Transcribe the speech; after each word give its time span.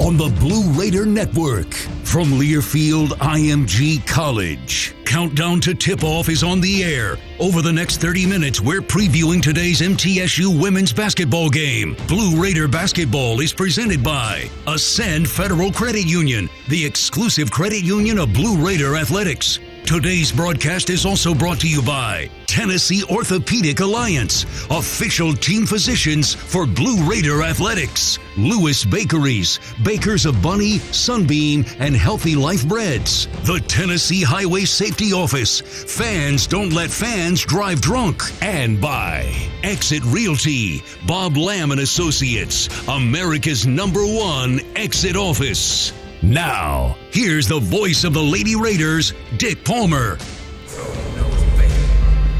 on 0.00 0.16
the 0.16 0.28
Blue 0.40 0.70
Raider 0.72 1.06
Network. 1.06 1.72
From 2.04 2.32
Learfield 2.32 3.08
IMG 3.18 4.06
College, 4.06 4.94
countdown 5.04 5.60
to 5.60 5.74
tip 5.74 6.04
off 6.04 6.28
is 6.28 6.42
on 6.42 6.60
the 6.60 6.84
air. 6.84 7.16
Over 7.40 7.62
the 7.62 7.72
next 7.72 8.00
30 8.00 8.26
minutes, 8.26 8.60
we're 8.60 8.80
previewing 8.80 9.42
today's 9.42 9.80
MTSU 9.80 10.60
women's 10.60 10.92
basketball 10.92 11.50
game. 11.50 11.96
Blue 12.08 12.40
Raider 12.40 12.68
basketball 12.68 13.40
is 13.40 13.52
presented 13.52 14.02
by 14.02 14.48
Ascend 14.66 15.28
Federal 15.28 15.72
Credit 15.72 16.06
Union, 16.06 16.48
the 16.68 16.84
exclusive 16.84 17.50
credit 17.50 17.82
union 17.82 18.18
of 18.18 18.32
Blue 18.32 18.64
Raider 18.64 18.96
Athletics. 18.96 19.58
Today's 19.86 20.32
broadcast 20.32 20.90
is 20.90 21.06
also 21.06 21.32
brought 21.32 21.60
to 21.60 21.68
you 21.68 21.80
by 21.80 22.28
Tennessee 22.48 23.04
Orthopedic 23.04 23.78
Alliance, 23.78 24.42
official 24.68 25.32
team 25.32 25.64
physicians 25.64 26.34
for 26.34 26.66
Blue 26.66 27.08
Raider 27.08 27.44
Athletics, 27.44 28.18
Lewis 28.36 28.84
Bakeries, 28.84 29.60
bakers 29.84 30.26
of 30.26 30.42
Bunny, 30.42 30.78
Sunbeam, 30.78 31.64
and 31.78 31.94
Healthy 31.94 32.34
Life 32.34 32.66
Breads, 32.66 33.28
the 33.44 33.62
Tennessee 33.68 34.24
Highway 34.24 34.64
Safety 34.64 35.12
Office, 35.12 35.60
Fans 35.60 36.48
Don't 36.48 36.72
Let 36.72 36.90
Fans 36.90 37.42
Drive 37.46 37.80
Drunk, 37.80 38.22
and 38.42 38.80
by 38.80 39.32
Exit 39.62 40.02
Realty, 40.06 40.82
Bob 41.06 41.36
Lamb 41.36 41.70
and 41.70 41.80
Associates, 41.80 42.68
America's 42.88 43.68
number 43.68 44.04
one 44.04 44.58
exit 44.74 45.14
office. 45.14 45.92
Now, 46.22 46.96
here's 47.10 47.46
the 47.46 47.60
voice 47.60 48.04
of 48.04 48.14
the 48.14 48.22
Lady 48.22 48.56
Raiders, 48.56 49.12
Dick 49.36 49.64
Palmer. 49.64 50.16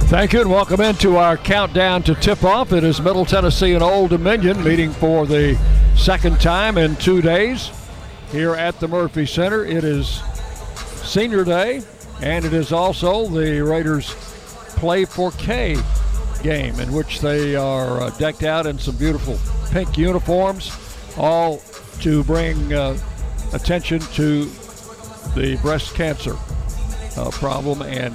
Thank 0.07 0.33
you 0.33 0.41
and 0.41 0.51
welcome 0.51 0.81
into 0.81 1.17
our 1.17 1.37
countdown 1.37 2.03
to 2.05 2.15
tip 2.15 2.43
off. 2.43 2.73
It 2.73 2.85
is 2.85 3.01
Middle 3.01 3.27
Tennessee 3.27 3.75
and 3.75 3.83
Old 3.83 4.11
Dominion 4.11 4.63
meeting 4.63 4.93
for 4.93 5.27
the 5.27 5.59
second 5.97 6.41
time 6.41 6.79
in 6.79 6.97
two 6.97 7.21
days 7.21 7.71
here 8.31 8.55
at 8.55 8.81
the 8.81 8.89
Murphy 8.89 9.27
Center. 9.27 9.65
It 9.65 9.85
is 9.85 10.23
senior 11.03 11.45
day 11.45 11.83
and 12.23 12.45
it 12.45 12.53
is 12.53 12.73
also 12.73 13.29
the 13.29 13.61
Raiders 13.63 14.15
play 14.77 15.05
for 15.05 15.33
Kay 15.33 15.77
game 16.43 16.79
in 16.81 16.93
which 16.93 17.21
they 17.21 17.57
are 17.57 18.01
uh, 18.01 18.11
decked 18.11 18.43
out 18.43 18.67
in 18.67 18.79
some 18.79 18.97
beautiful 18.97 19.39
pink 19.73 19.99
uniforms, 19.99 20.71
all 21.17 21.61
to 22.01 22.23
bring 22.25 22.73
uh, 22.73 22.97
attention 23.53 24.01
to 24.01 24.45
the 25.35 25.59
breast 25.63 25.95
cancer 25.95 26.37
uh, 27.17 27.31
problem 27.31 27.83
and 27.83 28.15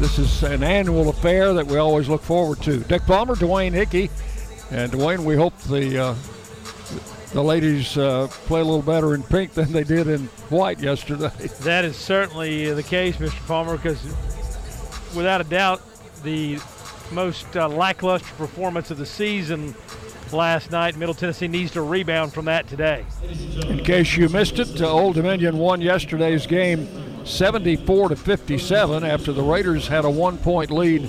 this 0.00 0.18
is 0.18 0.42
an 0.42 0.62
annual 0.62 1.08
affair 1.10 1.52
that 1.54 1.66
we 1.66 1.76
always 1.76 2.08
look 2.08 2.22
forward 2.22 2.60
to. 2.62 2.80
Dick 2.80 3.02
Palmer, 3.02 3.36
Dwayne 3.36 3.72
Hickey, 3.72 4.10
and 4.70 4.90
Dwayne, 4.90 5.20
we 5.20 5.36
hope 5.36 5.56
the 5.58 5.98
uh, 5.98 6.14
the 7.32 7.42
ladies 7.42 7.96
uh, 7.96 8.26
play 8.46 8.60
a 8.60 8.64
little 8.64 8.82
better 8.82 9.14
in 9.14 9.22
pink 9.22 9.52
than 9.52 9.70
they 9.72 9.84
did 9.84 10.08
in 10.08 10.26
white 10.50 10.80
yesterday. 10.80 11.30
That 11.60 11.84
is 11.84 11.96
certainly 11.96 12.72
the 12.72 12.82
case, 12.82 13.16
Mr. 13.16 13.46
Palmer, 13.46 13.76
because 13.76 14.02
without 15.14 15.40
a 15.40 15.44
doubt, 15.44 15.82
the 16.22 16.58
most 17.12 17.56
uh, 17.56 17.68
lackluster 17.68 18.34
performance 18.34 18.90
of 18.90 18.98
the 18.98 19.06
season 19.06 19.74
last 20.32 20.70
night. 20.70 20.96
Middle 20.96 21.14
Tennessee 21.14 21.48
needs 21.48 21.72
to 21.72 21.82
rebound 21.82 22.32
from 22.32 22.46
that 22.46 22.66
today. 22.66 23.04
In 23.66 23.84
case 23.84 24.16
you 24.16 24.28
missed 24.28 24.58
it, 24.58 24.80
uh, 24.80 24.90
Old 24.90 25.14
Dominion 25.14 25.58
won 25.58 25.80
yesterday's 25.80 26.46
game 26.46 26.88
74 27.24 28.10
to 28.10 28.16
57 28.16 29.04
after 29.04 29.32
the 29.32 29.42
Raiders 29.42 29.88
had 29.88 30.04
a 30.04 30.10
one 30.10 30.38
point 30.38 30.70
lead 30.70 31.04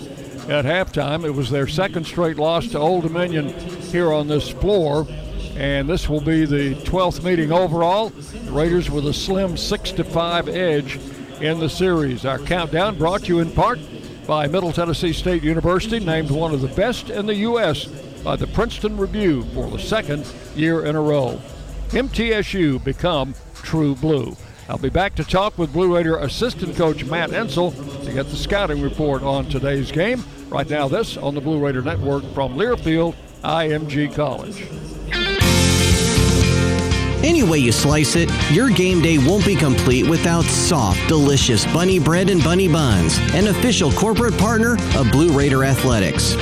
at 0.50 0.66
halftime. 0.66 1.24
It 1.24 1.32
was 1.32 1.50
their 1.50 1.68
second 1.68 2.06
straight 2.06 2.38
loss 2.38 2.68
to 2.70 2.80
Old 2.80 3.04
Dominion 3.04 3.50
here 3.50 4.12
on 4.12 4.28
this 4.28 4.50
floor. 4.50 5.08
And 5.56 5.88
this 5.88 6.10
will 6.10 6.22
be 6.22 6.46
the 6.46 6.74
12th 6.76 7.24
meeting 7.24 7.52
overall. 7.52 8.10
The 8.10 8.52
Raiders 8.52 8.90
with 8.90 9.06
a 9.06 9.14
slim 9.14 9.56
6 9.56 9.92
to 9.94 10.04
5 10.04 10.48
edge 10.50 11.00
in 11.40 11.60
the 11.60 11.70
series. 11.70 12.26
Our 12.26 12.40
countdown 12.40 12.98
brought 12.98 13.22
to 13.22 13.28
you 13.28 13.40
in 13.40 13.52
part 13.52 13.80
by 14.26 14.48
Middle 14.48 14.72
Tennessee 14.72 15.14
State 15.14 15.44
University, 15.44 16.00
named 16.00 16.32
one 16.32 16.54
of 16.54 16.62
the 16.62 16.70
best 16.70 17.10
in 17.10 17.26
the 17.26 17.36
U.S. 17.36 17.88
by 18.24 18.36
the 18.36 18.48
Princeton 18.48 18.98
Review 18.98 19.44
for 19.54 19.70
the 19.70 19.80
second 19.80 20.26
year 20.56 20.86
in 20.86 20.96
a 20.96 21.02
row. 21.02 21.40
MTSU 21.90 22.84
become 22.84 23.36
true 23.56 23.96
blue. 23.96 24.36
I'll 24.70 24.78
be 24.78 24.90
back 24.90 25.16
to 25.16 25.24
talk 25.24 25.58
with 25.58 25.74
Blue 25.74 25.96
Raider 25.96 26.18
assistant 26.18 26.76
coach 26.76 27.04
Matt 27.04 27.32
Insell 27.32 27.74
to 28.06 28.14
get 28.14 28.28
the 28.30 28.36
scouting 28.36 28.82
report 28.82 29.22
on 29.22 29.46
today's 29.50 29.92
game. 29.92 30.24
Right 30.48 30.70
now, 30.70 30.88
this 30.88 31.18
on 31.18 31.36
the 31.36 31.42
Blue 31.42 31.60
Raider 31.60 31.82
Network 31.82 32.24
from 32.34 32.56
Learfield 32.56 33.16
IMG 33.44 34.14
College. 34.16 34.66
Any 37.24 37.44
way 37.44 37.58
you 37.58 37.72
slice 37.72 38.16
it, 38.16 38.30
your 38.52 38.70
game 38.70 39.02
day 39.02 39.18
won't 39.18 39.46
be 39.46 39.56
complete 39.56 40.10
without 40.10 40.44
soft, 40.44 41.08
delicious 41.08 41.66
bunny 41.68 41.98
bread 42.00 42.30
and 42.30 42.44
bunny 42.44 42.68
buns, 42.68 43.18
an 43.34 43.48
official 43.48 43.92
corporate 43.94 44.38
partner 44.38 44.74
of 44.98 45.10
Blue 45.12 45.38
Raider 45.38 45.64
Athletics. 45.64 46.36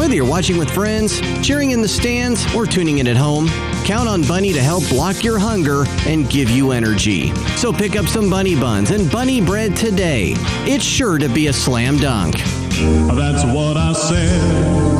Whether 0.00 0.14
you're 0.14 0.24
watching 0.24 0.56
with 0.56 0.70
friends, 0.70 1.20
cheering 1.46 1.72
in 1.72 1.82
the 1.82 1.88
stands, 1.88 2.42
or 2.54 2.64
tuning 2.64 3.00
in 3.00 3.06
at 3.06 3.18
home, 3.18 3.48
count 3.84 4.08
on 4.08 4.22
Bunny 4.22 4.50
to 4.54 4.62
help 4.62 4.88
block 4.88 5.22
your 5.22 5.38
hunger 5.38 5.84
and 6.06 6.26
give 6.30 6.48
you 6.48 6.70
energy. 6.70 7.34
So 7.56 7.70
pick 7.70 7.96
up 7.96 8.06
some 8.06 8.30
bunny 8.30 8.58
buns 8.58 8.92
and 8.92 9.12
bunny 9.12 9.42
bread 9.42 9.76
today. 9.76 10.32
It's 10.64 10.86
sure 10.86 11.18
to 11.18 11.28
be 11.28 11.48
a 11.48 11.52
slam 11.52 11.98
dunk. 11.98 12.36
That's 12.38 13.44
what 13.44 13.76
I 13.76 13.92
said. 13.92 14.99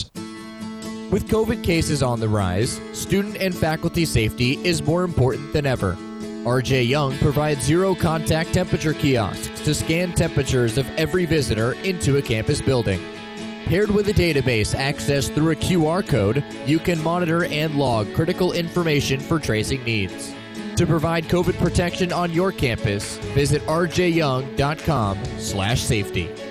With 1.11 1.27
COVID 1.27 1.63
cases 1.63 2.01
on 2.01 2.19
the 2.19 2.29
rise, 2.29 2.79
student 2.93 3.37
and 3.37 3.53
faculty 3.53 4.05
safety 4.05 4.53
is 4.65 4.81
more 4.81 5.03
important 5.03 5.51
than 5.51 5.65
ever. 5.65 5.97
RJ 6.45 6.87
Young 6.87 7.17
provides 7.17 7.63
zero 7.63 7.93
contact 7.93 8.53
temperature 8.53 8.93
kiosks 8.93 9.59
to 9.61 9.75
scan 9.75 10.13
temperatures 10.13 10.77
of 10.77 10.89
every 10.97 11.25
visitor 11.25 11.73
into 11.83 12.17
a 12.17 12.21
campus 12.21 12.61
building. 12.61 13.01
Paired 13.65 13.91
with 13.91 14.07
a 14.07 14.13
database 14.13 14.73
accessed 14.75 15.35
through 15.35 15.51
a 15.51 15.55
QR 15.55 16.07
code, 16.07 16.43
you 16.65 16.79
can 16.79 17.03
monitor 17.03 17.43
and 17.45 17.75
log 17.75 18.11
critical 18.13 18.53
information 18.53 19.19
for 19.19 19.37
tracing 19.37 19.83
needs. 19.83 20.33
To 20.77 20.87
provide 20.87 21.25
COVID 21.25 21.59
protection 21.59 22.11
on 22.11 22.31
your 22.31 22.51
campus, 22.51 23.17
visit 23.35 23.61
rjyoung.com/safety. 23.67 26.50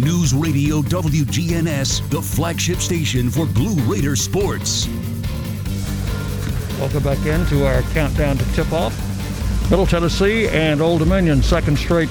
News 0.00 0.32
Radio 0.32 0.80
WGNS, 0.80 2.08
the 2.08 2.22
flagship 2.22 2.78
station 2.78 3.28
for 3.28 3.44
Blue 3.44 3.74
Raider 3.82 4.16
sports. 4.16 4.88
Welcome 6.78 7.02
back 7.02 7.18
into 7.26 7.66
our 7.66 7.82
countdown 7.92 8.38
to 8.38 8.52
tip 8.54 8.72
off. 8.72 8.98
Middle 9.70 9.84
Tennessee 9.84 10.48
and 10.48 10.80
Old 10.80 11.00
Dominion, 11.00 11.42
second 11.42 11.78
straight 11.78 12.08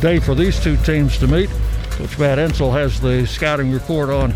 day 0.00 0.18
for 0.18 0.34
these 0.34 0.58
two 0.58 0.76
teams 0.78 1.16
to 1.18 1.28
meet. 1.28 1.48
Coach 1.90 2.18
Matt 2.18 2.38
Insell 2.38 2.72
has 2.72 3.00
the 3.00 3.24
scouting 3.24 3.70
report 3.70 4.10
on 4.10 4.34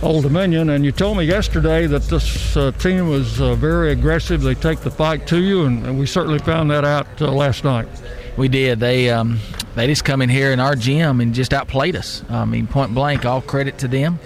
Old 0.00 0.22
Dominion, 0.22 0.70
and 0.70 0.84
you 0.84 0.92
told 0.92 1.18
me 1.18 1.24
yesterday 1.24 1.88
that 1.88 2.02
this 2.04 2.56
uh, 2.56 2.70
team 2.72 3.08
was 3.08 3.40
uh, 3.40 3.56
very 3.56 3.90
aggressive. 3.90 4.42
They 4.42 4.54
take 4.54 4.78
the 4.80 4.92
fight 4.92 5.26
to 5.26 5.40
you, 5.42 5.64
and, 5.64 5.84
and 5.84 5.98
we 5.98 6.06
certainly 6.06 6.38
found 6.38 6.70
that 6.70 6.84
out 6.84 7.20
uh, 7.20 7.32
last 7.32 7.64
night. 7.64 7.88
We 8.36 8.46
did. 8.46 8.78
They 8.78 9.10
um, 9.10 9.40
they 9.74 9.86
just 9.86 10.04
come 10.04 10.22
in 10.22 10.28
here 10.28 10.52
in 10.52 10.60
our 10.60 10.76
gym 10.76 11.20
and 11.20 11.34
just 11.34 11.52
outplayed 11.52 11.96
us. 11.96 12.22
I 12.28 12.44
mean, 12.44 12.66
point 12.66 12.94
blank. 12.94 13.24
All 13.24 13.40
credit 13.40 13.78
to 13.78 13.88
them. 13.88 14.18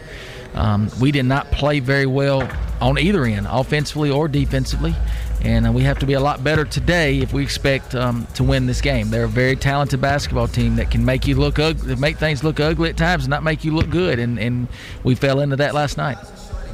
Um, 0.55 0.91
we 1.01 1.13
did 1.13 1.27
not 1.27 1.51
play 1.53 1.81
very 1.81 2.07
well 2.07 2.49
on 2.81 2.99
either 2.99 3.25
end, 3.25 3.47
offensively 3.49 4.11
or 4.11 4.27
defensively. 4.27 4.95
And 5.43 5.67
uh, 5.67 5.73
we 5.73 5.83
have 5.83 5.99
to 5.99 6.07
be 6.07 6.15
a 6.15 6.21
lot 6.21 6.43
better 6.43 6.65
today 6.65 7.19
if 7.19 7.33
we 7.33 7.43
expect 7.43 7.95
um, 7.95 8.27
to 8.35 8.43
win 8.43 8.67
this 8.67 8.81
game. 8.81 9.11
They're 9.11 9.25
a 9.25 9.29
very 9.29 9.55
talented 9.55 10.01
basketball 10.01 10.49
team 10.49 10.77
that 10.77 10.91
can 10.91 11.05
make 11.05 11.27
you 11.27 11.37
look 11.37 11.59
ugly, 11.59 11.95
make 11.97 12.17
things 12.17 12.43
look 12.43 12.59
ugly 12.59 12.89
at 12.89 12.97
times, 12.97 13.25
and 13.25 13.31
not 13.31 13.43
make 13.43 13.65
you 13.65 13.73
look 13.73 13.91
good. 13.91 14.19
And, 14.19 14.39
and 14.39 14.67
we 15.05 15.15
fell 15.15 15.41
into 15.41 15.57
that 15.57 15.75
last 15.75 15.99
night. 15.99 16.19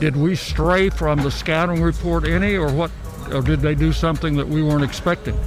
Did 0.00 0.16
we 0.16 0.36
stray 0.36 0.88
from 0.88 1.18
the 1.22 1.30
scouting 1.30 1.82
report 1.82 2.26
any, 2.26 2.56
or 2.56 2.72
what? 2.72 2.90
Or 3.32 3.42
did 3.42 3.60
they 3.60 3.74
do 3.74 3.92
something 3.92 4.36
that 4.36 4.48
we 4.48 4.62
weren't 4.62 4.84
expecting? 4.84 5.38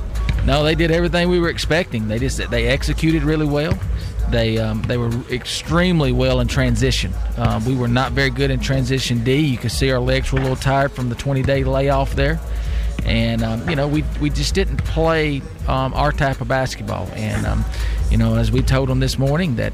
No, 0.45 0.63
they 0.63 0.75
did 0.75 0.91
everything 0.91 1.29
we 1.29 1.39
were 1.39 1.49
expecting. 1.49 2.07
They 2.07 2.19
just 2.19 2.37
they 2.51 2.67
executed 2.67 3.23
really 3.23 3.47
well. 3.47 3.77
They 4.29 4.57
um, 4.57 4.81
they 4.83 4.97
were 4.97 5.11
extremely 5.31 6.11
well 6.11 6.39
in 6.39 6.47
transition. 6.47 7.13
Um, 7.37 7.65
we 7.65 7.75
were 7.75 7.87
not 7.87 8.11
very 8.11 8.29
good 8.29 8.51
in 8.51 8.59
transition 8.59 9.23
D. 9.23 9.37
You 9.37 9.57
could 9.57 9.71
see 9.71 9.91
our 9.91 9.99
legs 9.99 10.31
were 10.31 10.39
a 10.39 10.41
little 10.41 10.55
tired 10.55 10.91
from 10.91 11.09
the 11.09 11.15
20 11.15 11.41
day 11.41 11.63
layoff 11.63 12.15
there, 12.15 12.39
and 13.05 13.43
um, 13.43 13.67
you 13.69 13.75
know 13.75 13.87
we 13.87 14.03
we 14.21 14.29
just 14.29 14.53
didn't 14.53 14.77
play 14.83 15.41
um, 15.67 15.93
our 15.93 16.11
type 16.11 16.41
of 16.41 16.47
basketball. 16.47 17.07
And 17.13 17.45
um, 17.45 17.65
you 18.11 18.17
know 18.17 18.35
as 18.35 18.51
we 18.51 18.61
told 18.61 18.89
them 18.89 18.99
this 18.99 19.17
morning 19.17 19.55
that, 19.55 19.73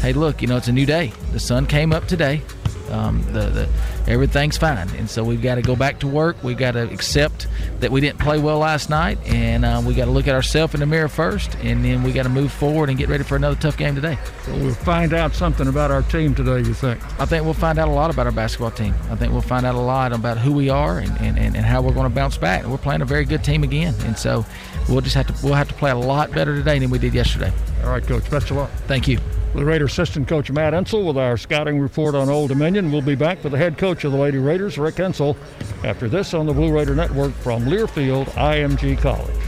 hey, 0.00 0.12
look, 0.12 0.42
you 0.42 0.48
know 0.48 0.56
it's 0.56 0.68
a 0.68 0.72
new 0.72 0.86
day. 0.86 1.12
The 1.32 1.40
sun 1.40 1.66
came 1.66 1.92
up 1.92 2.06
today. 2.06 2.42
Um, 2.90 3.22
the, 3.32 3.48
the 3.50 3.68
everything's 4.06 4.56
fine, 4.56 4.88
and 4.96 5.08
so 5.08 5.24
we've 5.24 5.42
got 5.42 5.56
to 5.56 5.62
go 5.62 5.76
back 5.76 6.00
to 6.00 6.06
work. 6.06 6.42
We've 6.42 6.56
got 6.56 6.72
to 6.72 6.90
accept 6.90 7.46
that 7.80 7.90
we 7.90 8.00
didn't 8.00 8.18
play 8.18 8.38
well 8.38 8.58
last 8.58 8.90
night, 8.90 9.18
and 9.26 9.64
uh, 9.64 9.82
we 9.84 9.94
got 9.94 10.06
to 10.06 10.10
look 10.10 10.26
at 10.26 10.34
ourselves 10.34 10.74
in 10.74 10.80
the 10.80 10.86
mirror 10.86 11.08
first, 11.08 11.54
and 11.56 11.84
then 11.84 12.02
we 12.02 12.12
got 12.12 12.24
to 12.24 12.28
move 12.28 12.52
forward 12.52 12.88
and 12.88 12.98
get 12.98 13.08
ready 13.08 13.24
for 13.24 13.36
another 13.36 13.56
tough 13.56 13.76
game 13.76 13.94
today. 13.94 14.18
So 14.44 14.52
we'll 14.56 14.74
find 14.74 15.12
out 15.12 15.34
something 15.34 15.68
about 15.68 15.90
our 15.90 16.02
team 16.02 16.34
today. 16.34 16.58
You 16.58 16.74
think? 16.74 17.02
I 17.20 17.26
think 17.26 17.44
we'll 17.44 17.54
find 17.54 17.78
out 17.78 17.88
a 17.88 17.92
lot 17.92 18.10
about 18.10 18.26
our 18.26 18.32
basketball 18.32 18.70
team. 18.70 18.94
I 19.10 19.16
think 19.16 19.32
we'll 19.32 19.42
find 19.42 19.66
out 19.66 19.74
a 19.74 19.80
lot 19.80 20.12
about 20.12 20.38
who 20.38 20.52
we 20.52 20.70
are 20.70 20.98
and, 20.98 21.10
and, 21.20 21.38
and 21.38 21.56
how 21.56 21.82
we're 21.82 21.94
going 21.94 22.08
to 22.08 22.14
bounce 22.14 22.36
back. 22.36 22.64
We're 22.64 22.78
playing 22.78 23.02
a 23.02 23.06
very 23.06 23.24
good 23.24 23.44
team 23.44 23.62
again, 23.62 23.94
and 24.04 24.16
so 24.16 24.44
we'll 24.88 25.00
just 25.00 25.14
have 25.14 25.26
to 25.26 25.34
we'll 25.44 25.54
have 25.54 25.68
to 25.68 25.74
play 25.74 25.90
a 25.90 25.96
lot 25.96 26.32
better 26.32 26.54
today 26.54 26.78
than 26.78 26.90
we 26.90 26.98
did 26.98 27.14
yesterday. 27.14 27.52
All 27.84 27.90
right, 27.90 28.02
Coach. 28.02 28.28
Best 28.30 28.50
of 28.50 28.56
luck. 28.56 28.70
Thank 28.86 29.08
you. 29.08 29.18
The 29.54 29.64
Raider 29.64 29.86
assistant 29.86 30.28
coach 30.28 30.50
Matt 30.50 30.72
Insell 30.72 31.04
with 31.04 31.16
our 31.16 31.36
scouting 31.36 31.80
report 31.80 32.14
on 32.14 32.28
Old 32.28 32.50
Dominion. 32.50 32.92
We'll 32.92 33.02
be 33.02 33.14
back 33.14 33.42
with 33.42 33.52
the 33.52 33.58
head 33.58 33.78
coach 33.78 34.04
of 34.04 34.12
the 34.12 34.18
Lady 34.18 34.38
Raiders, 34.38 34.78
Rick 34.78 34.96
Insell, 34.96 35.36
after 35.84 36.08
this 36.08 36.34
on 36.34 36.46
the 36.46 36.52
Blue 36.52 36.70
Raider 36.70 36.94
Network 36.94 37.32
from 37.32 37.64
Learfield 37.64 38.26
IMG 38.34 38.98
College. 38.98 39.47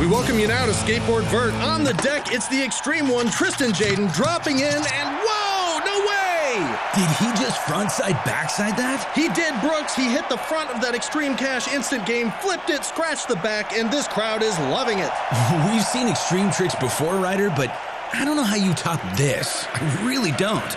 We 0.00 0.06
welcome 0.06 0.38
you 0.38 0.48
now 0.48 0.64
to 0.64 0.72
Skateboard 0.72 1.24
Vert. 1.24 1.52
On 1.56 1.84
the 1.84 1.92
deck, 1.92 2.32
it's 2.32 2.48
the 2.48 2.64
extreme 2.64 3.06
one, 3.06 3.30
Tristan 3.30 3.70
Jaden, 3.72 4.10
dropping 4.14 4.60
in, 4.60 4.64
and 4.64 5.18
whoa, 5.20 5.78
no 5.84 6.06
way! 6.08 6.56
Did 6.94 7.10
he 7.18 7.26
just 7.38 7.60
frontside 7.60 8.24
backside 8.24 8.78
that? 8.78 9.12
He 9.14 9.28
did, 9.28 9.60
Brooks. 9.60 9.94
He 9.94 10.04
hit 10.04 10.26
the 10.30 10.38
front 10.38 10.70
of 10.70 10.80
that 10.80 10.94
Extreme 10.94 11.36
Cash 11.36 11.68
instant 11.68 12.06
game, 12.06 12.32
flipped 12.40 12.70
it, 12.70 12.82
scratched 12.82 13.28
the 13.28 13.36
back, 13.36 13.74
and 13.74 13.90
this 13.90 14.08
crowd 14.08 14.42
is 14.42 14.58
loving 14.72 15.00
it. 15.00 15.10
We've 15.70 15.84
seen 15.84 16.08
extreme 16.08 16.50
tricks 16.50 16.74
before, 16.76 17.16
Ryder, 17.16 17.50
but 17.50 17.68
I 18.14 18.24
don't 18.24 18.36
know 18.36 18.42
how 18.42 18.56
you 18.56 18.72
top 18.72 19.02
this. 19.18 19.66
I 19.74 20.02
really 20.02 20.32
don't. 20.32 20.76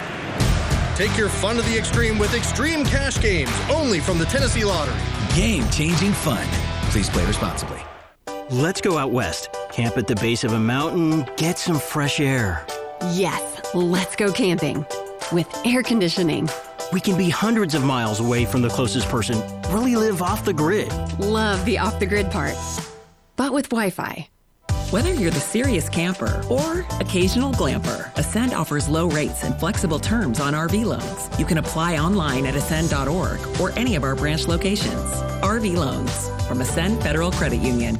Take 0.98 1.18
your 1.18 1.30
fun 1.30 1.56
to 1.56 1.62
the 1.62 1.78
extreme 1.78 2.20
with 2.20 2.34
Extreme 2.34 2.88
Cash 2.88 3.22
Games, 3.22 3.52
only 3.72 4.02
from 4.02 4.20
the 4.20 4.26
Tennessee 4.26 4.66
Lottery. 4.66 5.00
Game 5.34 5.66
changing 5.70 6.12
fun. 6.12 6.46
Please 6.92 7.10
play 7.10 7.26
responsibly. 7.26 7.80
Let's 8.50 8.82
go 8.82 8.98
out 8.98 9.12
west, 9.12 9.50
camp 9.72 9.98
at 9.98 10.08
the 10.08 10.16
base 10.16 10.44
of 10.44 10.52
a 10.52 10.60
mountain, 10.60 11.26
get 11.38 11.58
some 11.58 11.80
fresh 11.80 12.20
air. 12.20 12.66
Yes, 13.14 13.74
let's 13.74 14.18
go 14.18 14.34
camping 14.34 14.86
with 15.32 15.48
air 15.66 15.82
conditioning. 15.82 16.50
We 16.92 17.00
can 17.00 17.18
be 17.18 17.30
hundreds 17.30 17.74
of 17.74 17.86
miles 17.86 18.20
away 18.20 18.44
from 18.44 18.62
the 18.62 18.68
closest 18.68 19.08
person, 19.08 19.42
really 19.72 19.96
live 19.96 20.22
off 20.22 20.44
the 20.44 20.54
grid. 20.54 20.92
Love 21.20 21.64
the 21.64 21.78
off 21.78 22.00
the 22.00 22.06
grid 22.06 22.30
part, 22.32 22.56
but 23.38 23.54
with 23.54 23.70
Wi 23.70 23.90
Fi. 23.90 24.28
Whether 24.90 25.14
you're 25.14 25.32
the 25.32 25.40
serious 25.40 25.88
camper 25.88 26.44
or 26.50 26.86
occasional 27.00 27.54
glamper, 27.54 28.16
Ascend 28.18 28.54
offers 28.54 28.90
low 28.90 29.08
rates 29.08 29.44
and 29.44 29.58
flexible 29.58 30.00
terms 30.00 30.42
on 30.42 30.54
RV 30.54 30.84
loans. 30.84 31.40
You 31.40 31.46
can 31.46 31.60
apply 31.60 31.98
online 31.98 32.46
at 32.46 32.56
ascend.org 32.56 33.40
or 33.62 33.72
any 33.80 33.96
of 33.96 34.04
our 34.04 34.16
branch 34.16 34.48
locations. 34.48 35.12
RV 35.42 35.76
loans 35.76 36.30
from 36.48 36.60
Ascend 36.60 37.02
Federal 37.02 37.32
Credit 37.32 37.62
Union. 37.62 38.00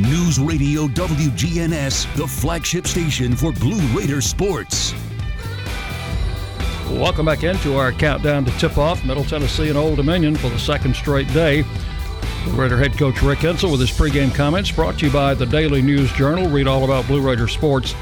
News 0.00 0.38
Radio 0.38 0.88
WGNS, 0.88 2.16
the 2.16 2.26
flagship 2.26 2.86
station 2.86 3.36
for 3.36 3.52
Blue 3.52 3.78
Raider 3.88 4.22
sports. 4.22 4.94
Welcome 6.88 7.26
back 7.26 7.42
into 7.42 7.76
our 7.76 7.92
countdown 7.92 8.46
to 8.46 8.50
tip 8.52 8.78
off 8.78 9.04
Middle 9.04 9.22
Tennessee 9.22 9.68
and 9.68 9.76
Old 9.76 9.96
Dominion 9.96 10.34
for 10.34 10.48
the 10.48 10.58
second 10.58 10.96
straight 10.96 11.30
day. 11.34 11.62
Blue 12.44 12.54
Raider 12.54 12.78
head 12.78 12.96
coach 12.96 13.20
Rick 13.20 13.40
Insell 13.40 13.70
with 13.70 13.80
his 13.80 13.90
pregame 13.90 14.34
comments 14.34 14.70
brought 14.72 14.98
to 15.00 15.06
you 15.06 15.12
by 15.12 15.34
the 15.34 15.44
Daily 15.44 15.82
News 15.82 16.10
Journal. 16.12 16.48
Read 16.48 16.66
all 16.66 16.84
about 16.84 17.06
Blue 17.06 17.20
Raider 17.20 17.46
sports 17.46 17.94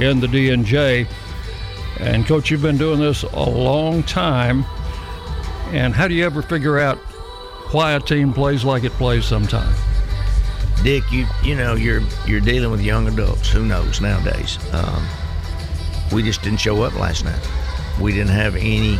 in 0.00 0.18
the 0.18 0.26
DNJ. 0.26 1.08
And 2.00 2.26
coach, 2.26 2.50
you've 2.50 2.62
been 2.62 2.76
doing 2.76 2.98
this 2.98 3.22
a 3.22 3.48
long 3.48 4.02
time. 4.02 4.64
And 5.68 5.94
how 5.94 6.08
do 6.08 6.14
you 6.14 6.26
ever 6.26 6.42
figure 6.42 6.80
out 6.80 6.98
why 7.70 7.92
a 7.92 8.00
team 8.00 8.32
plays 8.32 8.64
like 8.64 8.82
it 8.82 8.92
plays 8.92 9.24
sometimes? 9.26 9.78
Dick, 10.82 11.10
you 11.12 11.26
you 11.42 11.54
know 11.54 11.74
you're 11.74 12.02
you're 12.26 12.40
dealing 12.40 12.70
with 12.70 12.80
young 12.80 13.06
adults. 13.06 13.50
Who 13.50 13.66
knows 13.66 14.00
nowadays? 14.00 14.58
Um, 14.72 15.06
we 16.12 16.22
just 16.22 16.42
didn't 16.42 16.60
show 16.60 16.82
up 16.82 16.94
last 16.94 17.24
night. 17.24 17.48
We 18.00 18.12
didn't 18.12 18.30
have 18.30 18.56
any 18.56 18.98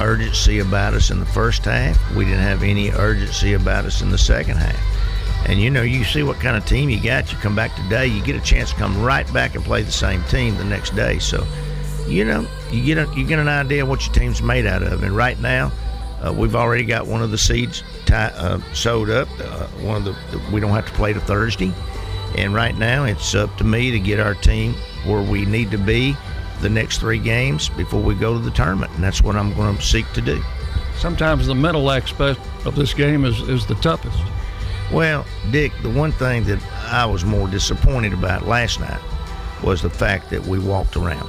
urgency 0.00 0.58
about 0.58 0.94
us 0.94 1.10
in 1.10 1.20
the 1.20 1.26
first 1.26 1.64
half. 1.64 2.14
We 2.14 2.24
didn't 2.24 2.40
have 2.40 2.62
any 2.62 2.90
urgency 2.90 3.52
about 3.52 3.84
us 3.84 4.02
in 4.02 4.10
the 4.10 4.18
second 4.18 4.56
half. 4.56 5.48
And 5.48 5.60
you 5.60 5.70
know, 5.70 5.82
you 5.82 6.04
see 6.04 6.22
what 6.22 6.38
kind 6.40 6.56
of 6.56 6.64
team 6.66 6.90
you 6.90 7.00
got. 7.00 7.32
You 7.32 7.38
come 7.38 7.54
back 7.54 7.74
today, 7.76 8.06
you 8.06 8.22
get 8.22 8.36
a 8.36 8.40
chance 8.40 8.70
to 8.70 8.76
come 8.76 9.00
right 9.00 9.30
back 9.32 9.54
and 9.54 9.64
play 9.64 9.82
the 9.82 9.92
same 9.92 10.22
team 10.24 10.56
the 10.56 10.64
next 10.64 10.94
day. 10.96 11.18
So, 11.18 11.46
you 12.06 12.24
know, 12.24 12.46
you 12.70 12.84
get 12.84 12.98
a, 12.98 13.12
you 13.16 13.24
get 13.24 13.38
an 13.38 13.48
idea 13.48 13.86
what 13.86 14.04
your 14.04 14.14
team's 14.14 14.42
made 14.42 14.66
out 14.66 14.82
of. 14.82 15.02
And 15.02 15.16
right 15.16 15.38
now, 15.40 15.72
uh, 16.24 16.32
we've 16.32 16.54
already 16.54 16.84
got 16.84 17.06
one 17.06 17.22
of 17.22 17.30
the 17.30 17.38
seeds 17.38 17.82
tie, 18.06 18.32
uh, 18.36 18.60
sewed 18.74 19.10
up. 19.10 19.28
Uh, 19.38 19.66
one 19.78 19.96
of 19.96 20.04
the, 20.04 20.12
the 20.36 20.50
we 20.52 20.60
don't 20.60 20.70
have 20.70 20.86
to 20.86 20.92
play 20.92 21.12
to 21.12 21.20
Thursday. 21.20 21.72
And 22.36 22.54
right 22.54 22.76
now, 22.76 23.04
it's 23.04 23.34
up 23.34 23.56
to 23.56 23.64
me 23.64 23.90
to 23.90 23.98
get 23.98 24.20
our 24.20 24.34
team 24.34 24.74
where 25.04 25.22
we 25.22 25.44
need 25.44 25.70
to 25.70 25.78
be 25.78 26.16
the 26.60 26.68
next 26.68 26.98
three 26.98 27.18
games 27.18 27.68
before 27.70 28.02
we 28.02 28.14
go 28.14 28.34
to 28.34 28.38
the 28.38 28.50
tournament, 28.50 28.92
and 28.94 29.02
that's 29.02 29.22
what 29.22 29.34
I'm 29.34 29.54
going 29.54 29.76
to 29.76 29.82
seek 29.82 30.10
to 30.12 30.20
do. 30.20 30.42
Sometimes 30.98 31.46
the 31.46 31.54
mental 31.54 31.90
aspect 31.90 32.38
of 32.66 32.76
this 32.76 32.92
game 32.92 33.24
is, 33.24 33.40
is 33.48 33.66
the 33.66 33.74
toughest. 33.76 34.18
Well, 34.92 35.24
Dick, 35.50 35.72
the 35.82 35.88
one 35.88 36.12
thing 36.12 36.44
that 36.44 36.62
I 36.92 37.06
was 37.06 37.24
more 37.24 37.48
disappointed 37.48 38.12
about 38.12 38.46
last 38.46 38.80
night 38.80 39.00
was 39.62 39.80
the 39.80 39.90
fact 39.90 40.30
that 40.30 40.44
we 40.46 40.58
walked 40.58 40.96
around. 40.96 41.28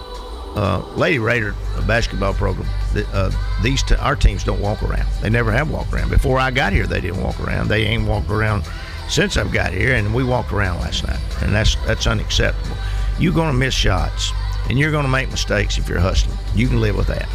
Uh, 0.56 0.80
Lady 0.96 1.20
Raider 1.20 1.56
basketball 1.88 2.34
program, 2.34 2.68
uh, 3.14 3.32
these 3.64 3.84
t- 3.84 3.96
our 3.96 4.16
teams 4.16 4.44
don't 4.44 4.60
walk 4.60 4.84
around. 4.84 5.08
They 5.22 5.30
never 5.30 5.52
have 5.52 5.72
walked 5.72 5.94
around. 5.94 6.10
Before 6.10 6.40
I 6.40 6.52
got 6.52 6.74
here, 6.74 6.86
they 6.86 7.00
didn't 7.00 7.24
walk 7.24 7.40
around. 7.40 7.70
They 7.70 7.86
ain't 7.86 8.06
walked 8.06 8.30
around 8.30 8.66
since 9.08 9.38
I've 9.38 9.52
got 9.52 9.72
here, 9.72 9.96
and 9.96 10.14
we 10.14 10.24
walked 10.24 10.52
around 10.52 10.82
last 10.82 11.08
night, 11.08 11.20
and 11.42 11.54
that's 11.54 11.76
that's 11.88 12.06
unacceptable. 12.06 12.76
You're 13.18 13.34
going 13.34 13.52
to 13.52 13.58
miss 13.58 13.74
shots 13.74 14.32
and 14.70 14.80
you're 14.80 14.92
going 14.92 15.06
to 15.06 15.12
make 15.12 15.30
mistakes 15.30 15.78
if 15.78 15.90
you're 15.90 16.00
hustling. 16.00 16.38
You 16.56 16.68
can 16.68 16.82
live 16.82 16.96
with 16.96 17.08
that. 17.08 17.28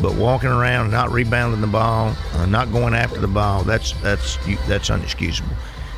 But 0.00 0.14
walking 0.14 0.48
around, 0.48 0.90
not 0.90 1.12
rebounding 1.12 1.60
the 1.60 1.66
ball, 1.66 2.14
uh, 2.32 2.46
not 2.46 2.72
going 2.72 2.94
after 2.94 3.20
the 3.20 3.28
ball, 3.28 3.62
that's 3.62 3.92
that's 4.00 4.36
that's 4.66 4.88
unexcusable, 4.88 5.54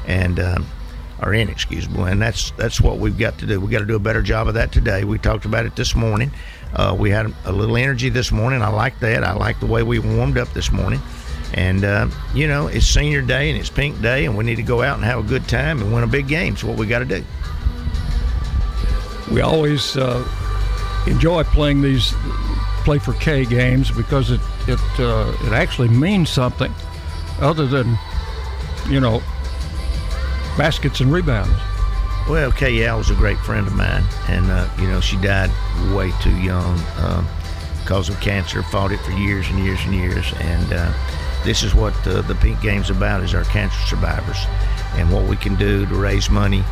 and 0.06 0.40
um, 0.40 0.66
or 1.22 1.34
inexcusable. 1.34 2.04
And 2.04 2.20
that's 2.20 2.50
that's 2.52 2.80
what 2.80 2.98
we've 2.98 3.16
got 3.16 3.38
to 3.38 3.46
do. 3.46 3.60
We 3.60 3.70
got 3.70 3.80
to 3.80 3.86
do 3.86 3.96
a 3.96 4.00
better 4.00 4.22
job 4.22 4.48
of 4.48 4.54
that 4.54 4.72
today. 4.72 5.04
We 5.04 5.18
talked 5.18 5.44
about 5.44 5.66
it 5.66 5.76
this 5.76 5.94
morning. 5.94 6.30
Uh, 6.74 6.96
we 6.98 7.10
had 7.10 7.32
a 7.44 7.52
little 7.52 7.76
energy 7.76 8.08
this 8.08 8.32
morning. 8.32 8.62
I 8.62 8.68
like 8.68 8.98
that. 9.00 9.22
I 9.24 9.32
like 9.34 9.60
the 9.60 9.66
way 9.66 9.82
we 9.82 9.98
warmed 9.98 10.38
up 10.38 10.52
this 10.52 10.72
morning. 10.72 11.00
And 11.54 11.84
uh, 11.84 12.08
you 12.34 12.48
know, 12.48 12.66
it's 12.66 12.86
senior 12.86 13.22
day 13.22 13.50
and 13.50 13.58
it's 13.58 13.70
pink 13.70 14.00
day, 14.02 14.26
and 14.26 14.36
we 14.36 14.44
need 14.44 14.56
to 14.56 14.62
go 14.62 14.82
out 14.82 14.96
and 14.96 15.04
have 15.04 15.20
a 15.20 15.28
good 15.28 15.48
time 15.48 15.80
and 15.80 15.92
win 15.92 16.02
a 16.02 16.08
big 16.08 16.26
game. 16.26 16.56
So 16.56 16.68
what 16.68 16.76
we 16.76 16.86
got 16.86 17.00
to 17.00 17.04
do. 17.04 17.24
We 19.32 19.40
always 19.40 19.96
uh, 19.96 20.26
enjoy 21.06 21.44
playing 21.44 21.80
these 21.80 22.12
play 22.84 22.98
for 22.98 23.14
Kay 23.14 23.46
games 23.46 23.90
because 23.90 24.30
it 24.30 24.40
it 24.66 24.80
uh, 24.98 25.32
it 25.44 25.52
actually 25.52 25.88
means 25.88 26.28
something 26.28 26.72
other 27.40 27.66
than 27.66 27.98
you 28.88 29.00
know 29.00 29.22
baskets 30.56 31.00
and 31.00 31.12
rebounds. 31.12 31.54
Well, 32.28 32.52
Al 32.52 32.98
was 32.98 33.10
a 33.10 33.14
great 33.14 33.38
friend 33.38 33.66
of 33.66 33.74
mine, 33.74 34.04
and 34.28 34.50
uh, 34.50 34.68
you 34.78 34.86
know 34.86 35.00
she 35.00 35.16
died 35.18 35.50
way 35.94 36.12
too 36.22 36.36
young 36.38 36.78
uh, 36.96 37.24
because 37.82 38.08
of 38.08 38.18
cancer. 38.20 38.62
Fought 38.62 38.92
it 38.92 39.00
for 39.00 39.12
years 39.12 39.48
and 39.50 39.58
years 39.62 39.80
and 39.84 39.94
years, 39.94 40.32
and 40.40 40.72
uh, 40.72 40.92
this 41.44 41.62
is 41.62 41.74
what 41.74 41.92
the, 42.04 42.22
the 42.22 42.34
Pink 42.36 42.60
Game's 42.62 42.90
about: 42.90 43.22
is 43.22 43.34
our 43.34 43.44
cancer 43.44 43.78
survivors, 43.86 44.38
and 44.94 45.12
what 45.12 45.28
we 45.28 45.36
can 45.36 45.54
do 45.56 45.84
to 45.86 45.94
raise 45.94 46.30
money 46.30 46.64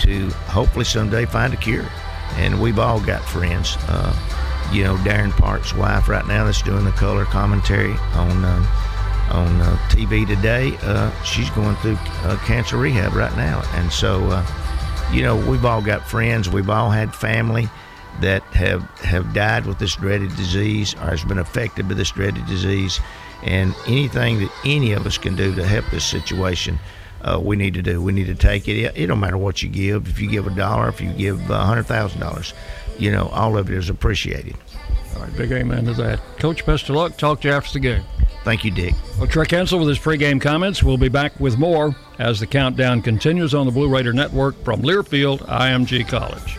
to 0.00 0.30
hopefully 0.46 0.84
someday 0.84 1.26
find 1.26 1.52
a 1.52 1.56
cure 1.56 1.86
and 2.36 2.60
we've 2.60 2.78
all 2.78 3.00
got 3.00 3.22
friends. 3.22 3.76
Uh, 3.88 4.14
you 4.72 4.84
know, 4.84 4.96
Darren 4.96 5.32
Park's 5.32 5.74
wife 5.74 6.08
right 6.08 6.26
now 6.26 6.44
that's 6.44 6.62
doing 6.62 6.84
the 6.84 6.92
color 6.92 7.24
commentary 7.24 7.92
on 8.14 8.44
uh, 8.44 8.62
on 9.30 9.60
uh, 9.60 9.76
TV 9.88 10.26
today. 10.26 10.76
Uh, 10.82 11.10
she's 11.22 11.50
going 11.50 11.76
through 11.76 11.96
uh, 12.24 12.36
cancer 12.44 12.76
rehab 12.76 13.14
right 13.14 13.34
now, 13.36 13.62
and 13.74 13.92
so 13.92 14.24
uh, 14.26 14.46
you 15.12 15.22
know 15.22 15.36
we've 15.48 15.64
all 15.64 15.82
got 15.82 16.06
friends. 16.06 16.48
We've 16.48 16.70
all 16.70 16.90
had 16.90 17.14
family 17.14 17.68
that 18.20 18.42
have 18.54 18.82
have 19.00 19.32
died 19.32 19.66
with 19.66 19.78
this 19.78 19.96
dreaded 19.96 20.34
disease 20.36 20.94
or 20.94 21.10
has 21.10 21.24
been 21.24 21.38
affected 21.38 21.88
by 21.88 21.94
this 21.94 22.10
dreaded 22.10 22.46
disease, 22.46 23.00
and 23.42 23.74
anything 23.86 24.40
that 24.40 24.52
any 24.64 24.92
of 24.92 25.06
us 25.06 25.18
can 25.18 25.36
do 25.36 25.54
to 25.54 25.66
help 25.66 25.84
this 25.90 26.04
situation 26.04 26.78
uh, 27.22 27.38
we 27.42 27.56
need 27.56 27.74
to 27.74 27.82
do. 27.82 28.00
We 28.00 28.12
need 28.12 28.26
to 28.26 28.34
take 28.34 28.68
it. 28.68 28.96
it. 28.96 29.06
Don't 29.06 29.20
matter 29.20 29.36
what 29.36 29.62
you 29.62 29.68
give. 29.68 30.08
If 30.08 30.20
you 30.20 30.30
give 30.30 30.46
a 30.46 30.50
dollar, 30.50 30.88
if 30.88 31.00
you 31.00 31.12
give 31.12 31.50
a 31.50 31.58
hundred 31.58 31.84
thousand 31.84 32.20
dollars, 32.20 32.54
you 32.98 33.10
know, 33.10 33.28
all 33.28 33.56
of 33.58 33.70
it 33.70 33.76
is 33.76 33.90
appreciated. 33.90 34.56
All 35.16 35.22
right, 35.22 35.36
big 35.36 35.52
amen 35.52 35.84
to 35.86 35.94
that. 35.94 36.20
Coach, 36.38 36.64
best 36.64 36.88
of 36.88 36.96
luck. 36.96 37.16
Talk 37.16 37.40
to 37.42 37.48
you 37.48 37.54
after 37.54 37.72
the 37.74 37.80
game. 37.80 38.02
Thank 38.44 38.64
you, 38.64 38.70
Dick. 38.70 38.94
Well, 39.18 39.26
Trey 39.26 39.44
Insell 39.44 39.78
with 39.80 39.88
his 39.88 39.98
pregame 39.98 40.40
comments. 40.40 40.82
We'll 40.82 40.96
be 40.96 41.08
back 41.08 41.38
with 41.38 41.58
more 41.58 41.94
as 42.18 42.40
the 42.40 42.46
countdown 42.46 43.02
continues 43.02 43.54
on 43.54 43.66
the 43.66 43.72
Blue 43.72 43.88
Raider 43.88 44.12
Network 44.12 44.62
from 44.64 44.82
Learfield 44.82 45.40
IMG 45.40 46.08
College. 46.08 46.58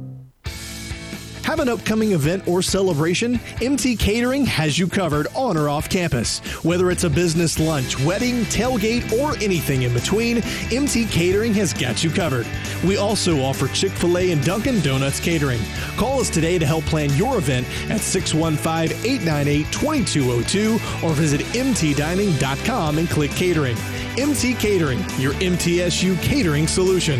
Have 1.51 1.59
an 1.59 1.67
upcoming 1.67 2.13
event 2.13 2.47
or 2.47 2.61
celebration? 2.61 3.37
MT 3.61 3.97
Catering 3.97 4.45
has 4.45 4.79
you 4.79 4.87
covered 4.87 5.27
on 5.35 5.57
or 5.57 5.67
off 5.67 5.89
campus. 5.89 6.39
Whether 6.63 6.89
it's 6.91 7.03
a 7.03 7.09
business 7.09 7.59
lunch, 7.59 7.99
wedding, 8.05 8.43
tailgate, 8.45 9.11
or 9.19 9.35
anything 9.43 9.81
in 9.81 9.93
between, 9.93 10.37
MT 10.71 11.07
Catering 11.07 11.53
has 11.55 11.73
got 11.73 12.05
you 12.05 12.09
covered. 12.09 12.47
We 12.85 12.95
also 12.95 13.41
offer 13.41 13.67
Chick 13.67 13.91
fil 13.91 14.17
A 14.17 14.31
and 14.31 14.41
Dunkin' 14.45 14.79
Donuts 14.79 15.19
catering. 15.19 15.59
Call 15.97 16.21
us 16.21 16.29
today 16.29 16.57
to 16.57 16.65
help 16.65 16.85
plan 16.85 17.13
your 17.17 17.37
event 17.37 17.67
at 17.91 17.99
615 17.99 18.97
898 19.05 19.73
2202 19.73 21.05
or 21.05 21.11
visit 21.11 21.41
mtdining.com 21.41 22.97
and 22.97 23.09
click 23.09 23.31
catering. 23.31 23.75
MT 24.17 24.53
Catering, 24.53 24.99
your 25.19 25.33
MTSU 25.33 26.15
catering 26.21 26.65
solution. 26.65 27.19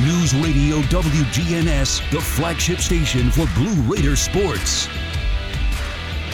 News 0.00 0.34
Radio 0.34 0.78
WGNS, 0.88 2.10
the 2.10 2.18
flagship 2.18 2.78
station 2.78 3.30
for 3.30 3.44
Blue 3.54 3.74
Raider 3.82 4.16
sports. 4.16 4.88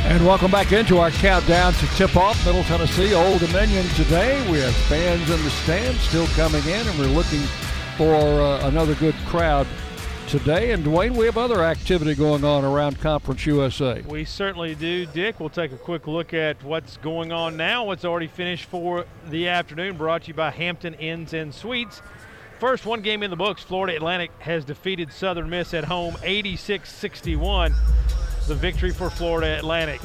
And 0.03 0.25
welcome 0.25 0.53
back 0.53 0.71
into 0.71 0.99
our 0.99 1.11
countdown 1.11 1.73
to 1.73 1.87
tip 1.97 2.17
off 2.17 2.47
Middle 2.47 2.63
Tennessee 2.63 3.15
Old 3.15 3.41
Dominion 3.41 3.85
today. 3.97 4.49
We 4.49 4.61
have 4.61 4.73
fans 4.87 5.29
in 5.29 5.43
the 5.43 5.51
stands 5.51 6.01
still 6.03 6.29
coming 6.29 6.63
in, 6.67 6.87
and 6.87 6.99
we're 7.01 7.07
looking 7.07 7.41
for 7.97 8.15
uh, 8.15 8.69
another 8.69 8.95
good 8.95 9.17
crowd 9.27 9.67
today. 10.29 10.71
And 10.71 10.85
Dwayne, 10.85 11.17
we 11.17 11.27
have 11.27 11.37
other 11.37 11.65
activity 11.65 12.15
going 12.15 12.45
on 12.45 12.65
around 12.65 13.01
Conference 13.01 13.45
USA. 13.45 14.03
We 14.03 14.25
certainly 14.25 14.77
do, 14.77 15.05
Dick. 15.07 15.41
We'll 15.41 15.49
take 15.49 15.73
a 15.73 15.79
quick 15.79 16.07
look 16.07 16.33
at 16.33 16.63
what's 16.63 16.97
going 16.99 17.33
on 17.33 17.57
now, 17.57 17.83
what's 17.83 18.05
already 18.05 18.29
finished 18.29 18.67
for 18.67 19.05
the 19.31 19.49
afternoon, 19.49 19.97
brought 19.97 20.23
to 20.23 20.29
you 20.29 20.35
by 20.35 20.53
Hampton 20.53 20.95
Inns 20.95 21.33
and 21.35 21.53
Suites. 21.53 22.03
First 22.59 22.87
one 22.87 23.03
game 23.03 23.23
in 23.23 23.31
the 23.31 23.37
books, 23.37 23.63
Florida 23.63 23.97
Atlantic 23.97 24.33
has 24.41 24.65
defeated 24.65 25.13
Southern 25.13 25.49
Miss 25.49 25.75
at 25.75 25.85
home 25.85 26.17
86 26.25 26.91
61. 26.91 27.73
The 28.49 28.55
victory 28.57 28.91
for 28.91 29.11
Florida 29.11 29.57
Atlantic. 29.59 30.01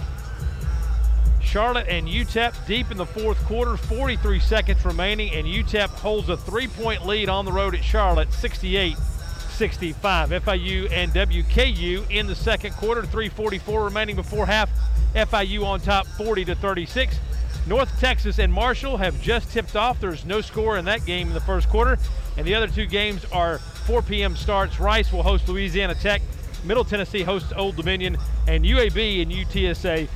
Charlotte 1.41 1.87
and 1.87 2.07
UTEP 2.07 2.53
deep 2.67 2.91
in 2.91 2.97
the 2.97 3.07
fourth 3.07 3.43
quarter, 3.45 3.75
43 3.75 4.39
seconds 4.39 4.85
remaining, 4.85 5.33
and 5.33 5.47
UTEP 5.47 5.89
holds 5.89 6.29
a 6.29 6.37
three 6.37 6.67
point 6.67 7.07
lead 7.07 7.27
on 7.27 7.45
the 7.45 7.51
road 7.51 7.73
at 7.73 7.83
Charlotte 7.83 8.31
68 8.31 8.97
65. 8.97 10.29
FIU 10.29 10.91
and 10.91 11.11
WKU 11.11 12.09
in 12.11 12.27
the 12.27 12.35
second 12.35 12.73
quarter, 12.73 13.01
344 13.01 13.83
remaining 13.83 14.15
before 14.15 14.45
half. 14.45 14.69
FIU 15.15 15.65
on 15.65 15.79
top 15.79 16.05
40 16.05 16.45
to 16.45 16.55
36. 16.55 17.17
North 17.65 17.99
Texas 17.99 18.39
and 18.39 18.51
Marshall 18.51 18.97
have 18.97 19.19
just 19.21 19.49
tipped 19.51 19.75
off. 19.75 19.99
There's 19.99 20.25
no 20.25 20.41
score 20.41 20.77
in 20.77 20.85
that 20.85 21.05
game 21.05 21.29
in 21.29 21.33
the 21.33 21.41
first 21.41 21.69
quarter. 21.69 21.97
And 22.37 22.47
the 22.47 22.55
other 22.55 22.67
two 22.67 22.85
games 22.85 23.25
are 23.31 23.59
4 23.59 24.01
p.m. 24.01 24.35
starts. 24.35 24.79
Rice 24.79 25.11
will 25.11 25.23
host 25.23 25.47
Louisiana 25.47 25.95
Tech. 25.95 26.21
Middle 26.63 26.83
Tennessee 26.83 27.21
hosts 27.21 27.51
Old 27.55 27.75
Dominion. 27.75 28.17
And 28.47 28.63
UAB 28.63 29.21
and 29.21 29.31
UTSA 29.31 30.07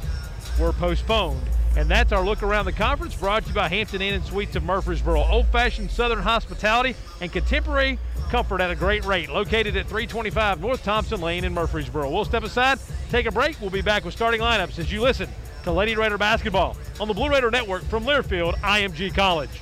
were 0.60 0.74
postponed. 0.74 1.42
And 1.76 1.88
that's 1.88 2.12
our 2.12 2.26
look 2.26 2.42
around 2.42 2.66
the 2.66 2.72
conference 2.72 3.16
brought 3.16 3.44
to 3.44 3.50
you 3.50 3.56
by 3.56 3.68
Hampton 3.68 4.02
Inn 4.02 4.16
and 4.16 4.26
Suites 4.26 4.56
of 4.56 4.64
Murfreesboro. 4.64 5.24
Old 5.26 5.46
fashioned 5.50 5.92
Southern 5.92 6.18
hospitality 6.18 6.96
and 7.22 7.32
contemporary 7.32 8.00
comfort 8.32 8.62
at 8.62 8.72
a 8.72 8.76
great 8.76 9.06
rate. 9.06 9.30
Located 9.30 9.78
at 9.78 9.86
325 9.86 10.60
North 10.60 10.84
Thompson 10.84 11.22
Lane 11.22 11.44
in 11.44 11.54
Murfreesboro. 11.54 12.10
We'll 12.10 12.26
step 12.26 12.44
aside, 12.44 12.80
take 13.12 13.28
a 13.28 13.32
break. 13.32 13.62
We'll 13.62 13.70
be 13.70 13.84
back 13.84 14.06
with 14.06 14.16
starting 14.16 14.42
lineups 14.42 14.80
as 14.80 14.92
you 14.92 15.02
listen 15.02 15.30
to 15.64 15.72
Lady 15.72 15.96
Raider 15.96 16.18
basketball 16.18 16.76
on 17.00 17.08
the 17.08 17.14
Blue 17.14 17.30
Raider 17.30 17.52
Network 17.52 17.84
from 17.84 18.06
Learfield 18.06 18.56
IMG 18.56 19.14
College. 19.14 19.62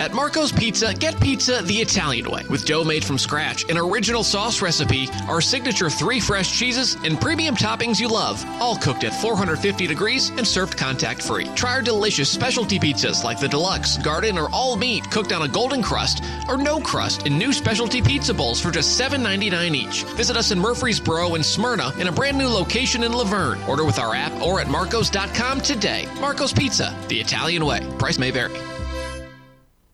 At 0.00 0.14
Marco's 0.14 0.52
Pizza, 0.52 0.94
get 0.94 1.20
pizza 1.20 1.60
the 1.62 1.74
Italian 1.74 2.30
way 2.30 2.44
with 2.48 2.64
dough 2.64 2.84
made 2.84 3.04
from 3.04 3.18
scratch, 3.18 3.68
an 3.68 3.76
original 3.76 4.22
sauce 4.22 4.62
recipe, 4.62 5.08
our 5.26 5.40
signature 5.40 5.90
three 5.90 6.20
fresh 6.20 6.56
cheeses, 6.56 6.96
and 7.02 7.20
premium 7.20 7.56
toppings 7.56 7.98
you 7.98 8.08
love, 8.08 8.44
all 8.60 8.76
cooked 8.76 9.02
at 9.02 9.12
450 9.12 9.88
degrees 9.88 10.30
and 10.30 10.46
served 10.46 10.76
contact 10.78 11.20
free. 11.20 11.46
Try 11.56 11.72
our 11.72 11.82
delicious 11.82 12.30
specialty 12.30 12.78
pizzas 12.78 13.24
like 13.24 13.40
the 13.40 13.48
deluxe, 13.48 13.98
garden, 13.98 14.38
or 14.38 14.48
all 14.50 14.76
meat 14.76 15.10
cooked 15.10 15.32
on 15.32 15.42
a 15.42 15.48
golden 15.48 15.82
crust 15.82 16.22
or 16.48 16.56
no 16.56 16.78
crust 16.78 17.26
in 17.26 17.36
new 17.36 17.52
specialty 17.52 18.00
pizza 18.00 18.32
bowls 18.32 18.60
for 18.60 18.70
just 18.70 19.00
$7.99 19.00 19.74
each. 19.74 20.04
Visit 20.14 20.36
us 20.36 20.52
in 20.52 20.60
Murfreesboro 20.60 21.34
and 21.34 21.44
Smyrna 21.44 21.92
in 21.98 22.06
a 22.06 22.12
brand 22.12 22.38
new 22.38 22.48
location 22.48 23.02
in 23.02 23.12
La 23.12 23.24
Vergne. 23.24 23.60
Order 23.68 23.84
with 23.84 23.98
our 23.98 24.14
app 24.14 24.32
or 24.42 24.60
at 24.60 24.68
marcos.com 24.68 25.60
today. 25.60 26.06
Marco's 26.20 26.52
Pizza, 26.52 26.96
the 27.08 27.18
Italian 27.18 27.66
way. 27.66 27.80
Price 27.98 28.18
may 28.18 28.30
vary. 28.30 28.77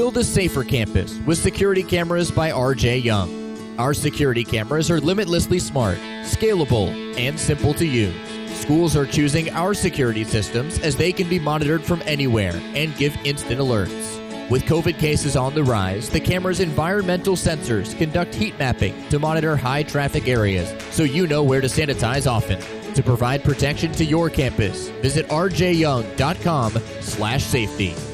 Build 0.00 0.16
a 0.16 0.24
safer 0.24 0.64
campus 0.64 1.18
with 1.26 1.36
security 1.36 1.82
cameras 1.82 2.30
by 2.30 2.52
RJ 2.52 3.04
Young. 3.04 3.78
Our 3.78 3.92
security 3.92 4.44
cameras 4.44 4.90
are 4.90 4.98
limitlessly 4.98 5.58
smart, 5.58 5.98
scalable, 6.22 6.88
and 7.18 7.38
simple 7.38 7.74
to 7.74 7.84
use. 7.84 8.14
Schools 8.58 8.96
are 8.96 9.04
choosing 9.04 9.50
our 9.50 9.74
security 9.74 10.24
systems 10.24 10.78
as 10.78 10.96
they 10.96 11.12
can 11.12 11.28
be 11.28 11.38
monitored 11.38 11.84
from 11.84 12.00
anywhere 12.06 12.54
and 12.74 12.96
give 12.96 13.14
instant 13.26 13.60
alerts. 13.60 14.48
With 14.48 14.62
COVID 14.62 14.98
cases 14.98 15.36
on 15.36 15.54
the 15.54 15.64
rise, 15.64 16.08
the 16.08 16.18
camera's 16.18 16.60
environmental 16.60 17.36
sensors 17.36 17.94
conduct 17.98 18.34
heat 18.34 18.58
mapping 18.58 19.06
to 19.10 19.18
monitor 19.18 19.54
high 19.54 19.82
traffic 19.82 20.28
areas 20.28 20.72
so 20.90 21.02
you 21.02 21.26
know 21.26 21.42
where 21.42 21.60
to 21.60 21.68
sanitize 21.68 22.26
often. 22.26 22.58
To 22.94 23.02
provide 23.02 23.44
protection 23.44 23.92
to 23.92 24.06
your 24.06 24.30
campus, 24.30 24.88
visit 25.02 25.28
rjyoung.com/safety. 25.28 28.09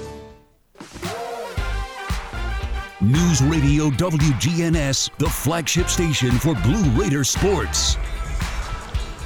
News 3.03 3.43
Radio 3.43 3.91
WGNS, 3.91 5.11
the 5.19 5.29
flagship 5.29 5.89
station 5.89 6.31
for 6.31 6.55
Blue 6.55 6.83
Raider 6.99 7.25
sports. 7.25 7.99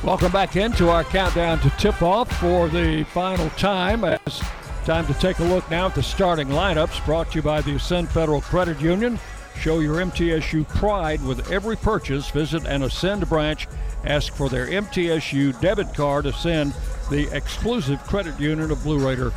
Welcome 0.02 0.32
back 0.32 0.56
into 0.56 0.88
our 0.88 1.04
countdown 1.04 1.60
to 1.60 1.70
tip 1.78 2.02
off 2.02 2.28
for 2.40 2.68
the 2.68 3.04
final 3.12 3.48
time. 3.50 4.02
It's 4.02 4.40
time 4.84 5.06
to 5.06 5.14
take 5.14 5.38
a 5.38 5.44
look 5.44 5.70
now 5.70 5.86
at 5.86 5.94
the 5.94 6.02
starting 6.02 6.48
lineups 6.48 7.04
brought 7.06 7.30
to 7.30 7.36
you 7.36 7.42
by 7.42 7.60
the 7.60 7.76
Ascend 7.76 8.08
Federal 8.08 8.40
Credit 8.40 8.80
Union. 8.80 9.20
Show 9.60 9.78
your 9.78 9.98
MTSU 9.98 10.68
pride 10.68 11.24
with 11.24 11.52
every 11.52 11.76
purchase. 11.76 12.28
Visit 12.28 12.66
an 12.66 12.82
Ascend 12.82 13.28
branch. 13.28 13.68
Ask 14.04 14.34
for 14.34 14.48
their 14.48 14.66
MTSU 14.66 15.60
debit 15.60 15.94
card. 15.94 16.26
Ascend, 16.26 16.74
the 17.08 17.28
exclusive 17.32 18.02
credit 18.02 18.36
union 18.40 18.72
of 18.72 18.82
Blue 18.82 18.98
Raider 18.98 19.32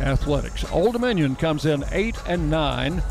Athletics. 0.00 0.64
Old 0.72 0.94
Dominion 0.94 1.36
comes 1.36 1.66
in 1.66 1.84
8 1.92 2.16
and 2.26 2.50
9. 2.50 3.02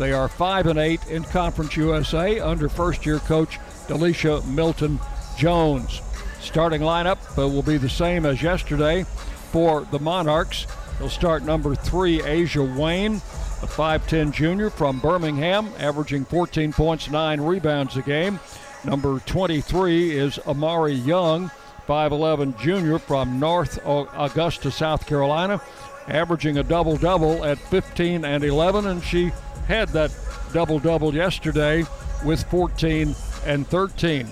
They 0.00 0.12
are 0.12 0.28
5 0.28 0.68
and 0.68 0.78
8 0.78 1.08
in 1.08 1.24
Conference 1.24 1.76
USA 1.76 2.40
under 2.40 2.70
first 2.70 3.04
year 3.04 3.18
coach 3.18 3.58
Delisha 3.86 4.42
Milton 4.46 4.98
Jones. 5.36 6.00
Starting 6.40 6.80
lineup 6.80 7.18
uh, 7.36 7.46
will 7.46 7.62
be 7.62 7.76
the 7.76 7.90
same 7.90 8.24
as 8.24 8.42
yesterday 8.42 9.04
for 9.52 9.82
the 9.90 9.98
Monarchs. 9.98 10.66
They'll 10.98 11.10
start 11.10 11.42
number 11.42 11.74
three, 11.74 12.20
Ajah 12.22 12.78
Wayne, 12.78 13.16
a 13.16 13.66
5'10 13.66 14.32
junior 14.32 14.70
from 14.70 15.00
Birmingham, 15.00 15.68
averaging 15.78 16.24
14 16.24 16.72
points, 16.72 17.10
9 17.10 17.42
rebounds 17.42 17.98
a 17.98 18.02
game. 18.02 18.40
Number 18.84 19.18
23 19.18 20.16
is 20.16 20.38
Amari 20.46 20.94
Young, 20.94 21.50
5'11 21.86 22.58
junior 22.58 22.98
from 22.98 23.38
North 23.38 23.78
Augusta, 23.84 24.70
South 24.70 25.06
Carolina, 25.06 25.60
averaging 26.08 26.56
a 26.56 26.62
double 26.62 26.96
double 26.96 27.44
at 27.44 27.58
15 27.58 28.24
and 28.24 28.42
11, 28.42 28.86
and 28.86 29.04
she 29.04 29.30
had 29.70 29.88
that 29.90 30.10
double 30.52 30.80
double 30.80 31.14
yesterday 31.14 31.84
with 32.24 32.42
14 32.50 33.14
and 33.46 33.64
13. 33.68 34.26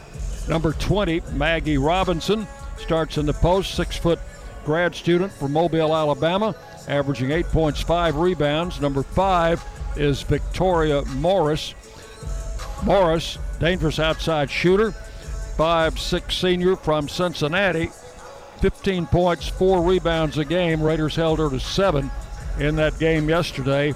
Number 0.48 0.72
20, 0.72 1.22
Maggie 1.33 1.79
Robinson, 1.79 2.46
starts 2.77 3.18
in 3.18 3.27
the 3.27 3.33
post, 3.35 3.77
six 3.77 3.96
foot 3.96 4.18
grad 4.64 4.96
student 4.96 5.33
from 5.33 5.53
Mobile, 5.53 5.94
Alabama, 5.94 6.57
averaging 6.88 7.31
eight 7.31 7.46
points, 7.46 7.81
five 7.81 8.16
rebounds. 8.16 8.81
Number 8.81 9.05
five 9.05 9.64
is 9.96 10.22
Victoria 10.22 11.05
Morris. 11.05 11.74
Morris, 12.85 13.38
dangerous 13.61 14.01
outside 14.01 14.51
shooter, 14.51 14.90
five-six 15.57 16.37
senior 16.37 16.74
from 16.74 17.09
Cincinnati, 17.09 17.90
15 18.61 19.07
points, 19.07 19.48
four 19.48 19.83
rebounds 19.83 20.37
a 20.38 20.44
game. 20.44 20.83
Raiders 20.83 21.14
held 21.14 21.38
her 21.38 21.48
to 21.48 21.61
seven 21.61 22.11
in 22.59 22.74
that 22.77 22.98
game 22.98 23.29
yesterday. 23.29 23.94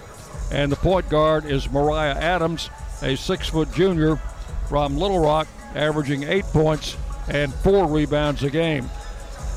And 0.50 0.70
the 0.70 0.76
point 0.76 1.08
guard 1.08 1.44
is 1.44 1.70
Mariah 1.70 2.14
Adams, 2.14 2.70
a 3.02 3.16
six 3.16 3.48
foot 3.48 3.72
junior 3.72 4.16
from 4.68 4.96
Little 4.96 5.20
Rock, 5.20 5.48
averaging 5.74 6.24
eight 6.24 6.44
points 6.46 6.96
and 7.28 7.52
four 7.54 7.86
rebounds 7.86 8.42
a 8.42 8.50
game. 8.50 8.88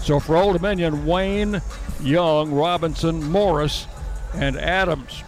So 0.01 0.19
for 0.19 0.37
Old 0.37 0.53
Dominion, 0.55 1.05
Wayne, 1.05 1.61
Young, 2.01 2.51
Robinson, 2.53 3.23
Morris, 3.31 3.87
and 4.33 4.57
Adams. 4.57 5.23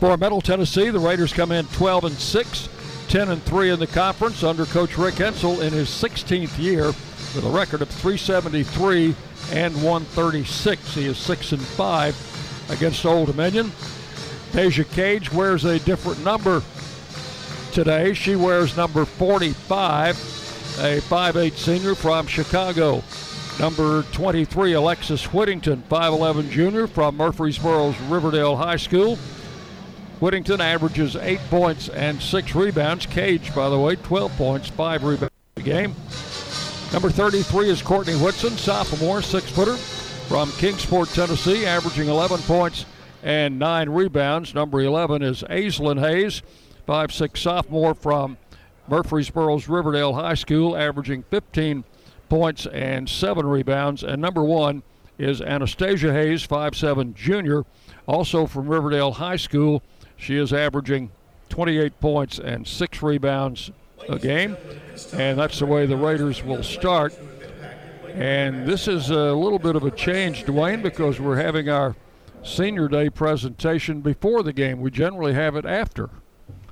For 0.00 0.16
Middle 0.16 0.40
Tennessee, 0.40 0.90
the 0.90 0.98
Raiders 0.98 1.32
come 1.32 1.50
in 1.50 1.66
12 1.66 2.04
and 2.04 2.14
6, 2.14 2.68
10 3.08 3.30
and 3.30 3.42
3 3.42 3.70
in 3.70 3.80
the 3.80 3.86
conference 3.86 4.44
under 4.44 4.64
Coach 4.66 4.96
Rick 4.96 5.16
Insell 5.16 5.60
in 5.60 5.72
his 5.72 5.88
16th 5.88 6.58
year 6.58 6.86
with 6.86 7.44
a 7.44 7.50
record 7.50 7.82
of 7.82 7.88
373 7.88 9.14
and 9.52 9.74
136. 9.76 10.94
He 10.94 11.06
is 11.06 11.18
6 11.18 11.52
and 11.52 11.62
5 11.62 12.70
against 12.70 13.04
Old 13.04 13.28
Dominion. 13.28 13.72
Deja 14.52 14.84
Cage 14.84 15.32
wears 15.32 15.64
a 15.64 15.78
different 15.80 16.24
number 16.24 16.62
today. 17.72 18.14
She 18.14 18.36
wears 18.36 18.76
number 18.76 19.04
45, 19.04 20.16
a 20.80 21.00
5'8 21.00 21.52
senior 21.52 21.94
from 21.94 22.26
Chicago. 22.26 23.02
Number 23.60 24.02
23, 24.12 24.72
Alexis 24.72 25.32
Whittington, 25.32 25.82
5'11 25.90 26.50
junior 26.50 26.86
from 26.86 27.16
Murfreesboro's 27.16 28.00
Riverdale 28.02 28.56
High 28.56 28.76
School. 28.76 29.16
Whittington 30.20 30.60
averages 30.60 31.16
eight 31.16 31.40
points 31.50 31.88
and 31.88 32.20
six 32.20 32.54
rebounds. 32.54 33.06
Cage, 33.06 33.54
by 33.54 33.68
the 33.68 33.78
way, 33.78 33.96
12 33.96 34.32
points, 34.36 34.68
five 34.68 35.04
rebounds 35.04 35.34
a 35.56 35.62
game. 35.62 35.94
Number 36.92 37.10
33 37.10 37.68
is 37.68 37.82
Courtney 37.82 38.14
Whitson, 38.14 38.56
sophomore, 38.56 39.22
six 39.22 39.50
footer 39.50 39.76
from 39.76 40.50
Kingsport, 40.52 41.10
Tennessee, 41.10 41.66
averaging 41.66 42.08
11 42.08 42.40
points 42.42 42.86
and 43.22 43.58
nine 43.58 43.90
rebounds. 43.90 44.54
Number 44.54 44.80
11 44.80 45.22
is 45.22 45.42
Aislinn 45.44 46.00
Hayes, 46.00 46.42
five-six 46.86 47.40
sophomore 47.40 47.94
from 47.94 48.36
Murfreesboro's 48.88 49.68
Riverdale 49.68 50.14
High 50.14 50.34
School, 50.34 50.76
averaging 50.76 51.24
15 51.24 51.84
points 52.28 52.66
and 52.66 53.08
seven 53.08 53.46
rebounds. 53.46 54.02
And 54.02 54.20
number 54.20 54.42
one 54.42 54.82
is 55.18 55.40
Anastasia 55.40 56.12
Hayes, 56.12 56.42
five-seven 56.42 57.14
junior, 57.14 57.64
also 58.06 58.46
from 58.46 58.68
Riverdale 58.68 59.12
High 59.12 59.36
School. 59.36 59.82
She 60.16 60.36
is 60.36 60.52
averaging 60.52 61.10
28 61.48 62.00
points 62.00 62.38
and 62.38 62.66
six 62.66 63.02
rebounds 63.02 63.70
a 64.08 64.18
game. 64.18 64.56
And 65.12 65.38
that's 65.38 65.58
the 65.58 65.66
way 65.66 65.86
the 65.86 65.96
Raiders 65.96 66.42
will 66.42 66.62
start. 66.62 67.18
And 68.14 68.66
this 68.66 68.88
is 68.88 69.10
a 69.10 69.32
little 69.32 69.58
bit 69.58 69.76
of 69.76 69.84
a 69.84 69.90
change, 69.90 70.44
Dwayne, 70.44 70.82
because 70.82 71.20
we're 71.20 71.36
having 71.36 71.68
our 71.68 71.94
senior 72.42 72.88
day 72.88 73.10
presentation 73.10 74.00
before 74.00 74.42
the 74.42 74.52
game. 74.52 74.80
We 74.80 74.90
generally 74.90 75.34
have 75.34 75.56
it 75.56 75.64
after. 75.64 76.10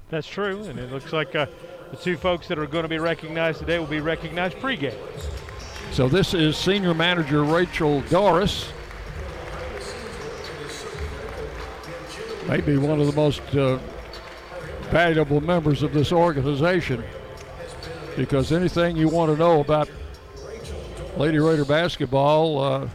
That's 0.08 0.26
true, 0.26 0.62
and 0.64 0.78
it 0.78 0.92
looks 0.92 1.12
like 1.12 1.34
uh, 1.34 1.46
the 1.90 1.96
two 1.96 2.16
folks 2.16 2.48
that 2.48 2.58
are 2.58 2.66
going 2.66 2.84
to 2.84 2.88
be 2.88 2.98
recognized 2.98 3.58
today 3.58 3.78
will 3.78 3.86
be 3.86 4.00
recognized 4.00 4.56
pregame. 4.58 4.94
So 5.92 6.08
this 6.08 6.34
is 6.34 6.56
senior 6.56 6.94
manager 6.94 7.42
Rachel 7.42 8.02
Doris. 8.02 8.70
Maybe 12.48 12.76
one 12.76 13.00
of 13.00 13.06
the 13.06 13.12
most 13.12 13.42
uh, 13.56 13.78
valuable 14.90 15.40
members 15.40 15.82
of 15.82 15.92
this 15.92 16.12
organization 16.12 17.02
because 18.16 18.52
anything 18.52 18.96
you 18.96 19.08
want 19.08 19.32
to 19.32 19.36
know 19.36 19.60
about 19.60 19.90
Lady 21.16 21.38
Raider 21.38 21.64
basketball, 21.64 22.60
uh, 22.60 22.88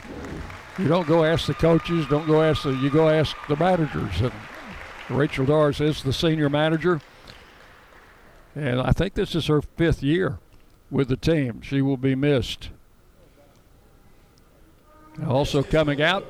you 0.78 0.88
don't 0.88 1.08
go 1.08 1.24
ask 1.24 1.48
the 1.48 1.54
coaches, 1.54 2.06
don't 2.08 2.28
go 2.28 2.42
ask 2.42 2.64
the, 2.64 2.72
you 2.72 2.90
go 2.90 3.10
ask 3.10 3.36
the 3.48 3.56
managers. 3.56 4.22
And 4.22 4.32
Rachel 5.10 5.46
Doris 5.46 5.82
is 5.82 6.04
the 6.04 6.14
senior 6.14 6.50
manager. 6.50 7.02
And 8.56 8.82
I 8.82 8.92
think 8.92 9.14
this 9.14 9.36
is 9.36 9.48
her 9.48 9.62
fifth 9.62 10.04
year 10.04 10.40
with 10.90 11.08
the 11.08 11.18
team. 11.18 11.62
She 11.62 11.82
will 11.82 11.98
be 11.98 12.16
missed. 12.16 12.70
Also 15.28 15.62
coming 15.62 16.02
out 16.02 16.26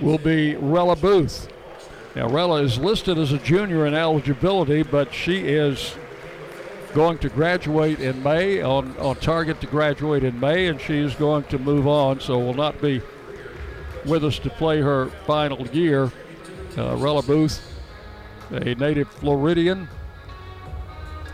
will 0.00 0.18
be 0.18 0.56
Rella 0.56 0.96
Booth. 0.96 1.48
Now, 2.14 2.28
Rella 2.28 2.62
is 2.62 2.78
listed 2.78 3.18
as 3.18 3.32
a 3.32 3.38
junior 3.38 3.86
in 3.86 3.92
eligibility, 3.92 4.82
but 4.82 5.12
she 5.12 5.40
is 5.40 5.96
going 6.96 7.18
to 7.18 7.28
graduate 7.28 8.00
in 8.00 8.22
May, 8.22 8.62
on, 8.62 8.96
on 8.96 9.16
target 9.16 9.60
to 9.60 9.66
graduate 9.66 10.24
in 10.24 10.40
May, 10.40 10.68
and 10.68 10.80
she 10.80 10.98
is 10.98 11.14
going 11.14 11.44
to 11.44 11.58
move 11.58 11.86
on, 11.86 12.20
so 12.20 12.38
will 12.38 12.54
not 12.54 12.80
be 12.80 13.02
with 14.06 14.24
us 14.24 14.38
to 14.38 14.48
play 14.48 14.80
her 14.80 15.08
final 15.26 15.66
year. 15.66 16.10
Uh, 16.78 16.96
Rella 16.96 17.22
Booth, 17.22 17.60
a 18.50 18.74
native 18.76 19.10
Floridian, 19.10 19.86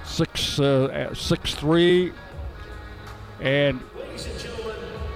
six 0.05 0.59
uh, 0.59 1.15
six 1.15 1.55
three, 1.55 2.13
and 3.41 3.81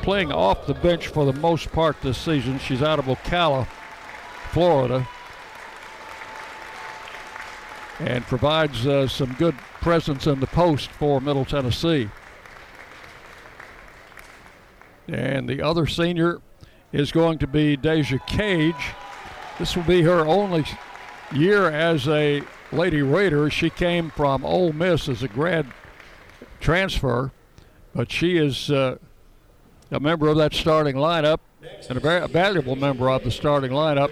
playing 0.02 0.30
off 0.30 0.64
the 0.68 0.74
bench 0.74 1.08
for 1.08 1.24
the 1.24 1.38
most 1.40 1.72
part 1.72 2.00
this 2.02 2.18
season. 2.18 2.60
She's 2.60 2.82
out 2.82 3.00
of 3.00 3.06
Ocala, 3.06 3.66
Florida, 4.52 5.08
and 7.98 8.24
provides 8.26 8.86
uh, 8.86 9.08
some 9.08 9.32
good 9.32 9.56
presence 9.86 10.26
in 10.26 10.40
the 10.40 10.48
post 10.48 10.90
for 10.90 11.20
Middle 11.20 11.44
Tennessee. 11.44 12.08
And 15.06 15.48
the 15.48 15.62
other 15.62 15.86
senior 15.86 16.40
is 16.92 17.12
going 17.12 17.38
to 17.38 17.46
be 17.46 17.76
Deja 17.76 18.18
Cage, 18.26 18.94
This 19.60 19.76
will 19.76 19.84
be 19.84 20.02
her 20.02 20.26
only 20.26 20.64
year 21.32 21.70
as 21.70 22.08
a 22.08 22.42
Lady 22.72 23.00
Raider. 23.00 23.48
She 23.48 23.70
came 23.70 24.10
from 24.10 24.44
Ole 24.44 24.72
Miss 24.72 25.08
as 25.08 25.22
a 25.22 25.28
grad 25.28 25.68
transfer, 26.58 27.30
but 27.94 28.10
she 28.10 28.38
is 28.38 28.72
uh, 28.72 28.96
a 29.92 30.00
member 30.00 30.26
of 30.26 30.36
that 30.38 30.52
starting 30.52 30.96
lineup 30.96 31.38
and 31.88 31.96
a 31.96 32.00
very 32.00 32.26
valuable 32.26 32.74
member 32.74 33.08
of 33.08 33.22
the 33.22 33.30
starting 33.30 33.70
lineup. 33.70 34.10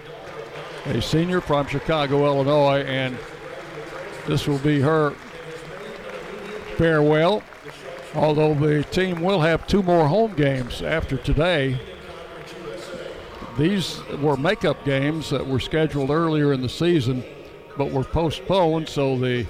A 0.85 1.01
senior 1.01 1.41
from 1.41 1.67
Chicago, 1.67 2.25
Illinois, 2.25 2.79
and 2.83 3.17
this 4.25 4.47
will 4.47 4.59
be 4.59 4.79
her 4.79 5.13
farewell. 6.77 7.43
Although 8.13 8.53
the 8.53 8.83
team 8.83 9.21
will 9.21 9.41
have 9.41 9.67
two 9.67 9.83
more 9.83 10.07
home 10.07 10.33
games 10.35 10.81
after 10.81 11.17
today. 11.17 11.79
These 13.57 14.01
were 14.19 14.37
makeup 14.37 14.83
games 14.85 15.29
that 15.29 15.45
were 15.45 15.59
scheduled 15.59 16.09
earlier 16.09 16.53
in 16.53 16.61
the 16.61 16.69
season, 16.69 17.23
but 17.77 17.91
were 17.91 18.03
postponed. 18.03 18.89
So 18.89 19.17
the 19.17 19.45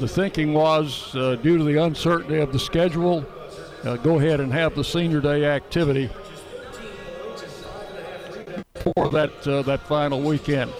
the 0.00 0.08
thinking 0.08 0.52
was, 0.52 1.14
uh, 1.14 1.36
due 1.36 1.56
to 1.56 1.62
the 1.62 1.80
uncertainty 1.82 2.38
of 2.38 2.52
the 2.52 2.58
schedule, 2.58 3.24
uh, 3.84 3.96
go 3.96 4.18
ahead 4.18 4.40
and 4.40 4.52
have 4.52 4.74
the 4.74 4.82
senior 4.82 5.20
day 5.20 5.44
activity 5.44 6.10
for 8.74 9.08
that 9.10 9.46
uh, 9.46 9.62
that 9.62 9.80
final 9.86 10.20
weekend. 10.20 10.72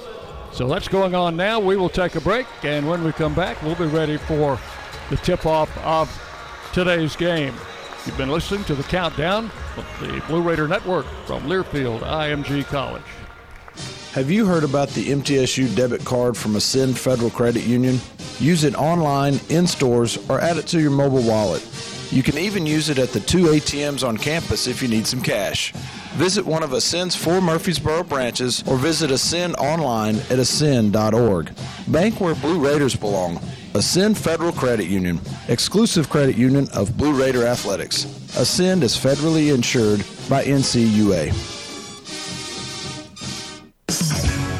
So 0.53 0.68
that's 0.68 0.88
going 0.88 1.14
on 1.14 1.37
now. 1.37 1.59
We 1.59 1.77
will 1.77 1.88
take 1.88 2.16
a 2.16 2.20
break, 2.20 2.47
and 2.62 2.88
when 2.88 3.03
we 3.03 3.12
come 3.12 3.35
back, 3.35 3.62
we'll 3.62 3.75
be 3.75 3.87
ready 3.87 4.16
for 4.16 4.59
the 5.11 5.17
tip-off 5.17 5.77
of 5.85 6.11
today's 6.73 7.17
game. 7.17 7.55
You've 8.07 8.17
been 8.19 8.31
listening 8.31 8.64
to 8.64 8.75
the 8.75 8.83
countdown 8.83 9.51
of 9.77 9.87
the 10.01 10.23
Blue 10.27 10.43
Raider 10.43 10.69
Network 10.69 11.07
from 11.27 11.43
Learfield 11.45 12.01
IMG 12.01 12.64
College. 12.64 13.03
Have 14.12 14.31
you 14.31 14.47
heard 14.47 14.62
about 14.62 14.90
the 14.90 15.09
MTSU 15.09 15.75
debit 15.75 16.05
card 16.05 16.37
from 16.37 16.55
Ascend 16.55 16.99
Federal 16.99 17.31
Credit 17.31 17.64
Union? 17.64 17.99
Use 18.38 18.64
it 18.64 18.75
online, 18.77 19.40
in 19.49 19.67
stores, 19.67 20.19
or 20.29 20.40
add 20.40 20.57
it 20.57 20.67
to 20.69 20.81
your 20.81 20.90
mobile 20.90 21.23
wallet. 21.23 21.62
You 22.14 22.22
can 22.22 22.38
even 22.38 22.64
use 22.64 22.90
it 22.90 22.98
at 23.00 23.09
the 23.09 23.18
two 23.18 23.46
ATMs 23.46 24.07
on 24.07 24.16
campus 24.16 24.68
if 24.68 24.81
you 24.81 24.87
need 24.87 25.05
some 25.05 25.20
cash. 25.20 25.72
Visit 26.12 26.46
one 26.46 26.62
of 26.62 26.72
Ascend's 26.72 27.16
four 27.16 27.40
Murfreesboro 27.40 28.05
branches 28.05 28.62
or 28.68 28.77
visit 28.77 29.11
Ascend 29.11 29.57
online 29.57 30.18
at 30.31 30.38
ascend.org. 30.38 31.50
Bank 31.88 32.20
where 32.20 32.37
Blue 32.37 32.64
Raiders 32.64 32.94
belong. 32.94 33.40
Ascend 33.74 34.16
Federal 34.16 34.53
Credit 34.53 34.87
Union, 34.87 35.20
exclusive 35.48 36.09
credit 36.09 36.37
union 36.37 36.68
of 36.72 36.96
Blue 36.96 37.20
Raider 37.20 37.44
Athletics. 37.48 38.05
Ascend 38.38 38.85
is 38.85 38.96
federally 38.96 39.53
insured 39.53 40.05
by 40.29 40.44
NCUA. 40.44 41.54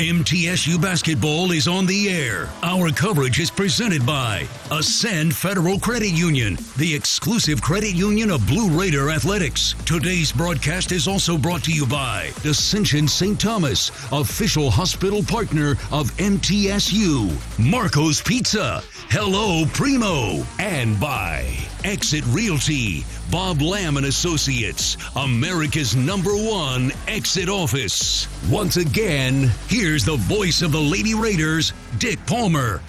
MTSU 0.00 0.80
basketball 0.80 1.50
is 1.52 1.68
on 1.68 1.84
the 1.84 2.08
air. 2.08 2.48
Our 2.62 2.90
coverage 2.90 3.38
is 3.38 3.50
presented 3.50 4.06
by 4.06 4.46
Ascend 4.70 5.36
Federal 5.36 5.78
Credit 5.78 6.08
Union, 6.08 6.56
the 6.78 6.94
exclusive 6.94 7.60
credit 7.60 7.94
union 7.94 8.30
of 8.30 8.46
Blue 8.46 8.70
Raider 8.70 9.10
Athletics. 9.10 9.74
Today's 9.84 10.32
broadcast 10.32 10.90
is 10.92 11.06
also 11.06 11.36
brought 11.36 11.62
to 11.64 11.72
you 11.72 11.84
by 11.84 12.30
Ascension 12.46 13.06
St. 13.08 13.38
Thomas, 13.38 13.90
official 14.10 14.70
hospital 14.70 15.22
partner 15.22 15.72
of 15.92 16.10
MTSU, 16.16 17.30
Marco's 17.58 18.22
Pizza, 18.22 18.82
Hello 19.10 19.66
Primo, 19.74 20.46
and 20.58 20.98
by 20.98 21.58
Exit 21.84 22.24
Realty, 22.26 23.04
Bob 23.30 23.62
Lamb 23.62 23.96
and 23.96 24.06
Associates, 24.06 24.96
America's 25.16 25.96
number 25.96 26.32
one 26.32 26.92
exit 27.08 27.48
office. 27.48 28.28
Once 28.50 28.76
again, 28.76 29.50
here's 29.68 30.04
the 30.04 30.16
voice 30.16 30.60
of 30.60 30.72
the 30.72 30.80
Lady 30.80 31.14
Raiders, 31.14 31.72
Dick 31.98 32.18
Palmer. 32.26 32.82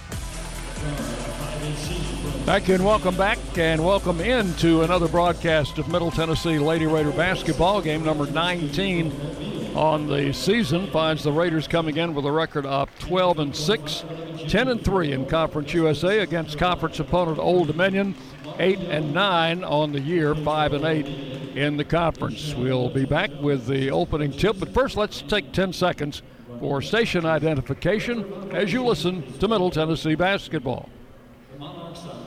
You 2.47 2.75
and 2.75 2.85
welcome 2.85 3.15
back 3.15 3.37
and 3.57 3.85
welcome 3.85 4.19
into 4.19 4.81
another 4.81 5.07
broadcast 5.07 5.77
of 5.77 5.87
Middle 5.87 6.11
Tennessee 6.11 6.59
Lady 6.59 6.85
Raider 6.85 7.11
basketball 7.11 7.81
game 7.81 8.03
number 8.03 8.25
19 8.25 9.11
on 9.75 10.07
the 10.07 10.33
season 10.33 10.91
finds 10.91 11.23
the 11.23 11.31
Raiders 11.31 11.65
coming 11.65 11.95
in 11.95 12.13
with 12.13 12.25
a 12.25 12.31
record 12.31 12.65
of 12.65 12.89
12 12.99 13.39
and 13.39 13.55
6, 13.55 14.03
10 14.49 14.67
and 14.67 14.83
3 14.83 15.13
in 15.13 15.25
Conference 15.27 15.73
USA 15.73 16.19
against 16.19 16.57
conference 16.57 16.99
opponent 16.99 17.39
Old 17.39 17.67
Dominion, 17.67 18.15
8 18.61 18.77
and 18.81 19.11
9 19.11 19.63
on 19.63 19.91
the 19.91 19.99
year, 19.99 20.35
5 20.35 20.73
and 20.73 20.85
8 20.85 21.07
in 21.57 21.77
the 21.77 21.83
conference. 21.83 22.53
We'll 22.53 22.89
be 22.89 23.05
back 23.05 23.31
with 23.41 23.65
the 23.65 23.89
opening 23.89 24.31
tip, 24.31 24.59
but 24.59 24.71
first 24.71 24.95
let's 24.95 25.23
take 25.23 25.51
10 25.51 25.73
seconds 25.73 26.21
for 26.59 26.79
station 26.79 27.25
identification 27.25 28.51
as 28.51 28.71
you 28.71 28.83
listen 28.83 29.23
to 29.39 29.47
Middle 29.47 29.71
Tennessee 29.71 30.13
basketball. 30.13 30.89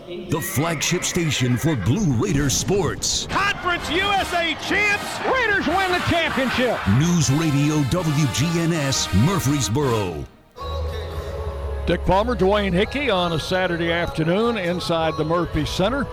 The 0.09 0.41
flagship 0.41 1.05
station 1.05 1.57
for 1.57 1.77
Blue 1.77 2.13
Raider 2.15 2.51
sports. 2.51 3.29
Conference 3.29 3.89
USA 3.91 4.57
champs. 4.67 5.21
Raiders 5.25 5.69
win 5.69 5.93
the 5.93 6.05
championship. 6.11 6.81
News 6.99 7.31
Radio 7.31 7.77
WGNS 7.91 9.25
Murfreesboro. 9.25 10.25
Dick 11.87 12.05
Palmer, 12.07 12.35
Dwayne 12.35 12.73
Hickey 12.73 13.09
on 13.09 13.35
a 13.35 13.39
Saturday 13.39 13.93
afternoon 13.93 14.57
inside 14.57 15.15
the 15.17 15.25
Murphy 15.25 15.65
Center 15.65 16.07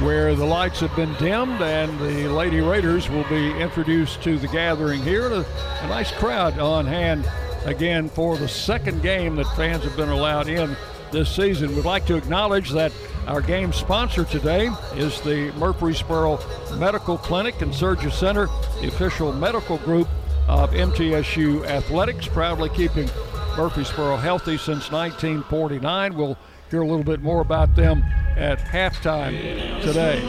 where 0.00 0.34
the 0.34 0.44
lights 0.44 0.80
have 0.80 0.94
been 0.96 1.14
dimmed 1.14 1.60
and 1.62 1.98
the 2.00 2.28
Lady 2.28 2.60
Raiders 2.60 3.08
will 3.08 3.24
be 3.28 3.52
introduced 3.52 4.22
to 4.22 4.38
the 4.38 4.48
gathering 4.48 5.00
here. 5.02 5.28
A, 5.28 5.46
a 5.82 5.88
nice 5.88 6.10
crowd 6.10 6.58
on 6.58 6.84
hand 6.84 7.28
again 7.64 8.08
for 8.08 8.36
the 8.36 8.48
second 8.48 9.02
game 9.02 9.36
that 9.36 9.46
fans 9.56 9.84
have 9.84 9.96
been 9.96 10.08
allowed 10.08 10.48
in 10.48 10.76
this 11.12 11.34
season. 11.34 11.74
We'd 11.76 11.84
like 11.84 12.06
to 12.06 12.16
acknowledge 12.16 12.70
that 12.70 12.92
our 13.28 13.40
game 13.40 13.72
sponsor 13.72 14.24
today 14.24 14.68
is 14.94 15.20
the 15.20 15.52
Murfreesboro 15.52 16.40
Medical 16.76 17.16
Clinic 17.16 17.62
and 17.62 17.72
Surgery 17.72 18.10
Center, 18.10 18.48
the 18.80 18.88
official 18.88 19.32
medical 19.32 19.78
group 19.78 20.08
of 20.48 20.72
MTSU 20.72 21.64
Athletics, 21.66 22.26
proudly 22.26 22.68
keeping 22.70 23.08
Murfreesboro 23.56 24.16
healthy 24.16 24.58
since 24.58 24.90
1949. 24.90 26.16
We'll 26.16 26.36
hear 26.74 26.82
a 26.82 26.86
little 26.88 27.04
bit 27.04 27.22
more 27.22 27.40
about 27.40 27.76
them 27.76 28.02
at 28.36 28.58
halftime 28.58 29.80
today. 29.80 30.20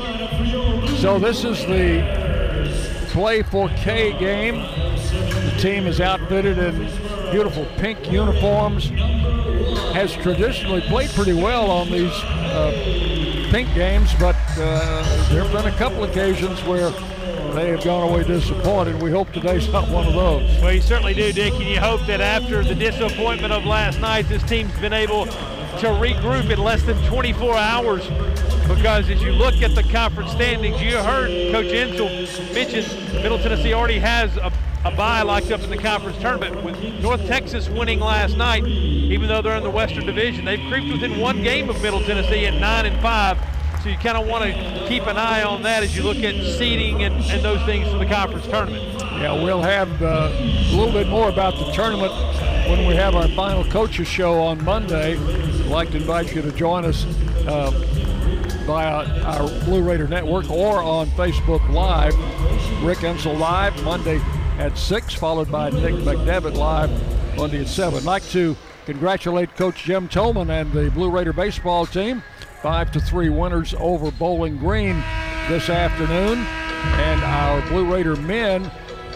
So 0.98 1.18
this 1.18 1.44
is 1.44 1.58
the 1.66 2.04
Play4Kay 3.14 4.20
game. 4.20 4.58
The 4.58 5.56
team 5.60 5.88
is 5.88 6.00
outfitted 6.00 6.60
in 6.60 6.76
beautiful 7.32 7.66
pink 7.78 8.12
uniforms. 8.12 8.90
Has 9.96 10.14
traditionally 10.14 10.82
played 10.82 11.10
pretty 11.12 11.34
well 11.34 11.72
on 11.72 11.90
these 11.90 12.14
uh, 12.14 13.48
pink 13.50 13.74
games, 13.74 14.14
but 14.20 14.36
uh, 14.60 15.30
there 15.30 15.44
have 15.44 15.52
been 15.52 15.66
a 15.66 15.78
couple 15.78 16.04
occasions 16.04 16.64
where 16.66 16.92
they 17.56 17.70
have 17.70 17.84
gone 17.84 18.08
away 18.08 18.24
disappointed. 18.24 19.02
We 19.02 19.10
hope 19.10 19.32
today's 19.32 19.68
not 19.72 19.90
one 19.90 20.06
of 20.06 20.14
those. 20.14 20.62
Well, 20.62 20.74
you 20.74 20.82
certainly 20.82 21.16
do, 21.16 21.34
Dick, 21.34 21.54
and 21.54 21.64
you 21.64 21.80
hope 21.80 22.06
that 22.06 22.22
after 22.22 22.64
the 22.64 22.76
disappointment 22.76 23.52
of 23.52 23.66
last 23.66 24.00
night, 24.00 24.30
this 24.30 24.44
team's 24.44 24.78
been 24.80 24.94
able 24.94 25.26
to 25.80 25.88
regroup 25.88 26.50
in 26.50 26.60
less 26.60 26.84
than 26.84 26.98
24 27.06 27.58
hours 27.58 28.08
because 28.68 29.10
as 29.10 29.22
you 29.22 29.32
look 29.32 29.56
at 29.62 29.76
the 29.76 29.84
conference 29.84 30.32
standings, 30.32 30.82
you 30.82 30.98
heard 30.98 31.30
Coach 31.52 31.68
Insell 31.68 32.54
mention 32.54 32.84
Middle 33.22 33.38
Tennessee 33.38 33.74
already 33.74 34.00
has 34.00 34.38
a, 34.38 34.52
a 34.86 34.92
bye 34.92 35.22
locked 35.22 35.52
up 35.52 35.62
in 35.62 35.70
the 35.70 35.78
conference 35.78 36.18
tournament. 36.20 36.64
With 36.64 36.82
North 37.02 37.26
Texas 37.28 37.68
winning 37.70 38.00
last 38.00 38.38
night, 38.38 38.66
even 38.66 39.28
though 39.28 39.42
they're 39.42 39.58
in 39.58 39.64
the 39.64 39.70
Western 39.70 40.06
Division, 40.06 40.46
they've 40.46 40.66
creeped 40.70 40.92
within 40.92 41.20
one 41.20 41.44
game 41.44 41.70
of 41.70 41.82
Middle 41.82 42.02
Tennessee 42.02 42.46
at 42.46 42.54
9 42.54 42.86
and 42.86 43.02
5. 43.02 43.38
So 43.86 43.92
you 43.92 43.98
kind 43.98 44.18
of 44.18 44.26
want 44.26 44.44
to 44.46 44.86
keep 44.88 45.06
an 45.06 45.16
eye 45.16 45.44
on 45.44 45.62
that 45.62 45.84
as 45.84 45.96
you 45.96 46.02
look 46.02 46.18
at 46.24 46.34
seeding 46.58 47.04
and, 47.04 47.14
and 47.26 47.46
those 47.46 47.64
things 47.68 47.88
for 47.88 48.00
the 48.00 48.08
conference 48.08 48.48
tournament. 48.48 48.84
Yeah, 49.00 49.34
we'll 49.44 49.62
have 49.62 50.02
uh, 50.02 50.32
a 50.34 50.76
little 50.76 50.92
bit 50.92 51.08
more 51.08 51.30
about 51.30 51.54
the 51.60 51.72
tournament 51.72 52.12
when 52.68 52.88
we 52.88 52.96
have 52.96 53.14
our 53.14 53.28
final 53.36 53.64
coaches 53.66 54.08
show 54.08 54.42
on 54.42 54.64
Monday. 54.66 55.20
I'd 55.20 55.66
like 55.68 55.92
to 55.92 55.98
invite 55.98 56.34
you 56.34 56.42
to 56.42 56.52
join 56.54 56.84
us 56.84 57.06
uh, 57.46 57.70
via 58.66 59.06
our 59.22 59.48
Blue 59.66 59.84
Raider 59.84 60.08
Network 60.08 60.50
or 60.50 60.82
on 60.82 61.06
Facebook 61.10 61.70
Live. 61.70 62.16
Rick 62.84 63.04
Insell 63.04 63.38
Live 63.38 63.84
Monday 63.84 64.20
at 64.58 64.80
6, 64.80 65.14
followed 65.14 65.52
by 65.52 65.70
Nick 65.70 65.94
McDevitt 65.94 66.56
Live 66.56 66.90
Monday 67.38 67.62
at 67.62 67.68
7. 67.68 68.00
I'd 68.00 68.04
like 68.04 68.28
to 68.30 68.58
congratulate 68.88 69.56
Coach 69.56 69.84
Jim 69.84 70.08
Tolman 70.08 70.50
and 70.50 70.72
the 70.72 70.90
Blue 70.90 71.12
Raider 71.12 71.34
baseball 71.34 71.86
team. 71.86 72.24
5 72.62 72.92
to 72.94 73.00
3 73.00 73.30
winners 73.30 73.74
over 73.80 74.12
Bowling 74.12 74.58
Green 74.58 75.04
this 75.48 75.70
afternoon. 75.70 76.40
And 76.40 77.24
our 77.24 77.62
Blue 77.70 77.92
Raider 77.92 78.16
men, 78.16 78.70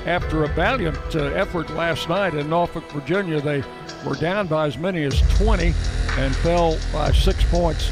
after 0.05 0.43
a 0.43 0.47
valiant 0.47 0.97
uh, 1.15 1.25
effort 1.35 1.69
last 1.71 2.09
night 2.09 2.33
in 2.33 2.49
Norfolk, 2.49 2.89
Virginia, 2.91 3.39
they 3.41 3.63
were 4.05 4.15
down 4.15 4.47
by 4.47 4.67
as 4.67 4.77
many 4.77 5.03
as 5.03 5.21
20 5.37 5.73
and 6.17 6.35
fell 6.37 6.77
by 6.91 7.11
six 7.11 7.43
points 7.45 7.91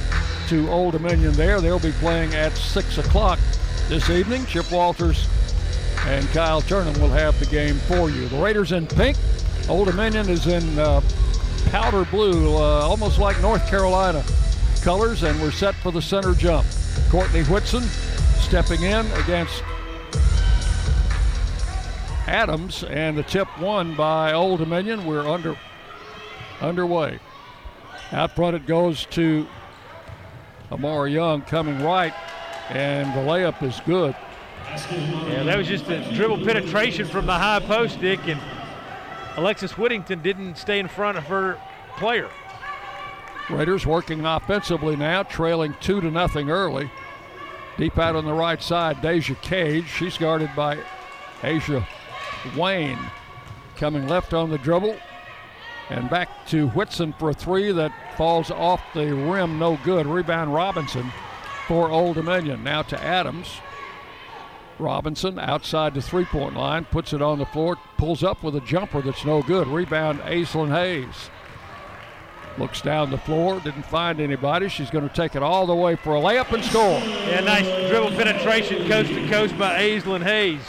to 0.49 0.69
Old 0.69 0.93
Dominion 0.93 1.33
there. 1.33 1.61
They'll 1.61 1.79
be 1.79 1.91
playing 1.93 2.33
at 2.33 2.53
6 2.53 2.97
o'clock 2.97 3.39
this 3.87 4.09
evening. 4.09 4.45
Chip 4.45 4.71
Walters 4.71 5.27
and 6.05 6.27
Kyle 6.29 6.61
Turnham 6.61 6.99
will 7.01 7.09
have 7.09 7.37
the 7.39 7.45
game 7.45 7.75
for 7.75 8.09
you. 8.09 8.27
The 8.29 8.37
Raiders 8.37 8.71
in 8.71 8.87
pink. 8.87 9.17
Old 9.69 9.87
Dominion 9.87 10.29
is 10.29 10.47
in 10.47 10.79
uh, 10.79 11.01
powder 11.65 12.05
blue, 12.05 12.55
uh, 12.55 12.81
almost 12.81 13.19
like 13.19 13.39
North 13.41 13.67
Carolina 13.69 14.23
colors, 14.87 15.23
and 15.23 15.37
we're 15.41 15.51
set 15.51 15.75
for 15.75 15.91
the 15.91 16.01
center 16.01 16.33
jump. 16.33 16.65
Courtney 17.09 17.43
Whitson 17.43 17.83
stepping 18.39 18.83
in 18.83 19.05
against 19.21 19.61
Adams, 22.25 22.85
and 22.85 23.17
the 23.17 23.23
tip 23.23 23.49
won 23.59 23.95
by 23.95 24.31
Old 24.31 24.59
Dominion. 24.59 25.05
We're 25.05 25.27
under 25.27 25.57
underway. 26.61 27.19
Out 28.13 28.33
front 28.33 28.55
it 28.55 28.65
goes 28.65 29.05
to 29.07 29.45
Amari 30.71 31.11
Young 31.11 31.41
coming 31.41 31.83
right, 31.83 32.13
and 32.69 33.13
the 33.13 33.29
layup 33.29 33.61
is 33.63 33.81
good. 33.85 34.15
Yeah, 35.27 35.43
that 35.43 35.57
was 35.57 35.67
just 35.67 35.89
a 35.89 35.99
dribble 36.13 36.45
penetration 36.45 37.07
from 37.07 37.25
the 37.25 37.33
high 37.33 37.59
post, 37.59 37.99
Dick, 37.99 38.25
and 38.25 38.39
Alexis 39.35 39.77
Whittington 39.77 40.21
didn't 40.21 40.55
stay 40.55 40.79
in 40.79 40.87
front 40.87 41.17
of 41.17 41.25
her 41.25 41.59
player. 41.97 42.29
Raiders 43.49 43.85
working 43.85 44.25
offensively 44.25 44.95
now, 44.95 45.23
trailing 45.23 45.75
two 45.79 46.01
to 46.01 46.11
nothing 46.11 46.49
early. 46.49 46.91
Deep 47.77 47.97
out 47.97 48.15
on 48.15 48.25
the 48.25 48.33
right 48.33 48.61
side, 48.61 49.01
Deja 49.01 49.35
Cage. 49.35 49.87
She's 49.87 50.17
guarded 50.17 50.49
by 50.55 50.79
Ajah 51.41 51.87
Wayne. 52.57 52.99
Coming 53.77 54.07
left 54.07 54.33
on 54.33 54.49
the 54.49 54.57
dribble. 54.57 54.97
And 55.89 56.09
back 56.09 56.45
to 56.47 56.67
Whitson 56.69 57.13
for 57.13 57.29
a 57.29 57.33
three 57.33 57.71
that 57.71 57.93
falls 58.17 58.51
off 58.51 58.81
the 58.93 59.13
rim, 59.13 59.57
no 59.57 59.79
good. 59.85 60.05
Rebound 60.05 60.53
Robinson 60.53 61.11
for 61.67 61.89
Old 61.89 62.15
Dominion. 62.15 62.63
Now 62.63 62.81
to 62.83 63.01
Adams. 63.01 63.61
Robinson 64.79 65.39
outside 65.39 65.93
the 65.93 66.01
three 66.01 66.25
point 66.25 66.55
line, 66.55 66.85
puts 66.85 67.13
it 67.13 67.21
on 67.21 67.39
the 67.39 67.45
floor, 67.45 67.77
pulls 67.97 68.23
up 68.23 68.43
with 68.43 68.55
a 68.55 68.61
jumper 68.61 69.01
that's 69.01 69.25
no 69.25 69.41
good. 69.41 69.67
Rebound 69.67 70.19
Aislinn 70.21 70.69
Hayes. 70.69 71.29
Looks 72.57 72.81
down 72.81 73.11
the 73.11 73.17
floor, 73.19 73.59
didn't 73.59 73.85
find 73.85 74.19
anybody. 74.19 74.67
She's 74.67 74.89
going 74.89 75.07
to 75.07 75.13
take 75.13 75.35
it 75.35 75.43
all 75.43 75.67
the 75.67 75.75
way 75.75 75.95
for 75.95 76.15
a 76.15 76.19
layup 76.19 76.51
and 76.51 76.63
score. 76.63 76.99
Yeah, 76.99 77.41
nice 77.41 77.89
dribble 77.89 78.11
penetration 78.11 78.87
coast 78.87 79.09
to 79.11 79.27
coast 79.29 79.57
by 79.59 79.79
Aislinn 79.79 80.23
Hayes. 80.23 80.61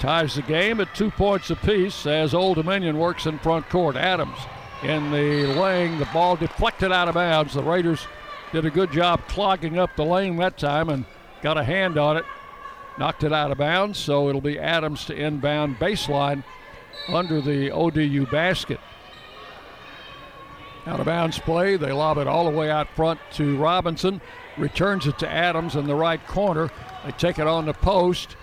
Ties 0.00 0.34
the 0.34 0.42
game 0.42 0.80
at 0.80 0.92
two 0.94 1.10
points 1.10 1.50
apiece 1.50 2.06
as 2.06 2.34
Old 2.34 2.56
Dominion 2.56 2.98
works 2.98 3.26
in 3.26 3.38
front 3.38 3.68
court. 3.68 3.96
Adams 3.96 4.38
in 4.82 5.10
the 5.10 5.46
lane, 5.60 5.98
the 5.98 6.06
ball 6.06 6.36
deflected 6.36 6.90
out 6.90 7.08
of 7.08 7.14
bounds. 7.14 7.54
The 7.54 7.62
Raiders 7.62 8.06
did 8.50 8.64
a 8.64 8.70
good 8.70 8.90
job 8.90 9.20
clogging 9.28 9.78
up 9.78 9.94
the 9.94 10.04
lane 10.04 10.36
that 10.38 10.56
time 10.56 10.88
and 10.88 11.04
got 11.42 11.58
a 11.58 11.64
hand 11.64 11.98
on 11.98 12.16
it. 12.16 12.24
Knocked 12.98 13.24
it 13.24 13.32
out 13.32 13.52
of 13.52 13.58
bounds, 13.58 13.98
so 13.98 14.28
it'll 14.28 14.40
be 14.40 14.58
Adams 14.58 15.04
to 15.04 15.14
inbound 15.14 15.78
baseline 15.78 16.42
under 17.08 17.40
the 17.40 17.70
ODU 17.70 18.26
basket. 18.26 18.80
Out 20.90 20.98
of 20.98 21.06
bounds 21.06 21.38
play. 21.38 21.76
They 21.76 21.92
lob 21.92 22.18
it 22.18 22.26
all 22.26 22.50
the 22.50 22.50
way 22.50 22.68
out 22.68 22.88
front 22.96 23.20
to 23.34 23.56
Robinson. 23.58 24.20
Returns 24.58 25.06
it 25.06 25.20
to 25.20 25.28
Adams 25.30 25.76
in 25.76 25.86
the 25.86 25.94
right 25.94 26.24
corner. 26.26 26.68
They 27.04 27.12
take 27.12 27.38
it 27.38 27.46
on 27.46 27.66
the 27.66 27.74
post 27.74 28.34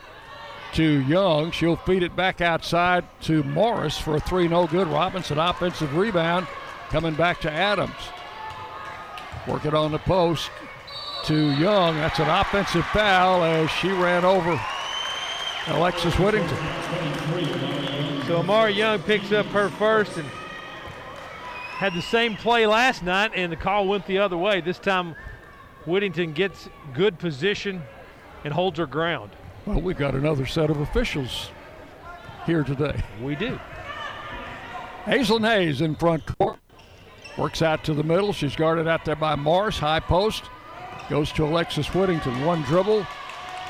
to 0.75 1.01
Young. 1.01 1.51
She'll 1.51 1.75
feed 1.75 2.03
it 2.03 2.15
back 2.15 2.39
outside 2.39 3.03
to 3.23 3.43
Morris 3.43 3.97
for 3.97 4.15
a 4.15 4.21
three 4.21 4.47
no 4.47 4.65
good. 4.65 4.88
Robinson 4.88 5.38
offensive 5.38 5.93
rebound 5.97 6.47
coming 6.88 7.15
back 7.15 7.41
to 7.41 7.51
Adams. 7.51 7.91
Work 9.45 9.65
it 9.65 9.73
on 9.73 9.91
the 9.91 9.99
post 9.99 10.49
to 11.25 11.51
Young. 11.57 11.95
That's 11.95 12.19
an 12.19 12.30
offensive 12.30 12.86
foul 12.88 13.43
as 13.43 13.69
she 13.72 13.89
ran 13.89 14.24
over 14.24 14.57
Alexis 15.67 16.17
Whittington. 16.17 16.57
So 18.26 18.38
Amari 18.38 18.72
Young 18.72 18.99
picks 18.99 19.34
up 19.34 19.47
her 19.47 19.67
first 19.67 20.15
and 20.15 20.30
had 21.78 21.93
the 21.93 22.01
same 22.01 22.36
play 22.36 22.65
last 22.65 23.03
night, 23.03 23.32
and 23.36 23.51
the 23.51 23.55
call 23.55 23.88
went 23.88 24.07
the 24.07 24.17
other 24.17 24.36
way. 24.36 24.61
This 24.61 24.80
time, 24.80 25.15
Whittington 25.86 26.34
gets 26.34 26.67
good 26.95 27.19
position 27.19 27.84
and 28.43 28.51
holds 28.51 28.80
her 28.80 28.88
ground. 28.88 29.30
Well, 29.67 29.80
we've 29.80 29.97
got 29.97 30.15
another 30.15 30.47
set 30.47 30.71
of 30.71 30.80
officials 30.80 31.51
here 32.47 32.63
today. 32.63 33.03
We 33.21 33.36
do. 33.36 33.59
Hazel 35.05 35.39
Hayes 35.39 35.82
in 35.82 35.95
front 35.95 36.25
court. 36.38 36.57
Works 37.38 37.61
out 37.61 37.84
to 37.84 37.93
the 37.93 38.03
middle. 38.03 38.34
She's 38.34 38.55
guarded 38.55 38.88
out 38.88 39.05
there 39.05 39.15
by 39.15 39.36
Morris. 39.36 39.78
High 39.78 39.99
post. 39.99 40.45
Goes 41.11 41.32
to 41.34 41.45
Alexis 41.45 41.93
Whittington. 41.93 42.43
One 42.43 42.63
dribble. 42.63 43.05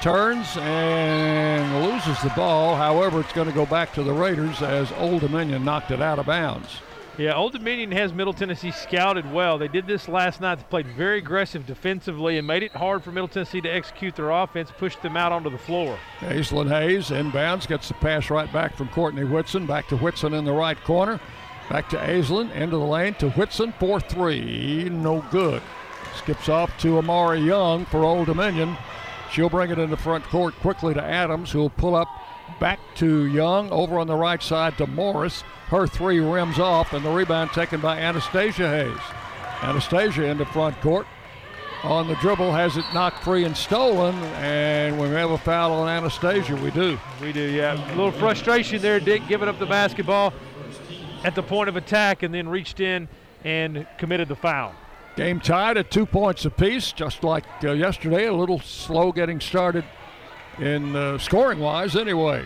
turns 0.02 0.56
and 0.58 1.86
loses 1.86 2.22
the 2.22 2.30
ball. 2.30 2.76
However, 2.76 3.20
it's 3.20 3.34
going 3.34 3.48
to 3.48 3.54
go 3.54 3.66
back 3.66 3.94
to 3.96 4.04
the 4.04 4.14
Raiders 4.14 4.62
as 4.62 4.92
Old 4.94 5.22
Dominion 5.22 5.66
knocked 5.66 5.92
it 5.92 6.02
out 6.02 6.20
of 6.20 6.26
bounds. 6.26 6.80
Yeah, 7.18 7.34
Old 7.34 7.54
Dominion 7.54 7.92
has 7.94 8.14
Middle 8.14 8.34
Tennessee 8.34 8.70
scouted 8.70 9.32
well. 9.34 9.58
They 9.58 9.68
did 9.68 9.88
this 9.88 10.08
last 10.08 10.40
night. 10.40 10.60
They 10.60 10.64
played 10.66 10.86
very 10.86 11.18
aggressive 11.18 11.66
defensively 11.66 12.38
and 12.38 12.46
made 12.46 12.62
it 12.62 12.72
hard 12.74 13.04
for 13.04 13.12
Middle 13.12 13.28
Tennessee 13.28 13.60
to 13.62 13.70
execute 13.70 14.16
their 14.16 14.30
offense, 14.30 14.70
pushed 14.78 15.02
them 15.02 15.18
out 15.18 15.32
onto 15.32 15.50
the 15.50 15.58
floor. 15.58 15.98
Aislinn 16.20 16.70
Hayes 16.70 17.10
inbounds, 17.10 17.68
gets 17.68 17.88
the 17.88 17.96
pass 17.96 18.30
right 18.30 18.52
back 18.54 18.76
from 18.76 18.90
Courtney 18.90 19.24
Whitson. 19.24 19.66
Back 19.66 19.88
to 19.88 19.98
Whitson 19.98 20.36
in 20.36 20.46
the 20.46 20.54
right 20.54 20.80
corner. 20.84 21.20
Back 21.72 21.90
to 21.90 21.98
Aislinn, 21.98 22.52
into 22.52 22.78
the 22.78 22.86
lane 22.86 23.16
to 23.16 23.32
Whitson, 23.32 23.74
4 23.80 24.00
3. 24.00 24.90
No 24.92 25.26
good. 25.32 25.64
Skips 26.18 26.50
off 26.50 26.78
to 26.82 27.00
Amari 27.00 27.40
Young 27.40 27.86
for 27.86 28.04
Old 28.04 28.28
Dominion. 28.28 28.78
She'll 29.32 29.50
bring 29.50 29.72
it 29.72 29.80
in 29.80 29.90
the 29.90 29.98
front 29.98 30.24
court 30.26 30.54
quickly 30.56 30.94
to 30.94 31.04
Adams, 31.04 31.52
who'll 31.52 31.72
pull 31.72 31.96
up 31.96 32.08
back 32.60 32.80
to 32.96 33.26
Young. 33.26 33.70
Over 33.72 34.00
on 34.00 34.08
the 34.08 34.16
right 34.16 34.42
side 34.42 34.78
to 34.78 34.88
Morris. 34.88 35.44
Her 35.68 35.86
three 35.88 36.20
rims 36.20 36.60
off, 36.60 36.94
and 36.94 37.04
the 37.04 37.12
rebound 37.12 37.52
taken 37.52 37.82
by 37.82 38.00
Anastasia 38.00 38.70
Hayes. 38.70 39.14
Anastasia 39.62 40.26
into 40.26 40.46
front 40.46 40.80
court. 40.82 41.08
On 41.84 42.08
the 42.08 42.16
dribble, 42.16 42.52
has 42.52 42.76
it 42.76 42.86
knocked 42.94 43.24
free 43.24 43.44
and 43.44 43.56
stolen, 43.56 44.16
and 44.36 45.00
we 45.00 45.08
have 45.10 45.30
a 45.30 45.38
foul 45.38 45.74
on 45.74 45.88
Anastasia. 45.88 46.56
We 46.56 46.72
do. 46.72 46.98
We 47.22 47.32
do, 47.32 47.42
yeah. 47.42 47.76
A 47.76 47.96
little 47.96 48.12
frustration 48.12 48.82
there, 48.82 49.00
Dick, 49.00 49.22
giving 49.28 49.48
up 49.48 49.60
the 49.60 49.68
basketball 49.68 50.34
at 51.24 51.36
the 51.36 51.44
point 51.44 51.70
of 51.70 51.76
attack 51.76 52.24
and 52.24 52.34
then 52.34 52.50
reached 52.50 52.80
in 52.80 53.08
and 53.44 53.86
committed 54.00 54.28
the 54.28 54.36
foul. 54.36 54.74
Game 55.16 55.40
tied 55.40 55.78
at 55.78 55.92
two 55.92 56.06
points 56.06 56.46
apiece, 56.46 56.92
just 56.92 57.24
like 57.24 57.44
uh, 57.64 57.72
yesterday. 57.72 58.26
A 58.26 58.34
little 58.34 58.60
slow 58.60 59.12
getting 59.12 59.40
started 59.40 59.84
in 60.60 60.96
uh, 60.96 61.18
scoring 61.18 61.60
wise, 61.60 61.96
anyway. 61.96 62.46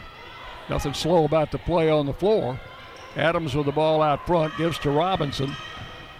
Nothing 0.69 0.93
slow 0.93 1.25
about 1.25 1.51
the 1.51 1.57
play 1.57 1.89
on 1.89 2.05
the 2.05 2.13
floor. 2.13 2.59
Adams 3.15 3.55
with 3.55 3.65
the 3.65 3.71
ball 3.71 4.01
out 4.01 4.25
front 4.25 4.55
gives 4.57 4.79
to 4.79 4.89
Robinson. 4.89 5.53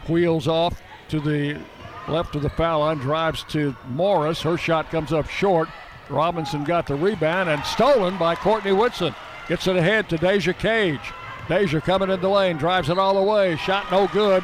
Wheels 0.07 0.47
off 0.47 0.81
to 1.09 1.19
the 1.19 1.59
left 2.07 2.35
of 2.35 2.41
the 2.41 2.49
foul 2.49 2.81
line, 2.81 2.97
drives 2.97 3.43
to 3.45 3.75
Morris. 3.89 4.41
Her 4.41 4.57
shot 4.57 4.89
comes 4.91 5.13
up 5.13 5.29
short. 5.29 5.69
Robinson 6.09 6.63
got 6.63 6.87
the 6.87 6.95
rebound 6.95 7.49
and 7.49 7.63
stolen 7.63 8.17
by 8.17 8.35
Courtney 8.35 8.73
Whitson. 8.73 9.15
Gets 9.47 9.67
it 9.67 9.75
ahead 9.75 10.09
to 10.09 10.17
Deja 10.17 10.53
Cage. 10.53 11.13
Deja 11.47 11.79
coming 11.79 12.09
in 12.09 12.21
the 12.21 12.29
lane, 12.29 12.57
drives 12.57 12.89
it 12.89 12.97
all 12.97 13.13
the 13.13 13.21
way. 13.21 13.55
Shot 13.55 13.89
no 13.91 14.07
good. 14.07 14.43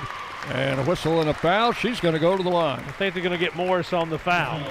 And 0.50 0.80
a 0.80 0.84
whistle 0.84 1.20
and 1.20 1.30
a 1.30 1.34
foul. 1.34 1.74
She's 1.74 2.00
going 2.00 2.14
to 2.14 2.20
go 2.20 2.38
to 2.38 2.44
the 2.44 2.50
line. 2.50 2.80
I 2.80 2.92
think 2.92 3.14
they're 3.14 3.24
going 3.24 3.38
to 3.38 3.44
get 3.44 3.56
Morris 3.56 3.92
on 3.92 4.10
the 4.10 4.20
foul. 4.20 4.62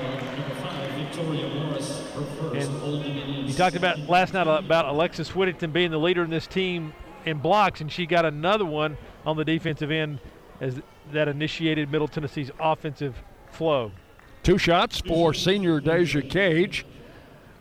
Talked 3.57 3.77
about 3.77 3.99
last 4.01 4.35
night 4.35 4.47
about 4.47 4.85
Alexis 4.85 5.35
Whittington 5.35 5.71
being 5.71 5.91
the 5.91 5.99
leader 5.99 6.23
in 6.23 6.29
this 6.29 6.47
team 6.47 6.93
in 7.25 7.39
blocks, 7.39 7.81
and 7.81 7.91
she 7.91 8.05
got 8.05 8.27
another 8.27 8.67
one 8.67 8.99
on 9.25 9.39
the 9.39 9.47
defensive 9.47 9.91
end 9.91 10.21
as 10.61 10.83
that 11.11 11.27
initiated 11.27 11.91
Middle 11.91 12.07
Tennessee's 12.07 12.51
offensive 12.61 13.17
flow. 13.51 13.93
Two 14.43 14.59
shots 14.59 15.01
for 15.01 15.33
senior 15.33 15.81
Deja 15.81 16.21
Cage 16.21 16.85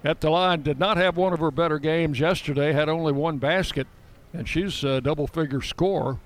at 0.04 0.20
the 0.20 0.30
line. 0.30 0.64
Did 0.64 0.80
not 0.80 0.98
have 0.98 1.16
one 1.16 1.32
of 1.32 1.40
her 1.40 1.50
better 1.50 1.80
games 1.80 2.20
yesterday. 2.20 2.74
Had 2.74 2.90
only 2.90 3.14
one 3.14 3.38
basket, 3.38 3.88
and 4.34 4.50
she's 4.50 4.84
a 4.84 5.00
double-figure 5.00 5.62
scorer. 5.62 6.18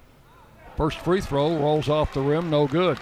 First 0.77 0.97
free 0.97 1.21
throw 1.21 1.55
rolls 1.57 1.87
off 1.89 2.15
the 2.15 2.21
rim, 2.21 2.49
no 2.49 2.65
good. 2.65 2.97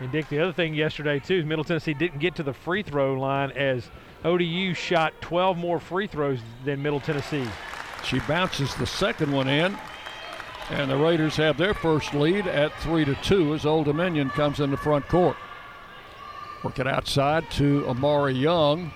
And 0.00 0.12
Dick, 0.12 0.28
the 0.28 0.40
other 0.40 0.52
thing 0.52 0.74
yesterday 0.74 1.18
too 1.18 1.44
Middle 1.44 1.64
Tennessee 1.64 1.94
didn't 1.94 2.18
get 2.18 2.34
to 2.36 2.42
the 2.42 2.52
free 2.52 2.82
throw 2.82 3.14
line 3.14 3.50
as 3.52 3.88
ODU 4.24 4.74
shot 4.74 5.14
12 5.20 5.56
more 5.56 5.80
free 5.80 6.06
throws 6.06 6.40
than 6.64 6.82
Middle 6.82 7.00
Tennessee. 7.00 7.46
She 8.04 8.20
bounces 8.20 8.74
the 8.74 8.86
second 8.86 9.32
one 9.32 9.48
in, 9.48 9.76
and 10.70 10.90
the 10.90 10.96
Raiders 10.96 11.36
have 11.36 11.56
their 11.56 11.74
first 11.74 12.14
lead 12.14 12.46
at 12.46 12.72
three 12.80 13.04
to 13.04 13.14
two 13.16 13.54
as 13.54 13.64
Old 13.64 13.86
Dominion 13.86 14.30
comes 14.30 14.60
in 14.60 14.70
the 14.70 14.76
front 14.76 15.08
court. 15.08 15.36
Work 16.62 16.78
it 16.78 16.86
outside 16.86 17.50
to 17.52 17.86
Amari 17.88 18.34
Young. 18.34 18.92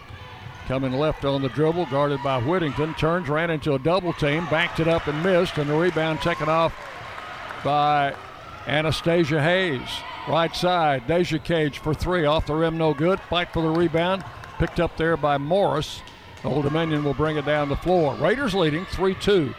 Coming 0.67 0.93
left 0.93 1.25
on 1.25 1.43
the 1.43 1.49
dribble, 1.49 1.87
guarded 1.87 2.23
by 2.23 2.41
Whittington. 2.41 2.95
Turns, 2.95 3.29
ran 3.29 3.51
into 3.51 3.75
a 3.75 3.79
double 3.79 4.13
team, 4.13 4.47
backed 4.51 4.79
it 4.79 4.87
up 4.87 5.09
and 5.09 5.21
missed, 5.23 5.59
and 5.59 5.69
the 5.69 5.75
rebound 5.75 6.21
taken 6.21 6.49
off 6.49 6.73
by 7.65 8.15
Anastasia 8.67 9.43
Hayes. 9.43 9.89
Right 10.31 10.55
side, 10.55 11.09
Deja 11.09 11.39
Cage 11.39 11.81
for 11.81 11.93
three. 11.93 12.25
Off 12.25 12.47
the 12.47 12.55
rim, 12.55 12.79
no 12.79 12.95
good. 12.95 13.19
Fight 13.19 13.53
for 13.53 13.63
the 13.63 13.69
rebound. 13.69 14.25
Picked 14.61 14.79
up 14.79 14.97
there 14.97 15.17
by 15.17 15.39
Morris. 15.39 16.03
Old 16.45 16.63
Dominion 16.63 17.03
will 17.03 17.15
bring 17.15 17.37
it 17.37 17.45
down 17.45 17.69
the 17.69 17.75
floor. 17.75 18.15
Raiders 18.15 18.55
leading 18.55 18.87
3 18.87 19.17
2. 19.17 19.53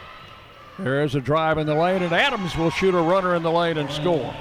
There's 0.78 1.14
a 1.14 1.20
drive 1.20 1.58
in 1.58 1.66
the 1.66 1.74
lane, 1.74 2.02
and 2.02 2.12
Adams 2.14 2.56
will 2.56 2.70
shoot 2.70 2.94
a 2.94 3.02
runner 3.02 3.34
in 3.34 3.42
the 3.42 3.50
lane 3.50 3.76
and 3.76 3.90
score. 3.90 4.34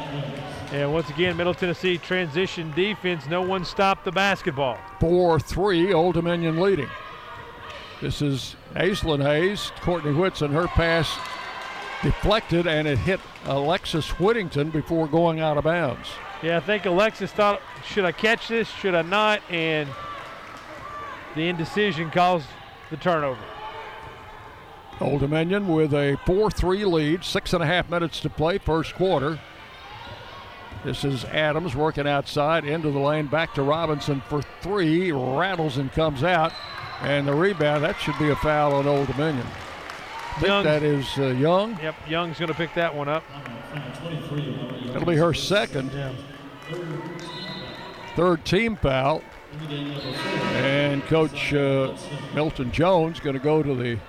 And 0.71 0.93
once 0.93 1.09
again, 1.09 1.35
Middle 1.35 1.53
Tennessee 1.53 1.97
transition 1.97 2.71
defense. 2.77 3.27
No 3.27 3.41
one 3.41 3.65
stopped 3.65 4.05
the 4.05 4.11
basketball. 4.13 4.79
4 5.01 5.37
3, 5.37 5.91
Old 5.91 6.13
Dominion 6.13 6.61
leading. 6.61 6.89
This 7.99 8.21
is 8.21 8.55
Aislinn 8.75 9.21
Hayes, 9.21 9.73
Courtney 9.81 10.13
Whitson. 10.13 10.53
Her 10.53 10.67
pass 10.67 11.13
deflected 12.03 12.67
and 12.67 12.87
it 12.87 12.97
hit 12.97 13.19
Alexis 13.45 14.09
Whittington 14.19 14.69
before 14.69 15.07
going 15.07 15.39
out 15.39 15.57
of 15.57 15.63
bounds. 15.63 16.09
Yeah, 16.41 16.57
I 16.57 16.59
think 16.59 16.85
Alexis 16.85 17.31
thought, 17.31 17.61
should 17.85 18.05
I 18.05 18.11
catch 18.11 18.47
this? 18.47 18.67
Should 18.67 18.95
I 18.95 19.03
not? 19.03 19.41
And 19.49 19.89
the 21.35 21.47
indecision 21.47 22.09
caused 22.09 22.47
the 22.89 22.97
turnover. 22.97 23.39
Old 24.99 25.21
Dominion 25.21 25.67
with 25.67 25.93
a 25.93 26.17
4 26.25 26.51
3 26.51 26.85
lead, 26.85 27.23
six 27.23 27.53
and 27.53 27.63
a 27.63 27.65
half 27.65 27.89
minutes 27.89 28.19
to 28.21 28.29
play, 28.29 28.57
first 28.59 28.93
quarter. 28.95 29.39
This 30.83 31.03
is 31.03 31.25
Adams 31.25 31.75
working 31.75 32.07
outside 32.07 32.65
into 32.65 32.89
the 32.91 32.99
lane, 32.99 33.27
back 33.27 33.53
to 33.55 33.63
Robinson 33.63 34.21
for 34.21 34.41
three, 34.61 35.11
rattles 35.11 35.77
and 35.77 35.91
comes 35.91 36.23
out. 36.23 36.53
And 37.01 37.27
the 37.27 37.33
rebound, 37.33 37.83
that 37.83 37.99
should 37.99 38.17
be 38.19 38.29
a 38.29 38.35
foul 38.35 38.73
on 38.73 38.87
Old 38.87 39.07
Dominion. 39.07 39.45
Think 40.35 40.47
Young. 40.47 40.63
that 40.63 40.83
is 40.83 41.07
uh, 41.17 41.27
Young. 41.27 41.77
Yep, 41.81 41.95
Young's 42.09 42.39
going 42.39 42.47
to 42.49 42.55
pick 42.55 42.73
that 42.75 42.95
one 42.95 43.07
up. 43.07 43.23
That'll 44.87 45.05
be 45.05 45.17
her 45.17 45.33
second. 45.33 45.91
Third 48.15 48.43
team 48.45 48.75
foul. 48.75 49.21
And 49.59 51.03
Coach 51.05 51.53
uh, 51.53 51.95
Milton 52.33 52.71
Jones 52.71 53.19
going 53.19 53.35
to 53.35 53.41
go 53.41 53.61
to 53.61 53.75
the 53.75 53.99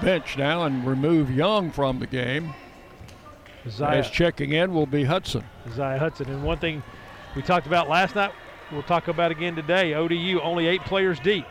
bench 0.00 0.36
now 0.38 0.64
and 0.64 0.86
remove 0.86 1.30
Young 1.30 1.70
from 1.70 1.98
the 1.98 2.06
game. 2.06 2.54
Isaiah. 3.66 3.98
As 3.98 4.10
checking 4.10 4.52
in 4.52 4.72
will 4.72 4.86
be 4.86 5.04
Hudson. 5.04 5.44
Isaiah 5.66 5.98
Hudson. 5.98 6.30
And 6.30 6.42
one 6.44 6.58
thing 6.58 6.82
we 7.34 7.42
talked 7.42 7.66
about 7.66 7.88
last 7.88 8.14
night, 8.14 8.32
we'll 8.70 8.82
talk 8.84 9.08
about 9.08 9.30
again 9.30 9.56
today. 9.56 9.94
ODU 9.94 10.40
only 10.40 10.66
eight 10.66 10.82
players 10.82 11.18
deep. 11.20 11.44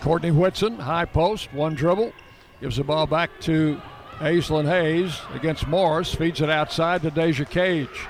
Courtney 0.00 0.30
Whitson, 0.30 0.78
high 0.78 1.04
post, 1.04 1.52
one 1.52 1.74
dribble, 1.74 2.12
gives 2.60 2.76
the 2.76 2.84
ball 2.84 3.06
back 3.06 3.30
to 3.40 3.80
Aislinn 4.18 4.68
Hayes 4.68 5.18
against 5.34 5.66
Morris, 5.66 6.14
feeds 6.14 6.40
it 6.40 6.50
outside 6.50 7.02
to 7.02 7.10
Deja 7.10 7.44
Cage. 7.44 8.06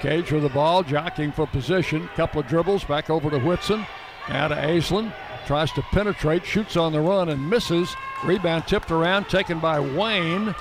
Cage 0.00 0.30
with 0.30 0.42
the 0.42 0.50
ball, 0.50 0.82
jockeying 0.82 1.32
for 1.32 1.46
position, 1.46 2.06
couple 2.16 2.40
of 2.40 2.46
dribbles, 2.46 2.84
back 2.84 3.08
over 3.08 3.30
to 3.30 3.38
Whitson, 3.38 3.86
now 4.28 4.48
to 4.48 4.54
Aislinn, 4.54 5.12
tries 5.46 5.72
to 5.72 5.82
penetrate, 5.82 6.44
shoots 6.44 6.76
on 6.76 6.92
the 6.92 7.00
run 7.00 7.30
and 7.30 7.48
misses. 7.48 7.94
Rebound 8.24 8.66
tipped 8.66 8.90
around, 8.90 9.28
taken 9.28 9.58
by 9.58 9.80
Wayne. 9.80 10.54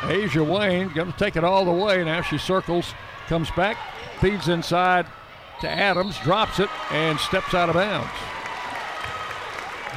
Ajah 0.00 0.46
Wayne 0.46 0.88
going 0.88 1.12
to 1.12 1.18
take 1.18 1.36
it 1.36 1.44
all 1.44 1.64
the 1.64 1.70
way. 1.70 2.02
Now 2.02 2.22
she 2.22 2.38
circles, 2.38 2.94
comes 3.28 3.50
back, 3.52 3.76
feeds 4.18 4.48
inside 4.48 5.06
to 5.60 5.68
Adams, 5.68 6.18
drops 6.20 6.58
it, 6.58 6.70
and 6.90 7.20
steps 7.20 7.54
out 7.54 7.68
of 7.68 7.74
bounds. 7.74 8.10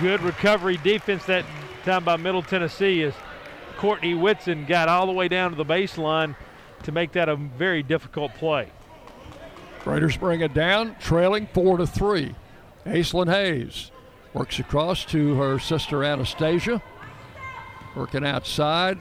Good 0.02 0.22
recovery 0.22 0.78
defense 0.78 1.26
that 1.26 1.46
time 1.84 2.06
by 2.06 2.16
Middle 2.16 2.42
Tennessee 2.42 3.04
as 3.04 3.14
Courtney 3.78 4.14
Whitson 4.14 4.66
got 4.66 4.88
all 4.88 5.06
the 5.06 5.12
way 5.12 5.28
down 5.28 5.52
to 5.52 5.58
the 5.58 5.66
baseline 5.66 6.36
to 6.84 6.92
make 6.92 7.12
that 7.14 7.28
a 7.28 7.36
very 7.36 7.84
difficult 7.84 8.34
play. 8.36 8.70
Raiders 9.86 10.16
bring 10.16 10.40
it 10.40 10.54
down, 10.54 10.96
trailing 11.00 11.48
four 11.48 11.78
to 11.78 11.86
three. 11.86 12.36
Aislinn 12.86 13.30
Hayes 13.30 13.92
works 14.34 14.60
across 14.60 15.04
to 15.06 15.36
her 15.36 15.60
sister 15.60 16.04
Anastasia, 16.04 16.82
working 17.96 18.26
outside. 18.26 18.98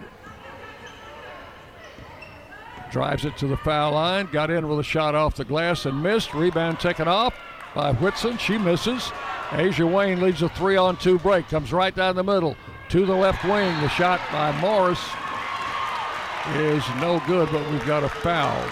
Drives 2.90 3.24
it 3.24 3.36
to 3.38 3.46
the 3.46 3.56
foul 3.58 3.92
line, 3.92 4.28
got 4.32 4.50
in 4.50 4.68
with 4.68 4.80
a 4.80 4.84
shot 4.84 5.14
off 5.14 5.36
the 5.36 5.44
glass 5.44 5.86
and 5.86 6.02
missed. 6.02 6.34
Rebound 6.34 6.80
taken 6.80 7.08
off 7.08 7.34
by 7.74 7.92
Whitson. 7.92 8.36
She 8.38 8.58
misses. 8.58 9.12
Ajah 9.50 9.90
Wayne 9.90 10.20
leads 10.20 10.42
a 10.42 10.48
three 10.50 10.76
on 10.76 10.96
two 10.96 11.18
break, 11.20 11.48
comes 11.48 11.72
right 11.72 11.94
down 11.94 12.16
the 12.16 12.24
middle 12.24 12.56
to 12.92 13.06
the 13.06 13.14
left 13.14 13.42
wing. 13.44 13.80
The 13.80 13.88
shot 13.88 14.20
by 14.30 14.52
Morris 14.60 15.00
is 16.56 16.84
no 17.00 17.22
good, 17.26 17.48
but 17.50 17.68
we've 17.70 17.86
got 17.86 18.02
a 18.04 18.08
foul. 18.08 18.62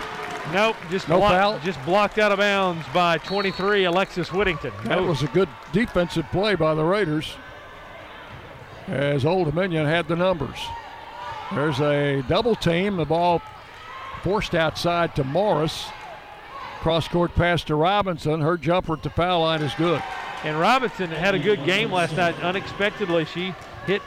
Nope, 0.53 0.77
just 0.91 1.09
No 1.09 1.19
blocked, 1.19 1.35
foul? 1.35 1.59
just 1.61 1.85
blocked 1.85 2.19
out 2.19 2.31
of 2.33 2.39
bounds 2.39 2.85
by 2.93 3.19
23 3.19 3.85
Alexis 3.85 4.33
Whittington. 4.33 4.73
That 4.85 4.99
No- 4.99 5.05
was 5.05 5.23
a 5.23 5.27
good 5.29 5.49
defensive 5.73 6.27
play 6.33 6.55
by 6.55 6.75
the 6.75 6.85
Raiders 6.85 7.35
as 8.89 9.25
Old 9.25 9.47
Dominion 9.47 9.87
had 9.87 10.09
the 10.09 10.17
numbers. 10.17 10.59
There's 11.55 11.81
a 11.81 12.23
double 12.29 12.55
team. 12.55 12.97
The 12.97 13.05
ball 13.05 13.41
forced 14.23 14.55
outside 14.55 15.15
to 15.17 15.25
Morris. 15.25 15.87
Cross 16.81 17.09
court 17.09 17.35
pass 17.35 17.63
to 17.65 17.75
Robinson. 17.75 18.41
Her 18.41 18.57
jumper 18.57 18.95
at 18.95 19.03
the 19.03 19.11
foul 19.11 19.41
line 19.43 19.63
is 19.63 19.75
good. 19.75 20.03
And 20.45 20.59
Robinson 20.59 21.11
had 21.11 21.35
a 21.35 21.39
good 21.39 21.65
game 21.65 21.93
last 21.93 22.17
night. 22.17 22.35
Unexpectedly, 22.43 23.25
she 23.27 23.55
hit 23.87 24.03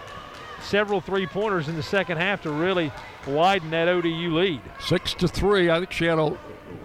several 0.61 1.01
three 1.01 1.27
pointers 1.27 1.67
in 1.67 1.75
the 1.75 1.83
second 1.83 2.17
half 2.17 2.41
to 2.43 2.51
really 2.51 2.91
widen 3.27 3.69
that 3.71 3.87
ODU 3.87 4.37
lead. 4.37 4.61
Six 4.79 5.13
to 5.15 5.27
three. 5.27 5.69
I 5.69 5.79
think 5.79 5.91
she 5.91 6.05
had 6.05 6.19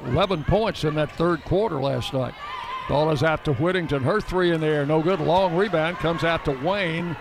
11 0.06 0.44
points 0.44 0.84
in 0.84 0.94
that 0.96 1.12
third 1.12 1.44
quarter 1.44 1.76
last 1.76 2.12
night. 2.12 2.34
Ball 2.88 3.10
is 3.10 3.22
out 3.22 3.44
to 3.44 3.52
Whittington. 3.52 4.02
Her 4.02 4.20
three 4.20 4.52
in 4.52 4.60
the 4.60 4.66
air. 4.66 4.86
No 4.86 5.02
good. 5.02 5.20
Long 5.20 5.56
rebound 5.56 5.98
comes 5.98 6.24
out 6.24 6.44
to 6.46 6.52
Wayne. 6.52 7.16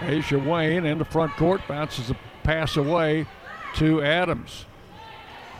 Ajah 0.00 0.44
Wayne 0.46 0.86
in 0.86 0.98
the 0.98 1.04
front 1.04 1.36
court 1.36 1.60
bounces 1.68 2.10
a 2.10 2.16
pass 2.42 2.76
away 2.76 3.26
to 3.74 4.02
Adams. 4.02 4.64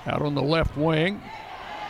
Out 0.06 0.22
on 0.22 0.34
the 0.34 0.42
left 0.42 0.76
wing. 0.76 1.20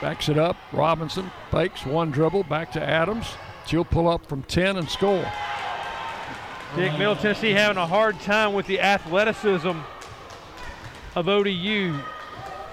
Backs 0.00 0.28
it 0.28 0.38
up. 0.38 0.56
Robinson 0.72 1.30
fakes 1.50 1.86
one 1.86 2.10
dribble 2.10 2.44
back 2.44 2.72
to 2.72 2.82
Adams. 2.82 3.26
She'll 3.66 3.84
pull 3.84 4.08
up 4.08 4.26
from 4.26 4.42
10 4.42 4.76
and 4.76 4.88
score. 4.88 5.30
Dick, 6.76 6.92
Middle 6.92 7.16
Tennessee 7.16 7.50
having 7.50 7.78
a 7.78 7.86
hard 7.86 8.20
time 8.20 8.52
with 8.52 8.66
the 8.66 8.78
athleticism 8.80 9.72
of 11.16 11.28
ODU. 11.28 11.98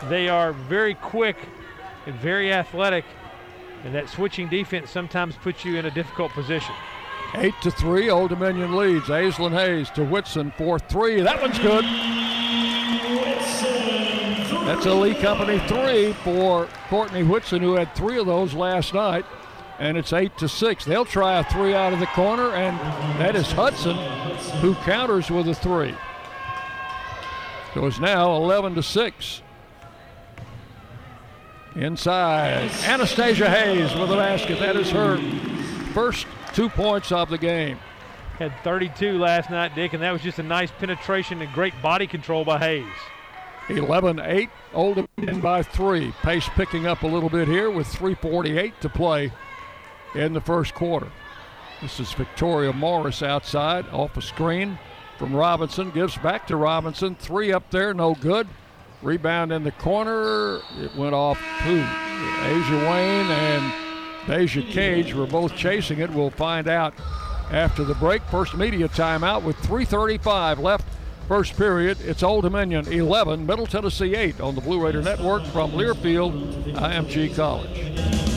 They 0.07 0.29
are 0.29 0.53
very 0.53 0.93
quick 0.93 1.35
and 2.05 2.15
very 2.15 2.53
athletic, 2.53 3.05
and 3.83 3.95
that 3.95 4.07
switching 4.07 4.49
defense 4.49 4.91
sometimes 4.91 5.35
puts 5.37 5.65
you 5.65 5.77
in 5.77 5.85
a 5.87 5.91
difficult 5.91 6.31
position. 6.33 6.75
Eight 7.35 7.55
to 7.63 7.71
three, 7.71 8.09
Old 8.11 8.29
Dominion 8.29 8.75
leads. 8.75 9.07
Aislinn 9.07 9.51
Hayes 9.51 9.89
to 9.91 10.03
Whitson 10.03 10.53
for 10.57 10.77
three. 10.77 11.21
That 11.21 11.41
one's 11.41 11.57
good. 11.57 11.83
That's 14.67 14.85
a 14.85 14.93
Lee 14.93 15.15
Company 15.15 15.59
three 15.67 16.13
for 16.23 16.67
Courtney 16.89 17.23
Whitson, 17.23 17.61
who 17.61 17.73
had 17.73 17.95
three 17.95 18.19
of 18.19 18.27
those 18.27 18.53
last 18.53 18.93
night. 18.93 19.25
And 19.79 19.97
it's 19.97 20.11
eight 20.11 20.37
to 20.39 20.49
six. 20.49 20.85
They'll 20.85 21.05
try 21.05 21.39
a 21.39 21.43
three 21.43 21.75
out 21.75 21.93
of 21.93 21.99
the 21.99 22.07
corner, 22.07 22.55
and 22.55 22.79
that 23.19 23.35
is 23.35 23.51
Hudson, 23.51 23.95
who 24.59 24.73
counters 24.75 25.29
with 25.29 25.47
a 25.47 25.53
three. 25.53 25.95
So 27.73 27.85
it's 27.85 27.99
now 27.99 28.35
11 28.35 28.75
to 28.75 28.83
six. 28.83 29.43
Inside, 31.75 32.71
Anastasia 32.85 33.47
Hayes 33.47 33.93
with 33.93 34.11
a 34.11 34.15
basket. 34.15 34.59
That 34.59 34.75
is 34.75 34.89
her 34.89 35.17
first 35.93 36.25
two 36.53 36.69
points 36.69 37.11
of 37.11 37.29
the 37.29 37.37
game. 37.37 37.77
Had 38.39 38.51
32 38.63 39.19
last 39.19 39.51
night, 39.51 39.75
Dick, 39.75 39.93
and 39.93 40.01
that 40.01 40.11
was 40.11 40.23
just 40.23 40.39
a 40.39 40.43
nice 40.43 40.71
penetration 40.71 41.39
and 41.39 41.53
great 41.53 41.79
body 41.83 42.07
control 42.07 42.43
by 42.43 42.57
Hayes. 42.57 43.77
11 43.77 44.19
8, 44.19 44.49
Old 44.73 45.07
Dominion 45.17 45.41
by 45.41 45.61
three. 45.61 46.13
Pace 46.23 46.49
picking 46.55 46.87
up 46.87 47.03
a 47.03 47.07
little 47.07 47.29
bit 47.29 47.47
here 47.47 47.69
with 47.69 47.85
3.48 47.87 48.79
to 48.79 48.89
play 48.89 49.31
in 50.15 50.33
the 50.33 50.41
first 50.41 50.73
quarter. 50.73 51.07
This 51.81 51.99
is 51.99 52.11
Victoria 52.13 52.73
Morris 52.73 53.21
outside 53.21 53.87
off 53.89 54.17
a 54.17 54.21
screen 54.21 54.79
from 55.17 55.35
Robinson. 55.35 55.91
Gives 55.91 56.17
back 56.17 56.47
to 56.47 56.55
Robinson. 56.55 57.15
Three 57.15 57.51
up 57.51 57.69
there, 57.69 57.93
no 57.93 58.15
good. 58.15 58.47
Rebound 59.01 59.51
in 59.51 59.63
the 59.63 59.71
corner. 59.71 60.59
It 60.79 60.95
went 60.95 61.13
off? 61.13 61.39
Ajah 61.59 62.89
Wayne 62.89 63.29
and 63.29 63.73
Deja 64.27 64.61
Cage 64.61 65.13
were 65.13 65.27
both 65.27 65.55
chasing 65.55 65.99
it. 65.99 66.09
We'll 66.09 66.31
find 66.31 66.67
out 66.67 66.93
after 67.51 67.83
the 67.83 67.93
break. 67.95 68.23
First 68.23 68.55
media 68.55 68.89
timeout 68.89 69.43
with 69.43 69.55
3.35 69.57 70.59
left. 70.59 70.85
First 71.27 71.57
period, 71.57 71.97
it's 72.01 72.23
Old 72.23 72.43
Dominion 72.43 72.87
11, 72.87 73.45
Middle 73.45 73.67
Tennessee 73.67 74.15
8 74.15 74.39
on 74.39 74.55
the 74.55 74.61
Blue 74.61 74.83
Raider 74.83 75.01
Network 75.01 75.43
from 75.47 75.71
Learfield, 75.71 76.73
IMG 76.73 77.35
College. 77.35 78.36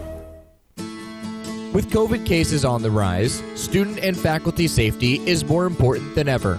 With 1.73 1.89
COVID 1.89 2.25
cases 2.25 2.65
on 2.65 2.81
the 2.81 2.91
rise, 2.91 3.41
student 3.55 3.99
and 3.99 4.19
faculty 4.19 4.67
safety 4.67 5.25
is 5.25 5.45
more 5.45 5.65
important 5.65 6.15
than 6.15 6.27
ever. 6.27 6.57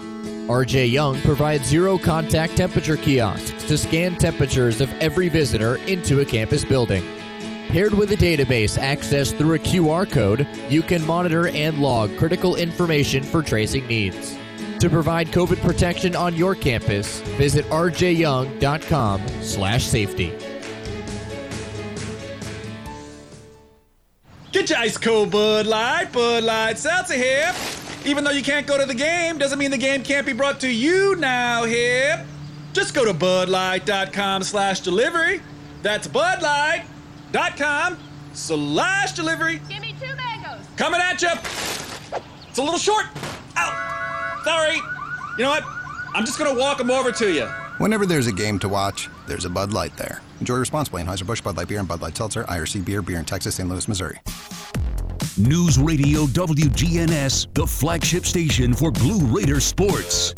RJ 0.48 0.90
Young 0.90 1.20
provides 1.20 1.66
zero 1.66 1.98
contact 1.98 2.56
temperature 2.56 2.96
kiosks 2.96 3.62
to 3.64 3.76
scan 3.76 4.16
temperatures 4.16 4.80
of 4.80 4.90
every 5.00 5.28
visitor 5.28 5.76
into 5.86 6.20
a 6.20 6.24
campus 6.24 6.64
building. 6.64 7.04
Paired 7.68 7.92
with 7.92 8.10
a 8.12 8.16
database 8.16 8.78
accessed 8.78 9.36
through 9.36 9.56
a 9.56 9.58
QR 9.58 10.10
code, 10.10 10.48
you 10.70 10.80
can 10.80 11.06
monitor 11.06 11.48
and 11.48 11.78
log 11.78 12.16
critical 12.16 12.56
information 12.56 13.22
for 13.22 13.42
tracing 13.42 13.86
needs. 13.86 14.38
To 14.80 14.88
provide 14.88 15.28
COVID 15.28 15.60
protection 15.60 16.16
on 16.16 16.36
your 16.36 16.54
campus, 16.54 17.20
visit 17.36 17.66
rjyoung.com/safety. 17.66 20.51
Get 24.52 24.68
your 24.68 24.78
ice 24.80 24.98
cold 24.98 25.30
Bud 25.30 25.66
Light, 25.66 26.12
Bud 26.12 26.44
Light 26.44 26.78
Seltzer 26.78 27.14
here. 27.14 27.54
Even 28.04 28.22
though 28.22 28.30
you 28.32 28.42
can't 28.42 28.66
go 28.66 28.76
to 28.78 28.84
the 28.84 28.94
game, 28.94 29.38
doesn't 29.38 29.58
mean 29.58 29.70
the 29.70 29.78
game 29.78 30.02
can't 30.02 30.26
be 30.26 30.34
brought 30.34 30.60
to 30.60 30.70
you 30.70 31.16
now 31.16 31.64
here. 31.64 32.26
Just 32.74 32.94
go 32.94 33.04
to 33.04 33.14
budlight.com 33.14 34.42
slash 34.42 34.80
delivery. 34.80 35.40
That's 35.82 36.06
budlight.com 36.06 37.96
slash 38.34 39.12
delivery. 39.12 39.60
Give 39.70 39.80
me 39.80 39.94
two 39.98 40.14
mangoes. 40.16 40.66
Coming 40.76 41.00
at 41.00 41.22
you. 41.22 41.30
It's 42.48 42.58
a 42.58 42.62
little 42.62 42.78
short. 42.78 43.06
Ow. 43.56 44.40
Sorry. 44.44 44.76
You 45.38 45.44
know 45.44 45.50
what? 45.50 45.64
I'm 46.14 46.26
just 46.26 46.38
going 46.38 46.54
to 46.54 46.60
walk 46.60 46.76
them 46.76 46.90
over 46.90 47.10
to 47.10 47.32
you. 47.32 47.48
Whenever 47.82 48.06
there's 48.06 48.28
a 48.28 48.32
game 48.32 48.60
to 48.60 48.68
watch, 48.68 49.08
there's 49.26 49.44
a 49.44 49.50
Bud 49.50 49.72
Light 49.72 49.96
there. 49.96 50.22
Enjoy 50.38 50.54
responsibly. 50.54 51.02
Anheuser-Busch 51.02 51.42
Bud 51.42 51.56
Light 51.56 51.66
Beer 51.66 51.80
and 51.80 51.88
Bud 51.88 52.00
Light 52.00 52.16
Seltzer, 52.16 52.44
IRC 52.44 52.84
Beer, 52.84 53.02
Beer 53.02 53.18
in 53.18 53.24
Texas, 53.24 53.56
St. 53.56 53.68
Louis, 53.68 53.88
Missouri. 53.88 54.20
News 55.36 55.80
Radio 55.80 56.26
WGNS, 56.26 57.52
the 57.54 57.66
flagship 57.66 58.24
station 58.24 58.72
for 58.72 58.92
Blue 58.92 59.18
Raider 59.36 59.58
sports. 59.58 60.32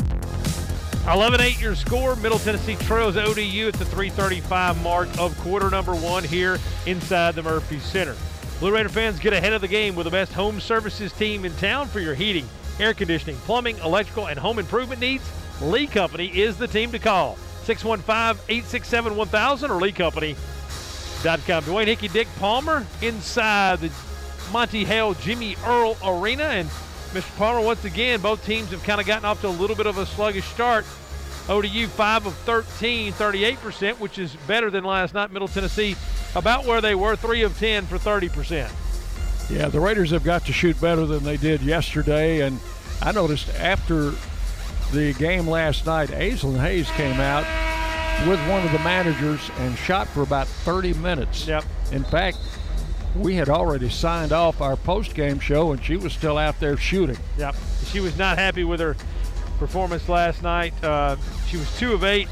11 1.07 1.43
8 1.43 1.61
your 1.61 1.75
score. 1.75 2.17
Middle 2.17 2.39
Tennessee 2.39 2.77
trails 2.77 3.19
ODU 3.19 3.69
at 3.69 3.75
the 3.75 3.85
335 3.85 4.83
mark 4.83 5.11
of 5.19 5.39
quarter 5.41 5.69
number 5.69 5.95
one 5.95 6.25
here 6.25 6.59
inside 6.87 7.35
the 7.35 7.43
Murphy 7.43 7.79
Center. 7.79 8.17
Blue 8.59 8.73
Raider 8.73 8.89
fans 8.89 9.19
get 9.19 9.35
ahead 9.35 9.53
of 9.53 9.61
the 9.61 9.69
game 9.69 9.95
with 9.95 10.05
the 10.05 10.11
best 10.11 10.33
home 10.33 10.61
services 10.61 11.13
team 11.13 11.45
in 11.45 11.55
town 11.57 11.89
for 11.89 12.01
your 12.01 12.15
heating, 12.15 12.49
air 12.81 12.95
conditioning, 12.95 13.37
plumbing, 13.41 13.77
electrical, 13.81 14.29
and 14.29 14.39
home 14.39 14.59
improvement 14.59 14.99
needs. 14.99 15.31
Lee 15.61 15.87
Company 15.87 16.27
is 16.27 16.57
the 16.57 16.67
team 16.67 16.91
to 16.93 16.99
call. 16.99 17.37
615-867-1000 17.65 19.71
or 19.71 19.81
leecompany.com. 19.81 21.65
Dwayne 21.65 21.87
Hickey, 21.87 22.09
Dick 22.09 22.29
Palmer 22.39 22.87
inside 23.01 23.81
the 23.81 23.91
Monty 24.53 24.85
Hale 24.85 25.15
Jimmy 25.15 25.57
Earle 25.65 25.97
Arena. 26.05 26.45
And 26.45 26.69
Mr. 27.13 27.37
Palmer, 27.37 27.61
once 27.61 27.85
again, 27.85 28.21
both 28.21 28.45
teams 28.45 28.71
have 28.71 28.83
kind 28.85 29.01
of 29.01 29.07
gotten 29.07 29.25
off 29.25 29.41
to 29.41 29.47
a 29.47 29.49
little 29.49 29.77
bit 29.77 29.87
of 29.87 29.99
a 29.99 30.05
sluggish 30.05 30.45
start. 30.45 30.85
ODU 31.49 31.87
5 31.87 32.27
of 32.27 32.35
13, 32.35 33.13
38%, 33.13 34.01
which 34.01 34.19
is 34.19 34.35
better 34.47 34.71
than 34.71 34.85
last 34.85 35.15
night. 35.15 35.31
Middle 35.31 35.49
Tennessee 35.49 35.97
about 36.35 36.65
where 36.65 36.81
they 36.81 36.95
were, 36.95 37.17
3 37.17 37.43
of 37.43 37.59
10 37.59 37.87
for 37.87 37.99
30%. 37.99 38.71
Yeah, 39.51 39.69
the 39.69 39.81
Raiders 39.81 40.11
have 40.11 40.25
got 40.25 40.47
to 40.47 40.53
shoot 40.53 40.81
better 40.81 41.05
than 41.05 41.23
they 41.23 41.37
did 41.37 41.61
yesterday. 41.61 42.41
And 42.41 42.59
I 43.03 43.13
noticed 43.13 43.55
after 43.57 44.15
the 44.95 45.13
game 45.15 45.49
last 45.49 45.87
night, 45.87 46.11
Aislinn 46.11 46.61
Hayes 46.61 46.89
came 46.93 47.21
out 47.21 47.45
with 48.29 48.39
one 48.49 48.65
of 48.65 48.73
the 48.73 48.79
managers 48.79 49.51
and 49.59 49.77
shot 49.77 50.07
for 50.09 50.23
about 50.23 50.47
30 50.47 50.95
minutes. 50.95 51.47
Yep. 51.47 51.65
In 51.93 52.05
fact, 52.05 52.39
we 53.17 53.35
had 53.35 53.49
already 53.49 53.91
signed 53.91 54.33
off 54.33 54.61
our 54.61 54.77
post-game 54.77 55.41
show, 55.41 55.73
and 55.73 55.83
she 55.83 55.97
was 55.97 56.13
still 56.13 56.39
out 56.39 56.59
there 56.61 56.77
shooting. 56.77 57.19
Yep. 57.39 57.57
She 57.87 58.01
was 58.01 58.17
not 58.17 58.39
happy 58.39 58.65
with 58.65 58.81
her 58.81 58.97
performance 59.59 60.09
last 60.09 60.43
night. 60.43 60.73
Uh, 60.83 61.17
she 61.49 61.57
was 61.57 61.79
2 61.79 61.93
of 61.93 62.05
8 62.05 62.29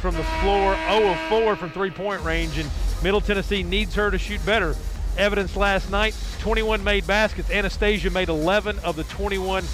from 0.00 0.14
the 0.14 0.24
floor, 0.24 0.76
0 0.90 1.10
of 1.10 1.18
4 1.28 1.56
from 1.56 1.70
three 1.70 1.90
point 1.90 2.22
range, 2.24 2.58
and 2.58 2.70
Middle 3.02 3.20
Tennessee 3.20 3.62
needs 3.62 3.94
her 3.94 4.10
to 4.10 4.18
shoot 4.18 4.44
better. 4.44 4.76
Evidence 5.16 5.56
last 5.56 5.90
night 5.90 6.14
21 6.40 6.82
made 6.82 7.06
baskets. 7.06 7.50
Anastasia 7.50 8.10
made 8.10 8.28
11 8.28 8.78
of 8.80 8.96
the 8.96 9.04
21 9.04 9.64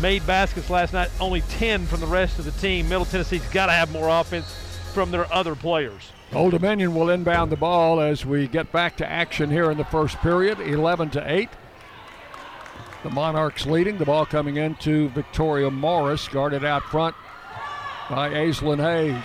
made 0.00 0.26
baskets 0.26 0.70
last 0.70 0.92
night, 0.92 1.10
only 1.20 1.40
10 1.42 1.86
from 1.86 2.00
the 2.00 2.06
rest 2.06 2.38
of 2.38 2.44
the 2.44 2.50
team. 2.52 2.88
Middle 2.88 3.04
Tennessee's 3.04 3.46
got 3.48 3.66
to 3.66 3.72
have 3.72 3.92
more 3.92 4.08
offense 4.08 4.46
from 4.92 5.10
their 5.10 5.32
other 5.32 5.54
players. 5.54 6.12
Old 6.32 6.52
Dominion 6.52 6.94
will 6.94 7.10
inbound 7.10 7.52
the 7.52 7.56
ball 7.56 8.00
as 8.00 8.26
we 8.26 8.48
get 8.48 8.72
back 8.72 8.96
to 8.96 9.08
action 9.08 9.50
here 9.50 9.70
in 9.70 9.78
the 9.78 9.84
first 9.84 10.16
period, 10.18 10.60
11 10.60 11.10
to 11.10 11.30
8. 11.32 11.48
The 13.02 13.10
Monarchs 13.10 13.66
leading. 13.66 13.98
The 13.98 14.04
ball 14.04 14.26
coming 14.26 14.56
into 14.56 15.08
Victoria 15.10 15.70
Morris, 15.70 16.26
guarded 16.26 16.64
out 16.64 16.82
front 16.84 17.14
by 18.10 18.30
Aislinn 18.30 18.80
Hayes. 18.80 19.24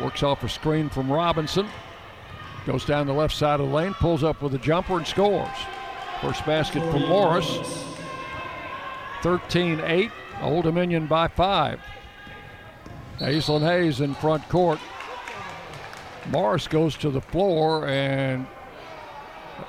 Works 0.00 0.22
off 0.22 0.44
a 0.44 0.48
screen 0.48 0.88
from 0.88 1.10
Robinson. 1.10 1.68
Goes 2.66 2.84
down 2.84 3.06
the 3.06 3.12
left 3.12 3.34
side 3.34 3.58
of 3.58 3.68
the 3.68 3.74
lane, 3.74 3.94
pulls 3.94 4.22
up 4.22 4.40
with 4.40 4.54
a 4.54 4.58
jumper 4.58 4.98
and 4.98 5.06
scores. 5.06 5.48
First 6.20 6.44
basket 6.46 6.82
for 6.92 7.00
Morris. 7.00 7.89
13 9.22 9.80
8. 9.80 10.10
Old 10.42 10.64
Dominion 10.64 11.06
by 11.06 11.28
five. 11.28 11.80
Aislinn 13.18 13.60
Hayes 13.60 14.00
in 14.00 14.14
front 14.14 14.48
court. 14.48 14.78
Morris 16.28 16.66
goes 16.66 16.96
to 16.96 17.10
the 17.10 17.20
floor 17.20 17.86
and 17.86 18.46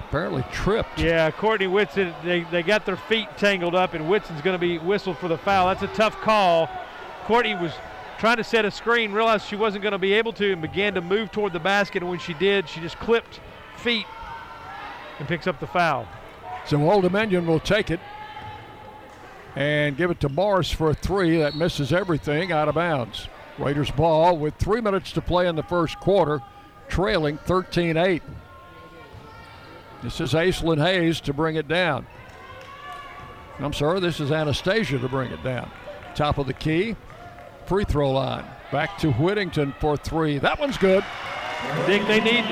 apparently 0.07 0.43
tripped. 0.51 0.99
Yeah, 0.99 1.31
Courtney 1.31 1.67
Whitson, 1.67 2.13
they, 2.23 2.41
they 2.43 2.63
got 2.63 2.85
their 2.85 2.95
feet 2.95 3.27
tangled 3.37 3.75
up, 3.75 3.93
and 3.93 4.07
Whitson's 4.09 4.41
going 4.41 4.55
to 4.55 4.59
be 4.59 4.77
whistled 4.77 5.17
for 5.17 5.27
the 5.27 5.37
foul. 5.37 5.67
That's 5.67 5.83
a 5.83 5.95
tough 5.95 6.19
call. 6.21 6.69
Courtney 7.25 7.55
was 7.55 7.73
trying 8.17 8.37
to 8.37 8.43
set 8.43 8.65
a 8.65 8.71
screen, 8.71 9.11
realized 9.11 9.47
she 9.47 9.55
wasn't 9.55 9.81
going 9.81 9.93
to 9.93 9.97
be 9.97 10.13
able 10.13 10.33
to, 10.33 10.53
and 10.53 10.61
began 10.61 10.93
to 10.93 11.01
move 11.01 11.31
toward 11.31 11.53
the 11.53 11.59
basket. 11.59 12.01
And 12.03 12.09
when 12.09 12.19
she 12.19 12.33
did, 12.35 12.69
she 12.69 12.79
just 12.79 12.99
clipped 12.99 13.41
feet 13.77 14.05
and 15.19 15.27
picks 15.27 15.47
up 15.47 15.59
the 15.59 15.67
foul. 15.67 16.07
So 16.65 16.89
Old 16.89 17.03
Dominion 17.03 17.47
will 17.47 17.59
take 17.59 17.89
it 17.89 17.99
and 19.55 19.97
give 19.97 20.11
it 20.11 20.19
to 20.21 20.29
Morris 20.29 20.71
for 20.71 20.89
a 20.89 20.93
three. 20.93 21.37
That 21.37 21.55
misses 21.55 21.91
everything 21.91 22.51
out 22.51 22.67
of 22.67 22.75
bounds. 22.75 23.27
Raiders 23.57 23.91
ball 23.91 24.37
with 24.37 24.55
three 24.55 24.81
minutes 24.81 25.11
to 25.13 25.21
play 25.21 25.47
in 25.47 25.55
the 25.55 25.63
first 25.63 25.99
quarter, 25.99 26.41
trailing 26.87 27.37
13 27.39 27.97
8. 27.97 28.23
This 30.03 30.19
is 30.19 30.33
Aislinn 30.33 30.83
Hayes 30.83 31.21
to 31.21 31.33
bring 31.33 31.55
it 31.55 31.67
down. 31.67 32.07
I'm 33.59 33.73
sorry, 33.73 33.99
this 33.99 34.19
is 34.19 34.31
Anastasia 34.31 34.97
to 34.97 35.07
bring 35.07 35.31
it 35.31 35.43
down. 35.43 35.69
Top 36.15 36.39
of 36.39 36.47
the 36.47 36.53
key, 36.53 36.95
free 37.67 37.83
throw 37.83 38.11
line. 38.11 38.45
Back 38.71 38.97
to 38.99 39.11
Whittington 39.11 39.73
for 39.79 39.97
three. 39.97 40.39
That 40.39 40.59
one's 40.59 40.77
good. 40.77 41.03
I 41.63 41.83
think 41.85 42.07
they 42.07 42.19
need 42.19 42.43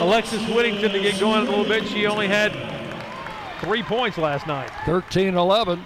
Alexis 0.00 0.44
Whittington 0.48 0.90
to 0.90 1.00
get 1.00 1.20
going 1.20 1.46
a 1.46 1.50
little 1.50 1.64
bit. 1.64 1.86
She 1.86 2.06
only 2.06 2.26
had 2.26 2.52
three 3.60 3.84
points 3.84 4.18
last 4.18 4.48
night. 4.48 4.70
13 4.84 5.36
11. 5.36 5.84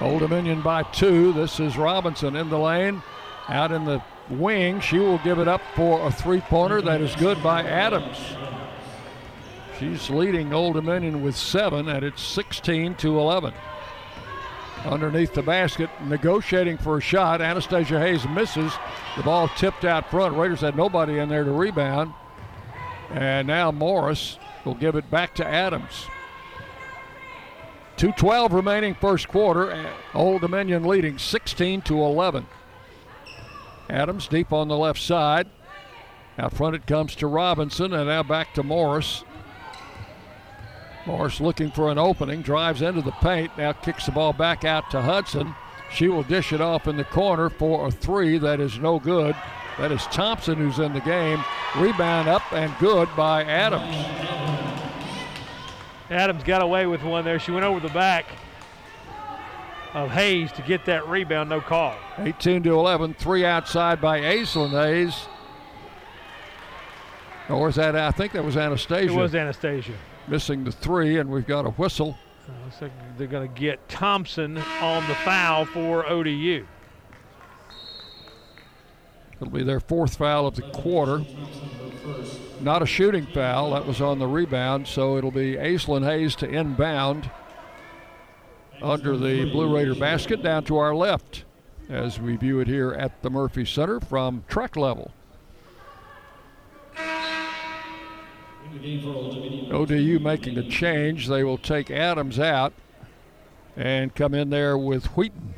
Old 0.00 0.20
Dominion 0.20 0.62
by 0.62 0.82
two. 0.84 1.34
This 1.34 1.60
is 1.60 1.76
Robinson 1.76 2.34
in 2.34 2.48
the 2.48 2.58
lane. 2.58 3.02
Out 3.48 3.70
in 3.70 3.84
the 3.84 4.02
wing. 4.30 4.80
She 4.80 4.98
will 4.98 5.18
give 5.18 5.38
it 5.38 5.46
up 5.46 5.60
for 5.74 6.06
a 6.06 6.10
three 6.10 6.40
pointer. 6.40 6.80
That 6.80 7.02
is 7.02 7.14
good 7.16 7.42
by 7.42 7.64
Adams. 7.64 8.16
She's 9.78 10.08
leading 10.08 10.54
Old 10.54 10.74
Dominion 10.74 11.22
with 11.22 11.36
seven, 11.36 11.88
and 11.88 12.02
it's 12.02 12.22
16 12.22 12.94
to 12.96 13.18
11. 13.18 13.52
Underneath 14.86 15.34
the 15.34 15.42
basket, 15.42 15.90
negotiating 16.06 16.78
for 16.78 16.96
a 16.96 17.00
shot. 17.02 17.42
Anastasia 17.42 18.00
Hayes 18.00 18.26
misses. 18.28 18.72
The 19.18 19.22
ball 19.22 19.48
tipped 19.48 19.84
out 19.84 20.10
front. 20.10 20.34
Raiders 20.34 20.62
had 20.62 20.76
nobody 20.76 21.18
in 21.18 21.28
there 21.28 21.44
to 21.44 21.52
rebound. 21.52 22.14
And 23.10 23.46
now 23.46 23.70
Morris 23.70 24.38
will 24.64 24.74
give 24.74 24.94
it 24.94 25.10
back 25.10 25.34
to 25.34 25.46
Adams. 25.46 26.06
2.12 28.00 28.52
remaining 28.52 28.94
first 28.94 29.28
quarter. 29.28 29.86
Old 30.14 30.40
Dominion 30.40 30.84
leading 30.84 31.18
16 31.18 31.82
to 31.82 32.00
11. 32.00 32.46
Adams 33.90 34.26
deep 34.26 34.54
on 34.54 34.68
the 34.68 34.76
left 34.76 34.98
side. 34.98 35.46
Out 36.38 36.54
front 36.54 36.76
it 36.76 36.86
comes 36.86 37.14
to 37.16 37.26
Robinson, 37.26 37.92
and 37.92 38.08
now 38.08 38.22
back 38.22 38.54
to 38.54 38.62
Morris. 38.62 39.22
Morris 41.04 41.42
looking 41.42 41.70
for 41.70 41.90
an 41.90 41.98
opening, 41.98 42.40
drives 42.40 42.80
into 42.80 43.02
the 43.02 43.10
paint, 43.10 43.50
now 43.58 43.72
kicks 43.72 44.06
the 44.06 44.12
ball 44.12 44.32
back 44.32 44.64
out 44.64 44.90
to 44.92 45.02
Hudson. 45.02 45.54
She 45.92 46.08
will 46.08 46.22
dish 46.22 46.54
it 46.54 46.62
off 46.62 46.88
in 46.88 46.96
the 46.96 47.04
corner 47.04 47.50
for 47.50 47.86
a 47.86 47.90
three 47.90 48.38
that 48.38 48.60
is 48.60 48.78
no 48.78 48.98
good. 48.98 49.36
That 49.76 49.92
is 49.92 50.06
Thompson 50.06 50.56
who's 50.56 50.78
in 50.78 50.94
the 50.94 51.00
game. 51.00 51.44
Rebound 51.76 52.28
up 52.28 52.50
and 52.50 52.72
good 52.78 53.10
by 53.14 53.44
Adams. 53.44 54.89
Adams 56.10 56.42
got 56.42 56.60
away 56.60 56.86
with 56.86 57.02
one 57.02 57.24
there. 57.24 57.38
She 57.38 57.52
went 57.52 57.64
over 57.64 57.80
the 57.80 57.92
back 57.94 58.26
of 59.94 60.10
Hayes 60.10 60.52
to 60.52 60.62
get 60.62 60.84
that 60.86 61.06
rebound, 61.08 61.50
no 61.50 61.60
call. 61.60 61.96
18 62.18 62.64
to 62.64 62.70
11, 62.72 63.14
three 63.14 63.44
outside 63.44 64.00
by 64.00 64.20
Aislinn 64.20 64.70
Hayes. 64.70 65.28
Or 67.48 67.68
is 67.68 67.76
that, 67.76 67.96
I 67.96 68.10
think 68.10 68.32
that 68.32 68.44
was 68.44 68.56
Anastasia. 68.56 69.12
It 69.12 69.16
was 69.16 69.34
Anastasia. 69.34 69.94
Missing 70.28 70.64
the 70.64 70.72
three, 70.72 71.18
and 71.18 71.30
we've 71.30 71.46
got 71.46 71.66
a 71.66 71.70
whistle. 71.70 72.16
Uh, 72.48 72.64
looks 72.64 72.82
like 72.82 72.92
they're 73.18 73.26
going 73.26 73.52
to 73.52 73.60
get 73.60 73.88
Thompson 73.88 74.58
on 74.80 75.06
the 75.08 75.14
foul 75.16 75.64
for 75.64 76.06
ODU. 76.06 76.66
It'll 79.40 79.50
be 79.52 79.64
their 79.64 79.80
fourth 79.80 80.16
foul 80.16 80.46
of 80.46 80.54
the 80.54 80.62
quarter. 80.62 81.24
Not 82.60 82.82
a 82.82 82.86
shooting 82.86 83.26
foul. 83.26 83.70
That 83.70 83.86
was 83.86 84.02
on 84.02 84.18
the 84.18 84.26
rebound, 84.26 84.86
so 84.86 85.16
it'll 85.16 85.30
be 85.30 85.54
Aislinn 85.54 86.04
Hayes 86.04 86.34
to 86.36 86.48
inbound 86.48 87.30
under 88.82 89.16
the 89.16 89.50
Blue 89.50 89.74
Raider 89.74 89.94
basket 89.94 90.42
down 90.42 90.64
to 90.64 90.76
our 90.76 90.94
left 90.94 91.44
as 91.88 92.20
we 92.20 92.36
view 92.36 92.60
it 92.60 92.68
here 92.68 92.92
at 92.92 93.22
the 93.22 93.30
Murphy 93.30 93.64
Center 93.64 93.98
from 93.98 94.44
track 94.46 94.76
level. 94.76 95.10
ODU 99.72 100.18
making 100.20 100.58
a 100.58 100.68
change. 100.68 101.28
They 101.28 101.42
will 101.42 101.58
take 101.58 101.90
Adams 101.90 102.38
out 102.38 102.72
and 103.76 104.14
come 104.14 104.34
in 104.34 104.50
there 104.50 104.76
with 104.76 105.06
Wheaton. 105.16 105.54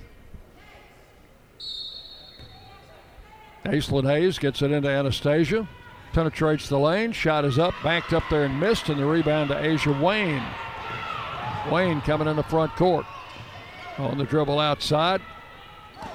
Aislinn 3.64 4.09
Hayes 4.09 4.38
gets 4.38 4.62
it 4.62 4.70
into 4.70 4.88
Anastasia. 4.88 5.68
Penetrates 6.12 6.68
the 6.68 6.78
lane. 6.78 7.12
Shot 7.12 7.44
is 7.44 7.58
up. 7.58 7.74
backed 7.82 8.12
up 8.12 8.22
there 8.30 8.44
and 8.44 8.58
missed. 8.60 8.88
And 8.88 8.98
the 8.98 9.06
rebound 9.06 9.50
to 9.50 9.56
Ajah 9.56 10.00
Wayne. 10.00 10.44
Wayne 11.70 12.00
coming 12.02 12.28
in 12.28 12.36
the 12.36 12.42
front 12.42 12.74
court. 12.76 13.06
On 13.98 14.18
the 14.18 14.24
dribble 14.24 14.58
outside. 14.58 15.20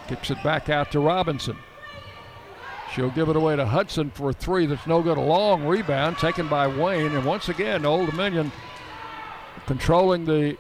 Kicks 0.07 0.31
it 0.31 0.41
back 0.43 0.69
out 0.69 0.91
to 0.91 0.99
Robinson. 0.99 1.57
She'll 2.93 3.09
give 3.11 3.29
it 3.29 3.35
away 3.35 3.55
to 3.55 3.65
Hudson 3.65 4.11
for 4.11 4.29
a 4.29 4.33
three 4.33 4.65
that's 4.65 4.87
no 4.87 5.01
good. 5.01 5.17
A 5.17 5.21
long 5.21 5.65
rebound 5.65 6.17
taken 6.17 6.47
by 6.47 6.67
Wayne. 6.67 7.15
And 7.15 7.25
once 7.25 7.49
again, 7.49 7.85
Old 7.85 8.09
Dominion 8.09 8.51
controlling 9.65 10.25
the 10.25 10.57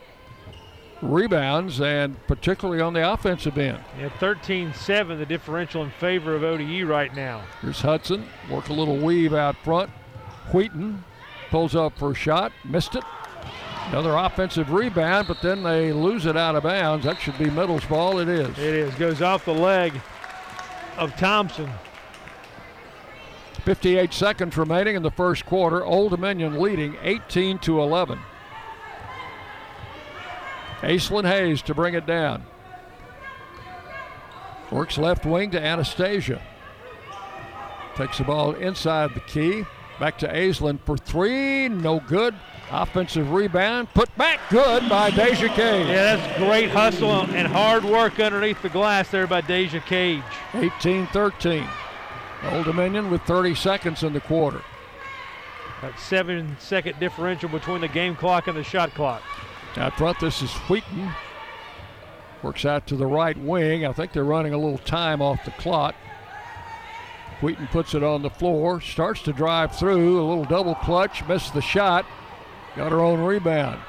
rebounds 1.01 1.79
and 1.81 2.15
particularly 2.27 2.81
on 2.81 2.93
the 2.93 3.11
offensive 3.11 3.57
end. 3.57 3.83
Yeah, 3.99 4.09
13 4.19 4.73
7, 4.73 5.19
the 5.19 5.25
differential 5.25 5.83
in 5.83 5.91
favor 5.91 6.35
of 6.35 6.43
ODU 6.43 6.85
right 6.85 7.13
now. 7.15 7.43
Here's 7.61 7.81
Hudson. 7.81 8.27
Work 8.49 8.69
a 8.69 8.73
little 8.73 8.97
weave 8.97 9.33
out 9.33 9.55
front. 9.57 9.89
Wheaton 10.51 11.03
pulls 11.49 11.75
up 11.75 11.97
for 11.97 12.11
a 12.11 12.15
shot. 12.15 12.51
Missed 12.63 12.95
it. 12.95 13.03
Another 13.89 14.15
offensive 14.15 14.71
rebound, 14.71 15.27
but 15.27 15.41
then 15.41 15.63
they 15.63 15.93
lose 15.93 16.25
it 16.25 16.35
out 16.35 16.55
of 16.55 16.63
bounds. 16.63 17.05
That 17.05 17.21
should 17.21 17.37
be 17.37 17.49
Middle's 17.49 17.85
ball. 17.85 18.19
It 18.19 18.27
is. 18.27 18.49
It 18.57 18.73
is. 18.73 18.93
Goes 18.95 19.21
off 19.21 19.45
the 19.45 19.53
leg 19.53 19.93
of 20.97 21.15
Thompson. 21.15 21.69
58 23.63 24.13
seconds 24.13 24.57
remaining 24.57 24.95
in 24.95 25.03
the 25.03 25.11
first 25.11 25.45
quarter. 25.45 25.85
Old 25.85 26.11
Dominion 26.11 26.59
leading 26.59 26.97
18 27.01 27.59
to 27.59 27.81
11. 27.81 28.19
Aislinn 30.81 31.25
Hayes 31.25 31.61
to 31.63 31.73
bring 31.73 31.93
it 31.93 32.05
down. 32.05 32.43
Works 34.71 34.97
left 34.97 35.25
wing 35.25 35.51
to 35.51 35.61
Anastasia. 35.61 36.41
Takes 37.95 38.17
the 38.17 38.25
ball 38.25 38.53
inside 38.53 39.13
the 39.13 39.21
key. 39.21 39.65
Back 39.99 40.19
to 40.19 40.27
Aislinn 40.27 40.79
for 40.85 40.97
three. 40.97 41.67
No 41.69 41.99
good. 42.01 42.35
Offensive 42.69 43.31
rebound. 43.31 43.91
Put 43.93 44.15
back 44.17 44.39
good 44.49 44.87
by 44.89 45.09
Deja 45.09 45.47
Cage. 45.47 45.87
Yeah, 45.87 46.15
that's 46.15 46.37
great 46.37 46.69
hustle 46.69 47.21
and 47.21 47.47
hard 47.47 47.83
work 47.83 48.19
underneath 48.19 48.61
the 48.61 48.69
glass 48.69 49.09
there 49.09 49.25
by 49.25 49.41
Deja 49.41 49.79
Cage. 49.79 50.21
18 50.53 51.07
13. 51.07 51.65
Old 52.51 52.65
Dominion 52.65 53.09
with 53.09 53.21
30 53.23 53.55
seconds 53.55 54.03
in 54.03 54.13
the 54.13 54.21
quarter. 54.21 54.61
That 55.81 55.97
seven 55.99 56.55
second 56.59 56.99
differential 56.99 57.49
between 57.49 57.81
the 57.81 57.87
game 57.87 58.15
clock 58.15 58.47
and 58.47 58.57
the 58.57 58.63
shot 58.63 58.93
clock. 58.93 59.23
Out 59.77 59.97
front, 59.97 60.19
this 60.19 60.41
is 60.41 60.51
Wheaton. 60.69 61.11
Works 62.41 62.65
out 62.65 62.87
to 62.87 62.95
the 62.95 63.05
right 63.05 63.37
wing. 63.37 63.85
I 63.85 63.93
think 63.93 64.11
they're 64.11 64.23
running 64.23 64.53
a 64.53 64.57
little 64.57 64.79
time 64.79 65.21
off 65.21 65.45
the 65.45 65.51
clock. 65.51 65.95
Wheaton 67.41 67.67
puts 67.67 67.93
it 67.93 68.03
on 68.03 68.23
the 68.23 68.29
floor, 68.29 68.81
starts 68.81 69.21
to 69.23 69.33
drive 69.33 69.75
through, 69.75 70.19
a 70.19 70.25
little 70.27 70.45
double 70.45 70.73
clutch, 70.75 71.23
missed 71.27 71.53
the 71.53 71.61
shot, 71.61 72.05
got 72.75 72.91
her 72.91 73.01
own 73.01 73.19
rebound. 73.19 73.79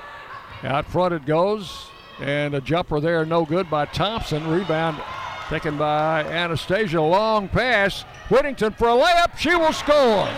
Out 0.63 0.85
front 0.85 1.15
it 1.15 1.25
goes, 1.25 1.87
and 2.21 2.55
a 2.55 2.61
jumper 2.61 3.01
there, 3.01 3.25
no 3.25 3.47
good 3.47 3.71
by 3.71 3.87
Thompson. 3.87 4.47
Rebound 4.47 5.01
taken 5.49 5.79
by 5.79 6.25
Anastasia. 6.25 7.01
Long 7.01 7.49
pass. 7.49 8.03
Whittington 8.29 8.75
for 8.75 8.89
a 8.89 8.97
layup. 8.97 9.39
She 9.39 9.55
will 9.55 9.73
score. 9.73 10.29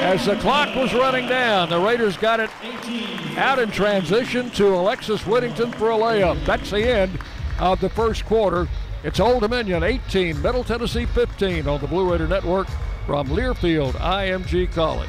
As 0.00 0.24
the 0.24 0.36
clock 0.36 0.74
was 0.76 0.94
running 0.94 1.28
down, 1.28 1.68
the 1.68 1.78
Raiders 1.78 2.16
got 2.16 2.38
it 2.40 2.50
out 3.36 3.58
in 3.58 3.70
transition 3.70 4.48
to 4.50 4.68
Alexis 4.68 5.26
Whittington 5.26 5.72
for 5.72 5.90
a 5.90 5.96
layup. 5.96 6.42
That's 6.46 6.70
the 6.70 6.88
end 6.88 7.18
of 7.58 7.80
the 7.80 7.90
first 7.90 8.24
quarter. 8.24 8.68
It's 9.02 9.18
Old 9.18 9.42
Dominion 9.42 9.82
18, 9.82 10.40
Middle 10.40 10.62
Tennessee 10.62 11.04
15 11.06 11.66
on 11.66 11.80
the 11.80 11.88
Blue 11.88 12.10
Raider 12.10 12.28
Network 12.28 12.68
from 13.06 13.28
Learfield 13.28 13.92
IMG 13.94 14.70
College. 14.72 15.08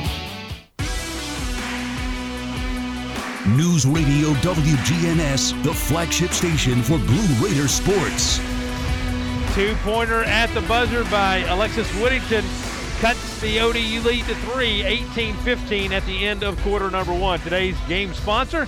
News 3.61 3.85
Radio 3.85 4.29
WGNS, 4.39 5.61
the 5.61 5.71
flagship 5.71 6.31
station 6.31 6.81
for 6.81 6.97
Blue 6.97 7.47
Raider 7.47 7.67
sports. 7.67 8.39
Two 9.53 9.75
pointer 9.83 10.23
at 10.23 10.51
the 10.55 10.61
buzzer 10.61 11.03
by 11.11 11.45
Alexis 11.47 11.87
Whittington 12.01 12.43
cuts 13.01 13.39
the 13.39 13.59
ODU 13.59 14.01
lead 14.01 14.25
to 14.25 14.33
three, 14.33 14.81
18 14.81 15.35
15 15.35 15.93
at 15.93 16.03
the 16.07 16.25
end 16.25 16.43
of 16.43 16.59
quarter 16.63 16.89
number 16.89 17.13
one. 17.13 17.39
Today's 17.41 17.77
game 17.87 18.15
sponsor, 18.15 18.67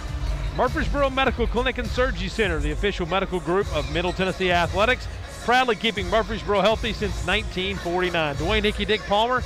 Murfreesboro 0.55 1.09
Medical 1.09 1.47
Clinic 1.47 1.79
and 1.79 1.87
Surgery 1.87 2.27
Center, 2.27 2.59
the 2.59 2.69
official 2.69 3.07
medical 3.07 3.39
group 3.39 3.65
of 3.75 3.91
Middle 3.91 4.13
Tennessee 4.13 4.51
Athletics, 4.51 5.07
proudly 5.43 5.75
keeping 5.75 6.07
Murfreesboro 6.11 6.61
healthy 6.61 6.93
since 6.93 7.15
1949. 7.25 8.35
Dwayne 8.35 8.63
Hickey 8.63 8.85
Dick 8.85 9.01
Palmer, 9.07 9.41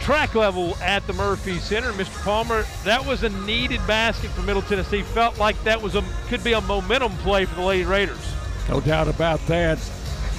track 0.00 0.34
level 0.34 0.76
at 0.78 1.06
the 1.06 1.12
Murphy 1.12 1.58
Center. 1.58 1.92
Mr. 1.92 2.22
Palmer, 2.22 2.64
that 2.84 3.04
was 3.04 3.22
a 3.22 3.28
needed 3.28 3.84
basket 3.86 4.30
for 4.30 4.42
Middle 4.42 4.62
Tennessee. 4.62 5.02
Felt 5.02 5.38
like 5.38 5.62
that 5.64 5.80
was 5.80 5.94
a 5.94 6.04
could 6.28 6.42
be 6.42 6.52
a 6.52 6.60
momentum 6.62 7.12
play 7.18 7.44
for 7.44 7.54
the 7.54 7.62
Lady 7.62 7.84
Raiders. 7.84 8.34
No 8.68 8.80
doubt 8.80 9.08
about 9.08 9.44
that. 9.46 9.78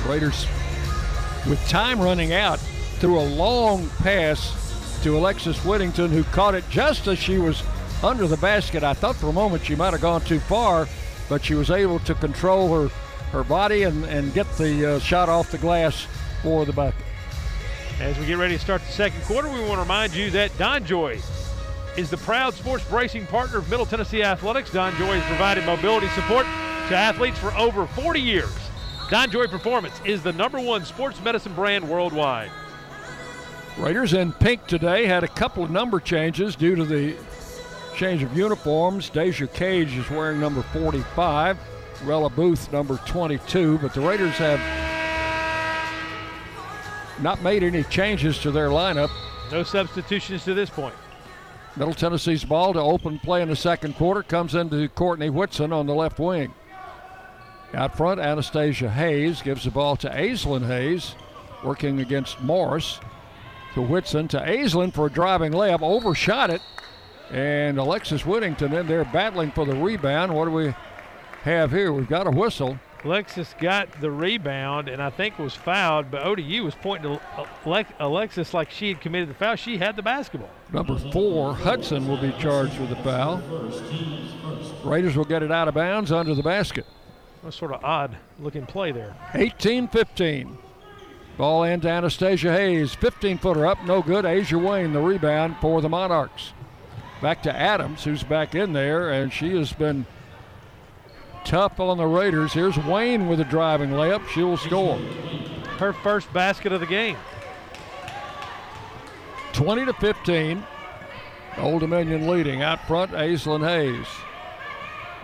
Raiders, 0.07 0.47
with 1.47 1.63
time 1.67 1.99
running 1.99 2.33
out, 2.33 2.59
threw 2.99 3.19
a 3.19 3.21
long 3.21 3.87
pass 3.99 4.99
to 5.03 5.17
Alexis 5.17 5.63
Whittington, 5.65 6.11
who 6.11 6.23
caught 6.25 6.55
it 6.55 6.63
just 6.69 7.07
as 7.07 7.17
she 7.19 7.37
was 7.37 7.63
under 8.03 8.27
the 8.27 8.37
basket. 8.37 8.83
I 8.83 8.93
thought 8.93 9.15
for 9.15 9.29
a 9.29 9.33
moment 9.33 9.65
she 9.65 9.75
might 9.75 9.91
have 9.91 10.01
gone 10.01 10.21
too 10.21 10.39
far, 10.39 10.87
but 11.29 11.43
she 11.43 11.55
was 11.55 11.71
able 11.71 11.99
to 11.99 12.13
control 12.15 12.73
her, 12.73 12.87
her 13.31 13.43
body 13.43 13.83
and, 13.83 14.05
and 14.05 14.33
get 14.33 14.51
the 14.57 14.95
uh, 14.95 14.99
shot 14.99 15.29
off 15.29 15.51
the 15.51 15.57
glass 15.57 16.07
for 16.41 16.65
the 16.65 16.73
bucket. 16.73 17.05
As 18.01 18.17
we 18.17 18.25
get 18.25 18.39
ready 18.39 18.57
to 18.57 18.59
start 18.59 18.81
the 18.81 18.91
second 18.91 19.21
quarter, 19.25 19.47
we 19.47 19.59
want 19.59 19.73
to 19.73 19.81
remind 19.81 20.15
you 20.15 20.31
that 20.31 20.49
DonJoy 20.53 21.21
is 21.95 22.09
the 22.09 22.17
proud 22.17 22.55
sports 22.55 22.83
bracing 22.85 23.27
partner 23.27 23.59
of 23.59 23.69
Middle 23.69 23.85
Tennessee 23.85 24.23
Athletics. 24.23 24.71
DonJoy 24.71 25.19
has 25.19 25.23
provided 25.25 25.63
mobility 25.67 26.07
support 26.09 26.47
to 26.89 26.95
athletes 26.95 27.37
for 27.37 27.53
over 27.53 27.85
40 27.85 28.19
years. 28.19 28.49
DonJoy 29.09 29.51
Performance 29.51 30.01
is 30.03 30.23
the 30.23 30.33
number 30.33 30.59
one 30.59 30.83
sports 30.83 31.21
medicine 31.21 31.53
brand 31.53 31.87
worldwide. 31.87 32.49
Raiders 33.77 34.13
in 34.13 34.33
pink 34.33 34.65
today 34.65 35.05
had 35.05 35.23
a 35.23 35.27
couple 35.27 35.63
of 35.63 35.69
number 35.69 35.99
changes 35.99 36.55
due 36.55 36.75
to 36.75 36.83
the 36.83 37.15
change 37.95 38.23
of 38.23 38.35
uniforms. 38.35 39.11
Deja 39.11 39.45
Cage 39.45 39.95
is 39.95 40.09
wearing 40.09 40.39
number 40.39 40.63
45, 40.63 41.55
Rella 42.03 42.31
Booth 42.31 42.71
number 42.73 42.97
22, 43.05 43.77
but 43.77 43.93
the 43.93 44.01
Raiders 44.01 44.37
have 44.37 44.59
not 47.21 47.41
made 47.41 47.63
any 47.63 47.83
changes 47.83 48.39
to 48.39 48.51
their 48.51 48.69
lineup. 48.69 49.09
No 49.51 49.63
substitutions 49.63 50.43
to 50.45 50.53
this 50.53 50.69
point. 50.69 50.95
Middle 51.75 51.93
Tennessee's 51.93 52.43
ball 52.43 52.73
to 52.73 52.79
open 52.79 53.19
play 53.19 53.41
in 53.41 53.49
the 53.49 53.55
second 53.55 53.95
quarter 53.95 54.23
comes 54.23 54.55
into 54.55 54.89
Courtney 54.89 55.29
Whitson 55.29 55.71
on 55.71 55.87
the 55.87 55.93
left 55.93 56.19
wing. 56.19 56.53
Out 57.73 57.95
front, 57.95 58.19
Anastasia 58.19 58.89
Hayes 58.89 59.41
gives 59.41 59.63
the 59.63 59.71
ball 59.71 59.95
to 59.97 60.09
Aislinn 60.09 60.67
Hayes, 60.67 61.15
working 61.63 62.01
against 62.01 62.41
Morris. 62.41 62.99
To 63.75 63.81
Whitson, 63.81 64.27
to 64.29 64.39
Aislinn 64.39 64.93
for 64.93 65.05
a 65.05 65.09
driving 65.09 65.53
layup, 65.53 65.81
overshot 65.81 66.49
it. 66.49 66.61
And 67.31 67.77
Alexis 67.77 68.25
Whittington 68.25 68.73
in 68.73 68.87
there 68.87 69.05
battling 69.05 69.51
for 69.51 69.65
the 69.65 69.75
rebound. 69.75 70.35
What 70.35 70.45
do 70.45 70.51
we 70.51 70.75
have 71.43 71.71
here? 71.71 71.93
We've 71.93 72.09
got 72.09 72.27
a 72.27 72.31
whistle. 72.31 72.77
Alexis 73.03 73.55
got 73.59 73.99
the 73.99 74.11
rebound 74.11 74.87
and 74.87 75.01
I 75.01 75.09
think 75.09 75.39
was 75.39 75.55
fouled, 75.55 76.11
but 76.11 76.23
ODU 76.23 76.63
was 76.63 76.75
pointing 76.75 77.17
to 77.17 77.85
Alexis 77.99 78.53
like 78.53 78.69
she 78.69 78.89
had 78.89 79.01
committed 79.01 79.29
the 79.29 79.33
foul. 79.33 79.55
She 79.55 79.77
had 79.77 79.95
the 79.95 80.03
basketball. 80.03 80.51
Number 80.71 80.97
four, 81.11 81.55
Hudson 81.55 82.07
will 82.07 82.21
be 82.21 82.31
charged 82.33 82.79
with 82.79 82.89
the 82.89 82.95
foul. 82.97 83.41
Raiders 84.83 85.15
will 85.15 85.25
get 85.25 85.41
it 85.41 85.51
out 85.51 85.67
of 85.67 85.73
bounds 85.73 86.11
under 86.11 86.35
the 86.35 86.43
basket. 86.43 86.85
A 87.45 87.51
sort 87.51 87.73
of 87.73 87.83
odd 87.83 88.17
looking 88.39 88.67
play 88.67 88.91
there. 88.91 89.15
18 89.33 89.87
15. 89.87 90.57
Ball 91.37 91.63
into 91.63 91.89
Anastasia 91.89 92.51
Hayes. 92.51 92.93
15 92.93 93.39
footer 93.39 93.65
up, 93.65 93.83
no 93.83 94.03
good. 94.03 94.25
Ajah 94.25 94.61
Wayne, 94.61 94.93
the 94.93 95.01
rebound 95.01 95.55
for 95.59 95.81
the 95.81 95.89
Monarchs. 95.89 96.53
Back 97.19 97.41
to 97.43 97.55
Adams, 97.55 98.03
who's 98.03 98.21
back 98.23 98.53
in 98.53 98.73
there, 98.73 99.09
and 99.09 99.33
she 99.33 99.55
has 99.55 99.73
been 99.73 100.05
tough 101.45 101.79
on 101.79 101.97
the 101.97 102.05
Raiders. 102.05 102.53
Here's 102.53 102.77
Wayne 102.77 103.27
with 103.27 103.39
a 103.39 103.45
driving 103.45 103.91
layup. 103.91 104.27
She 104.29 104.43
will 104.43 104.57
score. 104.57 104.97
Her 105.77 105.93
first 105.93 106.31
basket 106.33 106.71
of 106.71 106.79
the 106.79 106.85
game. 106.85 107.17
20 109.53 109.85
to 109.85 109.93
15. 109.93 110.63
Old 111.57 111.81
Dominion 111.81 112.27
leading. 112.27 112.61
Out 112.61 112.85
front, 112.87 113.11
Aislinn 113.11 113.67
Hayes. 113.67 114.07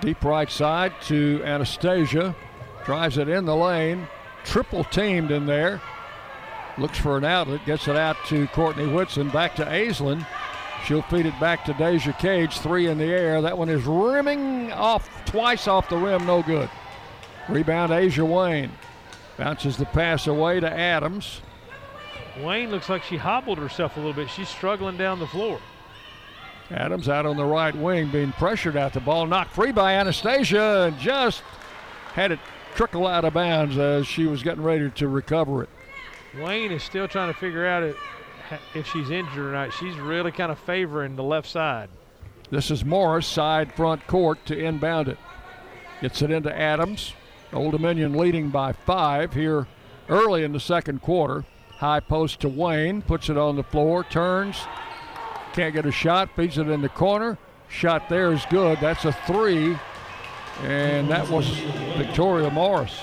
Deep 0.02 0.24
right 0.24 0.50
side 0.50 0.94
to 1.04 1.42
Anastasia. 1.44 2.36
Drives 2.86 3.18
it 3.18 3.30
in 3.30 3.46
the 3.46 3.56
lane. 3.56 4.08
Triple 4.44 4.84
teamed 4.86 5.32
in 5.32 5.46
there. 5.46 5.82
Looks 6.78 6.98
for 6.98 7.18
an 7.18 7.24
outlet. 7.24 7.66
Gets 7.66 7.88
it 7.88 7.96
out 7.96 8.18
to 8.28 8.48
Courtney 8.48 8.88
Whitson. 8.88 9.30
Back 9.30 9.56
to 9.56 9.66
Aislinn. 9.66 10.26
She'll 10.86 11.02
feed 11.04 11.26
it 11.26 11.38
back 11.40 11.66
to 11.66 11.74
Deja 11.74 12.14
Cage. 12.14 12.60
Three 12.60 12.88
in 12.88 12.98
the 12.98 13.06
air. 13.06 13.42
That 13.42 13.58
one 13.58 13.70
is 13.70 13.84
rimming 13.84 14.72
off 14.72 15.10
twice 15.38 15.68
off 15.68 15.88
the 15.88 15.96
rim. 15.96 16.26
No 16.26 16.42
good. 16.42 16.68
Rebound 17.48 17.92
Ajah 17.92 18.26
Wayne. 18.26 18.72
Bounces 19.38 19.78
the 19.78 19.86
pass 19.86 20.26
away 20.26 20.60
to 20.60 20.68
Adams. 20.68 21.42
Wayne 22.42 22.72
looks 22.72 22.90
like 22.90 23.04
she 23.04 23.18
hobbled 23.18 23.60
herself 23.60 23.98
a 23.98 24.00
little 24.00 24.14
bit. 24.14 24.32
She's 24.32 24.50
struggling 24.50 24.98
down 24.98 25.20
the 25.20 25.28
floor. 25.28 25.60
Adams 26.72 27.08
out 27.08 27.28
on 27.28 27.38
the 27.38 27.46
right 27.46 27.76
wing 27.76 28.10
being 28.10 28.32
pressured 28.32 28.76
out 28.76 28.94
the 28.94 29.00
ball. 29.00 29.28
Knocked 29.28 29.54
free 29.54 29.72
by 29.72 29.94
Anastasia 29.94 30.88
and 30.88 30.98
just 30.98 31.44
had 32.14 32.32
it 32.32 32.40
trickle 32.74 33.06
out 33.06 33.24
of 33.24 33.36
bounds 33.36 33.78
as 33.78 34.08
she 34.08 34.26
was 34.26 34.42
getting 34.42 34.64
ready 34.64 34.90
to 34.90 35.08
recover 35.08 35.62
it. 35.62 35.70
Wayne 36.40 36.72
is 36.72 36.82
still 36.82 37.08
trying 37.08 37.32
to 37.32 37.40
figure 37.40 37.66
out 37.68 37.96
if 38.74 38.88
she's 38.88 39.12
injured 39.12 39.46
or 39.46 39.52
not. 39.52 39.72
She's 39.72 39.96
really 39.98 40.32
kind 40.32 40.52
of 40.52 40.58
favoring 40.58 41.16
the 41.16 41.24
left 41.24 41.48
side. 41.48 41.90
This 42.50 42.72
is 42.72 42.84
Morris, 42.84 43.28
side 43.28 43.74
front 43.74 44.08
court 44.08 44.44
to 44.48 44.58
inbound 44.58 45.10
it. 45.10 45.18
Gets 46.02 46.22
it 46.22 46.32
into 46.32 46.56
Adams. 46.56 47.14
Old 47.54 47.72
Dominion 47.72 48.14
leading 48.14 48.50
by 48.50 48.74
five 48.74 49.34
here 49.34 49.68
early 50.10 50.44
in 50.44 50.52
the 50.52 50.60
second 50.60 51.02
quarter. 51.02 51.46
High 51.78 52.00
post 52.00 52.40
to 52.42 52.50
Wayne, 52.50 53.02
puts 53.02 53.30
it 53.30 53.38
on 53.38 53.56
the 53.56 53.64
floor, 53.64 54.04
turns, 54.04 54.58
can't 55.54 55.74
get 55.74 55.86
a 55.86 55.92
shot, 55.92 56.30
feeds 56.36 56.58
it 56.58 56.68
in 56.70 56.82
the 56.82 56.90
corner. 56.90 57.38
Shot 57.70 58.10
there 58.10 58.32
is 58.32 58.46
good. 58.50 58.80
That's 58.80 59.06
a 59.06 59.12
three, 59.12 59.78
and 60.64 61.10
that 61.10 61.28
was 61.30 61.48
Victoria 61.98 62.50
Morris. 62.50 63.02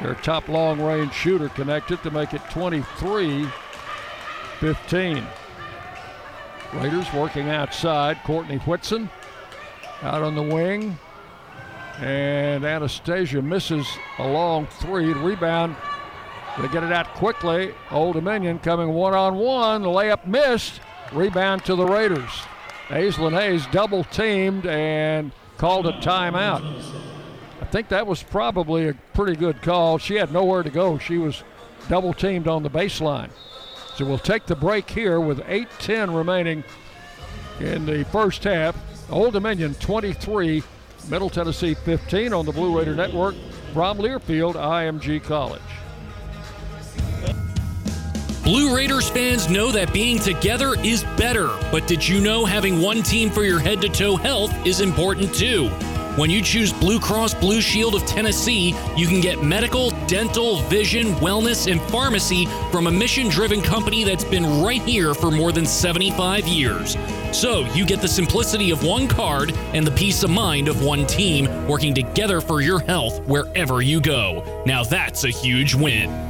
Their 0.00 0.14
top 0.14 0.48
long 0.48 0.80
range 0.80 1.12
shooter 1.12 1.48
connected 1.50 2.02
to 2.02 2.10
make 2.10 2.32
it 2.32 2.42
23 2.50 3.46
15. 4.60 5.26
Raiders 6.74 7.12
working 7.12 7.48
outside. 7.48 8.18
Courtney 8.24 8.58
Whitson 8.58 9.10
out 10.02 10.22
on 10.22 10.34
the 10.34 10.42
wing. 10.42 10.98
And 11.98 12.64
Anastasia 12.64 13.42
misses 13.42 13.86
a 14.18 14.26
long 14.26 14.66
three. 14.66 15.12
Rebound. 15.12 15.76
They 16.58 16.68
get 16.68 16.82
it 16.82 16.92
out 16.92 17.14
quickly. 17.14 17.74
Old 17.90 18.14
Dominion 18.14 18.58
coming 18.58 18.88
one 18.88 19.14
on 19.14 19.36
one. 19.36 19.82
Layup 19.82 20.26
missed. 20.26 20.80
Rebound 21.12 21.64
to 21.66 21.74
the 21.74 21.84
Raiders. 21.84 22.30
Aislinn 22.88 23.38
Hayes 23.38 23.66
double 23.70 24.04
teamed 24.04 24.66
and 24.66 25.32
called 25.58 25.86
a 25.86 25.92
timeout. 26.00 26.62
I 27.60 27.66
think 27.66 27.88
that 27.88 28.06
was 28.06 28.22
probably 28.22 28.88
a 28.88 28.94
pretty 29.14 29.36
good 29.36 29.62
call. 29.62 29.98
She 29.98 30.16
had 30.16 30.32
nowhere 30.32 30.62
to 30.62 30.70
go. 30.70 30.98
She 30.98 31.18
was 31.18 31.44
double 31.88 32.14
teamed 32.14 32.48
on 32.48 32.62
the 32.62 32.70
baseline. 32.70 33.30
So 33.94 34.04
we'll 34.06 34.18
take 34.18 34.46
the 34.46 34.56
break 34.56 34.88
here 34.90 35.20
with 35.20 35.40
8:10 35.46 36.14
remaining 36.14 36.64
in 37.60 37.84
the 37.86 38.04
first 38.06 38.42
half. 38.44 38.74
Old 39.10 39.32
Dominion 39.32 39.74
23, 39.74 40.62
Middle 41.08 41.30
Tennessee 41.30 41.74
15 41.74 42.32
on 42.32 42.46
the 42.46 42.52
Blue 42.52 42.78
Raider 42.78 42.94
Network 42.94 43.34
from 43.72 43.98
Learfield 43.98 44.54
IMG 44.54 45.22
College. 45.22 45.60
Blue 48.44 48.74
Raiders 48.74 49.10
fans 49.10 49.48
know 49.48 49.70
that 49.72 49.92
being 49.92 50.18
together 50.18 50.74
is 50.80 51.04
better, 51.16 51.48
but 51.70 51.86
did 51.86 52.06
you 52.06 52.20
know 52.20 52.44
having 52.44 52.80
one 52.80 53.02
team 53.02 53.30
for 53.30 53.42
your 53.42 53.58
head 53.58 53.80
to 53.82 53.88
toe 53.88 54.16
health 54.16 54.52
is 54.66 54.80
important 54.80 55.34
too? 55.34 55.68
When 56.16 56.30
you 56.30 56.42
choose 56.42 56.72
Blue 56.72 56.98
Cross 56.98 57.34
Blue 57.34 57.60
Shield 57.60 57.94
of 57.94 58.04
Tennessee, 58.06 58.74
you 58.96 59.06
can 59.06 59.20
get 59.20 59.42
medical, 59.42 59.90
dental, 60.06 60.62
vision, 60.62 61.08
wellness, 61.14 61.70
and 61.70 61.80
pharmacy 61.82 62.46
from 62.72 62.88
a 62.88 62.90
mission 62.90 63.28
driven 63.28 63.62
company 63.62 64.04
that's 64.04 64.24
been 64.24 64.62
right 64.62 64.82
here 64.82 65.14
for 65.14 65.30
more 65.30 65.52
than 65.52 65.64
75 65.64 66.48
years. 66.48 66.96
So 67.32 67.60
you 67.74 67.86
get 67.86 68.00
the 68.00 68.08
simplicity 68.08 68.70
of 68.70 68.82
one 68.82 69.06
card 69.06 69.52
and 69.72 69.86
the 69.86 69.92
peace 69.92 70.22
of 70.22 70.30
mind 70.30 70.68
of 70.68 70.82
one 70.82 71.06
team 71.06 71.68
working 71.68 71.94
together 71.94 72.40
for 72.40 72.60
your 72.60 72.80
health 72.80 73.20
wherever 73.26 73.82
you 73.82 74.00
go. 74.00 74.62
Now 74.66 74.82
that's 74.82 75.24
a 75.24 75.30
huge 75.30 75.74
win. 75.74 76.29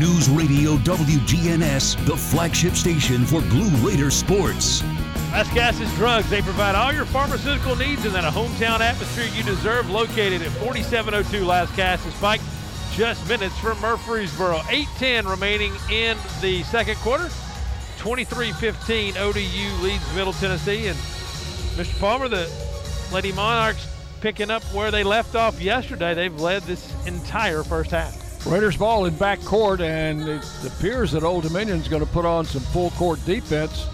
News 0.00 0.30
Radio 0.30 0.76
WGNS, 0.76 2.06
the 2.06 2.16
flagship 2.16 2.72
station 2.72 3.26
for 3.26 3.42
Blue 3.42 3.68
Raider 3.86 4.10
sports. 4.10 4.80
Lascassas 5.30 5.94
Drugs, 5.96 6.30
they 6.30 6.40
provide 6.40 6.74
all 6.74 6.90
your 6.90 7.04
pharmaceutical 7.04 7.76
needs 7.76 8.06
in 8.06 8.12
that 8.14 8.24
a 8.24 8.30
hometown 8.30 8.80
atmosphere 8.80 9.26
you 9.36 9.42
deserve, 9.42 9.90
located 9.90 10.40
at 10.40 10.48
4702 10.52 11.44
Lascassas 11.44 12.18
Pike, 12.18 12.40
just 12.92 13.28
minutes 13.28 13.58
from 13.58 13.78
Murfreesboro. 13.82 14.60
8-10 14.60 15.28
remaining 15.28 15.74
in 15.90 16.16
the 16.40 16.62
second 16.62 16.96
quarter. 16.96 17.28
23-15, 17.98 19.18
ODU 19.18 19.82
leads 19.82 20.14
Middle 20.14 20.32
Tennessee. 20.32 20.86
And 20.86 20.96
Mr. 21.76 22.00
Palmer, 22.00 22.28
the 22.28 22.50
Lady 23.12 23.32
Monarchs 23.32 23.86
picking 24.22 24.50
up 24.50 24.62
where 24.72 24.90
they 24.90 25.04
left 25.04 25.34
off 25.34 25.60
yesterday. 25.60 26.14
They've 26.14 26.40
led 26.40 26.62
this 26.62 26.90
entire 27.06 27.62
first 27.62 27.90
half. 27.90 28.19
Raiders 28.46 28.76
ball 28.76 29.04
in 29.04 29.14
back 29.16 29.40
court, 29.44 29.80
and 29.80 30.26
it 30.26 30.44
appears 30.66 31.12
that 31.12 31.22
Old 31.22 31.44
Dominion's 31.44 31.88
going 31.88 32.04
to 32.04 32.10
put 32.10 32.24
on 32.24 32.44
some 32.46 32.62
full 32.62 32.90
court 32.92 33.24
defense 33.26 33.86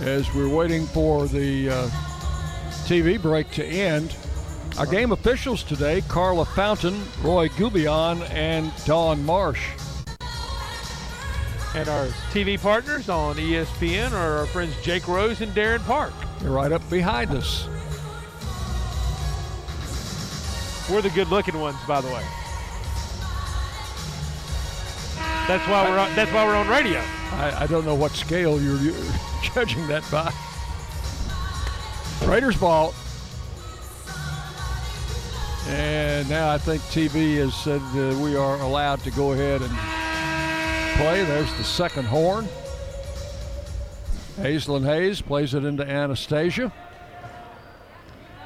as 0.00 0.32
we're 0.34 0.48
waiting 0.48 0.84
for 0.86 1.26
the 1.28 1.70
uh, 1.70 1.88
TV 2.86 3.20
break 3.20 3.50
to 3.52 3.64
end. 3.64 4.16
Our 4.78 4.86
game 4.86 5.12
officials 5.12 5.62
today 5.62 6.02
Carla 6.08 6.44
Fountain, 6.44 7.00
Roy 7.22 7.48
Gubion, 7.50 8.22
and 8.30 8.72
Dawn 8.84 9.24
Marsh. 9.24 9.64
And 11.74 11.88
our 11.88 12.06
TV 12.32 12.60
partners 12.60 13.08
on 13.08 13.36
ESPN 13.36 14.12
are 14.12 14.38
our 14.38 14.46
friends 14.46 14.74
Jake 14.82 15.06
Rose 15.06 15.40
and 15.40 15.52
Darren 15.52 15.84
Park. 15.84 16.12
They're 16.40 16.50
right 16.50 16.72
up 16.72 16.88
behind 16.90 17.30
us. 17.30 17.68
We're 20.90 21.00
the 21.00 21.10
good 21.10 21.28
looking 21.28 21.58
ones, 21.58 21.78
by 21.86 22.00
the 22.00 22.08
way. 22.08 22.24
That's 25.48 25.68
why 25.68 25.88
we're 25.88 25.98
on, 25.98 26.14
that's 26.14 26.32
why 26.32 26.46
we're 26.46 26.56
on 26.56 26.68
radio. 26.68 27.00
I, 27.32 27.64
I 27.64 27.66
don't 27.66 27.84
know 27.84 27.94
what 27.94 28.12
scale 28.12 28.60
you're, 28.60 28.78
you're 28.78 28.94
judging 29.54 29.86
that 29.88 30.04
by. 30.10 30.32
Raiders 32.26 32.56
ball. 32.56 32.94
And 35.66 36.28
now 36.28 36.50
I 36.50 36.58
think 36.58 36.82
TV 36.82 37.36
has 37.36 37.54
said 37.54 37.80
uh, 37.80 38.16
we 38.18 38.36
are 38.36 38.60
allowed 38.60 39.00
to 39.00 39.10
go 39.10 39.32
ahead 39.32 39.62
and 39.62 39.70
play. 40.98 41.24
There's 41.24 41.52
the 41.54 41.64
second 41.64 42.04
horn. 42.04 42.46
Aislinn 44.38 44.84
Hayes 44.84 45.20
plays 45.20 45.54
it 45.54 45.64
into 45.64 45.84
Anastasia. 45.84 46.72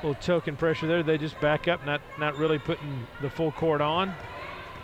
A 0.03 0.07
little 0.07 0.22
token 0.22 0.57
pressure 0.57 0.86
there. 0.86 1.03
They 1.03 1.18
just 1.18 1.40
back 1.40 1.68
up, 1.68 1.84
not 1.86 2.01
not 2.18 2.36
really 2.36 2.59
putting 2.59 3.07
the 3.20 3.30
full 3.30 3.53
court 3.53 3.80
on. 3.80 4.14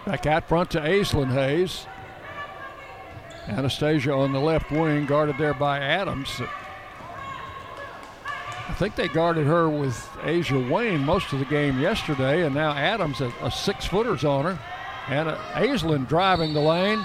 Back 0.07 0.27
out 0.27 0.49
front 0.49 0.71
to 0.73 0.81
Aislinn 0.81 1.33
Hayes. 1.33 1.87
Anastasia 3.49 4.13
on 4.13 4.33
the 4.33 4.41
left 4.41 4.71
wing, 4.71 5.07
guarded 5.07 5.37
there 5.39 5.55
by 5.55 5.79
Adams. 5.79 6.41
I 8.69 8.75
think 8.75 8.95
they 8.95 9.09
guarded 9.09 9.47
her 9.47 9.69
with 9.69 9.97
Ajah 10.23 10.71
Wayne 10.71 11.05
most 11.05 11.33
of 11.33 11.39
the 11.39 11.45
game 11.45 11.81
yesterday, 11.81 12.43
and 12.45 12.55
now 12.55 12.73
Adams, 12.73 13.21
a, 13.21 13.33
a 13.43 13.51
six 13.51 13.85
footer's 13.85 14.25
on 14.25 14.45
her. 14.45 14.59
And 15.09 15.29
uh, 15.29 15.37
Aislinn 15.55 16.07
driving 16.07 16.55
the 16.55 16.61
lane, 16.61 17.05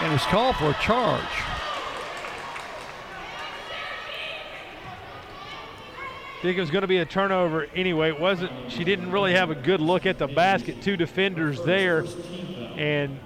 and 0.00 0.14
is 0.14 0.22
called 0.22 0.56
for 0.56 0.70
a 0.70 0.76
charge. 0.80 1.22
think 6.42 6.56
it 6.56 6.60
was 6.60 6.70
going 6.70 6.82
to 6.82 6.88
be 6.88 6.98
a 6.98 7.04
turnover 7.04 7.66
anyway. 7.74 8.08
It 8.08 8.20
wasn't. 8.20 8.52
She 8.70 8.84
didn't 8.84 9.10
really 9.10 9.34
have 9.34 9.50
a 9.50 9.54
good 9.54 9.80
look 9.80 10.06
at 10.06 10.18
the 10.18 10.28
basket. 10.28 10.80
Two 10.80 10.96
defenders 10.96 11.60
there, 11.62 12.04
and 12.76 13.18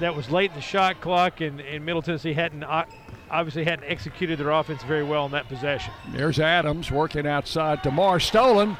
that 0.00 0.14
was 0.14 0.30
late 0.30 0.50
in 0.50 0.56
the 0.56 0.62
shot 0.62 1.00
clock, 1.00 1.40
and, 1.40 1.60
and 1.60 1.84
Middle 1.84 2.02
Tennessee 2.02 2.32
hadn't 2.32 2.64
uh, 2.64 2.84
obviously 3.30 3.64
hadn't 3.64 3.88
executed 3.88 4.38
their 4.38 4.50
offense 4.50 4.82
very 4.82 5.04
well 5.04 5.26
in 5.26 5.32
that 5.32 5.48
possession. 5.48 5.92
There's 6.12 6.38
Adams 6.38 6.90
working 6.90 7.26
outside 7.26 7.82
to 7.82 7.90
Mar. 7.90 8.20
Stolen. 8.20 8.76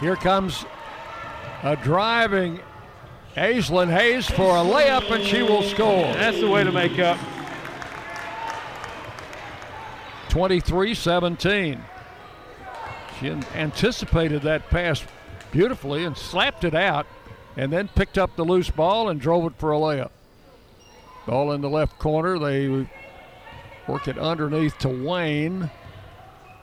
Here 0.00 0.16
comes 0.16 0.64
a 1.62 1.76
driving 1.76 2.60
Aislinn 3.36 3.90
Hayes 3.90 4.26
for 4.26 4.56
a 4.56 4.62
layup, 4.62 5.10
and 5.10 5.24
she 5.24 5.42
will 5.42 5.62
score. 5.62 6.12
That's 6.14 6.40
the 6.40 6.48
way 6.48 6.64
to 6.64 6.72
make 6.72 6.98
up. 6.98 7.18
23 10.28 10.94
17. 10.94 11.80
She 13.20 13.28
anticipated 13.28 14.42
that 14.42 14.68
pass 14.70 15.04
beautifully 15.52 16.04
and 16.04 16.16
slapped 16.16 16.64
it 16.64 16.74
out, 16.74 17.06
and 17.56 17.72
then 17.72 17.88
picked 17.88 18.18
up 18.18 18.34
the 18.34 18.44
loose 18.44 18.70
ball 18.70 19.08
and 19.08 19.20
drove 19.20 19.44
it 19.46 19.56
for 19.58 19.72
a 19.72 19.78
layup. 19.78 20.10
Ball 21.26 21.52
in 21.52 21.60
the 21.60 21.70
left 21.70 21.98
corner. 21.98 22.38
They 22.38 22.86
work 23.86 24.08
it 24.08 24.18
underneath 24.18 24.78
to 24.78 24.88
Wayne. 24.88 25.70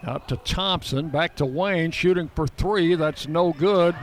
Out 0.06 0.28
to 0.30 0.38
Thompson. 0.38 1.10
Back 1.10 1.36
to 1.38 1.46
Wayne. 1.46 1.92
Shooting 1.92 2.30
for 2.36 2.48
three. 2.48 2.96
That's 2.96 3.28
no 3.28 3.54
good. 3.54 3.96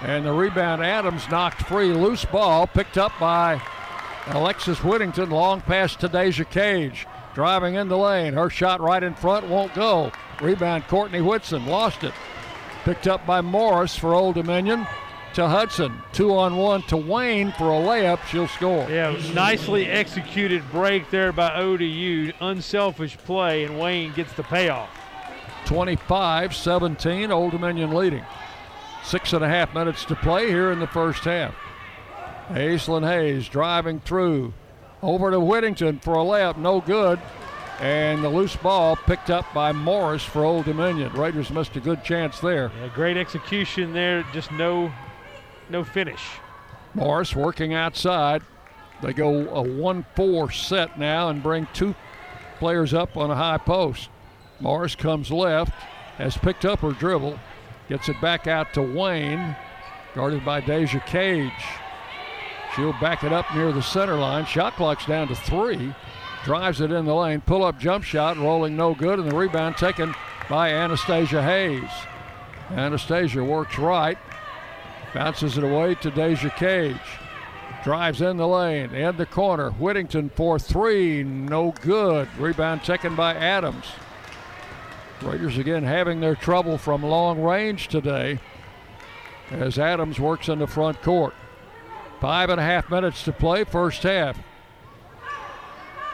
And 0.00 0.26
the 0.26 0.32
rebound, 0.32 0.84
Adams 0.84 1.28
knocked 1.30 1.62
free. 1.62 1.92
Loose 1.92 2.24
ball 2.24 2.66
picked 2.66 2.98
up 2.98 3.12
by 3.20 3.60
Alexis 4.28 4.82
Whittington. 4.82 5.30
Long 5.30 5.60
pass 5.60 5.94
to 5.96 6.08
Deja 6.08 6.44
Cage. 6.44 7.06
Driving 7.34 7.76
in 7.76 7.88
the 7.88 7.96
lane. 7.96 8.34
Her 8.34 8.50
shot 8.50 8.80
right 8.80 9.02
in 9.02 9.14
front 9.14 9.48
won't 9.48 9.74
go. 9.74 10.12
Rebound, 10.40 10.86
Courtney 10.88 11.20
Whitson. 11.20 11.66
Lost 11.66 12.04
it. 12.04 12.12
Picked 12.84 13.06
up 13.06 13.24
by 13.26 13.40
Morris 13.40 13.96
for 13.96 14.14
Old 14.14 14.34
Dominion 14.34 14.86
to 15.34 15.48
Hudson. 15.48 16.02
Two 16.12 16.36
on 16.36 16.56
one 16.56 16.82
to 16.82 16.96
Wayne 16.96 17.52
for 17.52 17.70
a 17.70 17.76
layup. 17.76 18.22
She'll 18.26 18.48
score. 18.48 18.88
Yeah, 18.90 19.16
nicely 19.34 19.86
executed 19.86 20.62
break 20.70 21.10
there 21.10 21.32
by 21.32 21.54
ODU. 21.54 22.32
Unselfish 22.40 23.16
play, 23.18 23.64
and 23.64 23.78
Wayne 23.78 24.12
gets 24.12 24.32
the 24.34 24.42
payoff. 24.42 24.90
25 25.66 26.54
17, 26.54 27.30
Old 27.30 27.52
Dominion 27.52 27.92
leading. 27.94 28.24
Six 29.04 29.32
and 29.32 29.44
a 29.44 29.48
half 29.48 29.74
minutes 29.74 30.04
to 30.06 30.14
play 30.16 30.48
here 30.48 30.70
in 30.70 30.78
the 30.78 30.86
first 30.86 31.24
half. 31.24 31.54
Aislinn 32.48 33.06
Hayes 33.06 33.48
driving 33.48 34.00
through 34.00 34.52
over 35.02 35.30
to 35.30 35.40
Whittington 35.40 35.98
for 35.98 36.14
a 36.14 36.24
layup, 36.24 36.56
no 36.56 36.80
good. 36.80 37.18
And 37.80 38.22
the 38.22 38.28
loose 38.28 38.54
ball 38.54 38.94
picked 38.94 39.28
up 39.28 39.52
by 39.52 39.72
Morris 39.72 40.22
for 40.22 40.44
Old 40.44 40.66
Dominion. 40.66 41.12
Raiders 41.14 41.50
missed 41.50 41.74
a 41.76 41.80
good 41.80 42.04
chance 42.04 42.38
there. 42.38 42.70
Yeah, 42.80 42.88
great 42.94 43.16
execution 43.16 43.92
there, 43.92 44.24
just 44.32 44.52
no 44.52 44.92
no 45.70 45.84
finish. 45.84 46.22
Morris 46.94 47.34
working 47.34 47.74
outside. 47.74 48.42
They 49.02 49.12
go 49.12 49.48
a 49.48 49.62
1 49.62 50.06
4 50.14 50.50
set 50.52 50.98
now 50.98 51.28
and 51.28 51.42
bring 51.42 51.66
two 51.72 51.94
players 52.58 52.94
up 52.94 53.16
on 53.16 53.30
a 53.30 53.34
high 53.34 53.58
post. 53.58 54.08
Morris 54.60 54.94
comes 54.94 55.30
left, 55.30 55.72
has 56.18 56.36
picked 56.36 56.64
up 56.64 56.80
her 56.80 56.92
dribble, 56.92 57.38
gets 57.88 58.08
it 58.08 58.20
back 58.20 58.46
out 58.46 58.72
to 58.74 58.82
Wayne, 58.82 59.56
guarded 60.14 60.44
by 60.44 60.60
Deja 60.60 61.00
Cage. 61.00 61.50
She'll 62.76 62.92
back 62.94 63.24
it 63.24 63.32
up 63.32 63.52
near 63.54 63.72
the 63.72 63.82
center 63.82 64.14
line. 64.14 64.46
Shot 64.46 64.76
clock's 64.76 65.04
down 65.04 65.28
to 65.28 65.34
three. 65.34 65.94
Drives 66.44 66.80
it 66.80 66.90
in 66.90 67.04
the 67.04 67.14
lane. 67.14 67.40
Pull 67.40 67.64
up 67.64 67.78
jump 67.78 68.04
shot, 68.04 68.36
rolling 68.36 68.76
no 68.76 68.94
good, 68.94 69.18
and 69.18 69.30
the 69.30 69.36
rebound 69.36 69.76
taken 69.76 70.14
by 70.48 70.70
Anastasia 70.70 71.42
Hayes. 71.42 71.90
Anastasia 72.70 73.44
works 73.44 73.78
right, 73.78 74.18
Bounces 75.14 75.58
it 75.58 75.64
away 75.64 75.94
to 75.96 76.10
Deja 76.10 76.50
Cage. 76.50 76.96
Drives 77.84 78.22
in 78.22 78.36
the 78.36 78.46
lane, 78.46 78.94
in 78.94 79.16
the 79.16 79.26
corner. 79.26 79.70
Whittington 79.72 80.30
for 80.30 80.58
three, 80.58 81.22
no 81.22 81.74
good. 81.80 82.28
Rebound 82.38 82.84
taken 82.84 83.14
by 83.14 83.34
Adams. 83.34 83.86
Raiders 85.20 85.58
again 85.58 85.84
having 85.84 86.20
their 86.20 86.34
trouble 86.34 86.78
from 86.78 87.02
long 87.02 87.40
range 87.40 87.88
today 87.88 88.38
as 89.50 89.78
Adams 89.78 90.18
works 90.18 90.48
in 90.48 90.58
the 90.58 90.66
front 90.66 91.00
court. 91.02 91.34
Five 92.20 92.50
and 92.50 92.60
a 92.60 92.64
half 92.64 92.90
minutes 92.90 93.24
to 93.24 93.32
play, 93.32 93.64
first 93.64 94.02
half. 94.02 94.38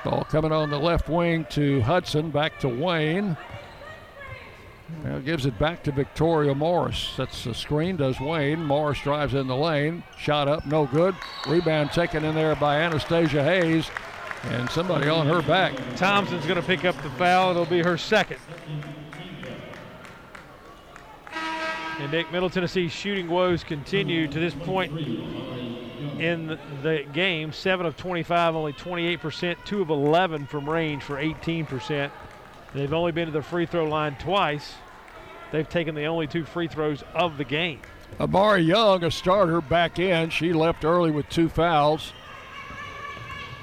Ball 0.04 0.24
coming 0.24 0.52
on 0.52 0.70
the 0.70 0.78
left 0.78 1.08
wing 1.08 1.46
to 1.50 1.80
Hudson, 1.82 2.30
back 2.30 2.58
to 2.60 2.68
Wayne. 2.68 3.36
Well, 5.04 5.20
gives 5.20 5.46
it 5.46 5.58
back 5.58 5.82
to 5.84 5.92
Victoria 5.92 6.54
Morris. 6.54 7.14
That's 7.16 7.44
the 7.44 7.54
screen, 7.54 7.96
does 7.96 8.18
Wayne. 8.20 8.64
Morris 8.64 9.00
drives 9.00 9.34
in 9.34 9.46
the 9.46 9.56
lane. 9.56 10.02
Shot 10.18 10.48
up, 10.48 10.66
no 10.66 10.86
good. 10.86 11.14
Rebound 11.46 11.92
taken 11.92 12.24
in 12.24 12.34
there 12.34 12.56
by 12.56 12.80
Anastasia 12.80 13.42
Hayes. 13.44 13.90
And 14.44 14.70
somebody 14.70 15.08
on 15.08 15.26
her 15.26 15.42
back. 15.42 15.74
Thompson's 15.96 16.44
going 16.46 16.60
to 16.60 16.66
pick 16.66 16.84
up 16.84 17.00
the 17.02 17.10
foul. 17.10 17.50
It'll 17.50 17.64
be 17.64 17.82
her 17.82 17.98
second. 17.98 18.38
And 21.98 22.10
Dick 22.12 22.30
Middle 22.30 22.48
Tennessee's 22.48 22.92
shooting 22.92 23.28
woes 23.28 23.64
continue 23.64 24.28
to 24.28 24.38
this 24.38 24.54
point 24.54 24.96
in 26.20 26.58
the 26.82 27.04
game. 27.12 27.52
7 27.52 27.84
of 27.84 27.96
25, 27.96 28.54
only 28.54 28.72
28%. 28.72 29.56
2 29.64 29.82
of 29.82 29.90
11 29.90 30.46
from 30.46 30.70
range 30.70 31.02
for 31.02 31.16
18%. 31.16 32.10
They've 32.74 32.92
only 32.92 33.12
been 33.12 33.26
to 33.26 33.32
the 33.32 33.42
free 33.42 33.66
throw 33.66 33.84
line 33.84 34.16
twice. 34.16 34.74
They've 35.52 35.68
taken 35.68 35.94
the 35.94 36.04
only 36.04 36.26
two 36.26 36.44
free 36.44 36.68
throws 36.68 37.02
of 37.14 37.38
the 37.38 37.44
game. 37.44 37.80
Amari 38.20 38.62
Young, 38.62 39.04
a 39.04 39.10
starter, 39.10 39.60
back 39.60 39.98
in. 39.98 40.30
She 40.30 40.52
left 40.52 40.84
early 40.84 41.10
with 41.10 41.28
two 41.28 41.48
fouls. 41.48 42.12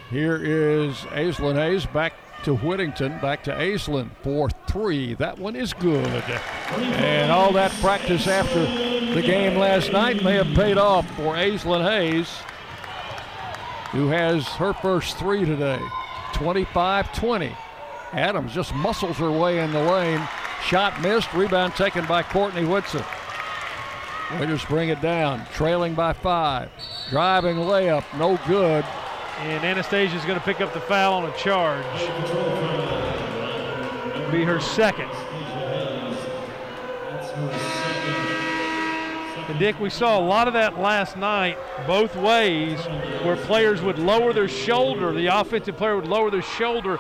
Here 0.10 0.38
is 0.38 0.96
Aislinn 0.96 1.56
Hayes 1.56 1.86
back 1.86 2.14
to 2.44 2.56
Whittington, 2.56 3.20
back 3.20 3.44
to 3.46 3.52
Aislinn 3.52 4.12
for 4.22 4.50
three. 4.68 5.16
That 5.16 5.38
one 5.38 5.56
is 5.56 5.74
good. 5.74 6.06
And 6.06 7.32
all 7.32 7.52
that 7.54 7.72
practice 7.82 8.28
after 8.28 8.60
the 9.14 9.22
game 9.22 9.58
last 9.58 9.92
night 9.92 10.24
may 10.24 10.36
have 10.36 10.56
paid 10.56 10.78
off 10.78 11.08
for 11.16 11.36
Aislinn 11.36 11.84
Hayes, 11.84 12.30
who 13.92 14.10
has 14.10 14.48
her 14.50 14.74
first 14.74 15.18
three 15.18 15.44
today. 15.44 15.82
25 16.34 17.14
20. 17.14 17.56
Adams 18.16 18.54
just 18.54 18.74
muscles 18.74 19.18
her 19.18 19.30
way 19.30 19.60
in 19.60 19.74
the 19.74 19.84
lane. 19.84 20.26
Shot 20.64 21.02
missed. 21.02 21.34
Rebound 21.34 21.76
taken 21.76 22.06
by 22.06 22.24
Courtney 22.24 22.64
Whitson. 22.64 23.04
Raiders 24.32 24.64
bring 24.66 24.90
it 24.90 25.02
down, 25.02 25.46
trailing 25.54 25.94
by 25.94 26.14
five. 26.14 26.70
Driving 27.10 27.58
layup, 27.58 28.06
no 28.18 28.40
good. 28.48 28.86
And 29.42 29.66
Anastasia 29.66 30.16
is 30.16 30.24
going 30.24 30.40
to 30.40 30.46
pick 30.46 30.62
up 30.62 30.74
the 30.74 30.80
foul 30.80 31.24
on 31.24 31.30
a 31.30 31.38
charge. 31.38 31.86
Be 34.32 34.44
her 34.46 34.62
second. 34.62 35.10
And 39.48 39.60
Dick, 39.60 39.80
we 39.80 39.90
saw 39.90 40.18
a 40.18 40.24
lot 40.26 40.48
of 40.48 40.54
that 40.54 40.80
last 40.80 41.18
night, 41.18 41.58
both 41.86 42.16
ways, 42.16 42.80
where 43.24 43.36
players 43.36 43.82
would 43.82 44.00
lower 44.00 44.34
their 44.34 44.48
shoulder. 44.48 45.14
The 45.14 45.28
offensive 45.28 45.78
player 45.78 45.98
would 45.98 46.08
lower 46.08 46.32
their 46.32 46.42
shoulder 46.42 47.00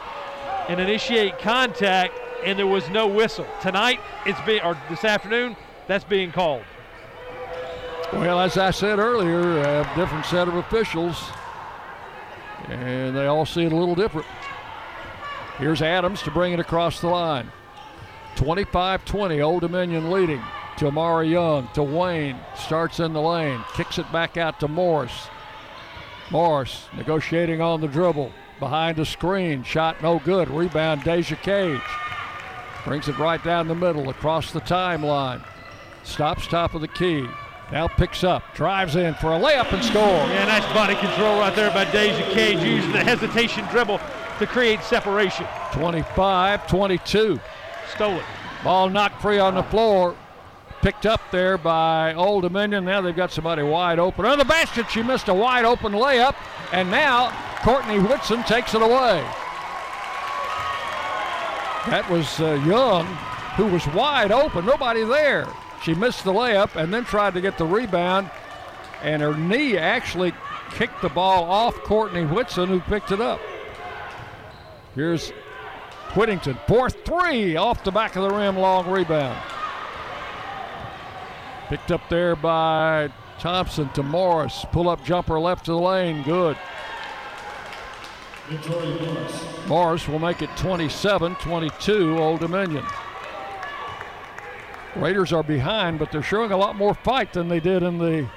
and 0.68 0.80
initiate 0.80 1.40
contact, 1.40 2.14
and 2.44 2.58
there 2.58 2.68
was 2.68 2.90
no 2.90 3.08
whistle. 3.08 3.48
Tonight, 3.62 4.00
it's 4.26 4.40
being, 4.42 4.62
or 4.62 4.78
this 4.90 5.04
afternoon, 5.04 5.56
that's 5.88 6.04
being 6.04 6.32
called. 6.32 6.64
Well, 8.14 8.40
as 8.40 8.58
I 8.58 8.72
said 8.72 9.00
earlier, 9.00 9.60
a 9.60 9.92
different 9.96 10.26
set 10.26 10.48
of 10.48 10.56
officials, 10.56 11.30
and 12.68 13.16
they 13.16 13.26
all 13.26 13.46
see 13.46 13.64
it 13.64 13.72
a 13.72 13.76
little 13.76 13.96
different. 13.96 14.28
Here's 15.58 15.82
Adams 15.82 16.22
to 16.24 16.32
bring 16.32 16.54
it 16.54 16.60
across 16.60 17.02
the 17.02 17.08
line. 17.08 17.52
25 18.36 19.06
20, 19.06 19.42
Old 19.42 19.62
Dominion 19.62 20.12
leading. 20.12 20.42
To 20.78 20.92
Young, 21.26 21.70
to 21.74 21.84
Wayne, 21.84 22.38
starts 22.54 23.00
in 23.00 23.14
the 23.14 23.22
lane, 23.22 23.64
kicks 23.76 23.98
it 23.98 24.12
back 24.12 24.36
out 24.36 24.60
to 24.60 24.68
Morris. 24.68 25.30
Morris 26.32 26.88
negotiating 26.94 27.62
on 27.62 27.80
the 27.80 27.88
dribble, 27.88 28.34
behind 28.60 28.98
the 28.98 29.06
screen. 29.06 29.64
Shot 29.64 30.02
no 30.02 30.20
good. 30.20 30.50
Rebound, 30.50 31.04
Deja 31.04 31.36
Cage. 31.36 31.82
Brings 32.86 33.08
it 33.08 33.18
right 33.18 33.44
down 33.44 33.68
the 33.68 33.76
middle, 33.76 34.10
across 34.10 34.52
the 34.52 34.62
timeline. 34.62 35.44
Stops 36.04 36.48
top 36.48 36.76
of 36.76 36.82
the 36.82 36.88
key. 36.88 37.28
Now 37.72 37.88
picks 37.88 38.24
up, 38.24 38.44
drives 38.54 38.96
in 38.96 39.16
for 39.16 39.34
a 39.34 39.40
layup 39.40 39.74
and 39.74 39.84
score. 39.84 40.04
Yeah, 40.04 40.46
nice 40.46 40.72
body 40.72 40.96
control 40.96 41.40
right 41.40 41.56
there 41.56 41.72
by 41.72 41.86
Deja 41.92 42.32
Cage, 42.32 42.60
using 42.60 42.92
the 42.92 43.04
hesitation 43.04 43.66
dribble 43.72 44.00
to 44.40 44.46
create 44.46 44.82
separation. 44.84 45.48
25 45.72 46.68
22. 46.68 47.40
Stolen. 47.96 48.24
Ball 48.64 48.90
knocked 48.90 49.22
free 49.22 49.40
on 49.40 49.56
the 49.56 49.64
floor. 49.64 50.16
Picked 50.86 51.08
up 51.08 51.32
there 51.32 51.58
by 51.58 52.14
Old 52.14 52.44
Dominion. 52.44 52.86
Now 52.86 53.02
they've 53.02 53.16
got 53.16 53.32
somebody 53.32 53.64
wide 53.64 53.98
open. 53.98 54.24
On 54.24 54.38
the 54.38 54.46
basket, 54.46 54.88
she 54.88 55.02
missed 55.02 55.30
a 55.30 55.34
wide 55.34 55.66
open 55.66 55.94
layup. 55.94 56.36
And 56.72 56.92
now 56.92 57.32
Courtney 57.64 57.98
Whitson 57.98 58.44
takes 58.44 58.76
it 58.76 58.84
away. 58.84 59.28
That 61.88 62.08
was 62.08 62.40
uh, 62.40 62.62
Young 62.68 63.08
who 63.56 63.66
was 63.66 63.88
wide 63.88 64.32
open, 64.32 64.64
nobody 64.64 65.04
there. 65.04 65.48
She 65.82 65.96
missed 65.96 66.24
the 66.24 66.32
layup 66.32 66.76
and 66.76 66.94
then 66.94 67.04
tried 67.04 67.34
to 67.34 67.42
get 67.42 67.58
the 67.58 67.66
rebound, 67.66 68.30
and 69.02 69.24
her 69.24 69.36
knee 69.36 69.80
actually 69.80 70.36
kicked 70.70 71.02
the 71.02 71.10
ball 71.10 71.46
off 71.46 71.74
Courtney 71.78 72.26
Whitson, 72.26 72.70
who 72.70 72.80
picked 72.82 73.12
it 73.12 73.22
up. 73.22 73.40
Here's 74.94 75.32
Whittington, 76.16 76.60
for 76.68 76.92
three 76.92 77.56
off 77.56 77.84
the 77.84 77.92
back 77.92 78.16
of 78.18 78.30
the 78.30 78.36
rim, 78.38 78.56
long 78.56 78.88
rebound. 78.88 79.42
Picked 81.70 81.92
up 81.92 82.08
there 82.10 82.36
by 82.36 83.10
Thompson 83.40 83.90
to 83.94 84.04
Morris. 84.04 84.66
Pull 84.72 84.88
up 84.88 85.04
jumper 85.04 85.40
left 85.40 85.66
to 85.66 85.72
the 85.72 85.80
lane, 85.80 86.22
good. 86.24 86.58
Morris 89.68 90.08
will 90.08 90.20
make 90.20 90.44
it 90.44 90.56
27 90.58 91.36
22, 91.36 92.18
Old 92.20 92.40
Dominion. 92.40 92.86
Raiders 94.96 95.34
are 95.34 95.44
behind, 95.44 96.00
but 96.00 96.12
they're 96.12 96.24
showing 96.24 96.52
a 96.52 96.58
lot 96.58 96.76
more 96.76 96.94
fight 96.94 97.34
than 97.34 97.50
they 97.50 97.60
did 97.60 97.84
in 97.84 97.98
the, 97.98 98.30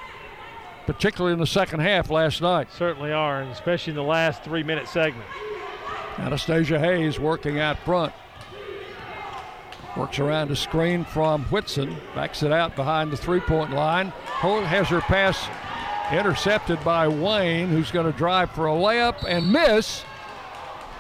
particularly 0.87 1.35
in 1.35 1.39
the 1.39 1.47
second 1.47 1.81
half 1.81 2.11
last 2.11 2.41
night. 2.41 2.73
Certainly 2.73 3.13
are, 3.13 3.43
and 3.43 3.51
especially 3.51 3.91
in 3.93 3.97
the 3.97 4.03
last 4.03 4.43
three 4.43 4.63
minute 4.63 4.89
segment. 4.89 5.29
Anastasia 6.19 6.79
Hayes 6.79 7.21
working 7.21 7.61
out 7.61 7.79
front. 7.81 8.13
Works 9.99 10.21
around 10.21 10.53
a 10.53 10.57
screen 10.57 11.05
from 11.05 11.43
Whitson, 11.47 11.97
backs 12.15 12.45
it 12.45 12.53
out 12.53 12.77
behind 12.77 13.11
the 13.11 13.17
three 13.17 13.41
point 13.41 13.73
line. 13.73 14.11
Holt 14.27 14.63
has 14.63 14.87
her 14.91 15.01
pass 15.01 15.49
intercepted 16.13 16.83
by 16.85 17.09
Wayne, 17.09 17.67
who's 17.69 17.91
going 17.91 18.11
to 18.11 18.17
drive 18.17 18.53
for 18.53 18.69
a 18.69 18.73
layup 18.73 19.25
and 19.27 19.53
miss. 19.53 20.05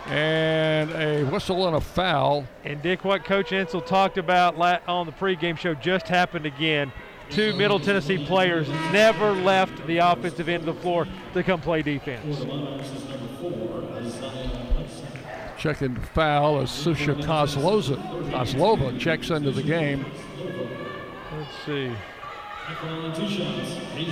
And 0.06 0.90
a 0.90 1.22
whistle 1.24 1.68
and 1.68 1.76
a 1.76 1.80
foul. 1.80 2.44
And 2.64 2.82
Dick, 2.82 3.04
what 3.04 3.24
Coach 3.24 3.50
Insell 3.50 3.86
talked 3.86 4.18
about 4.18 4.56
on 4.88 5.06
the 5.06 5.12
pregame 5.12 5.56
show 5.56 5.74
just 5.74 6.08
happened 6.08 6.46
again. 6.46 6.90
Two 7.30 7.54
Middle 7.54 7.78
Tennessee 7.78 8.26
players 8.26 8.68
never 8.90 9.32
left 9.32 9.86
the 9.86 9.98
offensive 9.98 10.48
end 10.48 10.66
of 10.66 10.74
the 10.74 10.82
floor 10.82 11.06
to 11.34 11.42
come 11.44 11.60
play 11.60 11.82
defense. 11.82 12.40
Checking 15.58 15.96
foul 15.96 16.60
as 16.60 16.70
Susha 16.70 17.20
Kozlova, 17.20 17.96
Kozlova 18.30 18.98
checks 18.98 19.30
into 19.30 19.50
the 19.50 19.62
game. 19.62 20.06
Let's 21.32 21.50
see. 21.66 21.92
They 23.96 24.04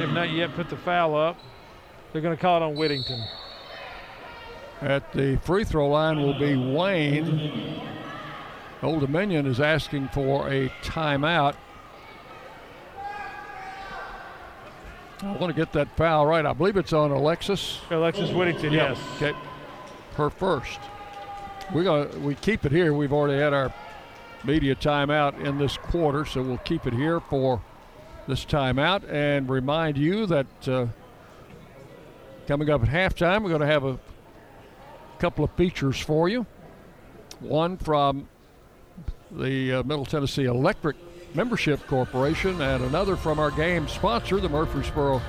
have 0.00 0.12
not 0.12 0.30
yet 0.30 0.54
put 0.54 0.70
the 0.70 0.76
foul 0.78 1.14
up. 1.14 1.38
They're 2.12 2.22
going 2.22 2.34
to 2.34 2.40
call 2.40 2.56
it 2.56 2.62
on 2.62 2.74
Whittington. 2.74 3.22
At 4.80 5.12
the 5.12 5.36
free 5.42 5.64
throw 5.64 5.88
line 5.88 6.22
will 6.22 6.38
be 6.38 6.56
Wayne. 6.56 7.82
Old 8.82 9.00
Dominion 9.00 9.46
is 9.46 9.60
asking 9.60 10.08
for 10.08 10.48
a 10.48 10.68
timeout. 10.82 11.56
I 15.22 15.32
want 15.36 15.54
to 15.54 15.54
get 15.54 15.72
that 15.72 15.94
foul 15.96 16.26
right. 16.26 16.46
I 16.46 16.52
believe 16.52 16.76
it's 16.76 16.92
on 16.92 17.10
Alexis. 17.10 17.80
Alexis 17.90 18.30
Whittington, 18.30 18.72
yes. 18.72 18.98
Okay. 19.16 19.36
Her 20.16 20.30
first. 20.30 20.78
We're 21.72 21.84
gonna 21.84 22.08
we 22.18 22.34
keep 22.34 22.64
it 22.64 22.72
here. 22.72 22.92
We've 22.92 23.12
already 23.12 23.40
had 23.40 23.54
our 23.54 23.72
media 24.44 24.74
timeout 24.74 25.42
in 25.44 25.58
this 25.58 25.76
quarter, 25.76 26.24
so 26.24 26.42
we'll 26.42 26.58
keep 26.58 26.86
it 26.86 26.92
here 26.92 27.20
for 27.20 27.62
this 28.26 28.44
timeout 28.44 29.10
and 29.10 29.48
remind 29.48 29.96
you 29.96 30.26
that 30.26 30.68
uh, 30.68 30.86
coming 32.46 32.70
up 32.70 32.82
at 32.82 32.88
halftime, 32.88 33.42
we're 33.42 33.48
going 33.48 33.60
to 33.60 33.66
have 33.66 33.84
a 33.84 33.98
couple 35.18 35.44
of 35.44 35.50
features 35.52 35.98
for 35.98 36.28
you. 36.28 36.46
One 37.40 37.76
from 37.76 38.28
the 39.30 39.74
uh, 39.74 39.82
Middle 39.82 40.04
Tennessee 40.04 40.44
Electric 40.44 40.96
Membership 41.34 41.86
Corporation, 41.86 42.60
and 42.60 42.84
another 42.84 43.16
from 43.16 43.38
our 43.38 43.50
game 43.50 43.88
sponsor, 43.88 44.38
the 44.40 44.48
Murfreesboro 44.48 45.20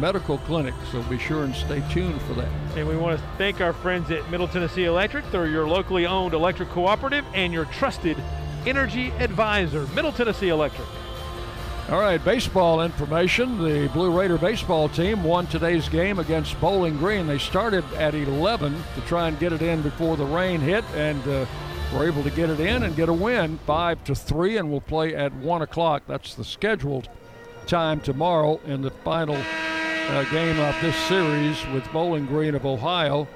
Medical 0.00 0.38
Clinic. 0.38 0.74
So 0.90 1.02
be 1.04 1.18
sure 1.18 1.44
and 1.44 1.54
stay 1.54 1.82
tuned 1.90 2.20
for 2.22 2.34
that. 2.34 2.48
And 2.76 2.86
we 2.86 2.96
want 2.96 3.18
to 3.18 3.24
thank 3.36 3.60
our 3.60 3.72
friends 3.72 4.10
at 4.10 4.28
Middle 4.30 4.48
Tennessee 4.48 4.84
Electric. 4.84 5.30
They're 5.30 5.46
your 5.46 5.68
locally 5.68 6.06
owned 6.06 6.34
electric 6.34 6.68
cooperative 6.70 7.24
and 7.34 7.52
your 7.52 7.64
trusted 7.66 8.16
energy 8.66 9.10
advisor, 9.18 9.86
Middle 9.88 10.12
Tennessee 10.12 10.48
Electric. 10.48 10.86
All 11.90 12.00
right, 12.00 12.22
baseball 12.22 12.82
information. 12.82 13.62
The 13.62 13.88
Blue 13.94 14.10
Raider 14.10 14.36
baseball 14.36 14.90
team 14.90 15.24
won 15.24 15.46
today's 15.46 15.88
game 15.88 16.18
against 16.18 16.60
Bowling 16.60 16.98
Green. 16.98 17.26
They 17.26 17.38
started 17.38 17.82
at 17.94 18.14
11 18.14 18.76
to 18.94 19.00
try 19.02 19.28
and 19.28 19.38
get 19.38 19.54
it 19.54 19.62
in 19.62 19.80
before 19.80 20.18
the 20.18 20.26
rain 20.26 20.60
hit, 20.60 20.84
and 20.94 21.26
uh, 21.26 21.46
were 21.94 22.06
able 22.06 22.22
to 22.24 22.30
get 22.30 22.50
it 22.50 22.60
in 22.60 22.82
and 22.82 22.94
get 22.94 23.08
a 23.08 23.12
win, 23.12 23.58
five 23.64 24.04
to 24.04 24.14
three, 24.14 24.58
and 24.58 24.70
we'll 24.70 24.82
play 24.82 25.14
at 25.14 25.32
one 25.36 25.62
o'clock. 25.62 26.02
That's 26.06 26.34
the 26.34 26.44
scheduled 26.44 27.08
time 27.66 28.00
tomorrow 28.00 28.60
in 28.66 28.82
the 28.82 28.90
final 28.90 29.36
uh, 30.08 30.24
game 30.24 30.58
of 30.58 30.74
this 30.80 30.96
series 31.06 31.66
with 31.68 31.90
Bowling 31.92 32.24
Green 32.26 32.54
of 32.54 32.64
Ohio. 32.64 33.28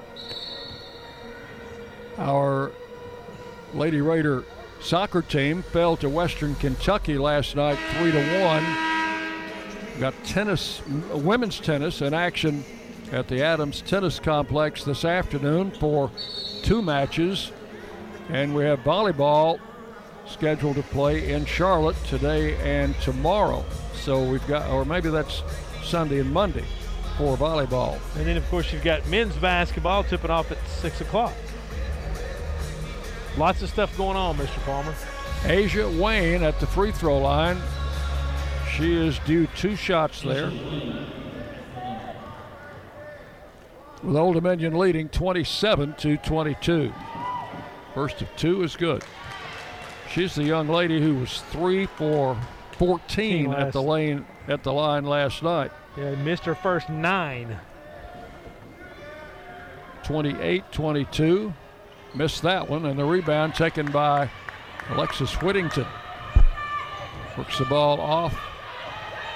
Our 2.17 2.71
Lady 3.73 4.01
Raider 4.01 4.43
soccer 4.79 5.21
team 5.21 5.61
fell 5.61 5.95
to 5.97 6.09
Western 6.09 6.55
Kentucky 6.55 7.17
last 7.17 7.55
night, 7.55 7.77
three 7.97 8.11
to 8.11 8.43
one. 8.43 8.65
We've 9.91 9.99
got 9.99 10.15
tennis, 10.23 10.81
women's 11.11 11.59
tennis 11.59 12.01
in 12.01 12.13
action 12.13 12.65
at 13.11 13.27
the 13.27 13.43
Adams 13.43 13.81
Tennis 13.81 14.19
Complex 14.19 14.83
this 14.83 15.05
afternoon 15.05 15.71
for 15.71 16.09
two 16.63 16.81
matches, 16.81 17.51
and 18.29 18.55
we 18.55 18.63
have 18.63 18.79
volleyball 18.79 19.59
scheduled 20.25 20.77
to 20.77 20.83
play 20.83 21.33
in 21.33 21.45
Charlotte 21.45 21.97
today 22.05 22.55
and 22.57 22.95
tomorrow. 23.01 23.63
So 23.93 24.23
we've 24.23 24.45
got, 24.47 24.69
or 24.71 24.85
maybe 24.85 25.09
that's 25.09 25.43
Sunday 25.83 26.19
and 26.19 26.31
Monday 26.31 26.65
for 27.17 27.37
volleyball. 27.37 27.99
And 28.17 28.25
then, 28.25 28.37
of 28.37 28.49
course, 28.49 28.71
you've 28.73 28.83
got 28.83 29.07
men's 29.07 29.35
basketball 29.35 30.03
tipping 30.03 30.31
off 30.31 30.51
at 30.51 30.57
6 30.67 31.01
o'clock. 31.01 31.33
Lots 33.37 33.61
of 33.61 33.69
stuff 33.69 33.95
going 33.97 34.17
on, 34.17 34.37
Mr. 34.37 34.63
Palmer. 34.65 34.93
Ajah 35.43 35.99
Wayne 35.99 36.43
at 36.43 36.59
the 36.59 36.67
free 36.67 36.91
throw 36.91 37.17
line. 37.17 37.57
She 38.71 38.95
is 38.95 39.19
due 39.19 39.47
two 39.55 39.75
shots 39.75 40.21
there. 40.21 40.51
With 44.01 44.15
Old 44.15 44.35
Dominion 44.35 44.77
leading 44.77 45.09
27 45.09 45.95
to 45.95 46.17
22. 46.17 46.93
First 47.93 48.21
of 48.21 48.35
two 48.35 48.63
is 48.63 48.75
good. 48.75 49.03
She's 50.11 50.35
the 50.35 50.43
young 50.43 50.67
lady 50.67 51.01
who 51.01 51.15
was 51.15 51.41
three 51.51 51.85
for 51.85 52.37
14 52.77 53.53
at 53.53 53.73
the 53.73 53.81
lane 53.81 54.25
at 54.47 54.63
the 54.63 54.73
line 54.73 55.05
last 55.05 55.43
night. 55.43 55.71
Yeah, 55.97 56.15
missed 56.15 56.45
her 56.45 56.55
first 56.55 56.89
nine. 56.89 57.59
28 60.03 60.71
22. 60.71 61.53
Missed 62.15 62.43
that 62.43 62.69
one, 62.69 62.85
and 62.85 62.99
the 62.99 63.05
rebound 63.05 63.55
taken 63.55 63.89
by 63.91 64.29
Alexis 64.89 65.33
Whittington. 65.41 65.87
Works 67.37 67.57
the 67.57 67.65
ball 67.65 67.99
off 67.99 68.39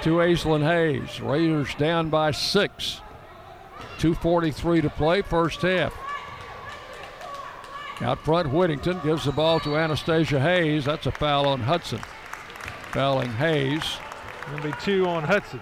to 0.03 0.17
Aislinn 0.17 0.63
Hayes. 0.63 1.19
Raiders 1.19 1.73
down 1.75 2.09
by 2.09 2.31
six. 2.31 3.01
2.43 3.97 4.83
to 4.83 4.89
play, 4.91 5.21
first 5.23 5.61
half. 5.63 5.93
Out 8.01 8.19
front, 8.19 8.51
Whittington 8.51 8.99
gives 9.03 9.25
the 9.25 9.31
ball 9.31 9.59
to 9.61 9.75
Anastasia 9.75 10.39
Hayes. 10.39 10.85
That's 10.85 11.07
a 11.07 11.11
foul 11.11 11.47
on 11.47 11.61
Hudson. 11.61 11.99
Fouling 12.91 13.31
Hayes. 13.33 13.97
To 14.55 14.61
be 14.63 14.71
two 14.81 15.05
on 15.07 15.23
Hudson. 15.23 15.59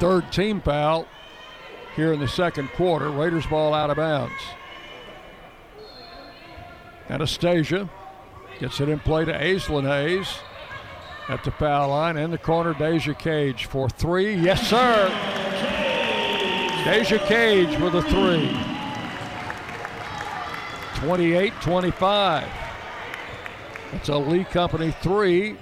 Third 0.00 0.32
team 0.32 0.60
foul 0.60 1.06
here 1.94 2.12
in 2.12 2.18
the 2.18 2.26
second 2.26 2.68
quarter. 2.70 3.08
Raiders 3.08 3.46
ball 3.46 3.72
out 3.72 3.90
of 3.90 3.96
bounds. 3.96 4.34
Anastasia 7.08 7.88
gets 8.58 8.80
it 8.80 8.88
in 8.88 8.98
play 8.98 9.24
to 9.24 9.32
Aislinn 9.32 9.84
Hayes 9.84 10.38
at 11.28 11.44
the 11.44 11.52
foul 11.52 11.90
line. 11.90 12.16
In 12.16 12.32
the 12.32 12.38
corner, 12.38 12.74
Deja 12.74 13.14
Cage 13.14 13.66
for 13.66 13.88
three. 13.88 14.34
Yes, 14.34 14.68
sir. 14.68 15.08
Deja 16.84 17.18
Cage 17.26 17.78
with 17.80 17.94
a 17.94 18.02
three. 18.02 18.50
28 21.00 21.52
25. 21.60 22.63
It's 23.94 24.08
a 24.08 24.16
Lee 24.16 24.44
Company 24.44 24.94
three. 25.02 25.56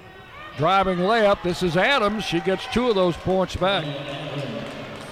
Driving 0.57 0.99
layup. 0.99 1.41
This 1.43 1.63
is 1.63 1.77
Adams. 1.77 2.23
She 2.23 2.39
gets 2.39 2.65
two 2.67 2.89
of 2.89 2.95
those 2.95 3.15
points 3.17 3.55
back. 3.55 3.85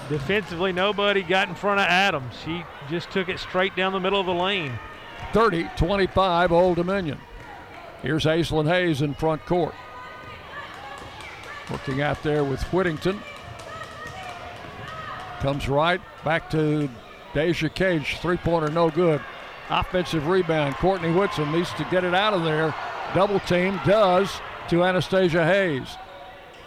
Defensively, 0.08 0.72
nobody 0.72 1.22
got 1.22 1.48
in 1.48 1.54
front 1.54 1.80
of 1.80 1.86
Adams. 1.86 2.34
She 2.44 2.64
just 2.88 3.10
took 3.10 3.28
it 3.28 3.38
straight 3.38 3.74
down 3.74 3.92
the 3.92 4.00
middle 4.00 4.20
of 4.20 4.26
the 4.26 4.34
lane. 4.34 4.78
30 5.32 5.70
25, 5.76 6.52
Old 6.52 6.76
Dominion. 6.76 7.18
Here's 8.02 8.24
Aislinn 8.24 8.68
Hayes 8.68 9.02
in 9.02 9.14
front 9.14 9.44
court. 9.46 9.74
Working 11.70 12.02
out 12.02 12.22
there 12.22 12.44
with 12.44 12.62
Whittington. 12.72 13.20
Comes 15.40 15.68
right 15.68 16.00
back 16.24 16.50
to 16.50 16.88
Deja 17.34 17.68
Cage. 17.68 18.18
Three 18.18 18.36
pointer, 18.36 18.68
no 18.68 18.90
good. 18.90 19.20
Offensive 19.70 20.26
rebound. 20.26 20.74
Courtney 20.74 21.10
Whitson 21.10 21.50
needs 21.50 21.72
to 21.74 21.84
get 21.90 22.04
it 22.04 22.14
out 22.14 22.34
of 22.34 22.44
there. 22.44 22.74
Double 23.14 23.40
team 23.40 23.78
does 23.84 24.40
to 24.68 24.84
Anastasia 24.84 25.44
Hayes. 25.44 25.96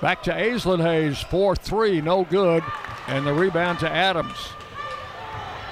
Back 0.01 0.22
to 0.23 0.31
Aislinn 0.31 0.81
Hayes, 0.81 1.22
4 1.22 1.55
3, 1.55 2.01
no 2.01 2.23
good. 2.26 2.63
And 3.07 3.26
the 3.26 3.34
rebound 3.34 3.80
to 3.80 3.89
Adams. 3.89 4.49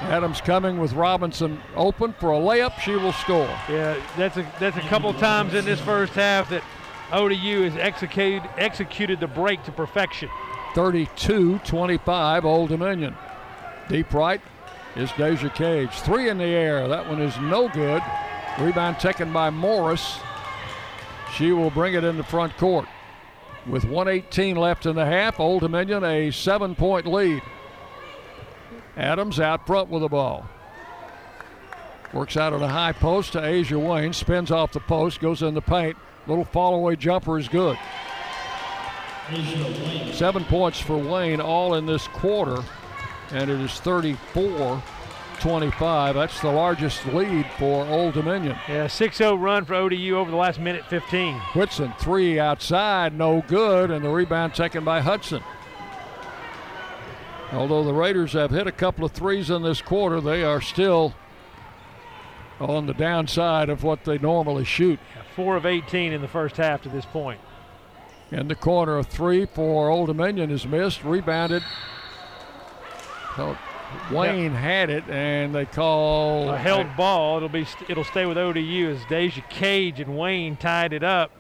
Adams 0.01 0.41
coming 0.41 0.79
with 0.79 0.93
Robinson 0.93 1.59
open 1.75 2.13
for 2.13 2.31
a 2.31 2.37
layup. 2.37 2.77
She 2.79 2.95
will 2.95 3.13
score. 3.13 3.47
Yeah, 3.69 3.97
that's 4.17 4.37
a 4.37 4.51
that's 4.59 4.77
a 4.77 4.81
couple 4.81 5.13
times 5.13 5.53
in 5.53 5.63
this 5.65 5.79
first 5.79 6.13
half 6.13 6.49
that 6.49 6.63
ODU 7.11 7.63
has 7.63 7.75
executed 7.77 8.47
executed 8.57 9.19
the 9.19 9.27
break 9.27 9.63
to 9.63 9.71
perfection. 9.71 10.29
32-25, 10.73 12.43
Old 12.43 12.69
Dominion. 12.69 13.15
Deep 13.87 14.13
right 14.13 14.41
is 14.95 15.11
Deja 15.13 15.49
Cage. 15.49 15.91
Three 15.91 16.29
in 16.29 16.37
the 16.37 16.45
air. 16.45 16.87
That 16.87 17.07
one 17.07 17.21
is 17.21 17.37
no 17.39 17.69
good. 17.69 18.01
Rebound 18.59 18.99
taken 18.99 19.31
by 19.31 19.49
Morris. 19.51 20.17
She 21.35 21.51
will 21.51 21.71
bring 21.71 21.95
it 21.95 22.03
into 22.03 22.23
front 22.23 22.55
court. 22.57 22.87
With 23.65 23.85
118 23.85 24.55
left 24.55 24.85
in 24.85 24.95
the 24.95 25.05
half, 25.05 25.39
Old 25.39 25.61
Dominion 25.61 26.03
a 26.03 26.31
seven 26.31 26.75
point 26.75 27.07
lead. 27.07 27.41
Adams 28.97 29.39
out 29.39 29.65
front 29.65 29.89
with 29.89 30.01
the 30.01 30.09
ball. 30.09 30.47
Works 32.13 32.37
out 32.37 32.53
at 32.53 32.61
a 32.61 32.67
high 32.67 32.91
post 32.91 33.33
to 33.33 33.39
Ajah 33.39 33.79
Wayne. 33.79 34.13
Spins 34.13 34.51
off 34.51 34.73
the 34.73 34.79
post, 34.79 35.19
goes 35.19 35.41
in 35.41 35.55
the 35.55 35.61
paint. 35.61 35.97
Little 36.27 36.45
fall 36.45 36.75
away 36.75 36.95
jumper 36.95 37.39
is 37.39 37.47
good. 37.47 37.77
Seven 40.11 40.43
points 40.45 40.79
for 40.79 40.97
Wayne, 40.97 41.41
all 41.41 41.73
in 41.73 41.85
this 41.85 42.07
quarter, 42.09 42.61
and 43.31 43.49
it 43.49 43.59
is 43.59 43.79
34 43.79 44.83
25. 45.39 46.15
That's 46.15 46.41
the 46.41 46.51
largest 46.51 47.05
lead 47.07 47.45
for 47.57 47.85
Old 47.85 48.13
Dominion. 48.13 48.57
Yeah, 48.67 48.87
6 48.87 49.17
0 49.17 49.35
run 49.35 49.65
for 49.65 49.75
ODU 49.75 50.15
over 50.15 50.31
the 50.31 50.37
last 50.37 50.59
minute 50.59 50.85
15. 50.85 51.35
Whitson, 51.55 51.93
three 51.99 52.39
outside, 52.39 53.17
no 53.17 53.43
good, 53.47 53.91
and 53.91 54.03
the 54.03 54.09
rebound 54.09 54.55
taken 54.55 54.83
by 54.83 55.01
Hudson. 55.01 55.43
Although 57.51 57.83
the 57.83 57.93
Raiders 57.93 58.33
have 58.33 58.51
hit 58.51 58.65
a 58.65 58.71
couple 58.71 59.05
of 59.05 59.11
threes 59.11 59.49
in 59.49 59.61
this 59.61 59.81
quarter, 59.81 60.19
they 60.19 60.43
are 60.43 60.61
still 60.61 61.13
on 62.59 62.87
the 62.87 62.93
downside 62.93 63.69
of 63.69 63.83
what 63.83 64.03
they 64.05 64.17
normally 64.17 64.65
shoot. 64.65 64.99
Four 65.35 65.55
of 65.55 65.65
18 65.65 66.13
in 66.13 66.21
the 66.21 66.27
first 66.27 66.57
half 66.57 66.81
to 66.83 66.89
this 66.89 67.05
point. 67.05 67.39
In 68.31 68.47
the 68.47 68.55
corner, 68.55 68.97
of 68.97 69.07
three 69.07 69.45
for 69.45 69.89
Old 69.89 70.07
Dominion 70.07 70.49
is 70.49 70.65
missed, 70.65 71.03
rebounded. 71.03 71.61
Wayne 74.11 74.51
yep. 74.51 74.61
had 74.61 74.89
it, 74.89 75.03
and 75.09 75.53
they 75.55 75.65
call 75.65 76.49
a 76.49 76.57
held 76.57 76.95
ball. 76.95 77.37
It'll 77.37 77.49
be 77.49 77.65
it'll 77.87 78.03
stay 78.03 78.25
with 78.25 78.37
ODU 78.37 78.89
as 78.89 79.05
Deja 79.05 79.41
Cage 79.49 79.99
and 79.99 80.17
Wayne 80.17 80.55
tied 80.55 80.93
it 80.93 81.03
up. 81.03 81.31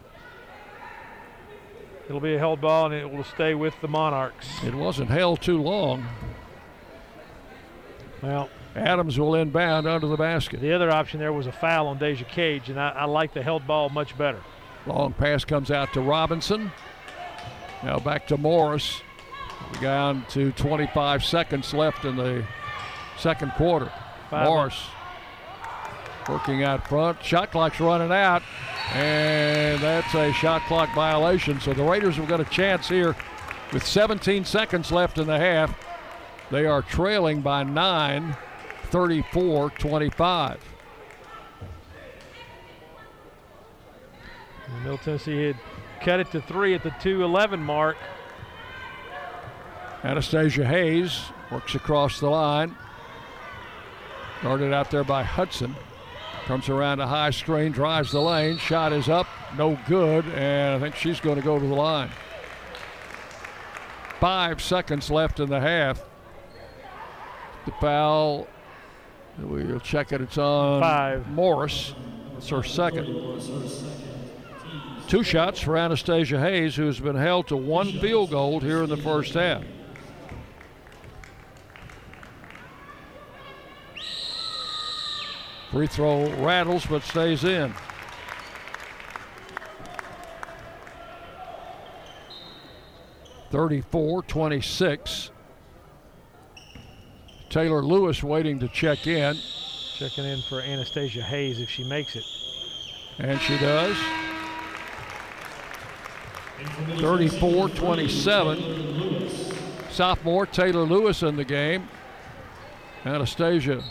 It'll 2.05 2.21
be 2.21 2.35
a 2.35 2.39
held 2.39 2.61
ball, 2.61 2.87
and 2.87 2.95
it 2.95 3.09
will 3.09 3.23
stay 3.23 3.53
with 3.53 3.79
the 3.81 3.87
Monarchs. 3.87 4.63
It 4.63 4.75
wasn't 4.75 5.09
held 5.09 5.41
too 5.41 5.61
long. 5.61 6.05
Well, 8.21 8.49
Adams 8.75 9.19
will 9.19 9.35
inbound 9.35 9.87
under 9.87 10.07
the 10.07 10.17
basket. 10.17 10.59
The 10.59 10.73
other 10.73 10.91
option 10.91 11.19
there 11.19 11.33
was 11.33 11.47
a 11.47 11.51
foul 11.51 11.87
on 11.87 11.97
Deja 11.97 12.25
Cage, 12.25 12.69
and 12.69 12.79
I, 12.79 12.89
I 12.89 13.05
like 13.05 13.33
the 13.33 13.43
held 13.43 13.65
ball 13.67 13.89
much 13.89 14.17
better. 14.17 14.39
Long 14.85 15.13
pass 15.13 15.45
comes 15.45 15.71
out 15.71 15.93
to 15.93 16.01
Robinson. 16.01 16.71
Now 17.83 17.99
back 17.99 18.27
to 18.27 18.37
Morris. 18.37 19.01
We're 19.71 19.81
down 19.81 20.25
to 20.29 20.51
25 20.53 21.23
seconds 21.23 21.73
left 21.73 22.05
in 22.05 22.15
the 22.15 22.45
second 23.17 23.51
quarter. 23.53 23.91
Five 24.29 24.47
Morris 24.47 24.83
working 26.27 26.63
out 26.63 26.87
front. 26.87 27.23
Shot 27.23 27.51
clock's 27.51 27.79
running 27.79 28.11
out, 28.11 28.43
and 28.93 29.81
that's 29.81 30.13
a 30.15 30.31
shot 30.33 30.61
clock 30.63 30.93
violation. 30.95 31.59
So 31.59 31.73
the 31.73 31.83
Raiders 31.83 32.15
have 32.15 32.27
got 32.27 32.39
a 32.39 32.45
chance 32.45 32.87
here 32.87 33.15
with 33.71 33.85
17 33.85 34.45
seconds 34.45 34.91
left 34.91 35.17
in 35.17 35.27
the 35.27 35.37
half. 35.37 35.75
They 36.51 36.65
are 36.65 36.81
trailing 36.81 37.41
by 37.41 37.63
nine, 37.63 38.35
34 38.91 39.71
25. 39.71 40.59
Middle 44.83 44.97
Tennessee 44.97 45.47
had 45.47 45.55
cut 46.01 46.19
it 46.19 46.31
to 46.31 46.41
three 46.41 46.73
at 46.73 46.83
the 46.83 46.93
2 47.01 47.23
11 47.23 47.61
mark. 47.61 47.95
Anastasia 50.03 50.65
Hayes 50.65 51.21
works 51.49 51.75
across 51.75 52.19
the 52.19 52.29
line. 52.29 52.75
Guarded 54.41 54.73
out 54.73 54.91
there 54.91 55.05
by 55.05 55.23
Hudson. 55.23 55.75
Comes 56.45 56.67
around 56.67 56.99
a 56.99 57.07
high 57.07 57.29
screen, 57.29 57.71
drives 57.71 58.11
the 58.11 58.19
lane. 58.19 58.57
Shot 58.57 58.91
is 58.91 59.07
up, 59.07 59.27
no 59.57 59.79
good, 59.87 60.25
and 60.35 60.75
I 60.75 60.79
think 60.79 60.95
she's 60.95 61.21
going 61.21 61.37
to 61.37 61.41
go 61.41 61.57
to 61.57 61.65
the 61.65 61.73
line. 61.73 62.09
Five 64.19 64.61
seconds 64.61 65.09
left 65.09 65.39
in 65.39 65.49
the 65.49 65.61
half. 65.61 66.03
The 67.65 67.71
foul, 67.79 68.47
we'll 69.39 69.79
check 69.79 70.11
it. 70.11 70.19
It's 70.19 70.37
on 70.37 70.81
Five. 70.81 71.27
Morris. 71.29 71.93
It's 72.37 72.49
her 72.49 72.63
second. 72.63 73.05
Two 75.07 75.23
shots 75.23 75.61
for 75.61 75.77
Anastasia 75.77 76.39
Hayes, 76.41 76.75
who's 76.75 76.99
been 76.99 77.15
held 77.15 77.47
to 77.47 77.55
one 77.55 77.99
field 77.99 78.31
goal 78.31 78.59
here 78.59 78.83
in 78.83 78.89
the 78.89 78.97
first 78.97 79.33
half. 79.33 79.63
Free 85.73 85.87
throw 85.87 86.29
rattles 86.35 86.85
but 86.85 87.01
stays 87.01 87.43
in. 87.43 87.73
Thirty-four, 93.49 94.21
twenty-six. 94.21 95.31
Taylor 97.49 97.81
Lewis 97.81 98.21
waiting 98.21 98.59
to 98.59 98.67
check 98.67 99.07
in. 99.07 99.35
Checking 99.95 100.25
in 100.25 100.43
for 100.43 100.61
Anastasia 100.61 101.23
Hayes 101.23 101.59
if 101.59 101.71
she 101.71 101.83
makes 101.89 102.15
it. 102.15 102.23
And 103.17 103.41
she 103.41 103.57
does. 103.57 103.97
34 106.99 107.69
27. 107.69 109.27
Sophomore 109.89 110.45
Taylor 110.45 110.83
Lewis 110.83 111.23
in 111.23 111.35
the 111.35 111.43
game. 111.43 111.89
Anastasia 113.05 113.83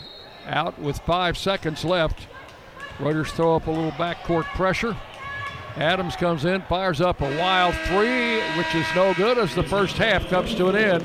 out 0.47 0.77
with 0.79 0.99
five 0.99 1.37
seconds 1.37 1.83
left. 1.83 2.27
Raiders 2.99 3.31
throw 3.31 3.55
up 3.55 3.67
a 3.67 3.71
little 3.71 3.91
backcourt 3.91 4.45
pressure. 4.55 4.95
Adams 5.75 6.15
comes 6.15 6.45
in, 6.45 6.61
fires 6.63 7.01
up 7.01 7.21
a 7.21 7.37
wild 7.37 7.75
three, 7.87 8.41
which 8.57 8.75
is 8.75 8.85
no 8.95 9.13
good 9.15 9.37
as 9.39 9.55
the 9.55 9.63
first 9.63 9.97
half 9.97 10.27
comes 10.27 10.53
to 10.55 10.67
an 10.67 10.75
end. 10.75 11.03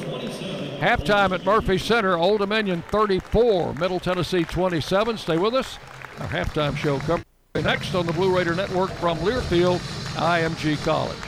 Halftime 0.78 1.32
at 1.32 1.44
Murphy 1.44 1.78
Center, 1.78 2.16
Old 2.16 2.40
Dominion 2.40 2.82
34, 2.88 3.74
Middle 3.74 3.98
Tennessee 3.98 4.44
27. 4.44 5.16
Stay 5.16 5.38
with 5.38 5.54
us. 5.54 5.78
Our 6.20 6.26
halftime 6.28 6.76
show 6.76 6.98
comes 7.00 7.24
next 7.54 7.94
on 7.94 8.06
the 8.06 8.12
Blue 8.12 8.36
Raider 8.36 8.54
Network 8.54 8.90
from 8.90 9.18
Learfield, 9.18 9.78
IMG 10.16 10.76
College. 10.84 11.27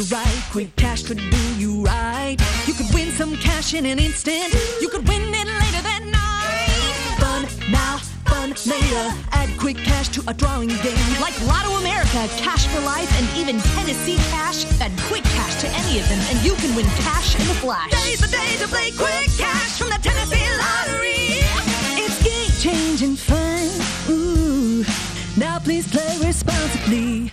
You 0.00 0.16
right. 0.16 0.42
Quick 0.50 0.74
cash 0.76 1.02
could 1.02 1.18
do 1.18 1.54
you 1.56 1.82
right. 1.82 2.36
You 2.66 2.74
could 2.74 2.92
win 2.94 3.10
some 3.10 3.36
cash 3.36 3.74
in 3.74 3.86
an 3.86 3.98
instant. 3.98 4.52
You 4.80 4.88
could 4.88 5.06
win 5.06 5.22
it 5.22 5.46
later 5.46 5.82
that 5.82 6.02
night. 6.04 7.20
Fun 7.20 7.42
now, 7.70 7.98
fun 8.24 8.50
later. 8.66 9.06
Add 9.32 9.50
quick 9.58 9.76
cash 9.76 10.08
to 10.10 10.22
a 10.28 10.34
drawing 10.34 10.68
game. 10.68 11.20
Like 11.20 11.36
Lotto 11.46 11.72
America, 11.80 12.28
Cash 12.38 12.66
for 12.68 12.80
Life, 12.80 13.10
and 13.18 13.26
even 13.38 13.60
Tennessee 13.76 14.16
Cash. 14.30 14.64
Add 14.80 14.92
quick 15.08 15.24
cash 15.24 15.60
to 15.60 15.68
any 15.68 16.00
of 16.00 16.08
them, 16.08 16.20
and 16.30 16.44
you 16.44 16.54
can 16.54 16.74
win 16.74 16.86
cash 17.04 17.34
in 17.34 17.42
a 17.42 17.54
flash. 17.60 17.90
Today's 17.90 18.20
the 18.20 18.28
day 18.28 18.56
to 18.58 18.68
play 18.68 18.90
quick 18.92 19.28
cash 19.36 19.78
from 19.78 19.90
the 19.90 20.00
Tennessee 20.00 20.48
Lottery. 20.64 21.44
It's 22.00 22.16
game 22.24 22.52
changing 22.64 23.16
fun. 23.16 23.68
Ooh. 24.08 24.84
Now 25.36 25.58
please 25.58 25.86
play 25.88 26.16
responsibly. 26.24 27.32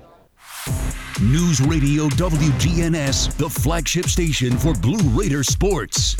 News 0.67 1.59
Radio 1.61 2.07
WGNS, 2.09 3.35
the 3.37 3.49
flagship 3.49 4.05
station 4.05 4.55
for 4.57 4.73
Blue 4.75 4.99
Raider 5.19 5.43
sports. 5.43 6.15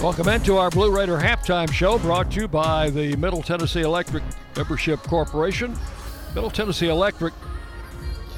Welcome 0.00 0.28
into 0.28 0.56
our 0.56 0.68
Blue 0.70 0.90
Raider 0.90 1.16
halftime 1.16 1.72
show 1.72 1.98
brought 1.98 2.32
to 2.32 2.40
you 2.40 2.48
by 2.48 2.90
the 2.90 3.14
Middle 3.16 3.42
Tennessee 3.42 3.82
Electric 3.82 4.24
Membership 4.56 5.00
Corporation. 5.04 5.76
Middle 6.34 6.50
Tennessee 6.50 6.88
Electric 6.88 7.34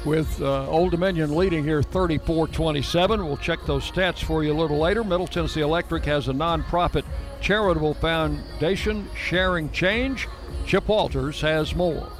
with 0.05 0.39
uh, 0.41 0.69
Old 0.69 0.91
Dominion 0.91 1.35
leading 1.35 1.63
here 1.63 1.81
34 1.81 2.49
27. 2.49 3.25
We'll 3.25 3.37
check 3.37 3.59
those 3.65 3.89
stats 3.89 4.23
for 4.23 4.43
you 4.43 4.53
a 4.53 4.59
little 4.59 4.77
later. 4.77 5.03
Middle 5.03 5.27
Tennessee 5.27 5.61
Electric 5.61 6.05
has 6.05 6.27
a 6.27 6.33
nonprofit 6.33 7.03
charitable 7.41 7.95
foundation, 7.95 9.09
Sharing 9.15 9.71
Change. 9.71 10.27
Chip 10.67 10.87
Walters 10.87 11.41
has 11.41 11.73
more. 11.73 12.11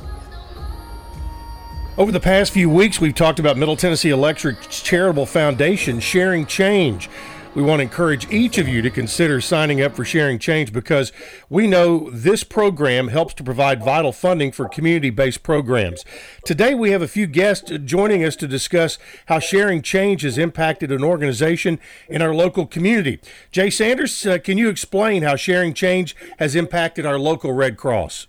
Over 1.95 2.11
the 2.11 2.20
past 2.20 2.53
few 2.53 2.72
weeks, 2.72 2.99
we've 2.99 3.14
talked 3.14 3.38
about 3.38 3.56
Middle 3.56 3.76
Tennessee 3.76 4.10
Electric's 4.10 4.82
charitable 4.82 5.28
foundation, 5.28 5.99
Sharing 5.99 6.48
Change. 6.48 7.07
We 7.53 7.61
want 7.61 7.82
to 7.82 7.84
encourage 7.84 8.28
each 8.32 8.57
of 8.57 8.68
you 8.68 8.82
to 8.82 8.90
consider 8.90 9.40
signing 9.40 9.80
up 9.80 9.95
for 9.95 10.03
Sharing 10.03 10.40
Change 10.40 10.74
because 10.74 11.11
we 11.52 11.68
know 11.68 12.10
this 12.10 12.44
program 12.44 13.10
helps 13.10 13.36
to 13.36 13.44
provide 13.44 13.84
vital 13.84 14.11
funding 14.11 14.52
for 14.52 14.68
community 14.68 15.11
based 15.11 15.44
programs. 15.44 16.03
Today, 16.44 16.74
we 16.74 16.90
have 16.90 17.03
a 17.03 17.07
few 17.07 17.28
guests 17.28 17.72
joining 17.86 18.24
us 18.24 18.36
to 18.38 18.48
discuss 18.48 18.98
how 19.28 19.38
Sharing 19.38 19.84
Change 19.84 20.24
has 20.24 20.40
impacted 20.40 20.91
an 20.91 21.03
organization 21.03 21.80
in 22.10 22.24
our 22.24 22.34
local 22.34 22.65
community. 22.65 23.20
Jay 23.52 23.70
Sanders, 23.70 24.26
uh, 24.26 24.40
can 24.40 24.57
you 24.57 24.68
explain 24.68 25.22
how 25.22 25.36
Sharing 25.36 25.76
Change 25.76 26.15
has 26.40 26.56
impacted 26.56 27.06
our 27.06 27.20
local 27.20 27.52
Red 27.53 27.78
Cross? 27.78 28.26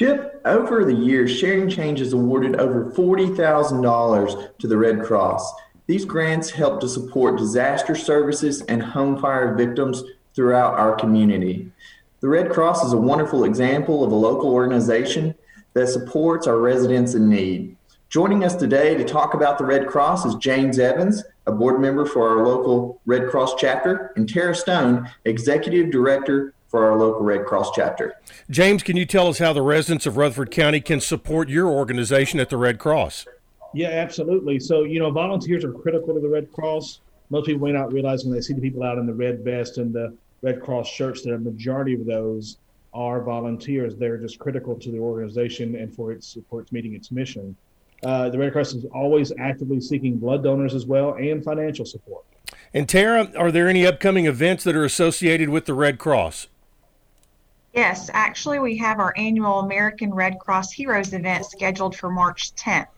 Chip, 0.00 0.40
over 0.46 0.82
the 0.86 0.94
years, 0.94 1.30
Sharing 1.30 1.68
Change 1.68 1.98
has 1.98 2.14
awarded 2.14 2.56
over 2.56 2.90
$40,000 2.92 4.58
to 4.58 4.66
the 4.66 4.78
Red 4.78 5.02
Cross. 5.02 5.52
These 5.88 6.06
grants 6.06 6.48
help 6.48 6.80
to 6.80 6.88
support 6.88 7.36
disaster 7.36 7.94
services 7.94 8.62
and 8.62 8.82
home 8.82 9.20
fire 9.20 9.54
victims 9.54 10.02
throughout 10.34 10.78
our 10.78 10.94
community. 10.94 11.70
The 12.20 12.30
Red 12.30 12.50
Cross 12.50 12.82
is 12.82 12.94
a 12.94 12.96
wonderful 12.96 13.44
example 13.44 14.02
of 14.02 14.10
a 14.10 14.14
local 14.14 14.54
organization 14.54 15.34
that 15.74 15.88
supports 15.88 16.46
our 16.46 16.56
residents 16.56 17.12
in 17.12 17.28
need. 17.28 17.76
Joining 18.08 18.42
us 18.42 18.56
today 18.56 18.94
to 18.94 19.04
talk 19.04 19.34
about 19.34 19.58
the 19.58 19.66
Red 19.66 19.86
Cross 19.86 20.24
is 20.24 20.34
James 20.36 20.78
Evans, 20.78 21.22
a 21.46 21.52
board 21.52 21.78
member 21.78 22.06
for 22.06 22.26
our 22.26 22.46
local 22.46 23.02
Red 23.04 23.28
Cross 23.28 23.56
chapter, 23.58 24.14
and 24.16 24.26
Tara 24.26 24.54
Stone, 24.54 25.10
executive 25.26 25.90
director 25.90 26.54
for 26.70 26.88
our 26.88 26.96
local 26.96 27.22
Red 27.22 27.46
Cross 27.46 27.72
chapter. 27.74 28.14
James, 28.48 28.84
can 28.84 28.96
you 28.96 29.04
tell 29.04 29.26
us 29.26 29.38
how 29.38 29.52
the 29.52 29.60
residents 29.60 30.06
of 30.06 30.16
Rutherford 30.16 30.52
County 30.52 30.80
can 30.80 31.00
support 31.00 31.48
your 31.48 31.68
organization 31.68 32.38
at 32.38 32.48
the 32.48 32.56
Red 32.56 32.78
Cross? 32.78 33.26
Yeah, 33.74 33.88
absolutely. 33.88 34.60
So, 34.60 34.84
you 34.84 35.00
know, 35.00 35.10
volunteers 35.10 35.64
are 35.64 35.72
critical 35.72 36.14
to 36.14 36.20
the 36.20 36.28
Red 36.28 36.52
Cross. 36.52 37.00
Most 37.28 37.46
people 37.46 37.66
may 37.66 37.72
not 37.72 37.92
realize 37.92 38.24
when 38.24 38.32
they 38.32 38.40
see 38.40 38.54
the 38.54 38.60
people 38.60 38.84
out 38.84 38.98
in 38.98 39.06
the 39.06 39.12
red 39.12 39.44
vest 39.44 39.78
and 39.78 39.92
the 39.92 40.16
Red 40.42 40.62
Cross 40.62 40.88
shirts 40.88 41.22
that 41.22 41.34
a 41.34 41.38
majority 41.38 41.94
of 41.94 42.06
those 42.06 42.58
are 42.94 43.20
volunteers. 43.20 43.96
They're 43.96 44.16
just 44.16 44.38
critical 44.38 44.76
to 44.76 44.90
the 44.90 44.98
organization 44.98 45.76
and 45.76 45.94
for 45.94 46.12
its 46.12 46.36
for 46.48 46.60
its 46.60 46.72
meeting 46.72 46.94
its 46.94 47.10
mission. 47.10 47.56
Uh, 48.02 48.30
the 48.30 48.38
Red 48.38 48.52
Cross 48.52 48.74
is 48.74 48.84
always 48.86 49.32
actively 49.38 49.80
seeking 49.80 50.18
blood 50.18 50.42
donors 50.42 50.74
as 50.74 50.86
well 50.86 51.14
and 51.14 51.44
financial 51.44 51.84
support. 51.84 52.24
And 52.72 52.88
Tara, 52.88 53.30
are 53.36 53.52
there 53.52 53.68
any 53.68 53.86
upcoming 53.86 54.26
events 54.26 54.64
that 54.64 54.74
are 54.74 54.84
associated 54.84 55.48
with 55.50 55.66
the 55.66 55.74
Red 55.74 55.98
Cross? 55.98 56.48
Yes, 57.72 58.10
actually, 58.12 58.58
we 58.58 58.76
have 58.78 58.98
our 58.98 59.14
annual 59.16 59.60
American 59.60 60.12
Red 60.12 60.38
Cross 60.40 60.72
Heroes 60.72 61.12
event 61.12 61.46
scheduled 61.46 61.96
for 61.96 62.10
March 62.10 62.52
10th. 62.56 62.88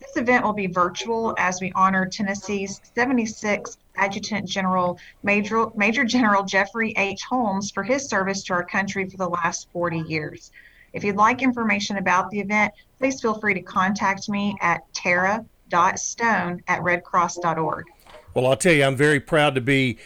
This 0.00 0.16
event 0.16 0.44
will 0.44 0.52
be 0.52 0.66
virtual 0.66 1.34
as 1.38 1.60
we 1.60 1.72
honor 1.74 2.06
Tennessee's 2.06 2.80
76th 2.96 3.76
Adjutant 3.96 4.48
General 4.48 4.98
Major, 5.22 5.66
Major 5.76 6.04
General 6.04 6.44
Jeffrey 6.44 6.94
H. 6.96 7.22
Holmes 7.24 7.70
for 7.70 7.82
his 7.82 8.08
service 8.08 8.42
to 8.44 8.54
our 8.54 8.64
country 8.64 9.08
for 9.08 9.16
the 9.16 9.28
last 9.28 9.68
40 9.72 10.00
years. 10.00 10.50
If 10.92 11.04
you'd 11.04 11.16
like 11.16 11.42
information 11.42 11.98
about 11.98 12.30
the 12.30 12.40
event, 12.40 12.72
please 12.98 13.20
feel 13.20 13.38
free 13.38 13.54
to 13.54 13.60
contact 13.60 14.28
me 14.28 14.56
at 14.60 14.82
tara.stone 14.94 16.62
at 16.66 16.80
redcross.org. 16.80 17.86
Well, 18.34 18.46
I'll 18.46 18.56
tell 18.56 18.72
you, 18.72 18.84
I'm 18.84 18.96
very 18.96 19.20
proud 19.20 19.54
to 19.56 19.60
be 19.60 19.98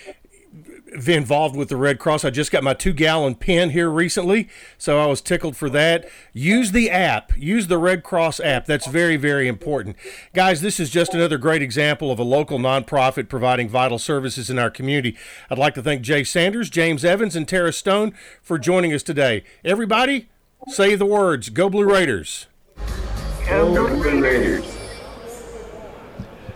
involved 1.09 1.57
with 1.57 1.69
the 1.69 1.77
Red 1.77 1.99
Cross. 1.99 2.25
I 2.25 2.31
just 2.31 2.51
got 2.51 2.63
my 2.63 2.75
two 2.75 2.93
gallon 2.93 3.35
pen 3.35 3.71
here 3.71 3.91
recently, 3.91 4.49
so 4.79 4.99
I 4.99 5.07
was 5.07 5.21
tickled 5.21 5.57
for 5.57 5.71
that. 5.71 6.09
Use 6.33 6.73
the 6.73 6.91
app, 6.91 7.37
use 7.37 7.67
the 7.67 7.79
Red 7.79 8.03
Cross 8.03 8.41
app. 8.41 8.67
That's 8.67 8.87
very, 8.87 9.17
very 9.17 9.49
important. 9.49 9.97
Guys, 10.35 10.61
this 10.61 10.79
is 10.79 10.91
just 10.91 11.15
another 11.15 11.39
great 11.39 11.63
example 11.63 12.11
of 12.11 12.19
a 12.19 12.25
local 12.25 12.59
nonprofit 12.59 13.29
providing 13.29 13.69
vital 13.69 13.99
services 13.99 14.51
in 14.51 14.59
our 14.59 14.71
community. 14.71 15.17
I'd 15.51 15.59
like 15.59 15.75
to 15.75 15.83
thank 15.83 16.03
Jay 16.03 16.25
Sanders, 16.25 16.71
James 16.71 17.05
Evans, 17.05 17.37
and 17.37 17.49
Tara 17.49 17.73
Stone 17.73 18.15
for 18.43 18.59
joining 18.59 18.93
us 18.93 19.03
today. 19.03 19.45
Everybody, 19.65 20.29
say 20.69 20.95
the 20.95 21.07
words 21.07 21.49
Go 21.49 21.69
Blue 21.71 21.91
Raiders. 21.91 22.47
Go 23.47 23.69
Blue 23.73 24.23
Raiders. 24.23 24.79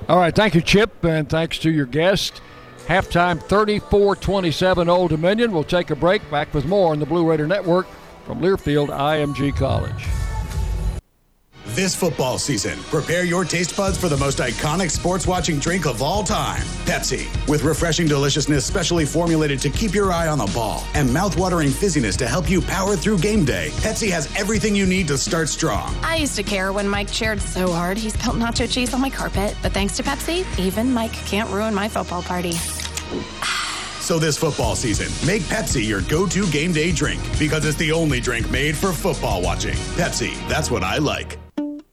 All 0.08 0.18
right, 0.18 0.34
thank 0.34 0.54
you, 0.54 0.60
Chip, 0.60 1.04
and 1.04 1.28
thanks 1.28 1.58
to 1.58 1.70
your 1.70 1.86
guest. 1.86 2.40
Halftime 2.86 3.42
34 3.42 4.14
27 4.16 4.88
Old 4.88 5.10
Dominion. 5.10 5.50
We'll 5.50 5.64
take 5.64 5.90
a 5.90 5.96
break. 5.96 6.28
Back 6.30 6.54
with 6.54 6.66
more 6.66 6.92
on 6.92 7.00
the 7.00 7.06
Blue 7.06 7.28
Raider 7.28 7.46
Network 7.46 7.88
from 8.24 8.40
Learfield 8.40 8.88
IMG 8.88 9.56
College. 9.56 10.25
This 11.76 11.94
football 11.94 12.38
season, 12.38 12.78
prepare 12.84 13.24
your 13.24 13.44
taste 13.44 13.76
buds 13.76 13.98
for 13.98 14.08
the 14.08 14.16
most 14.16 14.38
iconic 14.38 14.90
sports 14.90 15.26
watching 15.26 15.58
drink 15.58 15.84
of 15.84 16.00
all 16.00 16.24
time 16.24 16.62
Pepsi. 16.86 17.28
With 17.46 17.64
refreshing 17.64 18.08
deliciousness 18.08 18.64
specially 18.64 19.04
formulated 19.04 19.60
to 19.60 19.68
keep 19.68 19.92
your 19.92 20.10
eye 20.10 20.28
on 20.28 20.38
the 20.38 20.50
ball 20.54 20.84
and 20.94 21.06
mouthwatering 21.06 21.68
fizziness 21.68 22.16
to 22.16 22.26
help 22.26 22.48
you 22.48 22.62
power 22.62 22.96
through 22.96 23.18
game 23.18 23.44
day, 23.44 23.68
Pepsi 23.82 24.10
has 24.10 24.34
everything 24.36 24.74
you 24.74 24.86
need 24.86 25.06
to 25.08 25.18
start 25.18 25.50
strong. 25.50 25.94
I 26.02 26.16
used 26.16 26.34
to 26.36 26.42
care 26.42 26.72
when 26.72 26.88
Mike 26.88 27.12
cheered 27.12 27.42
so 27.42 27.70
hard 27.70 27.98
he 27.98 28.08
spilled 28.08 28.36
nacho 28.36 28.72
cheese 28.72 28.94
on 28.94 29.02
my 29.02 29.10
carpet, 29.10 29.54
but 29.60 29.72
thanks 29.72 29.98
to 29.98 30.02
Pepsi, 30.02 30.46
even 30.58 30.90
Mike 30.90 31.12
can't 31.12 31.50
ruin 31.50 31.74
my 31.74 31.90
football 31.90 32.22
party. 32.22 32.52
So 34.00 34.18
this 34.18 34.38
football 34.38 34.76
season, 34.76 35.08
make 35.26 35.42
Pepsi 35.42 35.86
your 35.86 36.00
go-to 36.00 36.46
game 36.50 36.72
day 36.72 36.90
drink 36.90 37.20
because 37.38 37.66
it's 37.66 37.76
the 37.76 37.92
only 37.92 38.18
drink 38.18 38.50
made 38.50 38.74
for 38.74 38.92
football 38.92 39.42
watching. 39.42 39.76
Pepsi, 39.94 40.32
that's 40.48 40.70
what 40.70 40.82
I 40.82 40.96
like. 40.96 41.38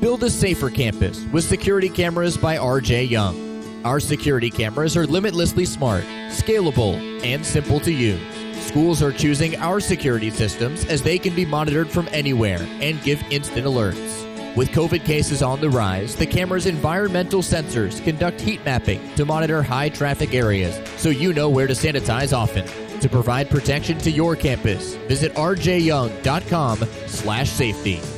Build 0.00 0.22
a 0.22 0.30
safer 0.30 0.70
campus 0.70 1.24
with 1.32 1.42
security 1.42 1.88
cameras 1.88 2.36
by 2.36 2.56
RJ 2.56 3.10
Young. 3.10 3.84
Our 3.84 3.98
security 3.98 4.48
cameras 4.48 4.96
are 4.96 5.06
limitlessly 5.06 5.64
smart, 5.64 6.04
scalable, 6.28 6.94
and 7.24 7.44
simple 7.44 7.80
to 7.80 7.90
use. 7.90 8.20
Schools 8.64 9.02
are 9.02 9.10
choosing 9.10 9.56
our 9.56 9.80
security 9.80 10.30
systems 10.30 10.84
as 10.84 11.02
they 11.02 11.18
can 11.18 11.34
be 11.34 11.44
monitored 11.44 11.90
from 11.90 12.06
anywhere 12.12 12.60
and 12.80 13.02
give 13.02 13.20
instant 13.30 13.66
alerts. 13.66 14.24
With 14.54 14.68
COVID 14.68 15.04
cases 15.04 15.42
on 15.42 15.60
the 15.60 15.70
rise, 15.70 16.14
the 16.14 16.26
camera's 16.26 16.66
environmental 16.66 17.42
sensors 17.42 18.00
conduct 18.04 18.40
heat 18.40 18.64
mapping 18.64 19.00
to 19.16 19.24
monitor 19.24 19.64
high 19.64 19.88
traffic 19.88 20.32
areas 20.32 20.80
so 20.96 21.08
you 21.08 21.32
know 21.32 21.48
where 21.48 21.66
to 21.66 21.74
sanitize 21.74 22.32
often. 22.32 22.64
To 23.00 23.08
provide 23.08 23.50
protection 23.50 23.98
to 23.98 24.12
your 24.12 24.36
campus, 24.36 24.94
visit 25.08 25.34
rjyoung.com/safety. 25.34 28.17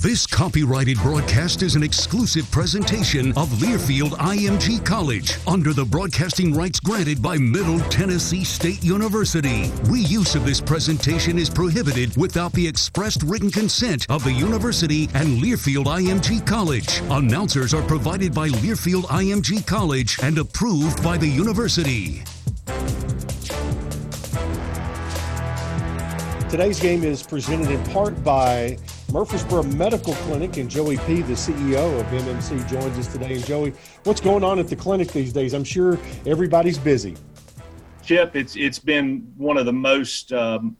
This 0.00 0.26
copyrighted 0.26 0.96
broadcast 1.00 1.60
is 1.60 1.76
an 1.76 1.82
exclusive 1.82 2.50
presentation 2.50 3.36
of 3.36 3.50
Learfield 3.60 4.12
IMG 4.12 4.82
College 4.82 5.36
under 5.46 5.74
the 5.74 5.84
broadcasting 5.84 6.54
rights 6.54 6.80
granted 6.80 7.20
by 7.20 7.36
Middle 7.36 7.78
Tennessee 7.90 8.42
State 8.42 8.82
University. 8.82 9.64
Reuse 9.90 10.34
of 10.36 10.46
this 10.46 10.58
presentation 10.58 11.38
is 11.38 11.50
prohibited 11.50 12.16
without 12.16 12.50
the 12.54 12.66
expressed 12.66 13.22
written 13.24 13.50
consent 13.50 14.06
of 14.08 14.24
the 14.24 14.32
university 14.32 15.04
and 15.12 15.42
Learfield 15.42 15.84
IMG 15.84 16.46
College. 16.46 17.02
Announcers 17.10 17.74
are 17.74 17.82
provided 17.82 18.32
by 18.32 18.48
Learfield 18.48 19.02
IMG 19.02 19.66
College 19.66 20.18
and 20.22 20.38
approved 20.38 21.04
by 21.04 21.18
the 21.18 21.28
university. 21.28 22.24
Today's 26.48 26.80
game 26.80 27.04
is 27.04 27.22
presented 27.22 27.70
in 27.70 27.84
part 27.92 28.24
by 28.24 28.78
Murfreesboro 29.12 29.64
Medical 29.64 30.14
Clinic, 30.14 30.56
and 30.56 30.70
Joey 30.70 30.96
P., 30.98 31.22
the 31.22 31.32
CEO 31.32 32.00
of 32.00 32.06
MMC, 32.06 32.68
joins 32.68 32.96
us 32.96 33.12
today. 33.12 33.34
And 33.34 33.44
Joey, 33.44 33.72
what's 34.04 34.20
going 34.20 34.44
on 34.44 34.60
at 34.60 34.68
the 34.68 34.76
clinic 34.76 35.08
these 35.08 35.32
days? 35.32 35.52
I'm 35.52 35.64
sure 35.64 35.98
everybody's 36.26 36.78
busy. 36.78 37.16
Chip, 38.04 38.36
it's 38.36 38.54
it's 38.56 38.78
been 38.78 39.32
one 39.36 39.56
of 39.56 39.66
the 39.66 39.72
most 39.72 40.32
um, 40.32 40.76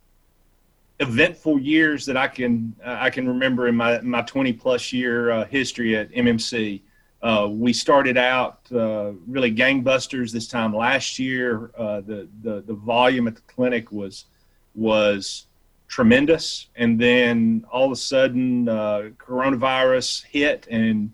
eventful 1.01 1.59
years 1.59 2.07
that 2.07 2.17
I 2.17 2.29
can 2.29 2.75
uh, 2.85 2.99
I 3.01 3.11
can 3.11 3.27
remember 3.27 3.67
in 3.67 3.75
my 3.75 4.01
my 4.01 4.23
20 4.23 4.53
plus 4.53 4.93
year 4.93 5.31
uh, 5.31 5.45
history 5.47 5.97
at 5.97 6.11
MMC. 6.13 6.83
Uh, 7.23 7.49
we 7.51 7.73
started 7.73 8.17
out 8.17 8.61
uh, 8.73 9.13
really 9.27 9.53
gangbusters 9.53 10.31
this 10.31 10.47
time 10.47 10.75
last 10.75 11.19
year. 11.19 11.73
Uh, 11.77 12.01
the, 12.01 12.29
the 12.43 12.63
the 12.63 12.75
volume 12.75 13.27
at 13.27 13.35
the 13.35 13.43
clinic 13.43 13.91
was 13.91 14.27
was 14.75 15.47
tremendous. 15.91 16.69
And 16.77 16.99
then 16.99 17.67
all 17.71 17.87
of 17.87 17.93
a 17.93 17.97
sudden, 17.97 18.69
uh, 18.69 19.11
coronavirus 19.19 20.25
hit, 20.25 20.69
and 20.71 21.13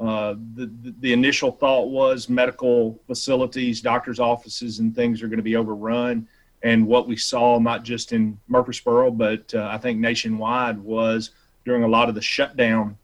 uh, 0.00 0.34
the, 0.54 0.70
the 1.00 1.12
initial 1.12 1.52
thought 1.52 1.88
was 1.88 2.28
medical 2.28 3.00
facilities, 3.06 3.80
doctors' 3.80 4.18
offices, 4.18 4.80
and 4.80 4.94
things 4.94 5.22
are 5.22 5.28
going 5.28 5.38
to 5.38 5.44
be 5.44 5.54
overrun. 5.54 6.26
And 6.64 6.88
what 6.88 7.06
we 7.06 7.16
saw, 7.16 7.60
not 7.60 7.84
just 7.84 8.12
in 8.12 8.38
Murfreesboro, 8.48 9.12
but 9.12 9.54
uh, 9.54 9.68
I 9.70 9.78
think 9.78 10.00
nationwide, 10.00 10.78
was 10.78 11.30
during 11.64 11.84
a 11.84 11.88
lot 11.88 12.08
of 12.08 12.16
the 12.16 12.20
shutdown 12.20 12.98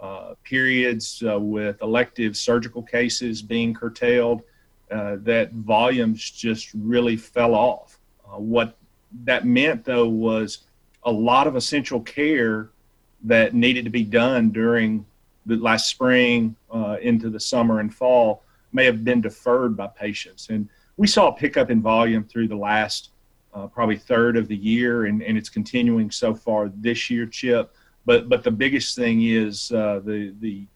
uh, 0.00 0.34
periods 0.44 1.24
uh, 1.28 1.40
with 1.40 1.82
elective 1.82 2.36
surgical 2.36 2.82
cases 2.84 3.42
being 3.42 3.74
curtailed, 3.74 4.42
uh, 4.92 5.16
that 5.22 5.52
volumes 5.52 6.30
just 6.30 6.70
really 6.74 7.16
fell 7.16 7.54
off. 7.54 7.98
what 8.36 8.76
that 9.24 9.46
meant 9.46 9.84
though 9.84 10.08
was 10.08 10.58
a 11.04 11.10
lot 11.10 11.46
of 11.46 11.56
essential 11.56 12.00
care 12.00 12.70
that 13.24 13.54
needed 13.54 13.84
to 13.84 13.90
be 13.90 14.04
done 14.04 14.50
during 14.50 15.04
the 15.46 15.56
last 15.56 15.88
spring 15.88 16.54
uh, 16.70 16.96
into 17.02 17.30
the 17.30 17.40
summer 17.40 17.80
and 17.80 17.92
fall 17.94 18.42
may 18.72 18.84
have 18.84 19.04
been 19.04 19.20
deferred 19.20 19.76
by 19.76 19.86
patients. 19.86 20.48
And 20.48 20.68
we 20.96 21.06
saw 21.06 21.28
a 21.28 21.32
pickup 21.32 21.70
in 21.70 21.82
volume 21.82 22.24
through 22.24 22.48
the 22.48 22.56
last 22.56 23.10
uh, 23.54 23.66
probably 23.66 23.96
third 23.96 24.36
of 24.36 24.48
the 24.48 24.56
year 24.56 25.06
and, 25.06 25.22
and 25.22 25.36
it's 25.36 25.48
continuing 25.48 26.10
so 26.10 26.34
far 26.34 26.70
this 26.76 27.10
year 27.10 27.26
chip. 27.26 27.74
But 28.04 28.28
but 28.28 28.42
the 28.42 28.50
biggest 28.50 28.96
thing 28.96 29.22
is 29.22 29.70
uh, 29.72 30.00
the 30.04 30.34
the 30.40 30.66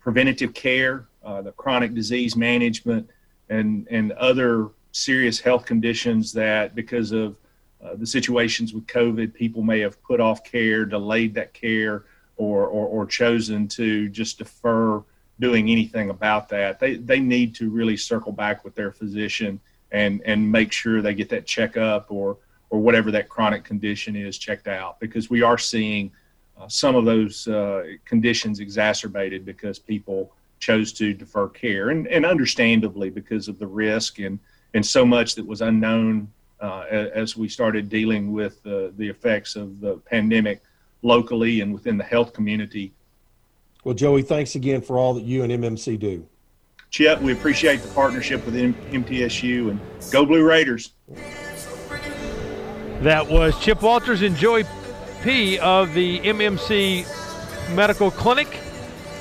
preventative 0.00 0.54
care 0.54 1.08
uh, 1.24 1.42
the 1.42 1.52
chronic 1.52 1.94
disease 1.94 2.36
management 2.36 3.08
and 3.50 3.86
and 3.90 4.12
other 4.12 4.68
serious 4.92 5.38
health 5.38 5.66
conditions 5.66 6.32
that 6.32 6.74
because 6.74 7.12
of 7.12 7.36
uh, 7.84 7.94
the 7.94 8.06
situations 8.06 8.74
with 8.74 8.86
COVID, 8.86 9.34
people 9.34 9.62
may 9.62 9.80
have 9.80 10.02
put 10.02 10.20
off 10.20 10.42
care, 10.42 10.84
delayed 10.84 11.34
that 11.34 11.54
care, 11.54 12.04
or, 12.36 12.66
or, 12.66 12.86
or 12.86 13.06
chosen 13.06 13.68
to 13.68 14.08
just 14.08 14.38
defer 14.38 15.02
doing 15.40 15.70
anything 15.70 16.10
about 16.10 16.48
that. 16.48 16.80
They, 16.80 16.96
they 16.96 17.20
need 17.20 17.54
to 17.56 17.70
really 17.70 17.96
circle 17.96 18.32
back 18.32 18.64
with 18.64 18.74
their 18.74 18.90
physician 18.90 19.60
and, 19.92 20.22
and 20.24 20.50
make 20.50 20.72
sure 20.72 21.00
they 21.00 21.14
get 21.14 21.28
that 21.30 21.46
checkup 21.46 22.10
or, 22.10 22.38
or 22.70 22.80
whatever 22.80 23.10
that 23.12 23.28
chronic 23.28 23.64
condition 23.64 24.16
is 24.16 24.38
checked 24.38 24.68
out 24.68 24.98
because 25.00 25.30
we 25.30 25.42
are 25.42 25.58
seeing 25.58 26.10
uh, 26.60 26.68
some 26.68 26.96
of 26.96 27.04
those 27.04 27.46
uh, 27.48 27.84
conditions 28.04 28.60
exacerbated 28.60 29.44
because 29.44 29.78
people 29.78 30.32
chose 30.58 30.92
to 30.92 31.14
defer 31.14 31.48
care 31.48 31.90
and, 31.90 32.08
and 32.08 32.26
understandably 32.26 33.10
because 33.10 33.46
of 33.46 33.58
the 33.58 33.66
risk 33.66 34.18
and, 34.18 34.38
and 34.74 34.84
so 34.84 35.04
much 35.04 35.36
that 35.36 35.46
was 35.46 35.60
unknown 35.60 36.28
uh, 36.60 36.84
as 36.90 37.36
we 37.36 37.48
started 37.48 37.88
dealing 37.88 38.32
with 38.32 38.62
the 38.62 38.92
effects 38.98 39.56
of 39.56 39.80
the 39.80 39.96
pandemic 39.98 40.62
locally 41.02 41.60
and 41.60 41.72
within 41.72 41.96
the 41.96 42.04
health 42.04 42.32
community. 42.32 42.92
Well, 43.84 43.94
Joey, 43.94 44.22
thanks 44.22 44.54
again 44.54 44.80
for 44.80 44.98
all 44.98 45.14
that 45.14 45.24
you 45.24 45.42
and 45.44 45.52
MMC 45.52 45.98
do. 45.98 46.26
Chip, 46.90 47.20
we 47.20 47.32
appreciate 47.32 47.80
the 47.82 47.88
partnership 47.88 48.44
with 48.46 48.56
M- 48.56 48.74
MTSU 48.90 49.70
and 49.70 49.80
go 50.10 50.24
Blue 50.24 50.44
Raiders. 50.44 50.92
That 53.00 53.28
was 53.28 53.58
Chip 53.60 53.82
Walters 53.82 54.22
and 54.22 54.34
Joey 54.36 54.64
P 55.22 55.58
of 55.58 55.94
the 55.94 56.18
MMC 56.20 57.06
Medical 57.74 58.10
Clinic, 58.10 58.48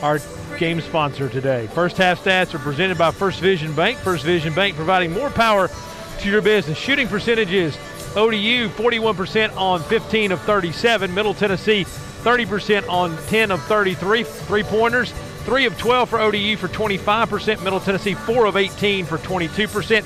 our 0.02 0.20
game 0.58 0.82
sponsor 0.82 1.30
today. 1.30 1.68
First 1.68 1.98
half 1.98 2.24
stats 2.24 2.54
are 2.54 2.60
presented 2.60 2.98
by 2.98 3.12
First 3.12 3.40
Vision 3.42 3.74
Bank. 3.76 3.98
First 4.00 4.24
Vision 4.24 4.54
Bank 4.54 4.76
providing 4.76 5.12
more 5.12 5.30
power 5.30 5.70
to 6.20 6.30
your 6.30 6.42
business. 6.42 6.78
Shooting 6.78 7.08
percentages 7.08 7.78
ODU 8.16 8.70
41% 8.70 9.56
on 9.56 9.82
15 9.84 10.32
of 10.32 10.42
37. 10.42 11.14
Middle 11.14 11.34
Tennessee 11.34 11.84
30% 11.84 12.90
on 12.90 13.18
10 13.28 13.52
of 13.52 13.62
33. 13.64 14.24
Three 14.24 14.64
pointers 14.64 15.12
3 15.12 15.66
of 15.66 15.78
12 15.78 16.10
for 16.10 16.20
ODU 16.20 16.58
for 16.58 16.68
25%. 16.68 17.64
Middle 17.64 17.80
Tennessee 17.80 18.14
4 18.14 18.46
of 18.46 18.58
18 18.58 19.06
for 19.06 19.18
22%. 19.18 20.06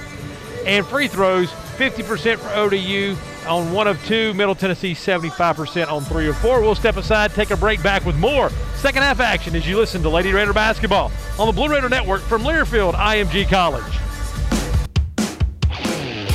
And 0.65 0.85
free 0.85 1.07
throws 1.07 1.49
50% 1.49 2.37
for 2.37 2.49
ODU 2.55 3.15
on 3.47 3.71
1 3.71 3.87
of 3.87 4.05
2. 4.05 4.33
Middle 4.35 4.55
Tennessee 4.55 4.93
75% 4.93 5.91
on 5.91 6.03
3 6.03 6.27
of 6.27 6.37
4. 6.37 6.61
We'll 6.61 6.75
step 6.75 6.97
aside, 6.97 7.33
take 7.33 7.49
a 7.49 7.57
break 7.57 7.81
back 7.81 8.05
with 8.05 8.15
more 8.17 8.51
second 8.75 9.03
half 9.03 9.19
action 9.19 9.55
as 9.55 9.67
you 9.67 9.77
listen 9.77 10.01
to 10.01 10.09
Lady 10.09 10.33
Raider 10.33 10.53
basketball 10.53 11.11
on 11.37 11.45
the 11.45 11.53
Blue 11.53 11.69
Raider 11.69 11.87
Network 11.87 12.21
from 12.21 12.41
Learfield 12.41 12.93
IMG 12.93 13.47
College. 13.47 14.10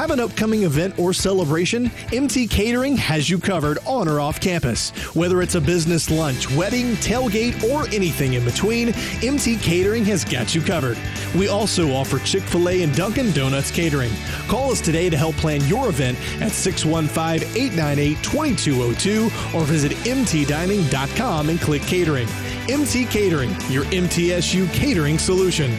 Have 0.00 0.12
an 0.12 0.20
upcoming 0.20 0.62
event 0.62 0.98
or 0.98 1.12
celebration? 1.12 1.90
MT 2.10 2.46
Catering 2.46 2.96
has 2.96 3.28
you 3.28 3.38
covered 3.38 3.76
on 3.84 4.08
or 4.08 4.18
off 4.18 4.40
campus. 4.40 4.92
Whether 5.14 5.42
it's 5.42 5.56
a 5.56 5.60
business 5.60 6.10
lunch, 6.10 6.50
wedding, 6.52 6.92
tailgate, 7.02 7.62
or 7.70 7.86
anything 7.94 8.32
in 8.32 8.42
between, 8.42 8.94
MT 9.22 9.58
Catering 9.58 10.06
has 10.06 10.24
got 10.24 10.54
you 10.54 10.62
covered. 10.62 10.96
We 11.36 11.48
also 11.48 11.92
offer 11.92 12.18
Chick 12.20 12.42
fil 12.44 12.70
A 12.70 12.80
and 12.80 12.96
Dunkin' 12.96 13.32
Donuts 13.32 13.70
catering. 13.70 14.10
Call 14.48 14.72
us 14.72 14.80
today 14.80 15.10
to 15.10 15.18
help 15.18 15.34
plan 15.34 15.62
your 15.68 15.90
event 15.90 16.16
at 16.40 16.52
615 16.52 17.46
898 17.54 18.24
2202 18.24 19.24
or 19.54 19.64
visit 19.66 19.92
mtdining.com 19.92 21.50
and 21.50 21.60
click 21.60 21.82
catering. 21.82 22.26
MT 22.70 23.04
Catering, 23.04 23.50
your 23.68 23.84
MTSU 23.84 24.72
catering 24.72 25.18
solution. 25.18 25.78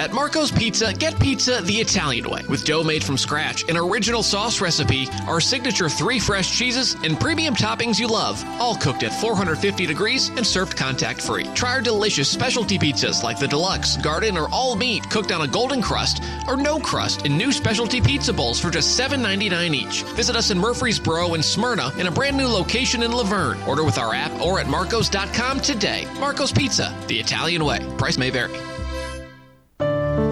At 0.00 0.12
Marco's 0.12 0.50
Pizza, 0.50 0.92
get 0.92 1.20
pizza 1.20 1.60
the 1.62 1.76
Italian 1.76 2.28
way 2.28 2.42
with 2.48 2.64
dough 2.64 2.82
made 2.82 3.04
from 3.04 3.16
scratch, 3.16 3.68
an 3.68 3.76
original 3.76 4.22
sauce 4.22 4.60
recipe, 4.60 5.06
our 5.28 5.40
signature 5.40 5.88
three 5.88 6.18
fresh 6.18 6.56
cheeses, 6.56 6.96
and 7.04 7.20
premium 7.20 7.54
toppings 7.54 8.00
you 8.00 8.08
love, 8.08 8.42
all 8.58 8.74
cooked 8.74 9.04
at 9.04 9.12
450 9.12 9.86
degrees 9.86 10.30
and 10.30 10.44
served 10.44 10.76
contact 10.76 11.22
free. 11.22 11.44
Try 11.54 11.74
our 11.74 11.80
delicious 11.80 12.28
specialty 12.28 12.78
pizzas 12.78 13.22
like 13.22 13.38
the 13.38 13.46
deluxe, 13.46 13.96
garden, 13.98 14.36
or 14.36 14.48
all 14.50 14.74
meat 14.74 15.08
cooked 15.08 15.30
on 15.30 15.42
a 15.42 15.48
golden 15.48 15.82
crust 15.82 16.22
or 16.48 16.56
no 16.56 16.80
crust 16.80 17.24
in 17.24 17.36
new 17.36 17.52
specialty 17.52 18.00
pizza 18.00 18.32
bowls 18.32 18.58
for 18.58 18.70
just 18.70 18.98
$7.99 18.98 19.72
each. 19.72 20.02
Visit 20.14 20.34
us 20.34 20.50
in 20.50 20.58
Murfreesboro 20.58 21.34
and 21.34 21.44
Smyrna 21.44 21.92
in 21.96 22.08
a 22.08 22.10
brand 22.10 22.36
new 22.36 22.48
location 22.48 23.04
in 23.04 23.12
La 23.12 23.22
Vergne. 23.22 23.62
Order 23.68 23.84
with 23.84 23.98
our 23.98 24.14
app 24.14 24.32
or 24.40 24.58
at 24.58 24.66
marcos.com 24.66 25.60
today. 25.60 26.08
Marco's 26.18 26.50
Pizza, 26.50 26.92
the 27.06 27.20
Italian 27.20 27.64
way. 27.64 27.78
Price 27.98 28.18
may 28.18 28.30
vary. 28.30 28.58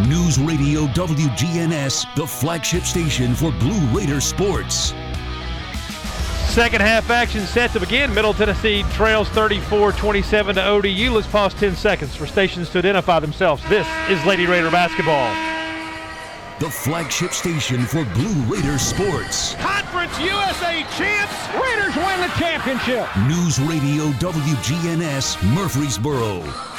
News 0.00 0.40
Radio 0.40 0.86
WGNS, 0.88 2.16
the 2.16 2.26
flagship 2.26 2.82
station 2.82 3.32
for 3.32 3.52
Blue 3.52 3.78
Raider 3.96 4.20
sports. 4.20 4.92
Second 6.48 6.80
half 6.80 7.10
action 7.10 7.42
set 7.46 7.70
to 7.70 7.80
begin. 7.80 8.12
Middle 8.12 8.34
Tennessee 8.34 8.82
trails 8.90 9.28
34 9.28 9.92
27 9.92 10.56
to 10.56 10.66
ODU. 10.66 11.12
Let's 11.12 11.28
pause 11.28 11.54
10 11.54 11.76
seconds 11.76 12.16
for 12.16 12.26
stations 12.26 12.70
to 12.70 12.78
identify 12.78 13.20
themselves. 13.20 13.62
This 13.68 13.86
is 14.08 14.24
Lady 14.26 14.46
Raider 14.46 14.68
basketball. 14.68 15.32
The 16.58 16.70
flagship 16.70 17.30
station 17.30 17.84
for 17.84 18.04
Blue 18.14 18.34
Raider 18.52 18.80
sports. 18.80 19.54
Conference 19.54 20.18
USA 20.18 20.82
champs. 20.98 21.54
Raiders 21.54 21.94
win 21.94 22.20
the 22.20 22.34
championship. 22.36 23.06
News 23.28 23.60
Radio 23.60 24.10
WGNS, 24.18 25.54
Murfreesboro. 25.54 26.73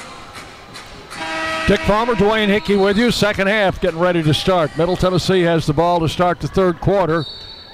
Dick 1.68 1.80
Palmer, 1.80 2.14
Dwayne 2.14 2.48
Hickey 2.48 2.76
with 2.76 2.96
you. 2.96 3.10
Second 3.10 3.48
half 3.48 3.82
getting 3.82 4.00
ready 4.00 4.22
to 4.22 4.36
start. 4.36 4.78
Middle 4.78 4.96
Tennessee 4.96 5.42
has 5.42 5.66
the 5.66 5.74
ball 5.74 6.00
to 6.00 6.08
start 6.08 6.40
the 6.40 6.48
third 6.48 6.80
quarter. 6.80 7.26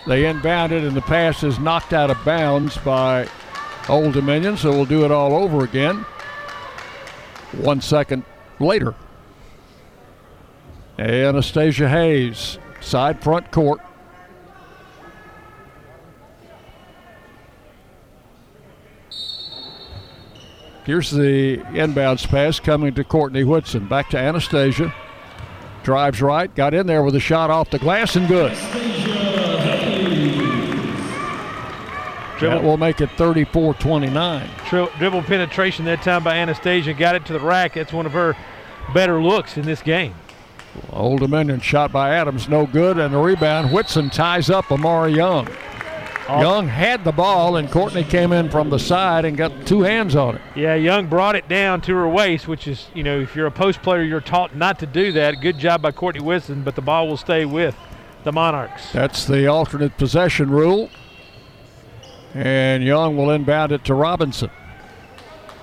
They 0.07 0.23
inbounded, 0.23 0.87
and 0.87 0.95
the 0.95 1.01
pass 1.01 1.43
is 1.43 1.59
knocked 1.59 1.91
out 1.91 2.09
of 2.09 2.23
bounds 2.23 2.77
by 2.77 3.27
Old 3.89 4.13
Dominion, 4.13 4.55
so 4.55 4.71
we'll 4.71 4.85
do 4.85 5.03
it 5.03 5.11
all 5.11 5.35
over 5.35 5.65
again. 5.65 6.05
One 7.51 7.81
second 7.81 8.23
later. 8.61 8.95
Anastasia 10.97 11.89
Hayes, 11.89 12.59
side 12.79 13.21
front 13.21 13.51
court. 13.51 13.81
Here's 20.85 21.11
the 21.11 21.57
inbounds 21.57 22.27
pass 22.27 22.59
coming 22.59 22.93
to 22.95 23.03
Courtney 23.03 23.43
Whitson. 23.43 23.87
Back 23.87 24.09
to 24.11 24.17
Anastasia. 24.17 24.93
Drives 25.83 26.21
right, 26.21 26.53
got 26.53 26.73
in 26.73 26.87
there 26.87 27.03
with 27.03 27.15
a 27.15 27.19
shot 27.19 27.49
off 27.49 27.69
the 27.69 27.79
glass 27.79 28.15
and 28.15 28.27
good. 28.27 28.51
That 32.41 32.63
will 32.63 32.77
make 32.77 33.01
it 33.01 33.11
34 33.11 33.75
29. 33.75 34.49
Dribble 34.69 35.23
penetration 35.23 35.85
that 35.85 36.01
time 36.01 36.23
by 36.23 36.37
Anastasia. 36.37 36.93
Got 36.93 37.15
it 37.15 37.25
to 37.27 37.33
the 37.33 37.39
rack. 37.39 37.75
That's 37.75 37.93
one 37.93 38.07
of 38.07 38.13
her 38.13 38.35
better 38.93 39.21
looks 39.21 39.57
in 39.57 39.65
this 39.65 39.81
game. 39.83 40.15
Old 40.91 41.19
Dominion 41.19 41.59
shot 41.59 41.91
by 41.91 42.15
Adams, 42.15 42.49
no 42.49 42.65
good, 42.65 42.97
and 42.97 43.13
the 43.13 43.19
rebound. 43.19 43.71
Whitson 43.71 44.09
ties 44.09 44.49
up 44.49 44.71
Amari 44.71 45.13
Young. 45.13 45.47
Young 46.39 46.67
had 46.67 47.03
the 47.03 47.11
ball, 47.11 47.57
and 47.57 47.69
Courtney 47.69 48.03
came 48.03 48.31
in 48.31 48.49
from 48.49 48.69
the 48.69 48.79
side 48.79 49.25
and 49.25 49.35
got 49.35 49.65
two 49.65 49.81
hands 49.81 50.15
on 50.15 50.35
it. 50.35 50.41
Yeah, 50.55 50.75
Young 50.75 51.07
brought 51.07 51.35
it 51.35 51.47
down 51.47 51.81
to 51.81 51.95
her 51.95 52.07
waist, 52.07 52.47
which 52.47 52.67
is, 52.67 52.87
you 52.93 53.03
know, 53.03 53.19
if 53.19 53.35
you're 53.35 53.47
a 53.47 53.51
post 53.51 53.81
player, 53.81 54.03
you're 54.03 54.21
taught 54.21 54.55
not 54.55 54.79
to 54.79 54.85
do 54.85 55.11
that. 55.13 55.41
Good 55.41 55.57
job 55.57 55.81
by 55.81 55.91
Courtney 55.91 56.21
Whitson, 56.21 56.63
but 56.63 56.75
the 56.75 56.81
ball 56.81 57.07
will 57.07 57.17
stay 57.17 57.45
with 57.45 57.75
the 58.23 58.31
Monarchs. 58.31 58.91
That's 58.91 59.25
the 59.25 59.47
alternate 59.47 59.97
possession 59.97 60.49
rule. 60.51 60.89
And 62.33 62.83
Young 62.83 63.17
will 63.17 63.31
inbound 63.31 63.71
it 63.71 63.83
to 63.85 63.93
Robinson. 63.93 64.51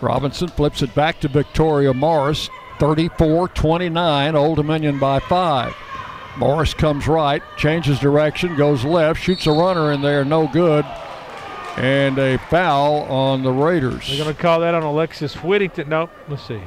Robinson 0.01 0.49
flips 0.49 0.83
it 0.83 0.95
back 0.95 1.21
to 1.21 1.29
Victoria 1.29 1.95
Morris. 1.95 2.51
34 2.79 3.49
29, 3.49 4.37
Old 4.37 4.57
Dominion 4.57 4.99
by 4.99 5.19
five. 5.19 5.75
Morris 6.39 6.73
comes 6.73 7.09
right, 7.09 7.43
changes 7.57 7.99
direction, 7.99 8.57
goes 8.57 8.85
left, 8.85 9.21
shoots 9.21 9.47
a 9.47 9.53
runner 9.53 9.93
in 9.93 10.01
there, 10.01 10.25
no 10.25 10.47
good. 10.47 10.85
And 11.77 12.19
a 12.19 12.39
foul 12.39 13.03
on 13.03 13.43
the 13.43 13.53
Raiders. 13.53 14.09
They're 14.09 14.23
going 14.23 14.35
to 14.35 14.41
call 14.41 14.61
that 14.61 14.75
on 14.75 14.83
Alexis 14.83 15.35
Whittington. 15.37 15.89
Nope, 15.89 16.11
let's 16.29 16.47
see. 16.47 16.61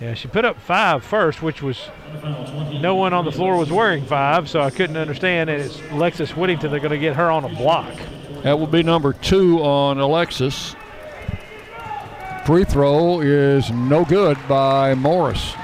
Yeah, 0.00 0.14
she 0.14 0.28
put 0.28 0.44
up 0.44 0.60
five 0.60 1.04
first, 1.04 1.40
which 1.40 1.62
was 1.62 1.88
no 2.22 2.94
one 2.94 3.12
on 3.12 3.24
the 3.24 3.32
floor 3.32 3.56
was 3.56 3.70
wearing 3.70 4.04
five, 4.04 4.48
so 4.48 4.60
I 4.60 4.70
couldn't 4.70 4.96
understand. 4.96 5.50
And 5.50 5.62
it's 5.62 5.80
Alexis 5.90 6.36
Whittington. 6.36 6.70
They're 6.70 6.80
going 6.80 6.90
to 6.90 6.98
get 6.98 7.16
her 7.16 7.30
on 7.30 7.44
a 7.44 7.48
block. 7.48 7.94
That 8.42 8.58
will 8.58 8.66
be 8.66 8.82
number 8.82 9.12
two 9.12 9.62
on 9.62 9.98
Alexis. 9.98 10.74
Free 12.46 12.64
throw 12.64 13.20
is 13.20 13.70
no 13.70 14.04
good 14.04 14.36
by 14.46 14.94
Morris. 14.94 15.54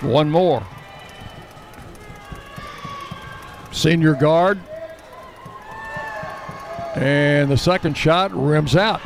One 0.00 0.28
more. 0.28 0.66
Senior 3.70 4.14
guard. 4.14 4.58
And 6.96 7.48
the 7.48 7.56
second 7.56 7.96
shot 7.96 8.32
rims 8.32 8.74
out. 8.74 9.00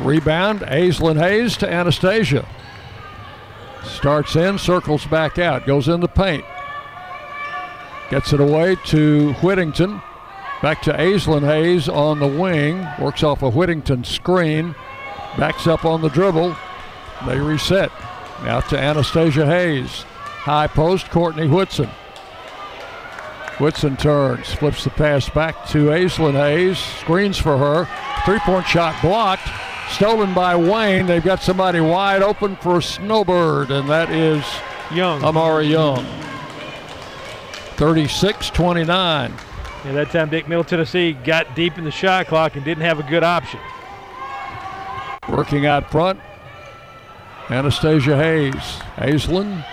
Rebound, 0.00 0.60
Aislinn 0.60 1.18
Hayes 1.18 1.58
to 1.58 1.70
Anastasia. 1.70 2.48
Starts 3.84 4.36
in, 4.36 4.58
circles 4.58 5.04
back 5.04 5.38
out, 5.38 5.66
goes 5.66 5.88
in 5.88 6.00
the 6.00 6.08
paint. 6.08 6.46
Gets 8.08 8.32
it 8.32 8.40
away 8.40 8.76
to 8.86 9.34
Whittington. 9.34 10.00
Back 10.64 10.80
to 10.84 10.94
Aislinn 10.94 11.42
Hayes 11.42 11.90
on 11.90 12.20
the 12.20 12.26
wing. 12.26 12.88
Works 12.98 13.22
off 13.22 13.42
a 13.42 13.50
Whittington 13.50 14.02
screen. 14.02 14.74
Backs 15.36 15.66
up 15.66 15.84
on 15.84 16.00
the 16.00 16.08
dribble. 16.08 16.56
They 17.26 17.38
reset. 17.38 17.92
Now 18.44 18.60
to 18.60 18.78
Anastasia 18.78 19.44
Hayes. 19.44 20.04
High 20.06 20.68
post, 20.68 21.10
Courtney 21.10 21.48
Whitson. 21.48 21.90
Whitson 23.58 23.98
turns, 23.98 24.54
flips 24.54 24.84
the 24.84 24.88
pass 24.88 25.28
back 25.28 25.66
to 25.68 25.88
Aislinn 25.88 26.32
Hayes. 26.32 26.78
Screens 26.78 27.36
for 27.36 27.58
her. 27.58 27.86
Three 28.24 28.38
point 28.38 28.66
shot 28.66 28.98
blocked. 29.02 29.46
Stolen 29.90 30.32
by 30.32 30.56
Wayne. 30.56 31.04
They've 31.04 31.22
got 31.22 31.42
somebody 31.42 31.80
wide 31.80 32.22
open 32.22 32.56
for 32.56 32.80
Snowbird, 32.80 33.70
and 33.70 33.86
that 33.90 34.10
is 34.10 34.42
Young. 34.90 35.22
Amari 35.22 35.66
Young. 35.66 36.06
36 37.76 38.48
29. 38.48 39.34
Yeah, 39.84 39.92
that 39.92 40.10
time 40.10 40.30
Dick 40.30 40.48
Middle 40.48 40.64
Tennessee 40.64 41.12
got 41.12 41.54
deep 41.54 41.76
in 41.76 41.84
the 41.84 41.90
shot 41.90 42.26
clock 42.26 42.56
and 42.56 42.64
didn't 42.64 42.84
have 42.84 42.98
a 42.98 43.02
good 43.02 43.22
option. 43.22 43.60
Working 45.28 45.66
out 45.66 45.90
front, 45.90 46.20
Anastasia 47.50 48.16
Hayes. 48.16 48.54
Aislinn, 48.96 49.64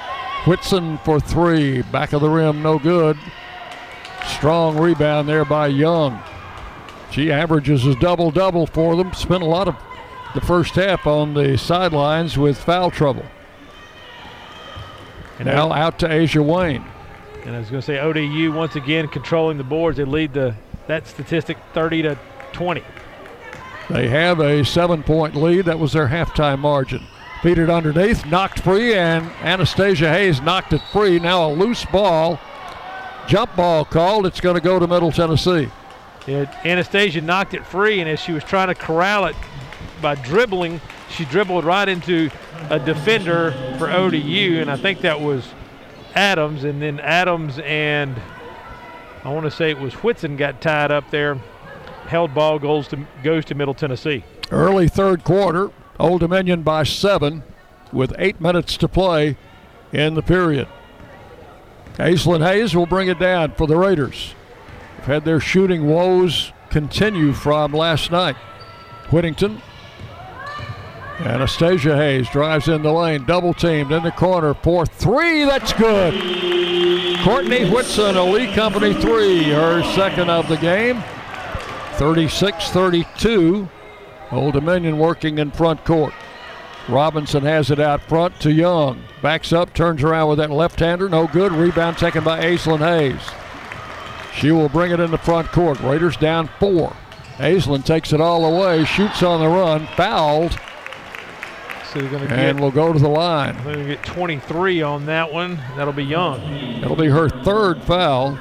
Whitson 0.45 0.97
for 0.99 1.19
three. 1.19 1.81
Back 1.83 2.11
of 2.11 2.21
the 2.21 2.29
rim, 2.29 2.61
no 2.61 2.77
good. 2.77 3.17
Strong 4.25 4.77
rebound 4.77 5.29
there 5.29 5.45
by 5.45 5.67
Young. 5.67 6.21
She 7.11 7.31
averages 7.31 7.85
a 7.85 7.95
double 7.95 8.31
double 8.31 8.67
for 8.67 8.95
them. 8.95 9.13
Spent 9.13 9.43
a 9.43 9.45
lot 9.45 9.67
of 9.67 9.75
the 10.33 10.41
first 10.41 10.75
half 10.75 11.07
on 11.07 11.33
the 11.33 11.57
sidelines 11.57 12.37
with 12.37 12.57
foul 12.57 12.91
trouble. 12.91 13.25
And 15.39 15.47
now 15.47 15.71
out 15.71 15.99
to 15.99 16.07
Ajah 16.07 16.43
Wayne. 16.43 16.85
And 17.45 17.55
I 17.55 17.59
was 17.59 17.69
going 17.69 17.81
to 17.81 17.85
say 17.85 17.99
ODU 17.99 18.51
once 18.51 18.75
again 18.75 19.07
controlling 19.07 19.57
the 19.57 19.63
boards. 19.63 19.97
They 19.97 20.03
lead 20.03 20.33
the 20.33 20.55
that 20.87 21.07
statistic 21.07 21.57
30 21.73 22.01
to 22.03 22.19
20. 22.53 22.83
They 23.89 24.07
have 24.09 24.39
a 24.39 24.63
seven-point 24.63 25.35
lead. 25.35 25.65
That 25.65 25.79
was 25.79 25.93
their 25.93 26.07
halftime 26.07 26.59
margin. 26.59 27.05
Feed 27.41 27.57
it 27.57 27.69
underneath, 27.69 28.25
knocked 28.25 28.59
free, 28.59 28.93
and 28.93 29.25
Anastasia 29.41 30.09
Hayes 30.09 30.41
knocked 30.41 30.73
it 30.73 30.81
free. 30.91 31.19
Now 31.19 31.49
a 31.49 31.51
loose 31.51 31.85
ball, 31.85 32.39
jump 33.27 33.55
ball 33.55 33.83
called. 33.83 34.25
It's 34.27 34.39
going 34.39 34.55
to 34.55 34.61
go 34.61 34.79
to 34.79 34.87
Middle 34.87 35.11
Tennessee. 35.11 35.69
Yeah, 36.27 36.53
Anastasia 36.63 37.21
knocked 37.21 37.55
it 37.55 37.65
free, 37.65 37.99
and 37.99 38.07
as 38.07 38.19
she 38.19 38.31
was 38.31 38.43
trying 38.43 38.67
to 38.67 38.75
corral 38.75 39.25
it 39.25 39.35
by 40.01 40.15
dribbling, 40.15 40.79
she 41.09 41.25
dribbled 41.25 41.65
right 41.65 41.89
into 41.89 42.29
a 42.69 42.79
defender 42.79 43.51
for 43.79 43.89
ODU, 43.89 44.59
and 44.61 44.69
I 44.69 44.77
think 44.77 45.01
that 45.01 45.19
was 45.19 45.47
Adams, 46.15 46.63
and 46.63 46.81
then 46.81 46.99
Adams 46.99 47.59
and 47.63 48.19
I 49.23 49.29
want 49.29 49.45
to 49.45 49.51
say 49.51 49.69
it 49.69 49.79
was 49.79 49.93
Whitson 49.95 50.35
got 50.35 50.61
tied 50.61 50.91
up 50.91 51.09
there. 51.11 51.35
Held 52.07 52.33
ball 52.33 52.59
goes 52.59 52.87
to 52.89 53.05
goes 53.23 53.45
to 53.45 53.55
Middle 53.55 53.73
Tennessee. 53.73 54.23
Early 54.49 54.87
third 54.87 55.23
quarter, 55.23 55.69
Old 55.99 56.21
Dominion 56.21 56.63
by 56.63 56.83
seven, 56.83 57.43
with 57.93 58.13
eight 58.17 58.41
minutes 58.41 58.75
to 58.77 58.87
play 58.87 59.37
in 59.93 60.15
the 60.15 60.21
period. 60.21 60.67
Aislinn 61.95 62.45
Hayes 62.45 62.75
will 62.75 62.85
bring 62.85 63.07
it 63.07 63.19
down 63.19 63.51
for 63.51 63.67
the 63.67 63.77
Raiders. 63.77 64.33
Have 64.97 65.05
had 65.05 65.25
their 65.25 65.39
shooting 65.39 65.87
woes 65.87 66.51
continue 66.69 67.33
from 67.33 67.73
last 67.73 68.11
night. 68.11 68.35
Whittington 69.11 69.61
Anastasia 71.25 71.95
Hayes 71.95 72.29
drives 72.29 72.67
in 72.67 72.81
the 72.81 72.91
lane, 72.91 73.25
double 73.25 73.53
teamed 73.53 73.91
in 73.91 74.03
the 74.03 74.11
corner 74.11 74.53
for 74.53 74.85
three. 74.85 75.45
That's 75.45 75.71
good. 75.73 76.13
Courtney 77.23 77.69
Whitson, 77.69 78.15
Lee 78.31 78.51
Company 78.53 78.93
three, 78.93 79.43
her 79.43 79.83
second 79.93 80.29
of 80.29 80.47
the 80.47 80.57
game. 80.57 81.03
36 81.93 82.69
32. 82.71 83.69
Old 84.31 84.53
Dominion 84.53 84.97
working 84.97 85.37
in 85.37 85.51
front 85.51 85.85
court. 85.85 86.13
Robinson 86.89 87.43
has 87.43 87.69
it 87.69 87.79
out 87.79 88.01
front 88.01 88.39
to 88.39 88.51
Young. 88.51 89.03
Backs 89.21 89.53
up, 89.53 89.73
turns 89.73 90.01
around 90.01 90.29
with 90.29 90.39
that 90.39 90.49
left 90.49 90.79
hander. 90.79 91.07
No 91.07 91.27
good. 91.27 91.51
Rebound 91.51 91.97
taken 91.97 92.23
by 92.23 92.43
Aislinn 92.43 92.79
Hayes. 92.79 93.21
She 94.33 94.51
will 94.51 94.69
bring 94.69 94.91
it 94.91 94.99
in 94.99 95.11
the 95.11 95.17
front 95.17 95.49
court. 95.49 95.79
Raiders 95.81 96.17
down 96.17 96.49
four. 96.59 96.95
Aislinn 97.37 97.85
takes 97.85 98.13
it 98.13 98.21
all 98.21 98.45
away, 98.45 98.85
shoots 98.85 99.21
on 99.23 99.41
the 99.41 99.47
run, 99.47 99.87
fouled. 99.95 100.59
So 101.91 101.99
they're 101.99 102.09
going 102.09 102.25
to 102.25 102.33
and 102.33 102.57
get, 102.57 102.61
we'll 102.61 102.71
go 102.71 102.93
to 102.93 102.99
the 102.99 103.09
line. 103.09 103.53
They're 103.65 103.75
going 103.75 103.87
to 103.87 103.95
get 103.95 104.05
23 104.05 104.81
on 104.81 105.07
that 105.07 105.33
one. 105.33 105.57
That'll 105.75 105.91
be 105.91 106.05
Young. 106.05 106.39
That'll 106.79 106.95
be 106.95 107.09
her 107.09 107.27
third 107.27 107.83
foul. 107.83 108.37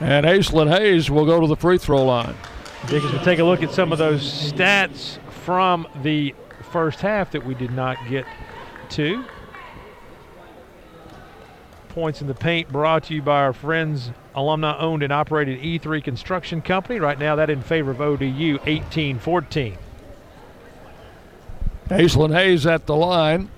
And 0.00 0.26
Aislinn 0.26 0.68
Hayes 0.68 1.10
will 1.10 1.24
go 1.24 1.40
to 1.40 1.46
the 1.46 1.56
free 1.56 1.78
throw 1.78 2.04
line. 2.04 2.34
Because 2.82 3.10
we 3.10 3.18
take 3.20 3.38
a 3.38 3.44
look 3.44 3.62
at 3.62 3.70
some 3.70 3.92
of 3.92 3.98
those 3.98 4.22
stats 4.22 5.18
from 5.30 5.88
the 6.02 6.34
first 6.70 7.00
half 7.00 7.30
that 7.30 7.46
we 7.46 7.54
did 7.54 7.70
not 7.70 7.96
get 8.06 8.26
to. 8.90 9.24
Points 11.88 12.20
in 12.20 12.26
the 12.26 12.34
paint 12.34 12.68
brought 12.68 13.04
to 13.04 13.14
you 13.14 13.22
by 13.22 13.40
our 13.40 13.54
friends, 13.54 14.10
alumni 14.34 14.78
owned 14.78 15.02
and 15.02 15.14
operated 15.14 15.60
E3 15.60 16.04
Construction 16.04 16.60
Company. 16.60 17.00
Right 17.00 17.18
now, 17.18 17.36
that 17.36 17.48
in 17.48 17.62
favor 17.62 17.90
of 17.90 18.02
ODU, 18.02 18.58
18 18.66 19.18
14. 19.18 19.78
Aislinn 21.88 22.32
Hayes 22.32 22.66
at 22.66 22.86
the 22.86 22.96
line. 22.96 23.50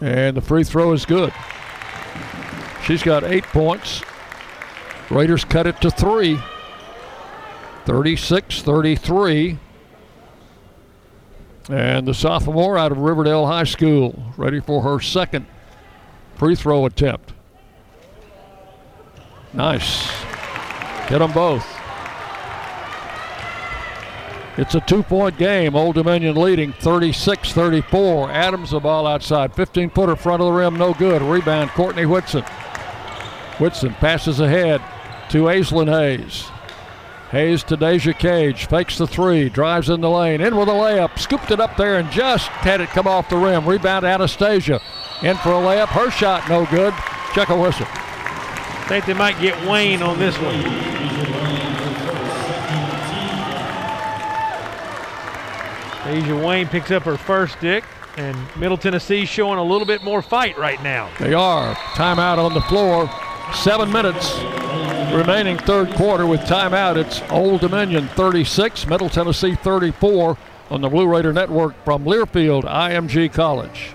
And 0.00 0.36
the 0.36 0.40
free 0.40 0.64
throw 0.64 0.92
is 0.92 1.04
good. 1.04 1.32
She's 2.84 3.02
got 3.02 3.24
eight 3.24 3.44
points. 3.44 4.02
Raiders 5.10 5.44
cut 5.44 5.66
it 5.66 5.80
to 5.80 5.90
three. 5.90 6.38
36 7.84 8.62
33. 8.62 9.58
And 11.70 12.08
the 12.08 12.14
sophomore 12.14 12.78
out 12.78 12.92
of 12.92 12.98
Riverdale 12.98 13.46
High 13.46 13.64
School, 13.64 14.32
ready 14.38 14.60
for 14.60 14.82
her 14.82 15.00
second 15.00 15.46
free 16.36 16.54
throw 16.54 16.86
attempt. 16.86 17.32
Nice. 19.52 20.08
Hit 21.08 21.18
them 21.18 21.32
both. 21.32 21.77
It's 24.58 24.74
a 24.74 24.80
two 24.80 25.04
point 25.04 25.38
game. 25.38 25.76
Old 25.76 25.94
Dominion 25.94 26.34
leading 26.34 26.72
36 26.72 27.52
34. 27.52 28.32
Adams, 28.32 28.70
the 28.72 28.80
ball 28.80 29.06
outside. 29.06 29.54
15 29.54 29.90
footer 29.90 30.16
front 30.16 30.42
of 30.42 30.46
the 30.46 30.52
rim, 30.52 30.76
no 30.76 30.92
good. 30.94 31.22
Rebound, 31.22 31.70
Courtney 31.70 32.06
Whitson. 32.06 32.42
Whitson 33.58 33.94
passes 33.94 34.40
ahead 34.40 34.82
to 35.30 35.44
Aislinn 35.44 35.88
Hayes. 35.88 36.48
Hayes 37.30 37.62
to 37.64 37.76
Deja 37.76 38.12
Cage, 38.14 38.66
fakes 38.66 38.98
the 38.98 39.06
three, 39.06 39.48
drives 39.48 39.90
in 39.90 40.00
the 40.00 40.10
lane, 40.10 40.40
in 40.40 40.56
with 40.56 40.68
a 40.68 40.72
layup, 40.72 41.18
scooped 41.18 41.50
it 41.50 41.60
up 41.60 41.76
there 41.76 41.98
and 41.98 42.10
just 42.10 42.48
had 42.48 42.80
it 42.80 42.88
come 42.88 43.06
off 43.06 43.28
the 43.28 43.36
rim. 43.36 43.68
Rebound 43.68 44.04
Anastasia. 44.04 44.80
In 45.22 45.36
for 45.36 45.50
a 45.50 45.52
layup, 45.52 45.88
her 45.88 46.10
shot 46.10 46.48
no 46.48 46.66
good. 46.66 46.94
Check 47.32 47.50
a 47.50 47.56
whistle. 47.56 47.86
Think 48.88 49.06
they 49.06 49.14
might 49.14 49.38
get 49.40 49.68
Wayne 49.68 50.02
on 50.02 50.18
this 50.18 50.36
one. 50.38 50.97
Deja 56.08 56.34
Wayne 56.34 56.66
picks 56.68 56.90
up 56.90 57.02
her 57.02 57.18
first 57.18 57.58
stick, 57.58 57.84
and 58.16 58.34
Middle 58.56 58.78
Tennessee 58.78 59.26
showing 59.26 59.58
a 59.58 59.62
little 59.62 59.86
bit 59.86 60.02
more 60.02 60.22
fight 60.22 60.56
right 60.56 60.82
now. 60.82 61.10
They 61.20 61.34
are. 61.34 61.74
Timeout 61.74 62.38
on 62.38 62.54
the 62.54 62.62
floor. 62.62 63.10
Seven 63.54 63.92
minutes 63.92 64.38
remaining 65.12 65.58
third 65.58 65.92
quarter 65.96 66.26
with 66.26 66.40
timeout. 66.40 66.96
It's 66.96 67.20
Old 67.30 67.60
Dominion 67.60 68.08
36, 68.08 68.86
Middle 68.86 69.10
Tennessee 69.10 69.54
34 69.54 70.38
on 70.70 70.80
the 70.80 70.88
Blue 70.88 71.06
Raider 71.06 71.34
Network 71.34 71.74
from 71.84 72.06
Learfield 72.06 72.64
IMG 72.64 73.30
College. 73.30 73.94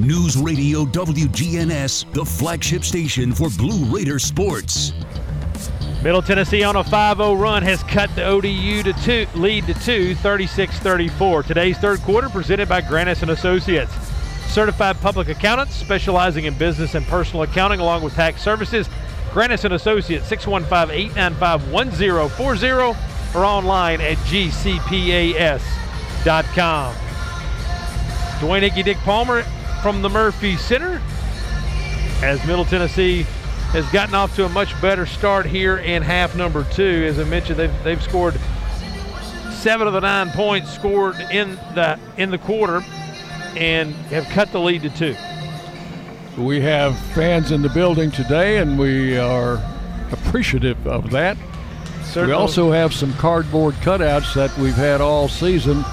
News 0.00 0.36
Radio 0.38 0.86
WGNS, 0.86 2.10
the 2.14 2.24
flagship 2.24 2.84
station 2.84 3.34
for 3.34 3.50
Blue 3.50 3.84
Raider 3.94 4.18
sports. 4.18 4.94
Middle 6.02 6.22
Tennessee 6.22 6.62
on 6.62 6.76
a 6.76 6.82
5-0 6.82 7.38
run 7.38 7.62
has 7.62 7.82
cut 7.82 8.08
the 8.16 8.24
ODU 8.24 8.82
to 8.82 8.94
two, 9.02 9.26
lead 9.34 9.66
to 9.66 9.74
two, 9.74 10.14
36-34. 10.14 11.44
Today's 11.44 11.76
third 11.76 12.00
quarter 12.00 12.30
presented 12.30 12.66
by 12.66 12.80
Granis 12.80 13.20
and 13.20 13.32
Associates. 13.32 13.92
Certified 14.48 14.98
public 15.02 15.28
accountants 15.28 15.74
specializing 15.74 16.46
in 16.46 16.54
business 16.54 16.94
and 16.94 17.04
personal 17.06 17.42
accounting 17.42 17.80
along 17.80 18.02
with 18.02 18.14
tax 18.14 18.40
services. 18.40 18.88
Granis 19.32 19.66
and 19.66 19.74
Associates 19.74 20.26
615-895-1040 20.30 22.96
or 23.34 23.44
online 23.44 24.00
at 24.00 24.16
gcpas.com. 24.16 25.60
Dwayne 28.40 28.62
Icky 28.62 28.82
Dick 28.82 28.96
Palmer 28.98 29.44
from 29.82 30.02
the 30.02 30.10
Murphy 30.10 30.56
Center 30.56 31.00
as 32.22 32.44
Middle 32.46 32.64
Tennessee 32.66 33.22
has 33.72 33.90
gotten 33.92 34.14
off 34.14 34.34
to 34.36 34.44
a 34.44 34.48
much 34.48 34.78
better 34.82 35.06
start 35.06 35.46
here 35.46 35.78
in 35.78 36.02
half 36.02 36.36
number 36.36 36.64
two. 36.72 37.06
As 37.08 37.18
I 37.18 37.24
mentioned, 37.24 37.58
they've, 37.58 37.84
they've 37.84 38.02
scored 38.02 38.38
seven 39.52 39.86
of 39.86 39.94
the 39.94 40.00
nine 40.00 40.30
points 40.30 40.72
scored 40.72 41.18
in 41.30 41.54
the 41.74 41.98
in 42.16 42.30
the 42.30 42.38
quarter 42.38 42.84
and 43.56 43.94
have 44.10 44.24
cut 44.26 44.52
the 44.52 44.60
lead 44.60 44.82
to 44.82 44.90
two. 44.90 45.16
We 46.36 46.60
have 46.60 46.98
fans 47.14 47.50
in 47.50 47.62
the 47.62 47.68
building 47.68 48.10
today, 48.10 48.58
and 48.58 48.78
we 48.78 49.16
are 49.18 49.62
appreciative 50.12 50.86
of 50.86 51.10
that. 51.10 51.36
Certainly. 52.04 52.28
We 52.28 52.32
also 52.32 52.70
have 52.70 52.92
some 52.92 53.12
cardboard 53.14 53.74
cutouts 53.76 54.34
that 54.34 54.56
we've 54.58 54.74
had 54.74 55.00
all 55.00 55.28
season, 55.28 55.84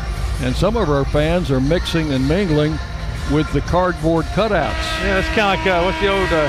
and 0.42 0.56
some 0.56 0.76
of 0.76 0.90
our 0.90 1.06
fans 1.06 1.52
are 1.52 1.62
mixing 1.62 2.12
and 2.12 2.28
mingling 2.28 2.78
with 3.32 3.52
the 3.54 3.62
cardboard 3.62 4.26
cutouts. 4.28 5.04
Yeah, 5.04 5.20
it's 5.20 5.28
kind 5.30 5.60
of 5.60 5.66
like 5.66 5.68
uh, 5.68 5.84
what's 5.84 6.00
the 6.00 6.08
old 6.08 6.32
uh, 6.32 6.48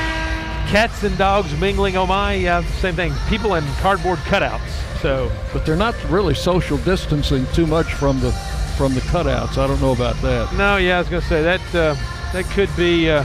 cats 0.69 1.03
and 1.03 1.17
dogs 1.19 1.53
mingling? 1.59 1.97
Oh 1.97 2.07
my, 2.07 2.35
yeah, 2.35 2.63
same 2.81 2.95
thing. 2.95 3.13
People 3.29 3.55
and 3.55 3.67
cardboard 3.79 4.19
cutouts. 4.21 5.01
So, 5.01 5.31
but 5.53 5.65
they're 5.65 5.77
not 5.77 5.95
really 6.11 6.35
social 6.35 6.79
distancing 6.79 7.47
too 7.53 7.67
much 7.67 7.93
from 7.95 8.21
the 8.21 8.33
from 8.77 8.95
the 8.95 9.01
cutouts. 9.01 9.59
I 9.59 9.67
don't 9.67 9.81
know 9.81 9.93
about 9.93 10.17
that. 10.23 10.53
No, 10.55 10.77
yeah, 10.77 10.97
I 10.97 11.01
was 11.01 11.09
going 11.09 11.23
to 11.23 11.29
say 11.29 11.43
that 11.43 11.61
uh, 11.75 11.95
that 12.33 12.45
could 12.53 12.71
be 12.77 13.11
uh, 13.11 13.25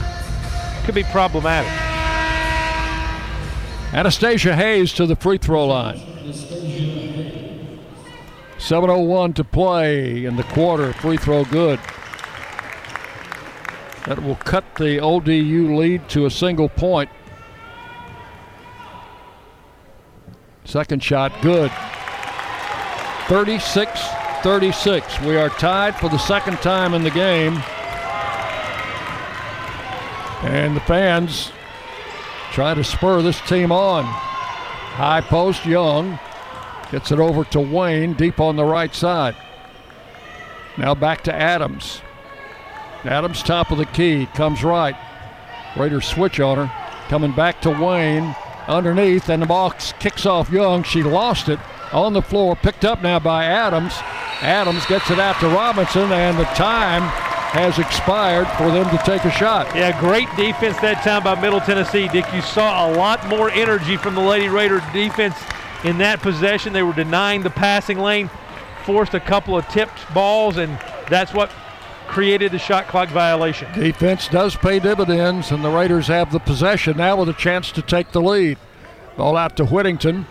could 0.84 0.94
be 0.94 1.04
problematic. 1.04 1.70
Anastasia 3.92 4.56
Hayes 4.56 4.92
to 4.94 5.06
the 5.06 5.14
free 5.14 5.38
throw 5.38 5.66
line. 5.66 6.00
7.01 8.58 9.34
to 9.34 9.44
play 9.44 10.24
in 10.24 10.36
the 10.36 10.42
quarter. 10.42 10.92
Free 10.94 11.16
throw 11.16 11.44
good. 11.44 11.78
That 14.04 14.22
will 14.22 14.36
cut 14.36 14.64
the 14.76 15.00
ODU 15.00 15.76
lead 15.76 16.08
to 16.10 16.26
a 16.26 16.30
single 16.30 16.68
point. 16.68 17.10
Second 20.64 21.02
shot, 21.02 21.32
good. 21.42 21.70
36 23.28 24.00
36. 24.44 25.22
We 25.22 25.38
are 25.38 25.48
tied 25.48 25.96
for 25.96 26.10
the 26.10 26.18
second 26.18 26.58
time 26.58 26.92
in 26.92 27.02
the 27.02 27.10
game. 27.10 27.54
And 30.42 30.76
the 30.76 30.80
fans 30.80 31.50
try 32.52 32.74
to 32.74 32.84
spur 32.84 33.22
this 33.22 33.40
team 33.40 33.72
on. 33.72 34.04
High 34.04 35.22
post, 35.22 35.64
Young 35.64 36.18
gets 36.90 37.10
it 37.10 37.18
over 37.18 37.44
to 37.44 37.60
Wayne 37.60 38.12
deep 38.12 38.38
on 38.38 38.56
the 38.56 38.66
right 38.66 38.94
side. 38.94 39.34
Now 40.76 40.94
back 40.94 41.24
to 41.24 41.34
Adams. 41.34 42.02
Adams, 43.04 43.42
top 43.42 43.70
of 43.70 43.78
the 43.78 43.86
key, 43.86 44.26
comes 44.34 44.64
right. 44.64 44.96
Raiders 45.76 46.06
switch 46.06 46.40
on 46.40 46.56
her. 46.56 46.72
Coming 47.08 47.32
back 47.32 47.60
to 47.62 47.70
Wayne 47.70 48.34
underneath, 48.66 49.28
and 49.28 49.42
the 49.42 49.46
ball 49.46 49.72
kicks 50.00 50.24
off 50.24 50.50
Young. 50.50 50.82
She 50.82 51.02
lost 51.02 51.48
it 51.48 51.58
on 51.92 52.14
the 52.14 52.22
floor, 52.22 52.56
picked 52.56 52.84
up 52.84 53.02
now 53.02 53.18
by 53.18 53.44
Adams. 53.44 53.92
Adams 54.40 54.86
gets 54.86 55.10
it 55.10 55.18
out 55.18 55.38
to 55.40 55.48
Robinson, 55.48 56.10
and 56.12 56.38
the 56.38 56.44
time 56.44 57.02
has 57.52 57.78
expired 57.78 58.48
for 58.56 58.70
them 58.70 58.88
to 58.90 59.02
take 59.04 59.24
a 59.24 59.30
shot. 59.30 59.66
Yeah, 59.76 59.98
great 60.00 60.28
defense 60.36 60.76
that 60.80 61.04
time 61.04 61.22
by 61.22 61.40
Middle 61.40 61.60
Tennessee. 61.60 62.08
Dick, 62.08 62.24
you 62.32 62.42
saw 62.42 62.90
a 62.90 62.96
lot 62.96 63.24
more 63.28 63.50
energy 63.50 63.96
from 63.96 64.14
the 64.14 64.20
Lady 64.20 64.48
Raider 64.48 64.82
defense 64.92 65.36
in 65.84 65.98
that 65.98 66.20
possession. 66.20 66.72
They 66.72 66.82
were 66.82 66.94
denying 66.94 67.42
the 67.42 67.50
passing 67.50 67.98
lane, 67.98 68.28
forced 68.84 69.14
a 69.14 69.20
couple 69.20 69.56
of 69.56 69.68
tipped 69.68 70.12
balls, 70.12 70.56
and 70.56 70.78
that's 71.08 71.32
what 71.32 71.52
created 72.06 72.52
the 72.52 72.58
shot 72.58 72.88
clock 72.88 73.08
violation. 73.08 73.72
Defense 73.72 74.28
does 74.28 74.56
pay 74.56 74.78
dividends, 74.78 75.50
and 75.50 75.64
the 75.64 75.70
Raiders 75.70 76.06
have 76.08 76.32
the 76.32 76.38
possession 76.38 76.96
now 76.96 77.16
with 77.16 77.28
a 77.28 77.34
chance 77.34 77.72
to 77.72 77.82
take 77.82 78.12
the 78.12 78.20
lead. 78.20 78.58
Ball 79.16 79.36
out 79.36 79.56
to 79.56 79.64
Whittington. 79.64 80.26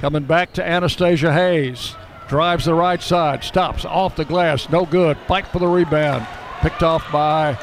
Coming 0.00 0.24
back 0.24 0.52
to 0.54 0.66
Anastasia 0.66 1.32
Hayes. 1.32 1.94
Drives 2.28 2.64
the 2.64 2.74
right 2.74 3.00
side. 3.00 3.44
Stops 3.44 3.84
off 3.84 4.16
the 4.16 4.24
glass. 4.24 4.68
No 4.68 4.84
good. 4.84 5.16
Fight 5.26 5.46
for 5.46 5.58
the 5.58 5.66
rebound. 5.66 6.26
Picked 6.60 6.82
off 6.82 7.10
by 7.10 7.58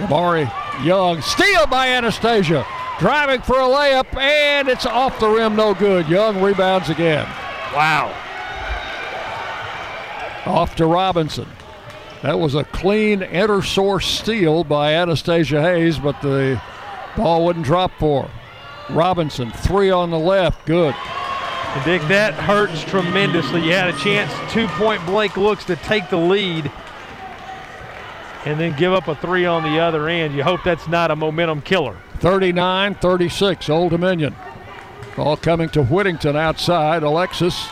Amari 0.00 0.50
Young. 0.82 1.20
Steal 1.22 1.66
by 1.66 1.88
Anastasia. 1.88 2.66
Driving 2.98 3.42
for 3.42 3.56
a 3.56 3.64
layup, 3.64 4.16
and 4.16 4.68
it's 4.68 4.86
off 4.86 5.18
the 5.20 5.28
rim. 5.28 5.56
No 5.56 5.74
good. 5.74 6.08
Young 6.08 6.40
rebounds 6.40 6.88
again. 6.90 7.26
Wow. 7.74 8.14
Off 10.46 10.76
to 10.76 10.86
Robinson. 10.86 11.46
That 12.24 12.40
was 12.40 12.54
a 12.54 12.64
clean 12.64 13.22
inter 13.22 13.60
source 13.60 14.06
steal 14.06 14.64
by 14.64 14.94
Anastasia 14.94 15.60
Hayes, 15.60 15.98
but 15.98 16.22
the 16.22 16.58
ball 17.18 17.44
wouldn't 17.44 17.66
drop 17.66 17.92
for 17.98 18.22
her. 18.22 18.94
Robinson, 18.94 19.50
three 19.50 19.90
on 19.90 20.10
the 20.10 20.18
left, 20.18 20.64
good. 20.64 20.94
Dick, 21.84 22.00
that 22.08 22.32
hurts 22.32 22.82
tremendously. 22.84 23.66
You 23.66 23.72
had 23.72 23.90
a 23.90 23.98
chance, 23.98 24.32
two 24.50 24.66
point 24.68 25.04
blank 25.04 25.36
looks 25.36 25.66
to 25.66 25.76
take 25.76 26.08
the 26.08 26.16
lead 26.16 26.72
and 28.46 28.58
then 28.58 28.74
give 28.78 28.94
up 28.94 29.06
a 29.08 29.16
three 29.16 29.44
on 29.44 29.62
the 29.62 29.78
other 29.78 30.08
end. 30.08 30.34
You 30.34 30.44
hope 30.44 30.60
that's 30.64 30.88
not 30.88 31.10
a 31.10 31.16
momentum 31.16 31.60
killer. 31.60 31.98
39 32.20 32.94
36, 32.94 33.68
Old 33.68 33.90
Dominion. 33.90 34.34
Ball 35.14 35.36
coming 35.36 35.68
to 35.68 35.82
Whittington 35.82 36.36
outside. 36.36 37.02
Alexis 37.02 37.68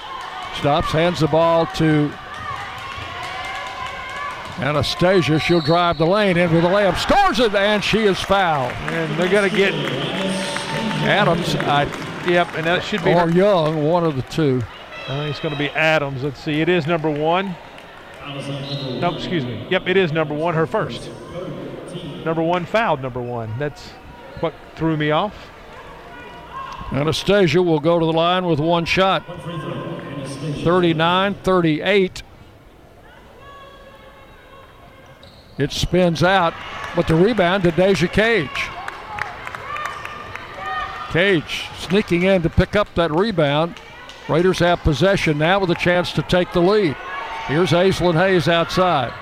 stops, 0.56 0.92
hands 0.92 1.20
the 1.20 1.28
ball 1.28 1.64
to 1.76 2.12
Anastasia. 4.58 5.38
She'll 5.38 5.60
drive 5.60 5.98
the 5.98 6.06
lane 6.06 6.36
into 6.36 6.60
the 6.60 6.68
layup, 6.68 6.96
scores 6.98 7.40
it, 7.40 7.54
and 7.54 7.82
she 7.82 8.00
is 8.00 8.20
fouled. 8.20 8.72
And 8.72 9.18
they're 9.18 9.28
going 9.28 9.48
to 9.48 9.56
get 9.56 9.72
Adams. 11.04 11.54
I, 11.56 11.84
yep, 12.28 12.48
and 12.54 12.66
that 12.66 12.82
should 12.84 13.02
be 13.02 13.12
or 13.12 13.30
Young, 13.30 13.84
one 13.84 14.04
of 14.04 14.16
the 14.16 14.22
two. 14.22 14.62
Uh, 15.08 15.14
I 15.14 15.16
think 15.18 15.30
it's 15.30 15.40
going 15.40 15.54
to 15.54 15.58
be 15.58 15.70
Adams. 15.70 16.22
Let's 16.22 16.40
see. 16.40 16.60
It 16.60 16.68
is 16.68 16.86
number 16.86 17.10
one. 17.10 17.56
No, 19.00 19.14
excuse 19.16 19.44
me. 19.44 19.66
Yep, 19.70 19.88
it 19.88 19.96
is 19.96 20.12
number 20.12 20.34
one, 20.34 20.54
her 20.54 20.66
first. 20.66 21.10
Number 22.24 22.42
one 22.42 22.66
fouled 22.66 23.02
number 23.02 23.20
one. 23.20 23.52
That's 23.58 23.90
what 24.40 24.54
threw 24.76 24.96
me 24.96 25.10
off. 25.10 25.34
Anastasia 26.92 27.62
will 27.62 27.80
go 27.80 27.98
to 27.98 28.06
the 28.06 28.12
line 28.12 28.46
with 28.46 28.60
one 28.60 28.84
shot. 28.84 29.24
39 30.62 31.34
38. 31.34 32.22
It 35.58 35.70
spins 35.70 36.22
out, 36.22 36.54
but 36.96 37.06
the 37.06 37.14
rebound 37.14 37.64
to 37.64 37.70
Deja 37.70 38.08
Cage. 38.08 38.48
Cage 41.10 41.68
sneaking 41.78 42.22
in 42.22 42.42
to 42.42 42.50
pick 42.50 42.74
up 42.74 42.94
that 42.94 43.10
rebound. 43.10 43.76
Raiders 44.28 44.60
have 44.60 44.80
possession 44.80 45.36
now 45.36 45.60
with 45.60 45.70
a 45.70 45.74
chance 45.74 46.12
to 46.12 46.22
take 46.22 46.52
the 46.52 46.60
lead. 46.60 46.96
Here's 47.46 47.70
Aislinn 47.70 48.14
Hayes 48.14 48.48
outside. 48.48 49.12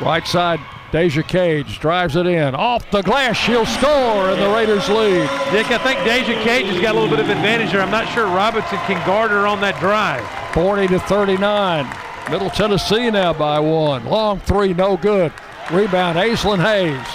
Right 0.00 0.26
side, 0.26 0.60
Deja 0.92 1.22
Cage 1.22 1.78
drives 1.78 2.16
it 2.16 2.26
in. 2.26 2.54
Off 2.54 2.90
the 2.90 3.02
glass, 3.02 3.36
she'll 3.36 3.66
score, 3.66 4.30
and 4.30 4.40
the 4.40 4.48
Raiders 4.48 4.88
lead. 4.88 5.28
Dick, 5.50 5.70
I 5.70 5.78
think 5.78 5.98
Deja 6.04 6.42
Cage 6.42 6.66
has 6.66 6.80
got 6.80 6.94
a 6.94 6.98
little 6.98 7.14
bit 7.14 7.20
of 7.20 7.28
advantage 7.28 7.72
there. 7.72 7.82
I'm 7.82 7.90
not 7.90 8.08
sure 8.14 8.26
Robinson 8.26 8.78
can 8.86 9.04
guard 9.06 9.30
her 9.32 9.46
on 9.46 9.60
that 9.60 9.78
drive. 9.78 10.24
40 10.54 10.88
to 10.88 11.00
39. 11.00 12.05
Middle 12.30 12.50
Tennessee 12.50 13.10
now 13.10 13.32
by 13.32 13.60
one. 13.60 14.04
Long 14.04 14.40
three, 14.40 14.74
no 14.74 14.96
good. 14.96 15.32
Rebound, 15.70 16.18
Aislinn 16.18 16.60
Hayes. 16.60 17.06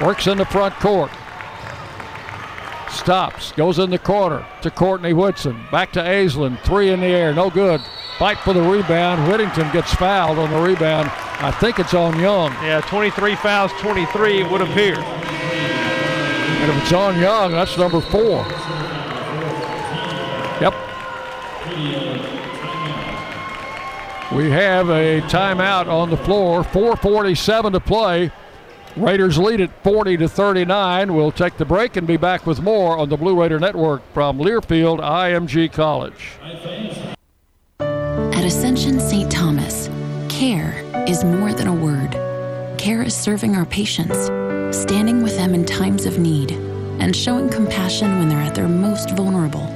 Works 0.00 0.26
in 0.26 0.38
the 0.38 0.46
front 0.46 0.74
court. 0.76 1.10
Stops, 2.90 3.52
goes 3.52 3.78
in 3.78 3.90
the 3.90 3.98
corner 3.98 4.46
to 4.62 4.70
Courtney 4.70 5.12
Whitson. 5.12 5.62
Back 5.70 5.92
to 5.92 6.00
Aislinn. 6.00 6.58
Three 6.62 6.90
in 6.90 7.00
the 7.00 7.06
air, 7.06 7.34
no 7.34 7.50
good. 7.50 7.82
Fight 8.18 8.38
for 8.38 8.54
the 8.54 8.62
rebound. 8.62 9.28
Whittington 9.28 9.70
gets 9.72 9.94
fouled 9.94 10.38
on 10.38 10.50
the 10.50 10.60
rebound. 10.60 11.10
I 11.38 11.50
think 11.50 11.78
it's 11.78 11.92
on 11.92 12.18
Young. 12.18 12.50
Yeah, 12.62 12.80
23 12.80 13.34
fouls, 13.36 13.70
23 13.80 14.40
it 14.40 14.50
would 14.50 14.62
appear. 14.62 14.96
And 14.96 16.70
if 16.70 16.82
it's 16.82 16.92
on 16.94 17.20
Young, 17.20 17.52
that's 17.52 17.76
number 17.76 18.00
four. 18.00 18.46
Yep. 20.62 22.34
We 24.34 24.50
have 24.50 24.90
a 24.90 25.20
timeout 25.22 25.86
on 25.86 26.10
the 26.10 26.16
floor. 26.16 26.64
4:47 26.64 27.72
to 27.72 27.80
play. 27.80 28.32
Raiders 28.96 29.38
lead 29.38 29.60
at 29.60 29.70
40 29.84 30.16
to 30.16 30.28
39. 30.28 31.14
We'll 31.14 31.30
take 31.30 31.58
the 31.58 31.64
break 31.64 31.96
and 31.96 32.06
be 32.06 32.16
back 32.16 32.46
with 32.46 32.60
more 32.60 32.98
on 32.98 33.08
the 33.08 33.16
Blue 33.16 33.40
Raider 33.40 33.60
Network 33.60 34.02
from 34.12 34.38
Learfield 34.38 35.00
IMG 35.00 35.68
College. 35.68 36.38
At 37.78 38.44
Ascension 38.44 38.98
St. 38.98 39.30
Thomas, 39.30 39.88
care 40.28 40.82
is 41.06 41.22
more 41.22 41.52
than 41.52 41.68
a 41.68 41.74
word. 41.74 42.12
Care 42.78 43.02
is 43.02 43.14
serving 43.14 43.54
our 43.54 43.66
patients, 43.66 44.26
standing 44.76 45.22
with 45.22 45.36
them 45.36 45.54
in 45.54 45.64
times 45.64 46.04
of 46.04 46.18
need, 46.18 46.52
and 46.98 47.14
showing 47.14 47.48
compassion 47.48 48.18
when 48.18 48.28
they're 48.28 48.38
at 48.38 48.54
their 48.54 48.68
most 48.68 49.10
vulnerable. 49.10 49.75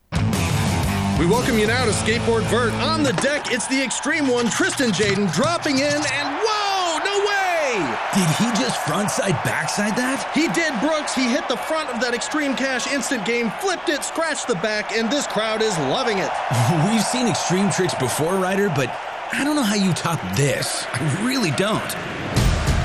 We 1.21 1.27
welcome 1.27 1.59
you 1.59 1.67
now 1.67 1.85
to 1.85 1.91
Skateboard 1.91 2.41
Vert. 2.49 2.73
On 2.81 3.03
the 3.03 3.13
deck, 3.13 3.51
it's 3.51 3.67
the 3.67 3.79
extreme 3.79 4.27
one, 4.27 4.49
Tristan 4.49 4.89
Jaden, 4.89 5.31
dropping 5.31 5.77
in, 5.77 5.83
and 5.83 6.39
whoa, 6.41 6.97
no 6.97 7.19
way! 7.29 7.77
Did 8.15 8.27
he 8.41 8.45
just 8.59 8.79
frontside 8.79 9.37
backside 9.43 9.95
that? 9.97 10.31
He 10.33 10.47
did, 10.47 10.73
Brooks. 10.79 11.13
He 11.13 11.29
hit 11.29 11.47
the 11.47 11.57
front 11.57 11.91
of 11.91 12.01
that 12.01 12.15
Extreme 12.15 12.55
Cash 12.55 12.91
instant 12.91 13.23
game, 13.23 13.51
flipped 13.61 13.89
it, 13.89 14.03
scratched 14.03 14.47
the 14.47 14.55
back, 14.55 14.93
and 14.93 15.11
this 15.11 15.27
crowd 15.27 15.61
is 15.61 15.77
loving 15.93 16.17
it. 16.17 16.31
We've 16.89 17.05
seen 17.05 17.27
extreme 17.27 17.69
tricks 17.69 17.93
before, 17.93 18.33
Ryder, 18.37 18.69
but 18.69 18.89
I 19.31 19.43
don't 19.43 19.55
know 19.55 19.61
how 19.61 19.75
you 19.75 19.93
top 19.93 20.19
this. 20.35 20.87
I 20.91 21.23
really 21.23 21.51
don't. 21.51 21.91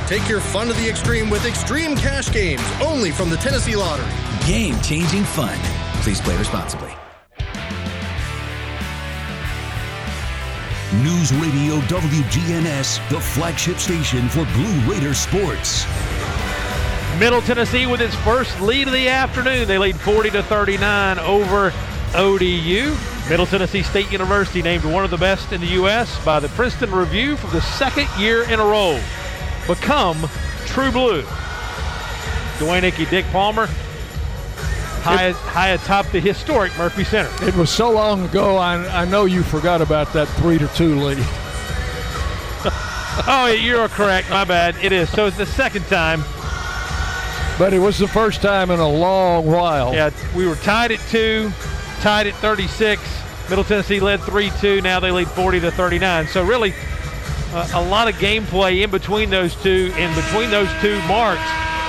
Take 0.06 0.28
your 0.28 0.42
fun 0.42 0.66
to 0.66 0.74
the 0.74 0.86
extreme 0.86 1.30
with 1.30 1.46
Extreme 1.46 1.96
Cash 1.96 2.30
Games, 2.34 2.60
only 2.82 3.12
from 3.12 3.30
the 3.30 3.38
Tennessee 3.38 3.76
Lottery. 3.76 4.12
Game 4.46 4.78
changing 4.82 5.24
fun. 5.24 5.58
Please 6.02 6.20
play 6.20 6.36
responsibly. 6.36 6.92
News 11.02 11.31
Radio 11.35 11.77
WGNS, 11.81 13.09
the 13.10 13.20
flagship 13.20 13.77
station 13.77 14.28
for 14.31 14.47
Blue 14.55 14.90
Raider 14.90 15.12
sports. 15.12 15.85
Middle 17.20 17.43
Tennessee 17.43 17.86
with 17.86 18.01
its 18.01 18.14
first 18.16 18.59
lead 18.62 18.86
of 18.86 18.94
the 18.94 19.09
afternoon. 19.09 19.68
They 19.68 19.77
lead 19.77 19.97
40 19.97 20.31
to 20.31 20.43
39 20.43 21.18
over 21.18 21.73
ODU. 22.14 22.97
Middle 23.28 23.44
Tennessee 23.44 23.82
State 23.82 24.10
University 24.10 24.62
named 24.62 24.85
one 24.85 25.05
of 25.05 25.10
the 25.10 25.18
best 25.18 25.52
in 25.52 25.60
the 25.60 25.66
U.S. 25.68 26.24
by 26.24 26.40
the 26.40 26.48
Princeton 26.48 26.90
Review 26.90 27.36
for 27.36 27.48
the 27.48 27.60
second 27.60 28.09
year 28.18 28.44
in 28.44 28.59
a 28.59 28.64
row. 28.64 28.98
Become 29.66 30.28
True 30.64 30.90
Blue. 30.90 31.23
Dwayne 32.59 32.85
Ickey, 32.85 33.05
Dick 33.06 33.27
Palmer, 33.27 33.68
high, 35.06 35.30
high 35.32 35.68
atop 35.68 36.06
the 36.10 36.20
historic 36.20 36.76
Murphy 36.76 37.04
Center. 37.04 37.30
It 37.46 37.54
was 37.54 37.70
so 37.70 37.90
long 37.90 38.24
ago, 38.24 38.56
I, 38.56 39.02
I 39.02 39.04
know 39.04 39.24
you 39.24 39.42
forgot 39.42 39.80
about 39.80 40.12
that 40.12 40.28
3 40.28 40.58
to 40.58 40.68
2 40.68 40.96
lead. 40.96 41.18
oh, 43.26 43.56
you're 43.58 43.88
correct. 43.88 44.30
My 44.30 44.44
bad. 44.44 44.76
It 44.82 44.92
is. 44.92 45.10
So 45.10 45.26
it's 45.26 45.36
the 45.36 45.46
second 45.46 45.86
time. 45.86 46.22
But 47.58 47.72
it 47.72 47.78
was 47.78 47.98
the 47.98 48.08
first 48.08 48.42
time 48.42 48.70
in 48.70 48.80
a 48.80 48.88
long 48.88 49.46
while. 49.46 49.94
Yeah, 49.94 50.10
we 50.34 50.46
were 50.46 50.56
tied 50.56 50.92
at 50.92 51.00
two, 51.08 51.50
tied 52.00 52.26
at 52.26 52.34
36. 52.34 53.00
Middle 53.48 53.64
Tennessee 53.64 54.00
led 54.00 54.20
3-2. 54.20 54.82
Now 54.82 55.00
they 55.00 55.10
lead 55.10 55.28
40 55.28 55.60
to 55.60 55.70
39. 55.70 56.26
So 56.26 56.44
really, 56.44 56.74
uh, 57.52 57.70
a 57.74 57.82
lot 57.82 58.08
of 58.08 58.16
gameplay 58.16 58.82
in 58.82 58.90
between 58.90 59.30
those 59.30 59.54
two. 59.54 59.92
In 59.96 60.14
between 60.14 60.50
those 60.50 60.68
two 60.82 61.00
marks, 61.02 61.40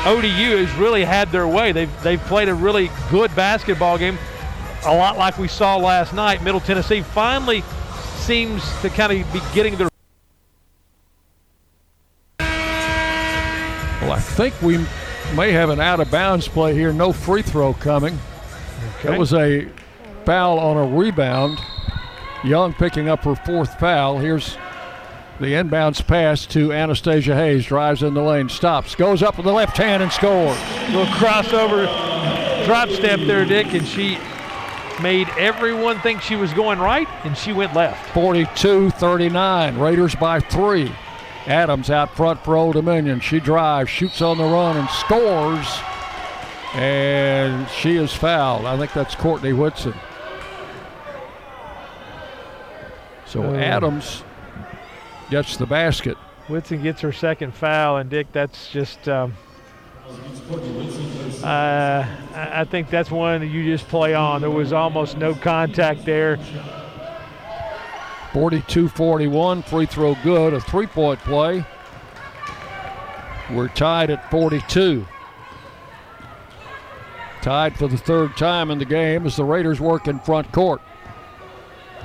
ODU 0.05 0.57
has 0.57 0.73
really 0.75 1.03
had 1.03 1.31
their 1.31 1.47
way. 1.47 1.71
They've 1.71 2.03
they've 2.03 2.21
played 2.21 2.49
a 2.49 2.53
really 2.53 2.89
good 3.09 3.35
basketball 3.35 3.97
game, 3.97 4.17
a 4.85 4.95
lot 4.95 5.17
like 5.17 5.37
we 5.37 5.47
saw 5.47 5.75
last 5.77 6.13
night. 6.13 6.43
Middle 6.43 6.61
Tennessee 6.61 7.01
finally 7.01 7.63
seems 8.19 8.63
to 8.81 8.89
kind 8.89 9.11
of 9.11 9.33
be 9.33 9.39
getting 9.53 9.75
their. 9.75 9.89
Well, 14.01 14.11
I 14.13 14.19
think 14.19 14.53
we 14.61 14.77
may 15.35 15.51
have 15.51 15.69
an 15.69 15.81
out 15.81 15.99
of 15.99 16.09
bounds 16.09 16.47
play 16.47 16.73
here. 16.73 16.93
No 16.93 17.11
free 17.11 17.41
throw 17.41 17.73
coming. 17.73 18.17
Okay. 18.99 19.09
That 19.09 19.19
was 19.19 19.33
a 19.33 19.67
foul 20.23 20.59
on 20.59 20.77
a 20.77 20.97
rebound. 20.97 21.59
Young 22.43 22.73
picking 22.73 23.09
up 23.09 23.23
her 23.23 23.35
fourth 23.35 23.79
foul. 23.79 24.19
Here's 24.19 24.57
the 25.39 25.53
inbounds 25.53 26.05
pass 26.05 26.45
to 26.47 26.73
Anastasia 26.73 27.35
Hayes. 27.35 27.65
Drives 27.65 28.03
in 28.03 28.13
the 28.13 28.21
lane, 28.21 28.49
stops, 28.49 28.95
goes 28.95 29.21
up 29.21 29.37
with 29.37 29.45
the 29.45 29.53
left 29.53 29.77
hand 29.77 30.01
and 30.03 30.11
scores. 30.11 30.57
Little 30.89 31.05
crossover 31.05 31.85
drop 32.65 32.89
step 32.89 33.19
there, 33.21 33.45
Dick, 33.45 33.73
and 33.73 33.87
she 33.87 34.17
made 35.01 35.29
everyone 35.37 35.99
think 35.99 36.21
she 36.21 36.35
was 36.35 36.51
going 36.53 36.79
right, 36.79 37.07
and 37.23 37.37
she 37.37 37.53
went 37.53 37.73
left. 37.73 38.09
42 38.13 38.89
39. 38.91 39.77
Raiders 39.77 40.15
by 40.15 40.39
three. 40.39 40.91
Adams 41.45 41.89
out 41.89 42.13
front 42.15 42.43
for 42.43 42.57
Old 42.57 42.73
Dominion. 42.73 43.19
She 43.21 43.39
drives, 43.39 43.89
shoots 43.89 44.21
on 44.21 44.37
the 44.37 44.43
run, 44.43 44.75
and 44.75 44.89
scores. 44.89 45.67
And 46.73 47.69
she 47.69 47.95
is 47.95 48.13
fouled. 48.13 48.65
I 48.65 48.77
think 48.77 48.91
that's 48.91 49.15
Courtney 49.15 49.53
Whitson. 49.53 49.93
So 53.25 53.43
Oh. 53.43 53.55
Adams 53.55 54.23
gets 55.29 55.57
the 55.57 55.65
basket. 55.65 56.17
Whitson 56.47 56.81
gets 56.81 57.01
her 57.01 57.11
second 57.11 57.53
foul, 57.53 57.97
and 57.97 58.09
Dick, 58.09 58.27
that's 58.31 58.69
just. 58.69 59.07
Um, 59.07 59.33
uh, 61.43 62.05
I 62.33 62.65
think 62.69 62.89
that's 62.89 63.11
one 63.11 63.41
that 63.41 63.47
you 63.47 63.65
just 63.65 63.87
play 63.89 64.13
on. 64.13 64.39
There 64.41 64.49
was 64.49 64.71
almost 64.71 65.17
no 65.17 65.35
contact 65.35 66.05
there. 66.05 66.37
42 68.31 68.87
41. 68.87 69.63
Free 69.63 69.85
throw 69.85 70.15
good. 70.23 70.53
A 70.53 70.61
three 70.61 70.87
point 70.87 71.19
play. 71.19 71.65
We're 73.51 73.69
tied 73.69 74.09
at 74.09 74.29
42. 74.29 75.05
Tied 77.41 77.77
for 77.77 77.87
the 77.87 77.97
third 77.97 78.35
time 78.35 78.71
in 78.71 78.77
the 78.77 78.85
game 78.85 79.25
as 79.25 79.37
the 79.37 79.45
Raiders 79.45 79.79
work 79.79 80.07
in 80.07 80.19
front 80.19 80.51
court. 80.51 80.81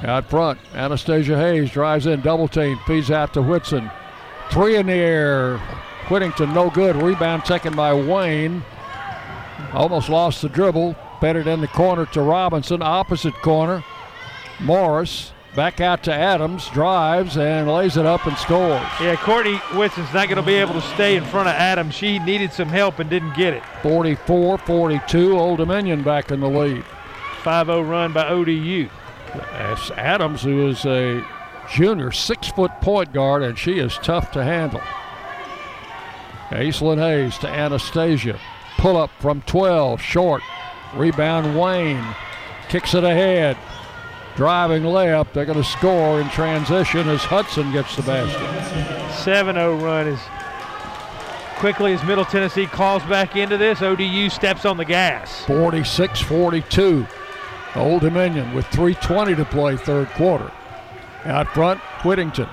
Out 0.05 0.29
front, 0.29 0.59
Anastasia 0.75 1.37
Hayes 1.39 1.71
drives 1.71 2.07
in, 2.07 2.21
double 2.23 2.49
team, 2.49 2.79
feeds 2.87 3.11
out 3.11 3.33
to 3.35 3.43
Whitson. 3.43 3.91
Three 4.51 4.77
in 4.77 4.87
the 4.87 4.93
air. 4.93 5.59
Whittington, 6.09 6.53
no 6.53 6.71
good. 6.71 6.97
Rebound 6.97 7.45
taken 7.45 7.75
by 7.77 7.95
Wayne. 7.95 8.65
Almost 9.73 10.09
lost 10.09 10.43
the 10.43 10.49
dribble. 10.49 10.97
Fed 11.21 11.37
it 11.37 11.47
in 11.47 11.61
the 11.61 11.69
corner 11.69 12.05
to 12.07 12.21
Robinson, 12.21 12.83
opposite 12.83 13.35
corner. 13.43 13.85
Morris 14.61 15.33
back 15.55 15.81
out 15.81 16.03
to 16.03 16.13
Adams, 16.13 16.69
drives 16.71 17.37
and 17.37 17.69
lays 17.71 17.97
it 17.97 18.07
up 18.07 18.27
and 18.27 18.37
scores. 18.39 18.83
Yeah, 19.01 19.17
Courtney 19.17 19.57
Whitson's 19.75 20.13
not 20.13 20.29
going 20.29 20.37
to 20.37 20.43
be 20.43 20.55
able 20.55 20.75
to 20.75 20.83
stay 20.95 21.17
in 21.17 21.25
front 21.25 21.49
of 21.49 21.55
Adams. 21.55 21.95
She 21.95 22.19
needed 22.19 22.53
some 22.53 22.69
help 22.69 22.99
and 22.99 23.09
didn't 23.09 23.35
get 23.35 23.55
it. 23.55 23.63
44 23.83 24.59
42. 24.59 25.39
Old 25.39 25.59
Dominion 25.59 26.03
back 26.03 26.31
in 26.31 26.41
the 26.41 26.49
lead. 26.49 26.85
5 27.43 27.67
0 27.67 27.83
run 27.83 28.13
by 28.13 28.29
ODU. 28.29 28.89
That's 29.35 29.91
Adams, 29.93 30.43
who 30.43 30.69
is 30.69 30.85
a 30.85 31.25
junior, 31.71 32.13
six 32.13 32.49
foot 32.49 32.73
point 32.81 33.13
guard, 33.13 33.43
and 33.43 33.59
she 33.59 33.79
is 33.79 33.99
tough 33.99 34.31
to 34.33 34.45
handle. 34.45 34.83
Aislinn 36.51 36.99
Hayes 36.99 37.39
to 37.39 37.49
Anastasia. 37.49 38.39
Pull 38.77 38.97
up 38.97 39.11
from 39.21 39.43
12, 39.43 40.01
short. 40.01 40.43
Rebound 40.95 41.59
Wayne. 41.59 42.05
Kicks 42.69 42.95
it 42.95 43.05
ahead. 43.05 43.57
Driving 44.37 44.83
layup. 44.83 45.33
They're 45.33 45.47
going 45.47 45.63
to 45.63 45.65
score 45.65 46.21
in 46.21 46.29
transition 46.31 47.09
as 47.09 47.23
Hudson 47.23 47.73
gets 47.73 47.97
the 47.97 48.03
basket. 48.03 49.13
7 49.23 49.55
0 49.55 49.77
run 49.77 50.09
is 50.09 50.21
quickly 51.57 51.93
as 51.93 52.03
Middle 52.05 52.25
Tennessee 52.25 52.67
calls 52.67 53.03
back 53.05 53.37
into 53.37 53.57
this. 53.57 53.83
ODU 53.83 54.29
steps 54.29 54.65
on 54.65 54.77
the 54.77 54.85
gas. 54.85 55.45
46 55.45 56.21
42. 56.21 57.07
Old 57.75 58.03
Dominion 58.03 58.55
with 58.55 58.67
3.20 58.67 59.37
to 59.37 59.45
play 59.45 59.77
third 59.77 60.09
quarter. 60.11 60.51
Out 61.25 61.49
front, 61.49 61.81
Whittington. 62.05 62.49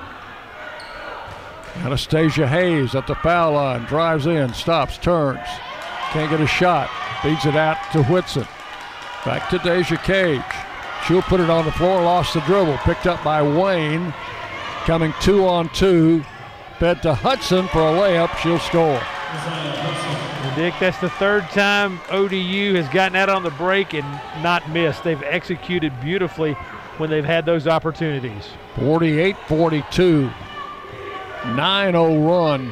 Anastasia 1.77 2.47
Hayes 2.47 2.95
at 2.95 3.07
the 3.07 3.15
foul 3.15 3.53
line, 3.53 3.83
drives 3.85 4.27
in, 4.27 4.53
stops, 4.53 4.97
turns. 4.97 5.47
Can't 6.11 6.29
get 6.29 6.41
a 6.41 6.47
shot. 6.47 6.89
Feeds 7.21 7.45
it 7.45 7.55
out 7.55 7.77
to 7.91 8.03
Whitson. 8.03 8.47
Back 9.25 9.49
to 9.49 9.59
Deja 9.59 9.97
Cage. 9.97 10.41
She'll 11.05 11.21
put 11.21 11.39
it 11.39 11.49
on 11.49 11.65
the 11.65 11.71
floor, 11.71 12.01
lost 12.01 12.33
the 12.33 12.41
dribble. 12.41 12.77
Picked 12.79 13.07
up 13.07 13.23
by 13.23 13.41
Wayne. 13.41 14.13
Coming 14.85 15.13
two 15.21 15.45
on 15.45 15.69
two. 15.69 16.23
Fed 16.79 17.01
to 17.03 17.13
Hudson 17.13 17.67
for 17.67 17.79
a 17.79 17.91
layup. 17.91 18.35
She'll 18.37 18.59
score. 18.59 19.01
And 20.41 20.55
Dick, 20.55 20.73
that's 20.79 20.99
the 20.99 21.09
third 21.09 21.43
time 21.49 21.99
ODU 22.09 22.73
has 22.75 22.87
gotten 22.89 23.15
out 23.17 23.27
on 23.27 23.43
the 23.43 23.51
break 23.51 23.93
and 23.93 24.05
not 24.41 24.69
missed. 24.71 25.03
They've 25.03 25.21
executed 25.23 25.91
beautifully 26.01 26.53
when 26.97 27.09
they've 27.09 27.25
had 27.25 27.45
those 27.45 27.67
opportunities. 27.67 28.47
48 28.75 29.35
42. 29.47 30.29
9 31.45 31.91
0 31.91 32.27
run 32.27 32.71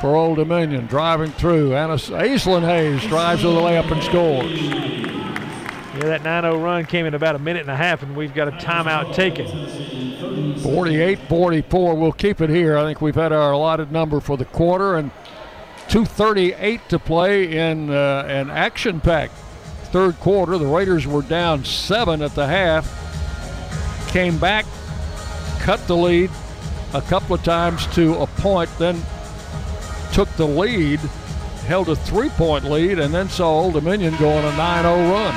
for 0.00 0.14
Old 0.14 0.36
Dominion. 0.36 0.86
Driving 0.86 1.32
through. 1.32 1.74
Anas- 1.74 2.10
Aislinn 2.10 2.62
Hayes 2.62 3.04
drives 3.08 3.42
to 3.42 3.48
the 3.48 3.54
layup 3.54 3.90
and 3.90 4.02
scores. 4.04 4.60
Yeah, 4.60 6.04
that 6.04 6.22
9 6.22 6.42
0 6.44 6.58
run 6.58 6.84
came 6.86 7.04
in 7.06 7.14
about 7.14 7.34
a 7.34 7.40
minute 7.40 7.62
and 7.62 7.70
a 7.70 7.76
half, 7.76 8.04
and 8.04 8.14
we've 8.14 8.34
got 8.34 8.46
a 8.46 8.52
timeout 8.52 9.12
taken. 9.12 9.46
48 10.60 11.18
44. 11.28 11.94
We'll 11.96 12.12
keep 12.12 12.40
it 12.40 12.50
here. 12.50 12.76
I 12.76 12.84
think 12.84 13.00
we've 13.00 13.14
had 13.14 13.32
our 13.32 13.52
allotted 13.52 13.90
number 13.90 14.20
for 14.20 14.36
the 14.36 14.44
quarter 14.44 14.96
and 14.96 15.10
2.38 15.88 16.88
to 16.88 16.98
play 16.98 17.56
in 17.56 17.90
uh, 17.90 18.24
an 18.28 18.50
action 18.50 19.00
packed 19.00 19.34
third 19.88 20.20
quarter. 20.20 20.58
The 20.58 20.66
Raiders 20.66 21.06
were 21.06 21.22
down 21.22 21.64
seven 21.64 22.20
at 22.22 22.34
the 22.34 22.46
half, 22.46 22.86
came 24.10 24.38
back, 24.38 24.66
cut 25.60 25.84
the 25.86 25.96
lead 25.96 26.30
a 26.94 27.00
couple 27.02 27.34
of 27.34 27.42
times 27.42 27.86
to 27.94 28.14
a 28.16 28.26
point, 28.26 28.70
then 28.78 29.00
took 30.12 30.28
the 30.36 30.46
lead, 30.46 31.00
held 31.66 31.88
a 31.88 31.96
three 31.96 32.28
point 32.30 32.64
lead, 32.64 32.98
and 32.98 33.12
then 33.12 33.28
saw 33.28 33.50
Old 33.50 33.74
Dominion 33.74 34.14
go 34.18 34.30
on 34.30 34.44
a 34.44 34.56
9 34.56 34.82
0 34.82 34.94
run. 35.10 35.34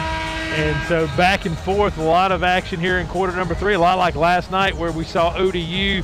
And 0.54 0.88
so 0.88 1.08
back 1.16 1.46
and 1.46 1.58
forth, 1.58 1.98
a 1.98 2.04
lot 2.04 2.34
of 2.34 2.44
action 2.44 2.80
here 2.80 3.00
in 3.00 3.08
quarter 3.08 3.34
number 3.34 3.56
three, 3.56 3.74
a 3.74 3.80
lot 3.80 3.98
like 3.98 4.16
last 4.16 4.52
night 4.52 4.76
where 4.76 4.92
we 4.92 5.06
saw 5.06 5.34
ODU 5.34 6.04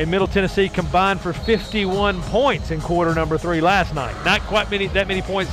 and 0.00 0.10
Middle 0.10 0.26
Tennessee 0.26 0.70
combined 0.70 1.20
for 1.20 1.34
51 1.34 2.22
points 2.22 2.70
in 2.70 2.80
quarter 2.80 3.14
number 3.14 3.36
three 3.36 3.60
last 3.60 3.94
night. 3.94 4.14
Not 4.24 4.40
quite 4.42 4.70
many 4.70 4.86
that 4.88 5.06
many 5.06 5.20
points 5.20 5.52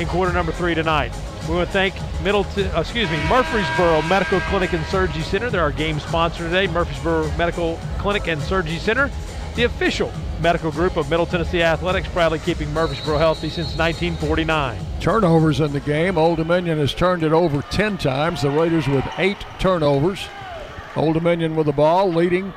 in 0.00 0.06
quarter 0.06 0.32
number 0.32 0.52
three 0.52 0.74
tonight. 0.74 1.12
We 1.46 1.54
want 1.54 1.68
to 1.68 1.72
thank 1.72 1.94
Middle, 2.22 2.46
uh, 2.56 2.80
excuse 2.80 3.10
me, 3.10 3.18
Murfreesboro 3.28 4.02
Medical 4.02 4.40
Clinic 4.40 4.72
and 4.72 4.84
Surgery 4.86 5.22
Center. 5.22 5.50
They're 5.50 5.60
our 5.60 5.72
game 5.72 6.00
sponsor 6.00 6.44
today. 6.44 6.66
Murfreesboro 6.66 7.30
Medical 7.36 7.78
Clinic 7.98 8.26
and 8.26 8.40
Surgery 8.40 8.78
Center, 8.78 9.10
the 9.54 9.64
official 9.64 10.12
medical 10.40 10.70
group 10.70 10.96
of 10.96 11.10
Middle 11.10 11.26
Tennessee 11.26 11.62
Athletics, 11.62 12.08
proudly 12.08 12.38
keeping 12.38 12.72
Murfreesboro 12.72 13.18
healthy 13.18 13.50
since 13.50 13.76
1949. 13.76 14.80
Turnovers 15.00 15.60
in 15.60 15.72
the 15.72 15.80
game. 15.80 16.16
Old 16.16 16.38
Dominion 16.38 16.78
has 16.78 16.94
turned 16.94 17.22
it 17.22 17.32
over 17.32 17.60
10 17.60 17.98
times. 17.98 18.40
The 18.40 18.50
Raiders 18.50 18.88
with 18.88 19.04
eight 19.18 19.44
turnovers. 19.58 20.26
Old 20.96 21.14
Dominion 21.14 21.54
with 21.54 21.66
the 21.66 21.72
ball, 21.72 22.10
leading 22.10 22.54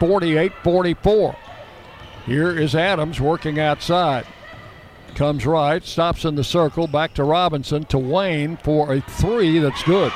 48 0.00 0.52
44. 0.64 1.36
Here 2.26 2.58
is 2.58 2.74
Adams 2.74 3.20
working 3.20 3.60
outside. 3.60 4.26
Comes 5.14 5.44
right, 5.44 5.84
stops 5.84 6.24
in 6.24 6.34
the 6.34 6.44
circle, 6.44 6.86
back 6.86 7.14
to 7.14 7.24
Robinson 7.24 7.84
to 7.86 7.98
Wayne 7.98 8.56
for 8.56 8.94
a 8.94 9.00
three 9.00 9.58
that's 9.58 9.82
good. 9.82 10.12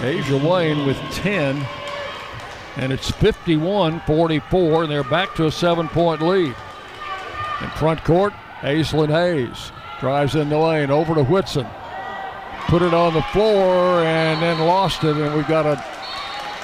Ajah 0.00 0.50
Wayne 0.50 0.86
with 0.86 0.98
10. 1.12 1.66
And 2.76 2.92
it's 2.92 3.10
51 3.10 4.00
44, 4.00 4.82
and 4.82 4.92
they're 4.92 5.02
back 5.04 5.34
to 5.36 5.46
a 5.46 5.52
seven 5.52 5.88
point 5.88 6.22
lead. 6.22 6.54
In 7.60 7.70
front 7.70 8.04
court, 8.04 8.32
Aislinn 8.60 9.08
Hayes 9.08 9.72
drives 10.00 10.34
in 10.34 10.48
the 10.48 10.58
lane 10.58 10.90
over 10.90 11.14
to 11.14 11.24
Whitson. 11.24 11.66
Put 12.68 12.82
it 12.82 12.94
on 12.94 13.14
the 13.14 13.22
floor 13.22 14.02
and 14.04 14.40
then 14.40 14.60
lost 14.60 15.02
it, 15.04 15.16
and 15.16 15.34
we've 15.34 15.48
got 15.48 15.66
a 15.66 15.82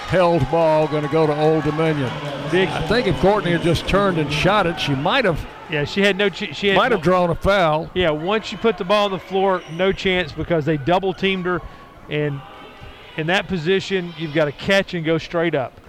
held 0.07 0.49
ball 0.51 0.87
going 0.89 1.03
to 1.03 1.09
go 1.09 1.27
to 1.27 1.39
Old 1.39 1.65
Dominion. 1.65 2.11
Big. 2.51 2.69
I 2.69 2.87
think 2.87 3.07
if 3.07 3.19
Courtney 3.21 3.53
had 3.53 3.63
just 3.63 3.89
turned 3.89 4.19
and 4.19 4.33
shot 4.33 4.67
it, 4.67 4.79
she 4.79 4.95
might 4.95 5.25
have 5.25 5.45
Yeah, 5.71 5.85
she 5.85 6.01
had 6.03 6.17
no. 6.17 6.29
Ch- 6.29 6.55
she 6.55 6.69
had 6.69 6.77
might 6.77 6.93
have 6.93 7.03
drawn 7.03 7.31
a 7.31 7.35
foul. 7.35 7.91
Yeah, 7.95 8.11
once 8.11 8.53
you 8.53 8.59
put 8.59 8.79
the 8.79 8.85
ball 8.85 9.07
on 9.07 9.11
the 9.11 9.19
floor, 9.19 9.63
no 9.73 9.93
chance 9.93 10.33
because 10.33 10.65
they 10.65 10.77
double 10.77 11.13
teamed 11.13 11.45
her, 11.47 11.61
and 12.09 12.41
in 13.17 13.27
that 13.27 13.49
position, 13.49 14.15
you've 14.17 14.35
got 14.35 14.45
to 14.45 14.53
catch 14.53 14.95
and 14.95 15.05
go 15.05 15.19
straight 15.19 15.55
up. 15.55 15.81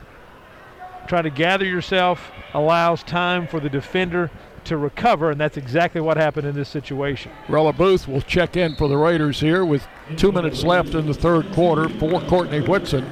Try 1.07 1.21
to 1.21 1.29
gather 1.29 1.65
yourself 1.65 2.31
allows 2.53 3.03
time 3.03 3.47
for 3.47 3.59
the 3.59 3.69
defender 3.69 4.31
to 4.65 4.77
recover, 4.77 5.31
and 5.31 5.39
that's 5.39 5.55
exactly 5.57 6.01
what 6.01 6.17
happened 6.17 6.47
in 6.47 6.55
this 6.55 6.67
situation. 6.67 7.31
Rella 7.47 7.71
Booth 7.71 8.07
will 8.07 8.21
check 8.21 8.57
in 8.57 8.75
for 8.75 8.89
the 8.89 8.97
Raiders 8.97 9.39
here 9.39 9.63
with 9.63 9.87
two 10.17 10.31
minutes 10.31 10.63
left 10.63 10.93
in 10.93 11.05
the 11.05 11.13
third 11.13 11.51
quarter 11.53 11.87
for 11.87 12.19
Courtney 12.21 12.59
Whitson. 12.61 13.05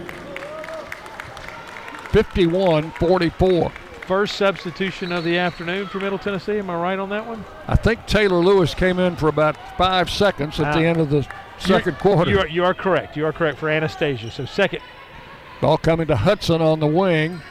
51 2.16 2.92
44. 2.92 3.70
First 4.08 4.38
substitution 4.38 5.12
of 5.12 5.26
the 5.26 5.38
afternoon 5.38 5.88
for 5.88 6.00
Middle 6.00 6.18
Tennessee. 6.18 6.60
Am 6.60 6.70
I 6.70 6.76
right 6.78 6.98
on 6.98 7.10
that 7.10 7.28
one? 7.28 7.44
I 7.68 7.76
think 7.76 8.06
Taylor 8.06 8.38
Lewis 8.38 8.74
came 8.74 9.00
in 9.00 9.18
for 9.18 9.28
about 9.28 9.58
five 9.78 10.10
seconds 10.10 10.58
at 10.62 10.74
the 10.74 10.80
Ah. 10.86 10.90
end 10.92 11.02
of 11.02 11.10
the 11.10 11.28
second 11.58 12.00
quarter. 12.00 12.32
You 12.32 12.40
are, 12.40 12.48
you 12.48 12.64
are 12.64 12.74
correct. 12.74 13.18
You 13.18 13.26
are 13.26 13.34
correct 13.34 13.58
for 13.58 13.68
Anastasia. 13.68 14.32
So 14.32 14.46
second. 14.46 14.80
Ball 15.60 15.78
coming 15.78 16.08
to 16.08 16.16
Hudson 16.16 16.62
on 16.62 16.80
the 16.80 16.88
wing. 16.88 17.42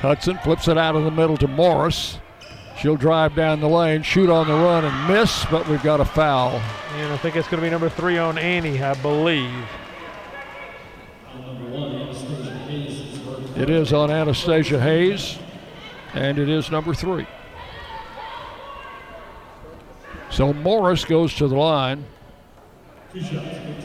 Hudson 0.00 0.38
flips 0.44 0.68
it 0.68 0.78
out 0.78 0.94
of 0.94 1.02
the 1.02 1.10
middle 1.10 1.36
to 1.38 1.48
Morris. 1.48 2.20
She'll 2.78 2.94
drive 2.94 3.34
down 3.34 3.58
the 3.58 3.68
lane, 3.68 4.02
shoot 4.02 4.30
on 4.30 4.46
the 4.46 4.54
run, 4.54 4.84
and 4.84 5.12
miss, 5.12 5.44
but 5.46 5.66
we've 5.68 5.82
got 5.82 5.98
a 5.98 6.04
foul. 6.04 6.62
And 6.98 7.12
I 7.12 7.16
think 7.16 7.34
it's 7.34 7.48
going 7.48 7.60
to 7.60 7.66
be 7.66 7.70
number 7.70 7.88
three 7.88 8.16
on 8.16 8.38
Annie, 8.38 8.80
I 8.80 8.94
believe. 8.94 9.66
It 13.56 13.70
is 13.70 13.92
on 13.94 14.10
Anastasia 14.10 14.78
Hayes, 14.78 15.38
and 16.12 16.38
it 16.38 16.50
is 16.50 16.70
number 16.70 16.92
three. 16.92 17.26
So 20.28 20.52
Morris 20.52 21.06
goes 21.06 21.34
to 21.36 21.48
the 21.48 21.56
line. 21.56 22.04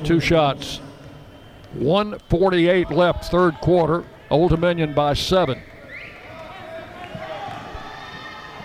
Two 0.04 0.20
shots. 0.20 0.82
148 1.74 2.92
left, 2.92 3.32
third 3.32 3.56
quarter. 3.62 4.04
Old 4.30 4.52
Dominion 4.52 4.94
by 4.94 5.14
seven. 5.14 5.62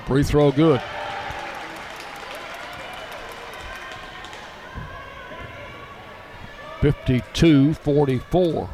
Free 0.07 0.25
throw 0.25 0.51
good. 0.51 0.83
Fifty-two 6.81 7.75
forty-four. 7.75 8.69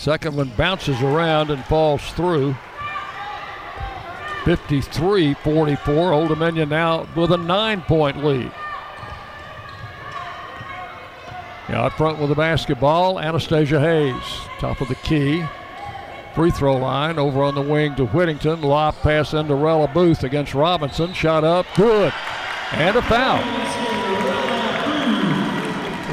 Second 0.00 0.34
one 0.34 0.48
bounces 0.56 1.02
around 1.02 1.50
and 1.50 1.62
falls 1.66 2.02
through. 2.12 2.56
53 4.46 5.34
44. 5.34 6.12
Old 6.14 6.28
Dominion 6.30 6.70
now 6.70 7.06
with 7.14 7.30
a 7.32 7.36
nine 7.36 7.82
point 7.82 8.24
lead. 8.24 8.50
Now 11.68 11.84
up 11.84 11.92
front 11.98 12.18
with 12.18 12.30
the 12.30 12.34
basketball, 12.34 13.20
Anastasia 13.20 13.78
Hayes, 13.78 14.48
top 14.58 14.80
of 14.80 14.88
the 14.88 14.94
key. 14.94 15.44
Free 16.34 16.50
throw 16.50 16.78
line 16.78 17.18
over 17.18 17.42
on 17.42 17.54
the 17.54 17.60
wing 17.60 17.94
to 17.96 18.06
Whittington. 18.06 18.62
Lob 18.62 18.94
pass 19.02 19.34
into 19.34 19.54
Rella 19.54 19.88
Booth 19.88 20.24
against 20.24 20.54
Robinson. 20.54 21.12
Shot 21.12 21.44
up, 21.44 21.66
good. 21.76 22.10
And 22.72 22.96
a 22.96 23.02
foul. 23.02 23.42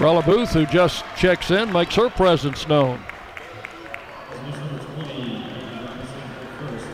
Rella 0.02 0.24
Booth, 0.24 0.52
who 0.52 0.66
just 0.66 1.06
checks 1.16 1.52
in, 1.52 1.72
makes 1.72 1.96
her 1.96 2.10
presence 2.10 2.68
known. 2.68 3.00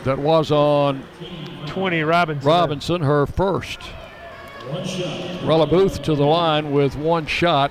That 0.04 0.18
was 0.18 0.50
on 0.50 1.04
20 1.66 2.02
Robinson. 2.02 2.48
Robinson, 2.48 3.02
her 3.02 3.26
first. 3.26 3.80
Rella 5.44 5.66
Booth 5.66 6.02
to 6.02 6.14
the 6.14 6.24
line 6.24 6.72
with 6.72 6.96
one 6.96 7.26
shot. 7.26 7.70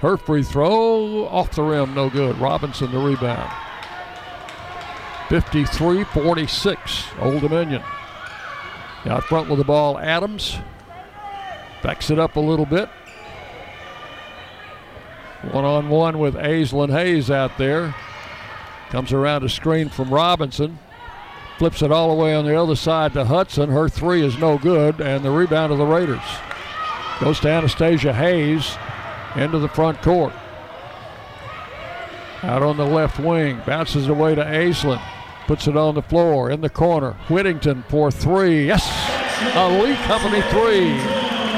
Her 0.00 0.16
free 0.16 0.42
throw 0.42 1.28
off 1.28 1.52
the 1.52 1.62
rim, 1.62 1.94
no 1.94 2.10
good. 2.10 2.36
Robinson 2.38 2.90
the 2.90 2.98
rebound. 2.98 3.52
53 5.28 6.02
46, 6.04 7.04
Old 7.20 7.40
Dominion. 7.40 7.82
Out 9.06 9.24
front 9.24 9.48
with 9.48 9.58
the 9.58 9.64
ball, 9.64 9.98
Adams. 9.98 10.58
Backs 11.82 12.10
it 12.10 12.18
up 12.18 12.34
a 12.36 12.40
little 12.40 12.66
bit. 12.66 12.88
One 15.50 15.64
on 15.64 15.88
one 15.88 16.18
with 16.18 16.34
Aislinn 16.34 16.90
Hayes 16.90 17.30
out 17.30 17.58
there. 17.58 17.94
Comes 18.90 19.12
around 19.12 19.42
a 19.42 19.48
screen 19.48 19.88
from 19.88 20.12
Robinson. 20.12 20.78
Flips 21.58 21.82
it 21.82 21.90
all 21.90 22.14
the 22.14 22.22
way 22.22 22.34
on 22.34 22.44
the 22.44 22.60
other 22.60 22.76
side 22.76 23.12
to 23.14 23.24
Hudson. 23.24 23.70
Her 23.70 23.88
three 23.88 24.22
is 24.22 24.38
no 24.38 24.58
good, 24.58 25.00
and 25.00 25.24
the 25.24 25.30
rebound 25.30 25.72
of 25.72 25.78
the 25.78 25.86
Raiders. 25.86 26.20
Goes 27.20 27.40
to 27.40 27.48
Anastasia 27.48 28.12
Hayes 28.12 28.76
into 29.36 29.58
the 29.58 29.68
front 29.68 30.00
court. 30.02 30.32
Out 32.42 32.62
on 32.62 32.76
the 32.76 32.84
left 32.84 33.18
wing, 33.18 33.60
bounces 33.66 34.08
away 34.08 34.34
to 34.34 34.44
Aislinn. 34.44 35.00
Puts 35.46 35.66
it 35.66 35.76
on 35.76 35.94
the 35.94 36.02
floor 36.02 36.50
in 36.50 36.60
the 36.60 36.70
corner. 36.70 37.12
Whittington 37.28 37.84
for 37.88 38.10
three. 38.10 38.66
Yes! 38.66 38.84
A 39.54 39.68
Lee 39.82 39.96
Company 40.06 40.40
three. 40.50 40.96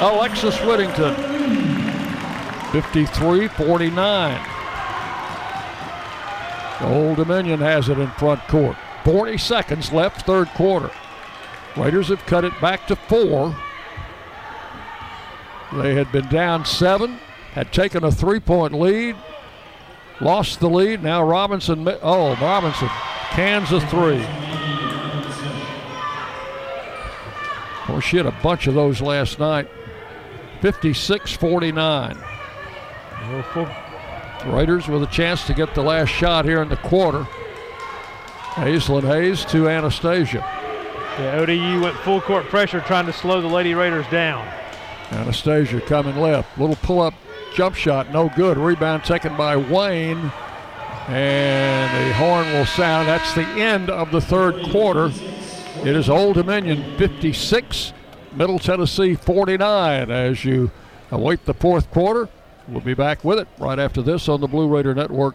Oh, 0.00 0.16
Alexis 0.18 0.58
Whittington. 0.60 1.33
53 2.74 3.46
49. 3.46 4.50
Old 6.80 7.16
Dominion 7.18 7.60
has 7.60 7.88
it 7.88 8.00
in 8.00 8.10
front 8.12 8.40
court. 8.48 8.76
40 9.04 9.38
seconds 9.38 9.92
left, 9.92 10.26
third 10.26 10.48
quarter. 10.48 10.90
Raiders 11.76 12.08
have 12.08 12.26
cut 12.26 12.44
it 12.44 12.60
back 12.60 12.88
to 12.88 12.96
four. 12.96 13.56
They 15.72 15.94
had 15.94 16.10
been 16.10 16.28
down 16.28 16.64
seven, 16.64 17.20
had 17.52 17.72
taken 17.72 18.02
a 18.02 18.10
three 18.10 18.40
point 18.40 18.72
lead, 18.72 19.14
lost 20.20 20.58
the 20.58 20.68
lead. 20.68 21.00
Now 21.00 21.22
Robinson, 21.22 21.86
oh, 22.02 22.34
Robinson 22.42 22.88
cans 23.30 23.70
a 23.70 23.80
three. 23.82 24.24
Of 27.78 27.86
course, 27.86 28.04
she 28.04 28.16
had 28.16 28.26
a 28.26 28.34
bunch 28.42 28.66
of 28.66 28.74
those 28.74 29.00
last 29.00 29.38
night. 29.38 29.68
56 30.60 31.34
49. 31.34 32.33
Raiders 34.46 34.88
with 34.88 35.02
a 35.02 35.06
chance 35.06 35.46
to 35.46 35.54
get 35.54 35.74
the 35.74 35.82
last 35.82 36.08
shot 36.08 36.44
here 36.44 36.62
in 36.62 36.68
the 36.68 36.76
quarter. 36.76 37.26
Aislinn 38.54 39.02
Hayes 39.02 39.44
to 39.46 39.68
Anastasia. 39.68 40.38
Yeah, 41.18 41.38
ODU 41.38 41.80
went 41.80 41.96
full 41.98 42.20
court 42.20 42.46
pressure 42.46 42.80
trying 42.80 43.06
to 43.06 43.12
slow 43.12 43.40
the 43.40 43.48
Lady 43.48 43.74
Raiders 43.74 44.06
down. 44.10 44.46
Anastasia 45.10 45.80
coming 45.80 46.16
left. 46.16 46.58
Little 46.58 46.76
pull 46.76 47.00
up 47.00 47.14
jump 47.54 47.74
shot, 47.74 48.12
no 48.12 48.28
good. 48.36 48.58
Rebound 48.58 49.04
taken 49.04 49.36
by 49.36 49.56
Wayne. 49.56 50.32
And 51.08 52.08
the 52.08 52.14
horn 52.14 52.46
will 52.52 52.64
sound. 52.64 53.08
That's 53.08 53.34
the 53.34 53.46
end 53.46 53.90
of 53.90 54.10
the 54.10 54.20
third 54.20 54.70
quarter. 54.70 55.12
It 55.84 55.96
is 55.96 56.08
Old 56.08 56.36
Dominion 56.36 56.96
56, 56.96 57.92
Middle 58.32 58.58
Tennessee 58.58 59.14
49 59.14 60.10
as 60.10 60.44
you 60.44 60.70
await 61.10 61.44
the 61.44 61.54
fourth 61.54 61.90
quarter. 61.90 62.28
We'll 62.68 62.80
be 62.80 62.94
back 62.94 63.24
with 63.24 63.38
it 63.38 63.48
right 63.58 63.78
after 63.78 64.00
this 64.00 64.28
on 64.28 64.40
the 64.40 64.48
Blue 64.48 64.68
Raider 64.68 64.94
Network 64.94 65.34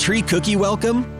Doubletree 0.00 0.26
cookie 0.26 0.56
welcome? 0.56 1.19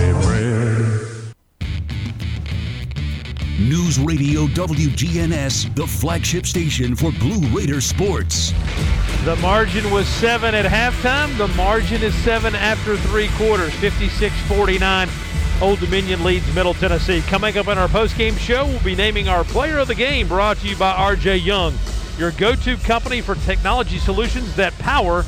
News 3.69 3.99
Radio 3.99 4.47
WGNS, 4.47 5.75
the 5.75 5.85
flagship 5.85 6.47
station 6.47 6.95
for 6.95 7.11
Blue 7.11 7.45
Raider 7.55 7.79
sports. 7.79 8.53
The 9.23 9.35
margin 9.35 9.91
was 9.91 10.07
seven 10.07 10.55
at 10.55 10.65
halftime. 10.65 11.37
The 11.37 11.47
margin 11.49 12.01
is 12.01 12.15
seven 12.23 12.55
after 12.55 12.97
three 12.97 13.27
quarters. 13.35 13.71
56 13.75 14.33
49. 14.47 15.09
Old 15.61 15.79
Dominion 15.79 16.23
leads 16.23 16.51
Middle 16.55 16.73
Tennessee. 16.73 17.21
Coming 17.21 17.55
up 17.55 17.67
in 17.67 17.77
our 17.77 17.87
postgame 17.87 18.35
show, 18.35 18.65
we'll 18.65 18.83
be 18.83 18.95
naming 18.95 19.27
our 19.27 19.43
player 19.43 19.77
of 19.77 19.87
the 19.87 19.95
game 19.95 20.27
brought 20.27 20.57
to 20.57 20.67
you 20.67 20.75
by 20.75 21.15
RJ 21.15 21.45
Young, 21.45 21.75
your 22.17 22.31
go 22.31 22.55
to 22.55 22.77
company 22.77 23.21
for 23.21 23.35
technology 23.35 23.99
solutions 23.99 24.55
that 24.55 24.73
power 24.79 25.23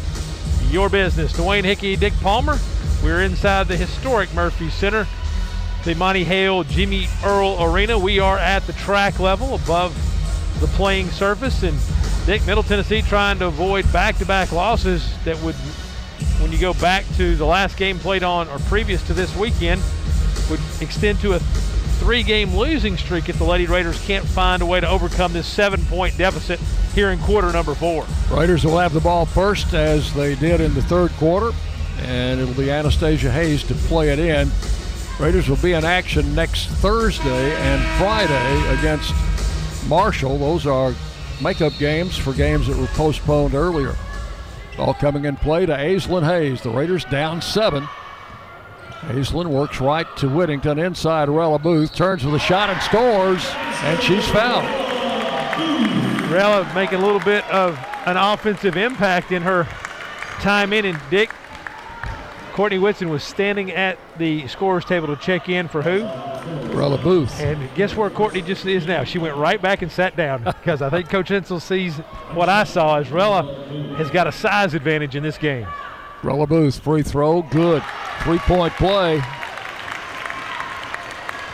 your 0.71 0.89
business. 0.89 1.33
Dwayne 1.33 1.63
Hickey, 1.63 1.95
Dick 1.95 2.13
Palmer. 2.21 2.57
We're 3.03 3.21
inside 3.21 3.67
the 3.67 3.77
historic 3.77 4.33
Murphy 4.33 4.71
Center, 4.71 5.05
the 5.83 5.93
Monte 5.95 6.23
Hale 6.23 6.63
Jimmy 6.63 7.07
Earle 7.25 7.61
Arena. 7.61 7.99
We 7.99 8.19
are 8.19 8.37
at 8.37 8.65
the 8.65 8.73
track 8.73 9.19
level 9.19 9.55
above 9.55 9.93
the 10.61 10.67
playing 10.67 11.09
surface. 11.09 11.63
And 11.63 11.77
Dick, 12.25 12.45
Middle 12.45 12.63
Tennessee 12.63 13.01
trying 13.01 13.39
to 13.39 13.47
avoid 13.47 13.91
back 13.91 14.17
to 14.19 14.25
back 14.25 14.51
losses 14.53 15.13
that 15.25 15.37
would, 15.41 15.55
when 16.39 16.51
you 16.53 16.57
go 16.57 16.73
back 16.75 17.05
to 17.17 17.35
the 17.35 17.45
last 17.45 17.75
game 17.75 17.99
played 17.99 18.23
on 18.23 18.47
or 18.47 18.59
previous 18.59 19.05
to 19.07 19.13
this 19.13 19.35
weekend, 19.35 19.81
would 20.49 20.61
extend 20.79 21.19
to 21.19 21.33
a 21.33 21.39
three 21.99 22.23
game 22.23 22.55
losing 22.55 22.95
streak 22.95 23.27
if 23.27 23.37
the 23.37 23.43
Lady 23.43 23.65
Raiders 23.65 24.03
can't 24.05 24.25
find 24.25 24.61
a 24.61 24.65
way 24.65 24.79
to 24.79 24.87
overcome 24.87 25.33
this 25.33 25.47
seven 25.47 25.83
point 25.85 26.17
deficit 26.17 26.59
here 26.95 27.09
in 27.09 27.19
quarter 27.19 27.51
number 27.51 27.75
four. 27.75 28.05
Raiders 28.31 28.63
will 28.63 28.77
have 28.77 28.93
the 28.93 29.01
ball 29.01 29.25
first 29.25 29.73
as 29.73 30.13
they 30.13 30.35
did 30.35 30.61
in 30.61 30.73
the 30.75 30.81
third 30.81 31.11
quarter, 31.13 31.51
and 31.99 32.39
it'll 32.39 32.53
be 32.53 32.71
Anastasia 32.71 33.31
Hayes 33.31 33.63
to 33.63 33.73
play 33.73 34.09
it 34.11 34.19
in. 34.19 34.49
Raiders 35.19 35.47
will 35.47 35.57
be 35.57 35.73
in 35.73 35.85
action 35.85 36.33
next 36.33 36.67
Thursday 36.67 37.55
and 37.55 37.81
Friday 37.99 38.79
against 38.79 39.13
Marshall. 39.87 40.37
Those 40.37 40.65
are 40.65 40.93
makeup 41.41 41.73
games 41.77 42.17
for 42.17 42.33
games 42.33 42.67
that 42.67 42.77
were 42.77 42.87
postponed 42.87 43.53
earlier. 43.53 43.95
All 44.77 44.93
coming 44.93 45.25
in 45.25 45.35
play 45.35 45.65
to 45.65 45.73
Aislinn 45.73 46.25
Hayes. 46.25 46.61
The 46.61 46.71
Raiders 46.71 47.05
down 47.05 47.41
seven. 47.41 47.87
Aislinn 49.01 49.47
works 49.47 49.79
right 49.79 50.07
to 50.17 50.29
Whittington 50.29 50.79
inside 50.79 51.29
Rella 51.29 51.59
Booth, 51.59 51.93
turns 51.93 52.25
with 52.25 52.35
a 52.35 52.39
shot 52.39 52.69
and 52.69 52.81
scores, 52.81 53.45
and 53.83 54.01
she's 54.01 54.27
fouled. 54.29 54.63
Rella 56.31 56.69
making 56.73 56.99
a 56.99 57.05
little 57.05 57.19
bit 57.19 57.47
of 57.51 57.77
an 58.05 58.17
offensive 58.17 58.77
impact 58.77 59.31
in 59.31 59.41
her 59.43 59.65
time 60.39 60.73
in. 60.73 60.85
And 60.85 60.99
Dick, 61.09 61.29
Courtney 62.53 62.77
Whitson 62.77 63.09
was 63.09 63.23
standing 63.23 63.71
at 63.71 63.97
the 64.19 64.47
scorer's 64.47 64.85
table 64.85 65.07
to 65.07 65.15
check 65.15 65.49
in 65.49 65.67
for 65.67 65.81
who? 65.81 66.03
Rella 66.77 66.99
Booth. 66.99 67.39
And 67.39 67.73
guess 67.73 67.95
where 67.95 68.11
Courtney 68.11 68.43
just 68.43 68.63
is 68.67 68.85
now? 68.85 69.03
She 69.03 69.17
went 69.17 69.35
right 69.35 69.59
back 69.59 69.81
and 69.81 69.91
sat 69.91 70.15
down 70.15 70.43
because 70.43 70.83
I 70.83 70.91
think 70.91 71.09
Coach 71.09 71.29
Insell 71.29 71.59
sees 71.59 71.97
what 72.35 72.49
I 72.49 72.63
saw 72.63 72.99
is 72.99 73.09
Rella 73.09 73.95
has 73.97 74.11
got 74.11 74.27
a 74.27 74.31
size 74.31 74.75
advantage 74.75 75.15
in 75.15 75.23
this 75.23 75.39
game. 75.39 75.67
Rella 76.21 76.45
Booth, 76.45 76.79
free 76.79 77.01
throw, 77.01 77.41
good. 77.41 77.83
Three 78.21 78.37
point 78.39 78.73
play. 78.75 79.19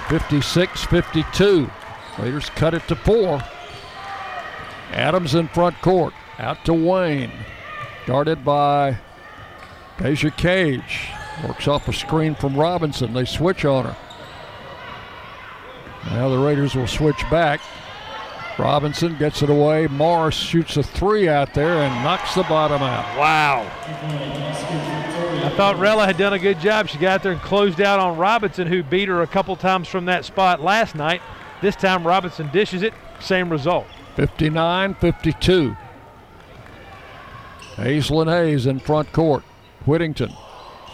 56 0.10 0.84
52. 0.84 1.72
Raiders 2.18 2.50
cut 2.50 2.74
it 2.74 2.86
to 2.90 2.96
four. 2.98 3.42
Adams 4.92 5.34
in 5.34 5.48
front 5.48 5.80
court. 5.82 6.14
Out 6.40 6.66
to 6.66 6.74
Wayne. 6.74 7.32
Guarded 8.06 8.44
by 8.44 8.98
Deja 10.00 10.30
Cage. 10.32 11.10
Works 11.46 11.68
off 11.68 11.88
a 11.88 11.94
screen 11.94 12.36
from 12.36 12.56
Robinson. 12.56 13.14
They 13.14 13.26
switch 13.26 13.66
on 13.66 13.86
her. 13.86 13.98
Now 16.12 16.30
the 16.30 16.38
Raiders 16.38 16.76
will 16.76 16.88
switch 16.88 17.22
back. 17.30 17.62
Robinson 18.58 19.18
gets 19.18 19.42
it 19.42 19.50
away. 19.50 19.88
Morris 19.88 20.36
shoots 20.36 20.76
a 20.76 20.84
three 20.84 21.30
out 21.30 21.54
there 21.54 21.76
and 21.76 22.04
knocks 22.04 22.36
the 22.36 22.44
bottom 22.44 22.82
out. 22.82 23.18
Wow. 23.18 23.62
I 25.46 25.50
thought 25.56 25.78
Rella 25.80 26.06
had 26.06 26.18
done 26.18 26.34
a 26.34 26.40
good 26.40 26.60
job. 26.60 26.90
She 26.90 26.98
got 26.98 27.24
there 27.24 27.32
and 27.32 27.42
closed 27.42 27.80
out 27.80 28.00
on 28.00 28.18
Robinson, 28.18 28.68
who 28.68 28.84
beat 28.84 29.08
her 29.08 29.22
a 29.22 29.28
couple 29.28 29.56
times 29.56 29.88
from 29.88 30.06
that 30.06 30.26
spot 30.26 30.62
last 30.62 30.96
night. 30.96 31.22
This 31.62 31.76
time 31.76 32.06
Robinson 32.06 32.50
dishes 32.52 32.84
it. 32.84 32.94
Same 33.20 33.50
result. 33.50 33.88
59 34.16 34.96
52. 34.96 35.76
Aislinn 37.76 38.28
Hayes 38.28 38.66
in 38.66 38.80
front 38.80 39.12
court. 39.14 39.44
Whittington 39.85 40.34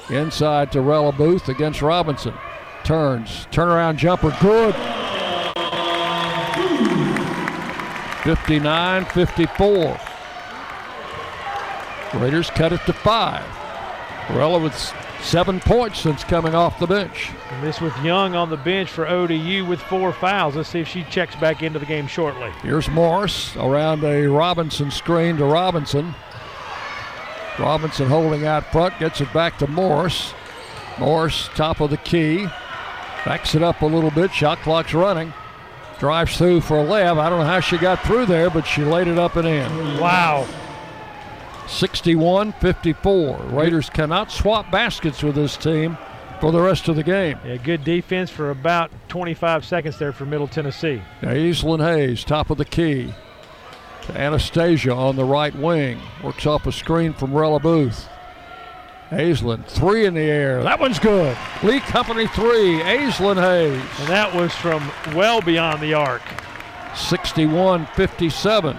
inside 0.09 0.71
to 0.71 0.81
Rella 0.81 1.11
Booth 1.11 1.49
against 1.49 1.81
Robinson. 1.81 2.33
Turns. 2.83 3.47
Turnaround 3.51 3.97
jumper. 3.97 4.35
Good. 4.39 4.75
59 8.23 9.05
54. 9.05 9.99
Raiders 12.15 12.49
cut 12.51 12.73
it 12.73 12.81
to 12.85 12.93
five. 12.93 13.45
Rella 14.29 14.59
with 14.59 14.73
seven 15.21 15.59
points 15.59 15.99
since 15.99 16.23
coming 16.23 16.55
off 16.55 16.79
the 16.79 16.87
bench. 16.87 17.31
And 17.51 17.63
this 17.63 17.81
with 17.81 17.95
Young 18.03 18.35
on 18.35 18.49
the 18.49 18.57
bench 18.57 18.89
for 18.89 19.07
ODU 19.07 19.65
with 19.65 19.81
four 19.81 20.13
fouls. 20.13 20.55
Let's 20.55 20.69
see 20.69 20.79
if 20.79 20.87
she 20.87 21.03
checks 21.05 21.35
back 21.35 21.61
into 21.61 21.79
the 21.79 21.85
game 21.85 22.07
shortly. 22.07 22.51
Here's 22.61 22.89
Morris 22.89 23.55
around 23.57 24.03
a 24.03 24.27
Robinson 24.27 24.91
screen 24.91 25.37
to 25.37 25.45
Robinson. 25.45 26.15
Robinson 27.59 28.07
holding 28.07 28.45
out 28.45 28.71
front, 28.71 28.97
gets 28.99 29.21
it 29.21 29.31
back 29.33 29.57
to 29.59 29.67
Morris. 29.67 30.33
Morris, 30.99 31.49
top 31.55 31.81
of 31.81 31.89
the 31.89 31.97
key, 31.97 32.45
backs 33.25 33.55
it 33.55 33.63
up 33.63 33.81
a 33.81 33.85
little 33.85 34.11
bit. 34.11 34.33
Shot 34.33 34.59
clock's 34.59 34.93
running. 34.93 35.33
Drives 35.99 36.37
through 36.37 36.61
for 36.61 36.79
a 36.79 36.83
layup. 36.83 37.17
I 37.17 37.29
don't 37.29 37.39
know 37.39 37.45
how 37.45 37.61
she 37.61 37.77
got 37.77 38.01
through 38.03 38.25
there, 38.25 38.49
but 38.49 38.65
she 38.67 38.83
laid 38.83 39.07
it 39.07 39.17
up 39.17 39.37
and 39.37 39.47
in. 39.47 39.99
Wow. 39.99 40.45
61 41.67 42.51
54. 42.53 43.37
Raiders 43.49 43.89
cannot 43.89 44.31
swap 44.31 44.69
baskets 44.71 45.23
with 45.23 45.35
this 45.35 45.57
team 45.57 45.97
for 46.39 46.51
the 46.51 46.61
rest 46.61 46.87
of 46.89 46.95
the 46.95 47.03
game. 47.03 47.39
Yeah, 47.45 47.57
good 47.57 47.83
defense 47.83 48.29
for 48.29 48.51
about 48.51 48.91
25 49.07 49.65
seconds 49.65 49.97
there 49.97 50.11
for 50.11 50.25
Middle 50.25 50.47
Tennessee. 50.47 51.01
Aislinn 51.21 51.83
Hayes, 51.83 52.23
top 52.23 52.49
of 52.49 52.57
the 52.57 52.65
key. 52.65 53.13
To 54.05 54.19
Anastasia 54.19 54.93
on 54.93 55.15
the 55.15 55.23
right 55.23 55.55
wing. 55.55 55.99
Works 56.23 56.45
off 56.45 56.67
a 56.67 56.71
screen 56.71 57.13
from 57.13 57.33
Rella 57.33 57.59
Booth. 57.59 58.07
Aislinn, 59.09 59.65
three 59.65 60.05
in 60.05 60.13
the 60.13 60.21
air. 60.21 60.63
That 60.63 60.79
one's 60.79 60.99
good. 60.99 61.37
Lee 61.63 61.79
Company 61.79 62.27
three. 62.27 62.79
Aislinn 62.81 63.41
Hayes. 63.41 63.99
And 63.99 64.09
that 64.09 64.33
was 64.33 64.53
from 64.53 64.91
well 65.15 65.41
beyond 65.41 65.81
the 65.81 65.93
arc. 65.93 66.23
61 66.95 67.87
57. 67.95 68.77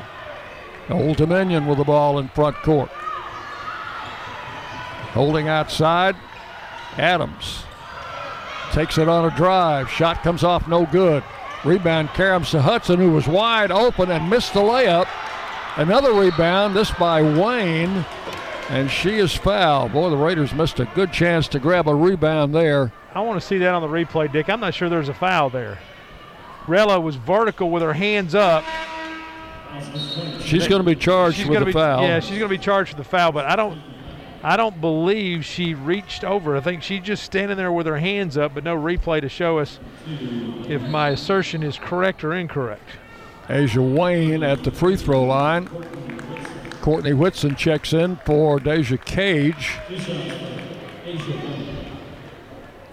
Old 0.90 1.16
Dominion 1.16 1.66
with 1.66 1.78
the 1.78 1.84
ball 1.84 2.18
in 2.18 2.28
front 2.28 2.56
court. 2.58 2.90
Holding 5.12 5.48
outside, 5.48 6.14
Adams 6.98 7.64
takes 8.72 8.98
it 8.98 9.08
on 9.08 9.24
a 9.24 9.34
drive. 9.34 9.90
Shot 9.90 10.22
comes 10.22 10.44
off, 10.44 10.68
no 10.68 10.84
good. 10.86 11.24
Rebound 11.64 12.10
to 12.14 12.62
Hudson, 12.62 12.98
who 13.00 13.10
was 13.10 13.26
wide 13.26 13.70
open 13.70 14.10
and 14.10 14.30
missed 14.30 14.54
the 14.54 14.60
layup. 14.60 15.08
Another 15.76 16.12
rebound, 16.12 16.74
this 16.74 16.90
by 16.92 17.22
Wayne, 17.22 18.04
and 18.70 18.90
she 18.90 19.16
is 19.16 19.34
fouled. 19.34 19.92
Boy, 19.92 20.10
the 20.10 20.16
Raiders 20.16 20.54
missed 20.54 20.80
a 20.80 20.86
good 20.94 21.12
chance 21.12 21.48
to 21.48 21.58
grab 21.58 21.88
a 21.88 21.94
rebound 21.94 22.54
there. 22.54 22.92
I 23.14 23.20
want 23.20 23.40
to 23.40 23.46
see 23.46 23.58
that 23.58 23.74
on 23.74 23.82
the 23.82 23.88
replay, 23.88 24.30
Dick. 24.30 24.48
I'm 24.48 24.60
not 24.60 24.74
sure 24.74 24.88
there's 24.88 25.08
a 25.08 25.14
foul 25.14 25.50
there. 25.50 25.78
Rella 26.66 27.00
was 27.00 27.16
vertical 27.16 27.70
with 27.70 27.82
her 27.82 27.92
hands 27.92 28.34
up. 28.34 28.64
She's 30.40 30.68
going 30.68 30.80
to 30.80 30.86
be 30.86 30.96
charged 30.96 31.38
She's 31.38 31.48
with 31.48 31.62
a 31.62 31.66
be, 31.66 31.72
foul. 31.72 32.02
Yeah, 32.02 32.20
she's 32.20 32.38
going 32.38 32.50
to 32.50 32.56
be 32.56 32.62
charged 32.62 32.96
with 32.96 33.04
the 33.04 33.10
foul, 33.10 33.32
but 33.32 33.44
I 33.44 33.56
don't 33.56 33.78
I 34.46 34.56
don't 34.56 34.80
believe 34.80 35.44
she 35.44 35.74
reached 35.74 36.22
over. 36.22 36.56
I 36.56 36.60
think 36.60 36.84
she's 36.84 37.02
just 37.02 37.24
standing 37.24 37.56
there 37.56 37.72
with 37.72 37.84
her 37.86 37.96
hands 37.96 38.38
up, 38.38 38.54
but 38.54 38.62
no 38.62 38.76
replay 38.76 39.20
to 39.20 39.28
show 39.28 39.58
us 39.58 39.80
if 40.06 40.80
my 40.82 41.08
assertion 41.08 41.64
is 41.64 41.78
correct 41.78 42.22
or 42.22 42.32
incorrect. 42.32 42.88
Ajah 43.48 43.82
Wayne 43.82 44.44
at 44.44 44.62
the 44.62 44.70
free 44.70 44.94
throw 44.94 45.24
line. 45.24 45.68
Courtney 46.80 47.12
Whitson 47.12 47.56
checks 47.56 47.92
in 47.92 48.18
for 48.24 48.60
Deja 48.60 48.98
Cage. 48.98 49.78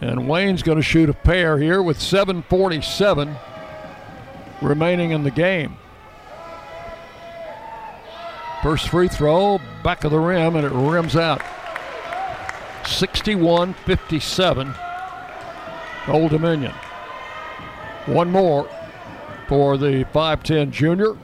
And 0.01 0.27
Wayne's 0.27 0.63
going 0.63 0.79
to 0.79 0.83
shoot 0.83 1.07
a 1.07 1.13
pair 1.13 1.59
here 1.59 1.83
with 1.83 1.99
7.47 1.99 3.37
remaining 4.59 5.11
in 5.11 5.21
the 5.21 5.29
game. 5.29 5.77
First 8.63 8.87
free 8.87 9.09
throw, 9.09 9.59
back 9.83 10.05
of 10.05 10.11
the 10.11 10.19
rim, 10.19 10.55
and 10.55 10.65
it 10.65 10.71
rims 10.71 11.17
out. 11.17 11.41
61 12.85 13.73
57, 13.73 14.73
Old 16.07 16.31
Dominion. 16.31 16.71
One 18.05 18.31
more 18.31 18.69
for 19.49 19.77
the 19.77 20.05
5'10 20.13 20.71
junior. 20.71 21.17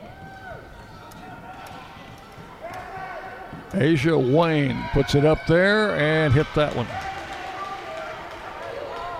Ajah 3.70 4.18
Wayne 4.18 4.84
puts 4.92 5.14
it 5.14 5.24
up 5.24 5.38
there 5.46 5.96
and 5.96 6.34
hit 6.34 6.46
that 6.54 6.76
one. 6.76 6.86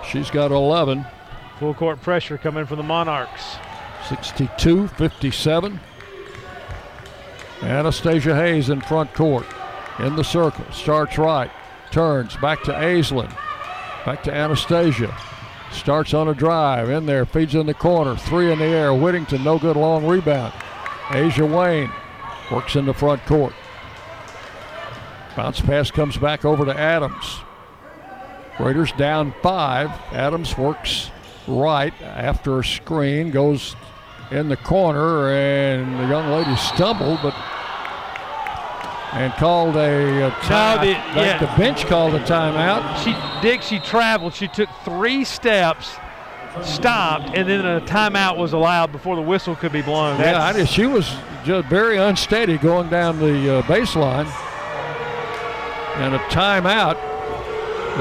She's 0.07 0.29
got 0.29 0.51
11. 0.51 1.07
Full 1.57 1.73
court 1.73 1.99
pressure 2.03 2.37
coming 2.37 2.67
from 2.67 2.77
the 2.77 2.83
Monarchs. 2.83 3.55
62 4.07 4.89
57. 4.89 5.79
Anastasia 7.63 8.35
Hayes 8.35 8.69
in 8.69 8.81
front 8.81 9.13
court. 9.13 9.45
In 9.99 10.15
the 10.15 10.23
circle. 10.23 10.65
Starts 10.71 11.17
right. 11.17 11.51
Turns 11.91 12.35
back 12.37 12.63
to 12.63 12.71
Aislinn. 12.71 13.29
Back 14.05 14.23
to 14.23 14.33
Anastasia. 14.33 15.15
Starts 15.71 16.13
on 16.13 16.27
a 16.27 16.33
drive. 16.33 16.89
In 16.89 17.05
there. 17.05 17.25
Feeds 17.25 17.55
in 17.55 17.65
the 17.65 17.73
corner. 17.73 18.15
Three 18.15 18.51
in 18.51 18.59
the 18.59 18.65
air. 18.65 18.93
Whittington. 18.93 19.43
No 19.43 19.59
good 19.59 19.75
long 19.75 20.07
rebound. 20.07 20.53
Ajah 21.09 21.45
Wayne 21.45 21.91
works 22.51 22.75
in 22.75 22.85
the 22.85 22.93
front 22.93 23.23
court. 23.25 23.53
Bounce 25.35 25.61
pass 25.61 25.91
comes 25.91 26.17
back 26.17 26.45
over 26.45 26.65
to 26.65 26.77
Adams. 26.77 27.39
Raiders 28.59 28.91
down 28.93 29.33
five. 29.41 29.89
Adams 30.11 30.57
works 30.57 31.09
right 31.47 31.93
after 32.01 32.59
a 32.59 32.63
screen, 32.63 33.31
goes 33.31 33.75
in 34.31 34.47
the 34.47 34.57
corner, 34.57 35.29
and 35.31 35.99
the 35.99 36.07
young 36.07 36.31
lady 36.31 36.55
stumbled, 36.55 37.19
but 37.21 37.35
and 39.13 39.33
called 39.33 39.75
a, 39.75 40.27
a 40.27 40.31
time. 40.41 40.77
No, 40.77 40.83
the- 40.85 41.19
yeah. 41.19 41.37
the 41.37 41.61
bench 41.61 41.85
called 41.85 42.15
a 42.15 42.19
timeout. 42.21 43.03
She 43.03 43.13
Dick, 43.41 43.61
she 43.61 43.79
traveled. 43.79 44.33
She 44.33 44.47
took 44.47 44.69
three 44.85 45.25
steps, 45.25 45.97
stopped, 46.63 47.35
and 47.35 47.49
then 47.49 47.65
a 47.65 47.81
timeout 47.81 48.37
was 48.37 48.53
allowed 48.53 48.91
before 48.93 49.15
the 49.17 49.21
whistle 49.21 49.55
could 49.55 49.73
be 49.73 49.81
blown. 49.81 50.19
Yeah, 50.19 50.41
I 50.41 50.53
just, 50.53 50.71
she 50.71 50.85
was 50.85 51.13
just 51.43 51.67
very 51.67 51.97
unsteady 51.97 52.57
going 52.57 52.89
down 52.89 53.19
the 53.19 53.57
uh, 53.57 53.61
baseline. 53.63 54.27
And 55.97 56.15
a 56.15 56.19
timeout. 56.29 56.97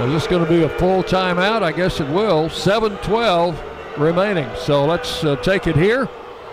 Is 0.07 0.13
this 0.13 0.27
going 0.29 0.45
to 0.45 0.49
be 0.49 0.63
a 0.63 0.69
full 0.79 1.03
timeout? 1.03 1.63
I 1.63 1.73
guess 1.73 1.99
it 1.99 2.09
will. 2.09 2.49
7 2.49 2.97
12 2.99 3.99
remaining. 3.99 4.49
So 4.57 4.85
let's 4.87 5.25
uh, 5.25 5.35
take 5.37 5.67
it 5.67 5.75
here. 5.75 6.09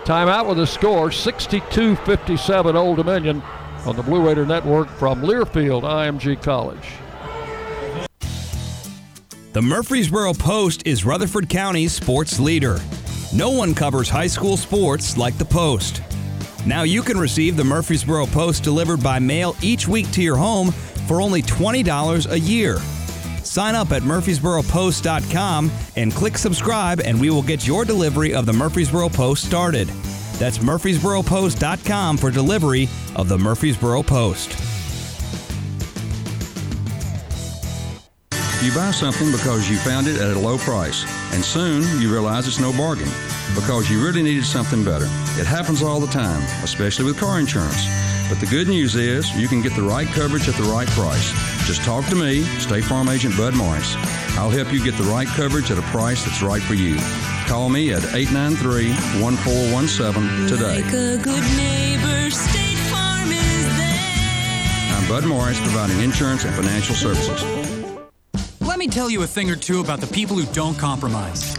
Timeout 0.08 0.48
with 0.48 0.60
a 0.60 0.66
score 0.66 1.12
62 1.12 1.98
57 1.98 2.78
Old 2.78 2.96
Dominion 2.96 3.42
on 3.86 3.98
the 3.98 4.02
Blue 4.02 4.26
Raider 4.26 4.46
Network 4.46 4.88
from 4.88 5.22
Learfield 5.22 5.82
IMG 5.84 6.42
College. 6.42 6.94
The 9.52 9.62
Murfreesboro 9.62 10.36
Post 10.36 10.88
is 10.88 11.04
Rutherford 11.04 11.50
County's 11.50 11.92
sports 11.92 12.40
leader. 12.40 12.80
No 13.34 13.50
one 13.50 13.76
covers 13.76 14.08
high 14.08 14.28
school 14.28 14.56
sports 14.56 15.18
like 15.18 15.38
the 15.38 15.44
Post. 15.44 16.02
Now 16.66 16.84
you 16.84 17.02
can 17.02 17.18
receive 17.18 17.58
the 17.58 17.66
Murfreesboro 17.66 18.28
Post 18.28 18.64
delivered 18.64 19.04
by 19.04 19.20
mail 19.20 19.58
each 19.62 19.90
week 19.90 20.10
to 20.12 20.22
your 20.22 20.38
home 20.38 20.72
for 21.06 21.22
only 21.22 21.42
$20 21.42 22.32
a 22.32 22.40
year. 22.40 22.78
Sign 23.58 23.74
up 23.74 23.92
at 23.92 24.04
murfreesboropost.com 24.04 25.72
and 25.96 26.14
click 26.14 26.38
subscribe, 26.38 27.00
and 27.00 27.20
we 27.20 27.32
will 27.32 27.42
get 27.42 27.66
your 27.66 27.86
delivery 27.86 28.32
of 28.32 28.46
the 28.46 28.54
Murfreesboro 28.54 29.10
Post 29.10 29.44
started. 29.44 29.88
That's 30.38 30.60
murfreesboropost.com 30.60 32.18
for 32.18 32.30
delivery 32.30 32.88
of 33.16 33.28
the 33.28 33.38
Murfreesboro 33.40 34.04
Post. 34.04 34.52
You 38.64 38.76
buy 38.76 38.92
something 38.92 39.32
because 39.32 39.68
you 39.68 39.78
found 39.78 40.06
it 40.06 40.22
at 40.22 40.38
a 40.38 40.40
low 40.40 40.60
price, 40.60 41.04
and 41.34 41.44
soon 41.44 41.82
you 42.00 42.12
realize 42.12 42.48
it's 42.48 42.60
no 42.60 42.72
bargain 42.74 43.10
because 43.56 43.90
you 43.90 44.06
really 44.06 44.22
needed 44.22 44.46
something 44.46 44.84
better. 44.84 45.06
It 45.42 45.48
happens 45.48 45.82
all 45.82 46.00
the 46.00 46.06
time, 46.14 46.44
especially 46.64 47.06
with 47.06 47.20
car 47.20 47.40
insurance. 47.40 47.88
But 48.30 48.40
the 48.40 48.46
good 48.52 48.68
news 48.68 48.94
is 48.94 49.36
you 49.36 49.48
can 49.48 49.64
get 49.64 49.76
the 49.76 49.82
right 49.82 50.08
coverage 50.10 50.48
at 50.48 50.54
the 50.54 50.70
right 50.70 50.88
price. 50.90 51.57
Just 51.68 51.84
talk 51.84 52.06
to 52.06 52.15
me, 52.15 52.44
State 52.61 52.85
Farm 52.85 53.10
Agent 53.10 53.35
Bud 53.35 53.53
Morris. 53.53 53.94
I'll 54.38 54.49
help 54.49 54.72
you 54.72 54.81
get 54.81 54.95
the 54.95 55.03
right 55.03 55.27
coverage 55.27 55.69
at 55.69 55.77
a 55.77 55.81
price 55.81 56.23
that's 56.23 56.41
right 56.41 56.61
for 56.61 56.76
you. 56.76 56.95
Call 57.45 57.68
me 57.68 57.91
at 57.91 58.06
893 58.15 58.91
1417 59.22 60.48
today. 60.48 60.81
Like 60.81 60.94
a 60.94 61.22
good 61.22 61.44
neighbor, 61.57 62.31
State 62.31 62.77
Farm 62.88 63.30
is 63.30 63.77
there. 63.77 64.95
I'm 64.95 65.10
Bud 65.10 65.26
Morris, 65.26 65.60
providing 65.60 65.99
insurance 65.99 66.45
and 66.45 66.56
financial 66.56 66.95
services. 66.95 67.44
Let 68.61 68.80
me 68.80 68.88
tell 68.88 69.10
you 69.10 69.23
a 69.23 69.27
thing 69.27 69.52
or 69.52 69.57
two 69.57 69.81
about 69.81 69.99
the 69.99 70.07
people 70.07 70.38
who 70.38 70.45
don't 70.53 70.80
compromise. 70.80 71.53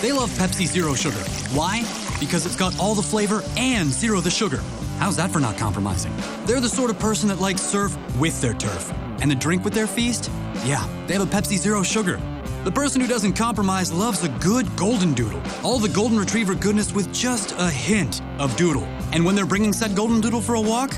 They 0.00 0.12
love 0.12 0.30
Pepsi 0.38 0.66
Zero 0.68 0.94
Sugar. 0.94 1.18
Why? 1.50 1.82
Because 2.20 2.46
it's 2.46 2.54
got 2.54 2.78
all 2.78 2.94
the 2.94 3.02
flavor 3.02 3.42
and 3.56 3.88
zero 3.90 4.20
the 4.20 4.30
sugar. 4.30 4.60
How's 5.00 5.16
that 5.16 5.32
for 5.32 5.40
not 5.40 5.58
compromising? 5.58 6.12
They're 6.46 6.60
the 6.60 6.68
sort 6.68 6.90
of 6.90 7.00
person 7.00 7.28
that 7.30 7.40
likes 7.40 7.60
surf 7.60 7.98
with 8.20 8.40
their 8.40 8.54
turf. 8.54 8.92
And 9.22 9.30
the 9.30 9.36
drink 9.36 9.64
with 9.64 9.72
their 9.72 9.86
feast? 9.86 10.30
Yeah, 10.64 10.84
they 11.06 11.14
have 11.14 11.22
a 11.22 11.30
Pepsi 11.30 11.56
Zero 11.56 11.84
Sugar. 11.84 12.20
The 12.64 12.72
person 12.72 13.00
who 13.00 13.06
doesn't 13.06 13.34
compromise 13.34 13.92
loves 13.92 14.24
a 14.24 14.28
good 14.40 14.66
golden 14.76 15.14
doodle. 15.14 15.40
All 15.62 15.78
the 15.78 15.88
golden 15.88 16.18
retriever 16.18 16.56
goodness 16.56 16.92
with 16.92 17.12
just 17.14 17.54
a 17.56 17.70
hint 17.70 18.20
of 18.40 18.56
doodle. 18.56 18.82
And 19.12 19.24
when 19.24 19.36
they're 19.36 19.46
bringing 19.46 19.72
said 19.72 19.94
golden 19.94 20.20
doodle 20.20 20.40
for 20.40 20.56
a 20.56 20.60
walk, 20.60 20.90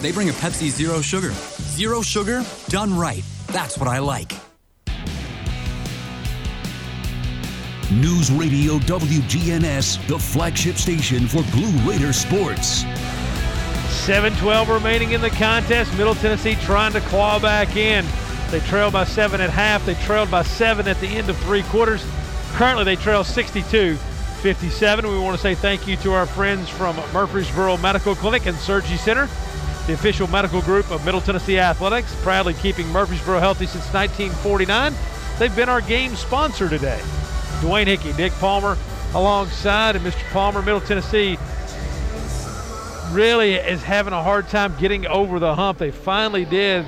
they 0.00 0.12
bring 0.12 0.28
a 0.28 0.32
Pepsi 0.32 0.68
Zero 0.68 1.00
Sugar. 1.00 1.32
Zero 1.32 2.02
sugar, 2.02 2.44
done 2.68 2.94
right. 2.94 3.24
That's 3.46 3.78
what 3.78 3.88
I 3.88 4.00
like. 4.00 4.32
News 7.90 8.30
Radio 8.30 8.78
WGNS, 8.80 10.06
the 10.08 10.18
flagship 10.18 10.76
station 10.76 11.26
for 11.26 11.42
Blue 11.52 11.72
Raider 11.90 12.12
sports. 12.12 12.84
7-12 14.02 14.66
remaining 14.66 15.12
in 15.12 15.20
the 15.20 15.30
contest. 15.30 15.96
Middle 15.96 16.16
Tennessee 16.16 16.56
trying 16.56 16.92
to 16.92 17.00
claw 17.02 17.38
back 17.38 17.76
in. 17.76 18.04
They 18.50 18.58
trailed 18.58 18.92
by 18.92 19.04
seven 19.04 19.40
at 19.40 19.48
half. 19.48 19.86
They 19.86 19.94
trailed 19.94 20.28
by 20.28 20.42
seven 20.42 20.88
at 20.88 20.98
the 20.98 21.06
end 21.06 21.30
of 21.30 21.36
three 21.38 21.62
quarters. 21.62 22.04
Currently, 22.54 22.82
they 22.82 22.96
trail 22.96 23.22
62-57. 23.22 25.04
We 25.04 25.18
want 25.20 25.36
to 25.36 25.40
say 25.40 25.54
thank 25.54 25.86
you 25.86 25.96
to 25.98 26.14
our 26.14 26.26
friends 26.26 26.68
from 26.68 26.96
Murfreesboro 27.12 27.76
Medical 27.76 28.16
Clinic 28.16 28.46
and 28.46 28.56
Surgery 28.56 28.96
Center, 28.96 29.26
the 29.86 29.92
official 29.92 30.26
medical 30.26 30.62
group 30.62 30.90
of 30.90 31.04
Middle 31.04 31.20
Tennessee 31.20 31.60
Athletics, 31.60 32.12
proudly 32.22 32.54
keeping 32.54 32.88
Murfreesboro 32.88 33.38
healthy 33.38 33.66
since 33.66 33.84
1949. 33.94 34.94
They've 35.38 35.54
been 35.54 35.68
our 35.68 35.80
game 35.80 36.16
sponsor 36.16 36.68
today. 36.68 37.00
Dwayne 37.60 37.86
Hickey, 37.86 38.12
Dick 38.14 38.32
Palmer 38.40 38.76
alongside, 39.14 39.94
and 39.94 40.04
Mr. 40.04 40.28
Palmer, 40.32 40.60
Middle 40.60 40.80
Tennessee 40.80 41.38
really 43.12 43.54
is 43.54 43.82
having 43.82 44.12
a 44.12 44.22
hard 44.22 44.48
time 44.48 44.74
getting 44.78 45.06
over 45.06 45.38
the 45.38 45.54
hump. 45.54 45.78
They 45.78 45.90
finally 45.90 46.44
did 46.44 46.84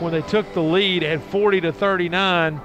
when 0.00 0.12
they 0.12 0.22
took 0.22 0.52
the 0.52 0.62
lead 0.62 1.02
at 1.02 1.22
40 1.30 1.62
to 1.62 1.72
39. 1.72 2.60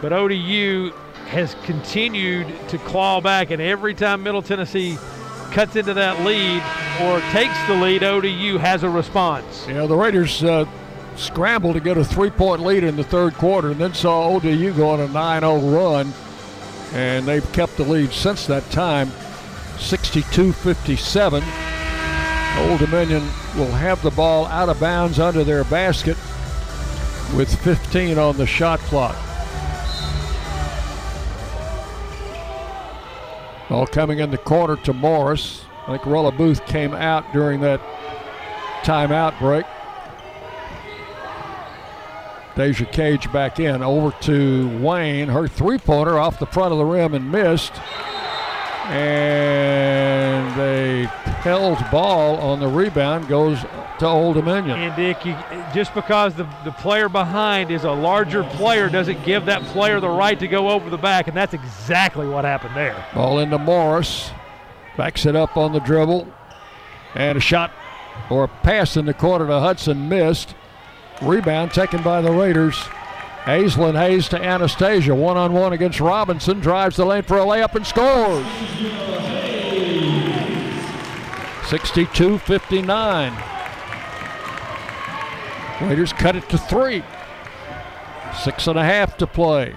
But 0.00 0.12
ODU 0.12 0.90
has 1.28 1.54
continued 1.64 2.46
to 2.68 2.78
claw 2.78 3.20
back, 3.20 3.50
and 3.50 3.62
every 3.62 3.94
time 3.94 4.22
Middle 4.22 4.42
Tennessee 4.42 4.98
cuts 5.52 5.76
into 5.76 5.94
that 5.94 6.24
lead 6.24 6.62
or 7.02 7.20
takes 7.30 7.58
the 7.66 7.74
lead, 7.74 8.02
ODU 8.02 8.58
has 8.58 8.82
a 8.82 8.90
response. 8.90 9.66
You 9.66 9.74
know, 9.74 9.86
the 9.86 9.96
Raiders 9.96 10.42
uh, 10.42 10.66
scrambled 11.16 11.74
to 11.74 11.80
get 11.80 11.96
a 11.96 12.04
three 12.04 12.30
point 12.30 12.62
lead 12.62 12.84
in 12.84 12.96
the 12.96 13.04
third 13.04 13.34
quarter 13.34 13.70
and 13.70 13.80
then 13.80 13.94
saw 13.94 14.28
ODU 14.28 14.72
go 14.74 14.90
on 14.90 15.00
a 15.00 15.08
9 15.08 15.40
0 15.40 15.58
run, 15.58 16.12
and 16.92 17.26
they've 17.26 17.52
kept 17.52 17.76
the 17.76 17.84
lead 17.84 18.12
since 18.12 18.46
that 18.46 18.68
time 18.70 19.10
62 19.78 20.52
57. 20.52 21.42
Old 22.58 22.78
Dominion 22.80 23.22
will 23.56 23.72
have 23.72 24.02
the 24.02 24.10
ball 24.10 24.46
out 24.46 24.68
of 24.68 24.78
bounds 24.78 25.18
under 25.18 25.42
their 25.44 25.64
basket. 25.64 26.16
with 27.34 27.54
15 27.62 28.18
on 28.18 28.36
the 28.36 28.46
shot 28.46 28.78
clock. 28.80 29.16
All 33.70 33.86
coming 33.86 34.18
in 34.18 34.30
the 34.30 34.38
corner 34.38 34.76
to 34.76 34.92
Morris. 34.92 35.64
I 35.86 35.92
think 35.92 36.04
Rella 36.04 36.30
Booth 36.30 36.64
came 36.66 36.92
out 36.92 37.32
during 37.32 37.60
that 37.62 37.80
timeout 38.82 39.38
break. 39.38 39.64
Deja 42.54 42.84
Cage 42.84 43.32
back 43.32 43.58
in. 43.58 43.82
Over 43.82 44.10
to 44.22 44.78
Wayne. 44.78 45.28
Her 45.28 45.48
three 45.48 45.78
pointer 45.78 46.18
off 46.18 46.38
the 46.38 46.46
front 46.46 46.72
of 46.72 46.78
the 46.78 46.84
rim 46.84 47.14
and 47.14 47.32
missed. 47.32 47.72
And 48.86 50.60
a 50.60 51.06
held 51.42 51.78
ball 51.90 52.36
on 52.38 52.60
the 52.60 52.68
rebound 52.68 53.28
goes 53.28 53.58
to 53.98 54.06
Old 54.06 54.36
Dominion. 54.36 54.78
And 54.78 54.96
Dick, 54.96 55.24
you, 55.24 55.36
just 55.72 55.94
because 55.94 56.34
the, 56.34 56.48
the 56.64 56.72
player 56.72 57.08
behind 57.08 57.70
is 57.70 57.84
a 57.84 57.92
larger 57.92 58.42
player 58.44 58.88
doesn't 58.88 59.24
give 59.24 59.46
that 59.46 59.62
player 59.66 60.00
the 60.00 60.08
right 60.08 60.38
to 60.38 60.48
go 60.48 60.70
over 60.70 60.90
the 60.90 60.98
back, 60.98 61.28
and 61.28 61.36
that's 61.36 61.54
exactly 61.54 62.26
what 62.28 62.44
happened 62.44 62.76
there. 62.76 63.04
Ball 63.14 63.38
into 63.38 63.58
Morris. 63.58 64.30
Backs 64.96 65.24
it 65.24 65.36
up 65.36 65.56
on 65.56 65.72
the 65.72 65.80
dribble. 65.80 66.26
And 67.14 67.38
a 67.38 67.40
shot 67.40 67.72
or 68.30 68.44
a 68.44 68.48
pass 68.48 68.96
in 68.96 69.06
the 69.06 69.14
corner 69.14 69.46
to 69.46 69.60
Hudson 69.60 70.08
missed. 70.08 70.54
Rebound 71.22 71.72
taken 71.72 72.02
by 72.02 72.20
the 72.20 72.32
Raiders. 72.32 72.82
Aislinn 73.44 73.98
Hayes 73.98 74.28
to 74.28 74.40
Anastasia. 74.40 75.14
One 75.14 75.36
on 75.36 75.52
one 75.52 75.72
against 75.72 75.98
Robinson. 75.98 76.60
Drives 76.60 76.96
the 76.96 77.04
lane 77.04 77.24
for 77.24 77.38
a 77.38 77.44
layup 77.44 77.74
and 77.74 77.84
scores. 77.84 78.46
62 81.68 82.38
59. 82.38 83.42
Raiders 85.80 86.12
cut 86.12 86.36
it 86.36 86.48
to 86.50 86.58
three. 86.58 87.02
Six 88.44 88.68
and 88.68 88.78
a 88.78 88.84
half 88.84 89.16
to 89.16 89.26
play. 89.26 89.74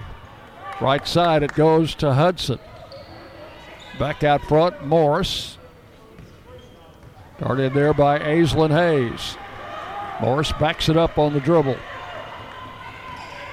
Right 0.80 1.06
side 1.06 1.42
it 1.42 1.54
goes 1.54 1.94
to 1.96 2.14
Hudson. 2.14 2.60
Back 3.98 4.22
out 4.22 4.42
front, 4.42 4.86
Morris. 4.86 5.58
Guarded 7.40 7.74
there 7.74 7.94
by 7.94 8.18
Aislinn 8.18 8.70
Hayes. 8.70 9.36
Morris 10.20 10.52
backs 10.52 10.88
it 10.88 10.96
up 10.96 11.18
on 11.18 11.32
the 11.32 11.40
dribble. 11.40 11.76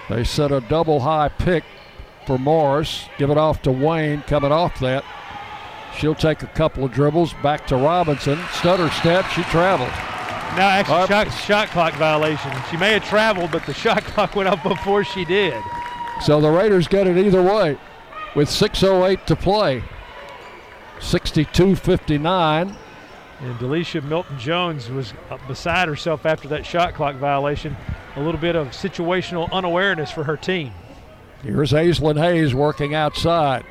They 0.10 0.24
set 0.24 0.52
a 0.52 0.62
double 0.62 1.00
high 1.02 1.30
pick 1.30 1.64
for 2.26 2.38
Morris. 2.38 3.08
Give 3.18 3.30
it 3.30 3.38
off 3.38 3.62
to 3.64 3.72
Wayne 3.72 4.22
coming 4.24 4.52
off 4.52 4.80
that. 4.80 5.04
She'll 5.98 6.16
take 6.16 6.42
a 6.44 6.48
couple 6.48 6.84
of 6.84 6.92
dribbles 6.92 7.34
back 7.44 7.68
to 7.68 7.76
Robinson. 7.76 8.40
Stutter 8.54 8.90
step, 8.90 9.26
she 9.28 9.44
travels. 9.44 9.92
Now, 10.58 10.70
actually, 10.70 10.96
Uh, 10.96 11.08
shot, 11.08 11.28
shot 11.30 11.68
clock 11.70 11.94
violation. 11.96 12.52
She 12.70 12.78
may 12.78 12.94
have 12.94 13.06
traveled, 13.06 13.52
but 13.52 13.66
the 13.66 13.74
shot 13.74 14.04
clock 14.04 14.36
went 14.36 14.50
up 14.50 14.62
before 14.64 15.04
she 15.04 15.26
did. 15.26 15.62
So 16.22 16.40
the 16.42 16.50
Raiders 16.50 16.88
get 16.88 17.08
it 17.08 17.18
either 17.18 17.42
way 17.42 17.78
with 18.36 18.50
6.08 18.50 19.26
to 19.26 19.36
play. 19.36 19.84
62 21.00 21.76
59. 21.76 22.76
And 23.44 23.60
Delisha 23.60 24.02
Milton 24.02 24.40
Jones 24.40 24.90
was 24.90 25.14
beside 25.50 25.90
herself 25.90 26.26
after 26.26 26.48
that 26.48 26.66
shot 26.66 26.94
clock 26.94 27.16
violation. 27.16 27.76
A 28.16 28.22
little 28.22 28.40
bit 28.40 28.56
of 28.56 28.70
situational 28.70 29.52
unawareness 29.52 30.10
for 30.10 30.24
her 30.24 30.38
team. 30.38 30.72
Here's 31.42 31.74
Aislinn 31.74 32.18
Hayes 32.18 32.56
working 32.56 32.96
outside. 32.96 33.66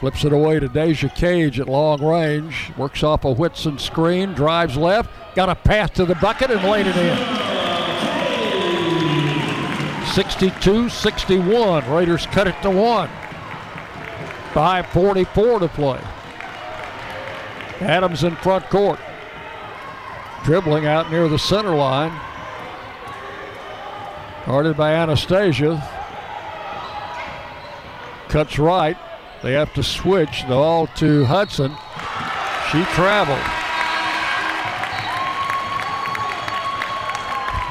Flips 0.00 0.26
it 0.26 0.32
away 0.34 0.60
to 0.60 0.68
Deja 0.68 1.08
Cage 1.08 1.58
at 1.58 1.68
long 1.68 2.04
range. 2.04 2.70
Works 2.76 3.02
off 3.02 3.24
a 3.24 3.32
Whitson 3.32 3.78
screen. 3.78 4.34
Drives 4.34 4.76
left. 4.76 5.08
Got 5.34 5.48
a 5.48 5.54
pass 5.54 5.88
to 5.92 6.04
the 6.04 6.14
bucket 6.16 6.50
and 6.50 6.62
laid 6.64 6.86
it 6.86 6.96
in. 6.96 7.16
62 10.12 10.90
61. 10.90 11.90
Raiders 11.90 12.26
cut 12.26 12.46
it 12.46 12.60
to 12.60 12.70
one. 12.70 13.08
5.44 14.52 15.60
to 15.60 15.68
play. 15.68 16.00
Adams 17.80 18.24
in 18.24 18.34
front 18.36 18.64
court. 18.70 18.98
Dribbling 20.44 20.86
out 20.86 21.10
near 21.10 21.28
the 21.28 21.38
center 21.38 21.74
line. 21.74 22.12
Guarded 24.46 24.76
by 24.76 24.94
Anastasia. 24.94 25.76
Cuts 28.28 28.58
right. 28.58 28.96
They 29.42 29.52
have 29.52 29.72
to 29.74 29.82
switch 29.82 30.42
the 30.42 30.48
ball 30.48 30.86
to 30.96 31.24
Hudson. 31.24 31.70
She 32.70 32.82
traveled. 32.94 33.38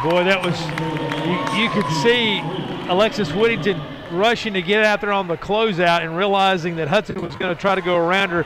Boy, 0.04 0.24
that 0.24 0.42
was, 0.44 0.60
you, 1.26 1.64
you 1.64 1.70
could 1.72 1.92
see 2.02 2.40
Alexis 2.90 3.32
Whittington 3.34 3.82
rushing 4.12 4.54
to 4.54 4.62
get 4.62 4.84
out 4.84 5.02
there 5.02 5.12
on 5.12 5.28
the 5.28 5.38
closeout 5.38 6.02
and 6.02 6.16
realizing 6.16 6.76
that 6.78 6.88
Hudson 6.88 7.22
was 7.22 7.36
going 7.36 7.54
to 7.54 7.60
try 7.60 7.76
to 7.76 7.82
go 7.82 7.98
around 7.98 8.30
her. 8.30 8.46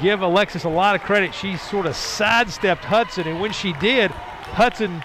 Give 0.00 0.20
Alexis 0.20 0.64
a 0.64 0.68
lot 0.68 0.94
of 0.94 1.02
credit. 1.02 1.34
She 1.34 1.56
sort 1.56 1.86
of 1.86 1.96
sidestepped 1.96 2.84
Hudson, 2.84 3.26
and 3.26 3.40
when 3.40 3.52
she 3.52 3.72
did, 3.74 4.10
Hudson 4.10 5.02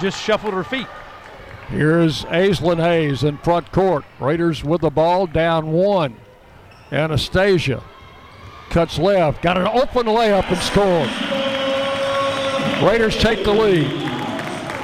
just 0.00 0.22
shuffled 0.22 0.54
her 0.54 0.64
feet. 0.64 0.86
Here's 1.68 2.24
Aislinn 2.26 2.78
Hayes 2.78 3.24
in 3.24 3.38
front 3.38 3.72
court. 3.72 4.04
Raiders 4.20 4.62
with 4.62 4.82
the 4.82 4.90
ball 4.90 5.26
down 5.26 5.72
one. 5.72 6.16
Anastasia 6.92 7.82
cuts 8.70 8.98
left. 8.98 9.42
Got 9.42 9.58
an 9.58 9.66
open 9.66 10.06
layup 10.06 10.44
and 10.48 10.58
scored. 10.58 11.10
Raiders 12.82 13.16
take 13.16 13.44
the 13.44 13.52
lead. 13.52 13.90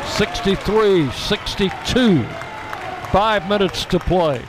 63 0.09 1.11
62. 1.11 2.25
Five 3.13 3.49
minutes 3.49 3.85
to 3.87 3.99
play. 4.01 4.43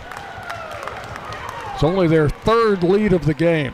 It's 1.74 1.84
only 1.84 2.08
their 2.08 2.30
third 2.30 2.84
lead 2.84 3.14
of 3.14 3.26
the 3.26 3.34
game. 3.34 3.74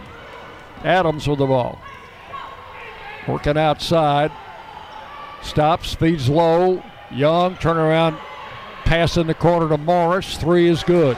Adams 0.84 1.27
with 1.27 1.39
the 1.39 1.45
ball. 1.45 1.80
Working 3.27 3.57
outside. 3.57 4.31
Stops, 5.41 5.89
speeds 5.89 6.30
low. 6.30 6.84
Young, 7.11 7.56
turnaround 7.56 8.19
pass 8.85 9.18
in 9.18 9.27
the 9.27 9.34
corner 9.34 9.69
to 9.69 9.77
Morris. 9.77 10.38
Three 10.38 10.68
is 10.68 10.84
good. 10.84 11.18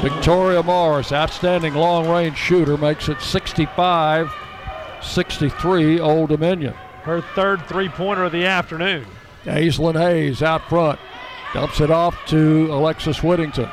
Victoria 0.00 0.62
Morris, 0.62 1.12
outstanding 1.12 1.74
long 1.74 2.08
range 2.08 2.36
shooter, 2.36 2.76
makes 2.76 3.08
it 3.08 3.20
65 3.20 4.32
63 5.02 6.00
Old 6.00 6.28
Dominion. 6.28 6.74
Her 7.02 7.22
third 7.34 7.66
three 7.66 7.88
pointer 7.88 8.24
of 8.24 8.32
the 8.32 8.44
afternoon. 8.44 9.06
Aislinn 9.44 9.98
Hayes 9.98 10.42
out 10.42 10.68
front. 10.68 11.00
Dumps 11.54 11.80
it 11.80 11.90
off 11.90 12.14
to 12.26 12.68
Alexis 12.70 13.22
Whittington. 13.22 13.70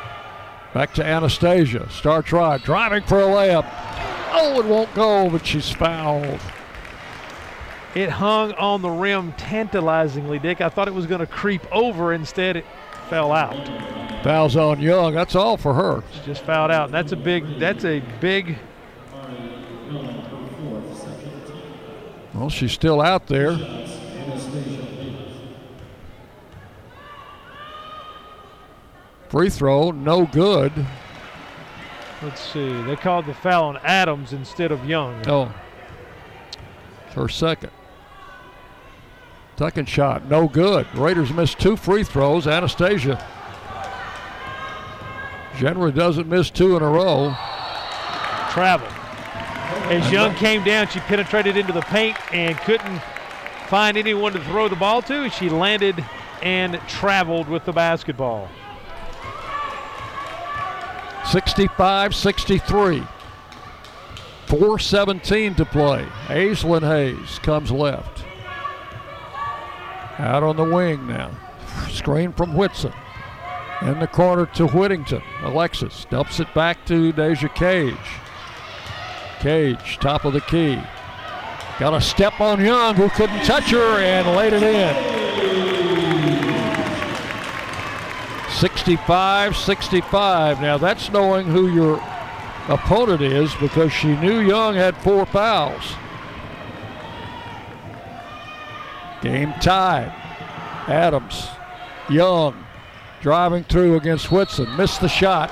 Back 0.77 0.93
to 0.93 1.03
Anastasia. 1.03 1.89
Star 1.89 2.21
try. 2.21 2.59
Driving 2.59 3.01
for 3.01 3.19
a 3.19 3.23
layup. 3.23 3.65
Oh, 4.31 4.59
it 4.59 4.65
won't 4.67 4.93
go, 4.93 5.27
but 5.27 5.43
she's 5.43 5.71
fouled. 5.71 6.39
It 7.95 8.11
hung 8.11 8.51
on 8.51 8.83
the 8.83 8.89
rim 8.91 9.31
tantalizingly, 9.31 10.37
Dick. 10.37 10.61
I 10.61 10.69
thought 10.69 10.87
it 10.87 10.93
was 10.93 11.07
going 11.07 11.21
to 11.21 11.25
creep 11.25 11.63
over. 11.73 12.13
Instead, 12.13 12.57
it 12.57 12.65
fell 13.09 13.31
out. 13.31 13.55
Fouls 14.23 14.55
on 14.55 14.79
Young. 14.79 15.15
That's 15.15 15.33
all 15.33 15.57
for 15.57 15.73
her. 15.73 16.03
She 16.13 16.27
just 16.27 16.43
fouled 16.43 16.69
out. 16.69 16.91
That's 16.91 17.11
a 17.11 17.15
big. 17.15 17.57
That's 17.57 17.83
a 17.83 18.03
big. 18.21 18.59
Well, 22.35 22.51
she's 22.51 22.71
still 22.71 23.01
out 23.01 23.25
there. 23.25 23.53
Free 29.38 29.51
throw, 29.51 29.91
no 29.91 30.26
good. 30.26 30.73
Let's 32.23 32.41
see. 32.41 32.81
They 32.81 32.95
called 32.95 33.27
the 33.27 33.35
foul 33.35 33.65
on 33.65 33.77
Adams 33.84 34.34
instead 34.34 34.72
of 34.72 34.84
Young. 34.84 35.14
Oh, 35.27 35.45
no. 35.45 35.53
It's 37.05 37.14
her 37.14 37.30
second. 37.30 37.69
Second 39.55 39.88
shot, 39.88 40.26
no 40.26 40.47
good. 40.47 40.88
Raiders 40.95 41.31
missed 41.31 41.59
two 41.59 41.77
free 41.77 42.03
throws. 42.03 42.47
Anastasia 42.47 43.23
generally 45.55 45.91
doesn't 45.91 46.27
miss 46.27 46.49
two 46.49 46.76
in 46.76 46.81
a 46.81 46.89
row. 46.89 47.35
Travel. 48.49 48.88
As 49.91 50.11
Young 50.11 50.34
came 50.34 50.64
down, 50.64 50.88
she 50.88 50.99
penetrated 51.01 51.55
into 51.57 51.73
the 51.73 51.81
paint 51.81 52.18
and 52.34 52.57
couldn't 52.57 53.03
find 53.68 53.97
anyone 53.97 54.34
to 54.34 54.43
throw 54.45 54.68
the 54.68 54.76
ball 54.76 55.03
to. 55.03 55.30
She 55.30 55.47
landed 55.47 56.03
and 56.41 56.81
traveled 56.88 57.47
with 57.47 57.65
the 57.65 57.72
basketball. 57.72 58.49
65 61.27 62.15
63. 62.15 63.03
417 64.47 65.55
to 65.55 65.65
play. 65.65 66.05
Aislinn 66.27 66.81
Hayes 66.87 67.39
comes 67.39 67.69
left. 67.69 68.23
Out 70.19 70.43
on 70.43 70.55
the 70.55 70.63
wing 70.63 71.05
now. 71.05 71.31
Screen 71.89 72.31
from 72.31 72.55
Whitson. 72.55 72.93
In 73.81 73.99
the 73.99 74.07
corner 74.07 74.45
to 74.47 74.67
Whittington. 74.67 75.21
Alexis 75.41 76.05
dumps 76.09 76.39
it 76.39 76.51
back 76.53 76.85
to 76.85 77.11
Deja 77.11 77.49
Cage. 77.49 77.95
Cage, 79.39 79.97
top 79.99 80.25
of 80.25 80.33
the 80.33 80.41
key. 80.41 80.81
Got 81.77 81.93
a 81.93 82.01
step 82.01 82.39
on 82.39 82.63
Young 82.63 82.95
who 82.95 83.09
couldn't 83.09 83.43
touch 83.43 83.69
her 83.69 83.99
and 83.99 84.35
laid 84.35 84.53
it 84.53 84.63
in. 84.63 85.16
65 88.59 89.55
65. 89.55 90.61
Now 90.61 90.77
that's 90.77 91.11
knowing 91.11 91.45
who 91.45 91.71
your 91.71 91.97
opponent 92.67 93.21
is 93.21 93.53
because 93.55 93.93
she 93.93 94.15
knew 94.15 94.39
Young 94.39 94.73
had 94.73 94.97
four 94.97 95.25
fouls. 95.27 95.93
Game 99.21 99.53
tied. 99.61 100.13
Adams, 100.88 101.47
Young, 102.09 102.65
driving 103.21 103.63
through 103.63 103.95
against 103.95 104.31
Whitson. 104.31 104.75
Missed 104.75 105.01
the 105.01 105.09
shot. 105.09 105.51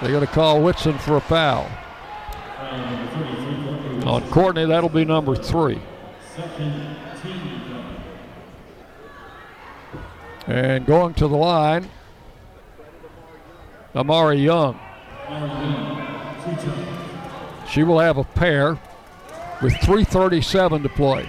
They're 0.00 0.10
going 0.10 0.26
to 0.26 0.32
call 0.32 0.62
Whitson 0.62 0.98
for 0.98 1.16
a 1.16 1.20
foul. 1.20 1.70
On 4.06 4.28
Courtney, 4.30 4.66
that'll 4.66 4.88
be 4.88 5.04
number 5.04 5.36
three. 5.36 5.80
And 10.46 10.84
going 10.84 11.14
to 11.14 11.28
the 11.28 11.36
line, 11.36 11.88
Amari 13.94 14.38
Young. 14.38 14.78
She 17.68 17.82
will 17.82 17.98
have 17.98 18.16
a 18.16 18.24
pair 18.24 18.78
with 19.62 19.74
3.37 19.74 20.82
to 20.82 20.88
play. 20.88 21.28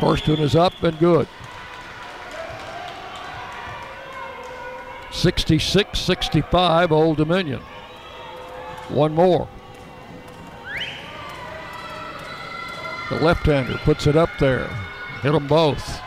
First 0.00 0.28
one 0.28 0.38
is 0.40 0.56
up 0.56 0.82
and 0.82 0.98
good. 0.98 1.28
66 5.12 5.98
65, 5.98 6.92
Old 6.92 7.16
Dominion. 7.16 7.60
One 8.88 9.14
more. 9.14 9.48
The 13.08 13.16
left 13.20 13.46
hander 13.46 13.78
puts 13.84 14.06
it 14.06 14.16
up 14.16 14.30
there. 14.38 14.66
Hit 15.22 15.32
them 15.32 15.46
both. 15.46 16.03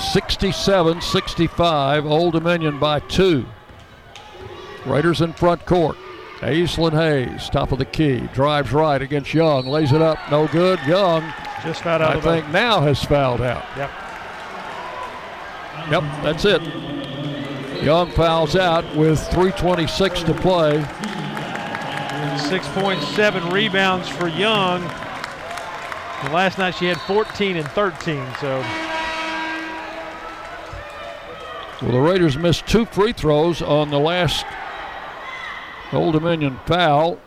67 0.00 1.00
65, 1.02 2.06
Old 2.06 2.32
Dominion 2.32 2.78
by 2.78 3.00
two. 3.00 3.46
Raiders 4.86 5.20
in 5.20 5.32
front 5.34 5.64
court. 5.66 5.96
Aislinn 6.38 6.92
Hayes, 6.92 7.50
top 7.50 7.70
of 7.70 7.78
the 7.78 7.84
key, 7.84 8.20
drives 8.32 8.72
right 8.72 9.00
against 9.02 9.34
Young, 9.34 9.66
lays 9.66 9.92
it 9.92 10.00
up, 10.00 10.18
no 10.30 10.48
good. 10.48 10.80
Young, 10.86 11.22
just 11.62 11.82
fouled 11.82 12.00
out. 12.00 12.16
I 12.16 12.20
think 12.20 12.48
now 12.48 12.80
has 12.80 13.04
fouled 13.04 13.42
out. 13.42 13.64
Yep. 13.76 13.90
Yep, 15.90 16.02
that's 16.22 16.44
it. 16.46 16.62
Young 17.82 18.10
fouls 18.12 18.56
out 18.56 18.84
with 18.96 19.18
3:26 19.28 20.24
to 20.24 20.34
play. 20.34 20.82
6.7 22.48 23.52
rebounds 23.52 24.08
for 24.08 24.28
Young. 24.28 24.82
And 26.22 26.32
last 26.32 26.58
night 26.58 26.74
she 26.74 26.86
had 26.86 27.00
14 27.02 27.56
and 27.56 27.68
13. 27.68 28.26
So. 28.40 28.64
Well, 31.82 31.92
the 31.92 32.00
Raiders 32.00 32.36
missed 32.36 32.66
two 32.66 32.84
free 32.84 33.12
throws 33.12 33.62
on 33.62 33.90
the 33.90 33.98
last 33.98 34.44
Old 35.92 36.12
Dominion 36.12 36.58
foul. 36.66 37.18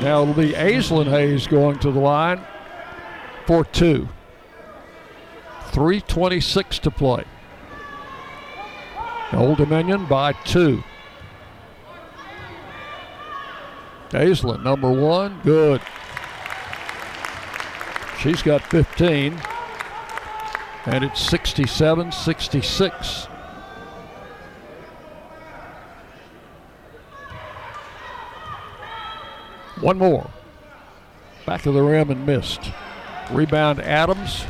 Now 0.00 0.22
it'll 0.22 0.34
be 0.34 0.52
Aislinn 0.52 1.08
Hayes 1.08 1.46
going 1.46 1.78
to 1.80 1.92
the 1.92 2.00
line 2.00 2.40
for 3.46 3.64
two. 3.64 4.08
3.26 5.70 6.80
to 6.80 6.90
play. 6.90 7.24
Old 9.32 9.58
Dominion 9.58 10.06
by 10.06 10.32
two. 10.32 10.82
Aislinn, 14.10 14.64
number 14.64 14.90
one, 14.90 15.40
good. 15.44 15.80
She's 18.18 18.42
got 18.42 18.60
15, 18.62 19.40
and 20.86 21.04
it's 21.04 21.20
67 21.20 22.12
66. 22.12 23.26
One 29.80 29.98
more. 29.98 30.30
Back 31.46 31.64
of 31.66 31.74
the 31.74 31.82
rim 31.82 32.10
and 32.10 32.26
missed. 32.26 32.70
Rebound 33.30 33.80
Adams. 33.80 34.44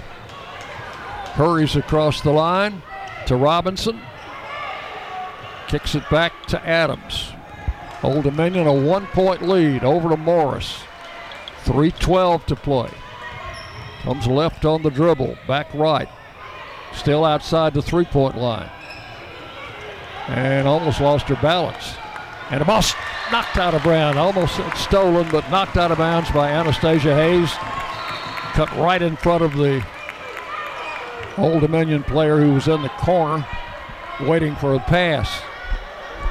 Hurries 1.35 1.77
across 1.77 2.20
the 2.20 2.32
line 2.32 2.82
to 3.27 3.36
Robinson. 3.36 4.01
Kicks 5.69 5.94
it 5.94 6.09
back 6.11 6.47
to 6.47 6.66
Adams. 6.66 7.32
Old 8.02 8.24
Dominion 8.24 8.66
a 8.66 8.73
one 8.73 9.07
point 9.09 9.43
lead 9.43 9.85
over 9.85 10.09
to 10.09 10.16
Morris. 10.16 10.82
3.12 11.65 12.47
to 12.47 12.57
play. 12.57 12.90
Comes 14.02 14.27
left 14.27 14.65
on 14.65 14.82
the 14.82 14.90
dribble, 14.90 15.36
back 15.47 15.73
right. 15.74 16.09
Still 16.92 17.24
outside 17.24 17.74
the 17.74 17.82
three 17.82 18.04
point 18.04 18.36
line. 18.36 18.70
And 20.28 20.68
almost 20.68 21.00
lost 21.00 21.28
her 21.28 21.36
balance. 21.36 21.94
And 22.50 22.60
the 22.60 22.64
ball 22.64 22.82
knocked 23.32 23.56
out 23.56 23.74
of 23.74 23.82
Brown. 23.82 24.18
Almost 24.18 24.60
stolen, 24.76 25.28
but 25.30 25.48
knocked 25.50 25.76
out 25.76 25.90
of 25.90 25.98
bounds 25.98 26.30
by 26.30 26.50
Anastasia 26.50 27.14
Hayes. 27.14 27.50
Cut 28.54 28.70
right 28.76 29.00
in 29.00 29.16
front 29.16 29.42
of 29.42 29.56
the 29.56 29.84
Old 31.38 31.60
Dominion 31.60 32.02
player 32.02 32.38
who 32.38 32.54
was 32.54 32.68
in 32.68 32.82
the 32.82 32.88
corner 32.90 33.46
waiting 34.22 34.54
for 34.56 34.74
a 34.74 34.80
pass. 34.80 35.40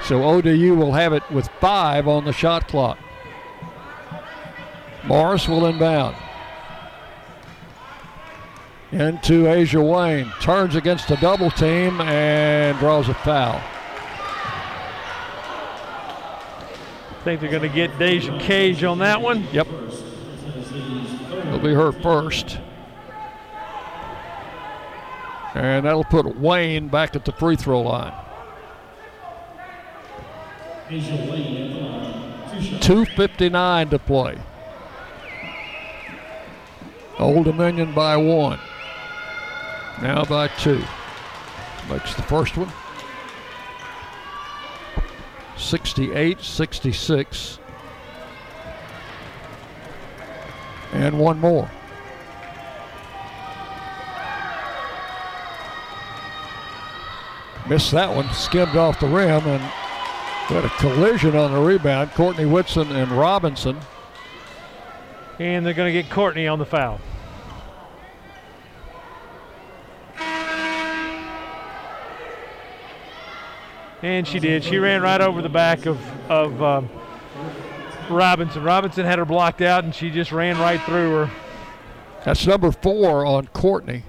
So 0.04 0.24
ODU 0.24 0.76
will 0.76 0.94
have 0.94 1.14
it 1.14 1.24
with 1.32 1.50
five 1.60 2.08
on 2.08 2.26
the 2.26 2.34
shot 2.34 2.68
clock. 2.68 2.98
Morris 5.06 5.48
will 5.48 5.66
inbound. 5.66 6.16
Into 8.92 9.48
Ajah 9.48 9.84
Wayne. 9.84 10.32
Turns 10.42 10.76
against 10.76 11.12
a 11.12 11.16
double 11.18 11.52
team 11.52 12.02
and 12.02 12.80
draws 12.80 13.08
a 13.08 13.14
foul. 13.14 13.62
I 17.12 17.14
think 17.24 17.42
they're 17.42 17.52
going 17.52 17.62
to 17.62 17.70
get 17.70 18.00
Deja 18.00 18.40
Cage 18.40 18.84
on 18.84 18.98
that 19.00 19.22
one. 19.22 19.46
Yep. 19.52 19.68
It'll 21.32 21.60
be 21.60 21.74
her 21.74 21.92
first. 21.92 22.60
And 25.54 25.86
that'll 25.86 26.04
put 26.04 26.38
Wayne 26.38 26.88
back 26.88 27.16
at 27.16 27.26
the 27.26 27.32
free 27.32 27.56
throw 27.56 27.82
line. 27.82 28.14
2.59 30.90 33.90
to 33.92 34.00
play. 34.00 34.40
Old 37.20 37.46
Dominion 37.46 37.94
by 37.94 38.18
one. 38.18 38.60
Now 40.02 40.24
by 40.24 40.48
two. 40.48 40.82
Makes 41.90 42.16
the 42.16 42.22
first 42.24 42.56
one. 42.56 42.72
68 45.58 46.42
66. 46.42 47.60
And 50.94 51.20
one 51.20 51.40
more. 51.40 51.70
Missed 57.68 57.92
that 57.92 58.16
one, 58.16 58.28
skimmed 58.34 58.76
off 58.76 59.00
the 59.00 59.06
rim, 59.06 59.46
and 59.46 59.62
had 59.62 60.66
a 60.66 60.70
collision 60.70 61.36
on 61.36 61.52
the 61.54 61.60
rebound. 61.60 62.12
Courtney 62.14 62.46
Whitson 62.46 62.92
and 62.92 63.12
Robinson. 63.12 63.78
And 65.38 65.64
they're 65.64 65.76
going 65.76 65.94
to 65.94 66.02
get 66.02 66.10
Courtney 66.12 66.48
on 66.48 66.58
the 66.58 66.66
foul. 66.66 67.00
And 74.02 74.28
she 74.28 74.40
did. 74.40 74.64
She 74.64 74.78
ran 74.78 75.02
right 75.02 75.20
over 75.20 75.42
the 75.42 75.50
back 75.50 75.86
of, 75.86 76.00
of 76.30 76.62
um, 76.62 76.90
Robinson. 78.10 78.64
Robinson 78.64 79.06
had 79.06 79.20
her 79.20 79.26
blocked 79.26 79.62
out, 79.62 79.84
and 79.84 79.94
she 79.94 80.10
just 80.10 80.32
ran 80.32 80.58
right 80.58 80.82
through 80.82 81.12
her. 81.16 81.32
That's 82.24 82.46
number 82.48 82.72
four 82.72 83.26
on 83.26 83.48
Courtney. 83.48 84.04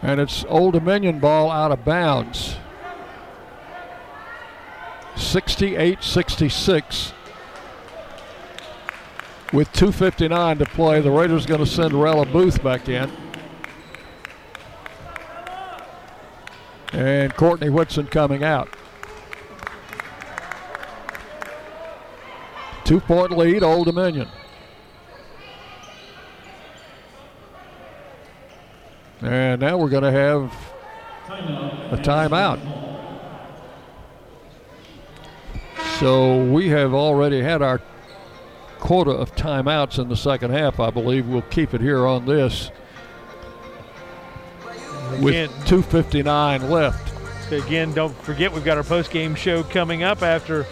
And 0.00 0.20
it's 0.20 0.44
Old 0.48 0.74
Dominion 0.74 1.20
ball 1.20 1.50
out 1.50 1.72
of 1.72 1.84
bounds. 1.84 2.56
68 5.16 6.02
66. 6.02 7.12
With 9.52 9.70
2.59 9.74 10.58
to 10.58 10.64
play, 10.64 11.00
the 11.02 11.10
Raiders 11.10 11.44
going 11.44 11.60
to 11.60 11.66
send 11.66 11.92
Rella 11.92 12.24
Booth 12.24 12.62
back 12.62 12.88
in. 12.88 13.12
And 16.92 17.34
Courtney 17.34 17.70
Whitson 17.70 18.06
coming 18.06 18.44
out. 18.44 18.68
Two 22.84 23.00
point 23.00 23.36
lead, 23.36 23.62
Old 23.62 23.86
Dominion. 23.86 24.28
And 29.22 29.60
now 29.60 29.78
we're 29.78 29.88
going 29.88 30.02
to 30.02 30.10
have 30.10 30.52
a 31.92 31.96
timeout. 31.96 32.60
So 36.00 36.44
we 36.44 36.68
have 36.70 36.92
already 36.92 37.40
had 37.40 37.62
our 37.62 37.80
quota 38.80 39.12
of 39.12 39.34
timeouts 39.36 40.00
in 40.00 40.08
the 40.08 40.16
second 40.16 40.50
half. 40.50 40.80
I 40.80 40.90
believe 40.90 41.28
we'll 41.28 41.42
keep 41.42 41.72
it 41.72 41.80
here 41.80 42.04
on 42.04 42.26
this. 42.26 42.72
With 45.20 45.34
Again, 45.34 45.50
2:59 45.66 46.70
left. 46.70 47.12
again, 47.52 47.92
don't 47.92 48.16
forget 48.22 48.52
we've 48.52 48.64
got 48.64 48.78
our 48.78 48.84
post 48.84 49.10
game 49.10 49.34
show 49.34 49.62
coming 49.62 50.02
up 50.02 50.22
after 50.22 50.66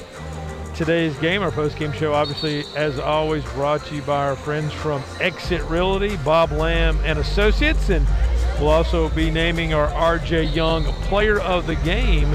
today's 0.74 1.16
game. 1.18 1.42
Our 1.42 1.50
post 1.50 1.76
game 1.76 1.92
show, 1.92 2.14
obviously, 2.14 2.64
as 2.74 2.98
always, 2.98 3.44
brought 3.52 3.84
to 3.86 3.96
you 3.96 4.02
by 4.02 4.28
our 4.28 4.36
friends 4.36 4.72
from 4.72 5.02
Exit 5.20 5.62
Realty, 5.64 6.16
Bob 6.18 6.52
Lamb 6.52 6.98
and 7.04 7.18
Associates, 7.18 7.90
and 7.90 8.06
we'll 8.58 8.70
also 8.70 9.10
be 9.10 9.30
naming 9.30 9.74
our 9.74 9.88
R.J. 9.88 10.44
Young 10.44 10.84
Player 11.04 11.38
of 11.40 11.66
the 11.66 11.76
Game. 11.76 12.32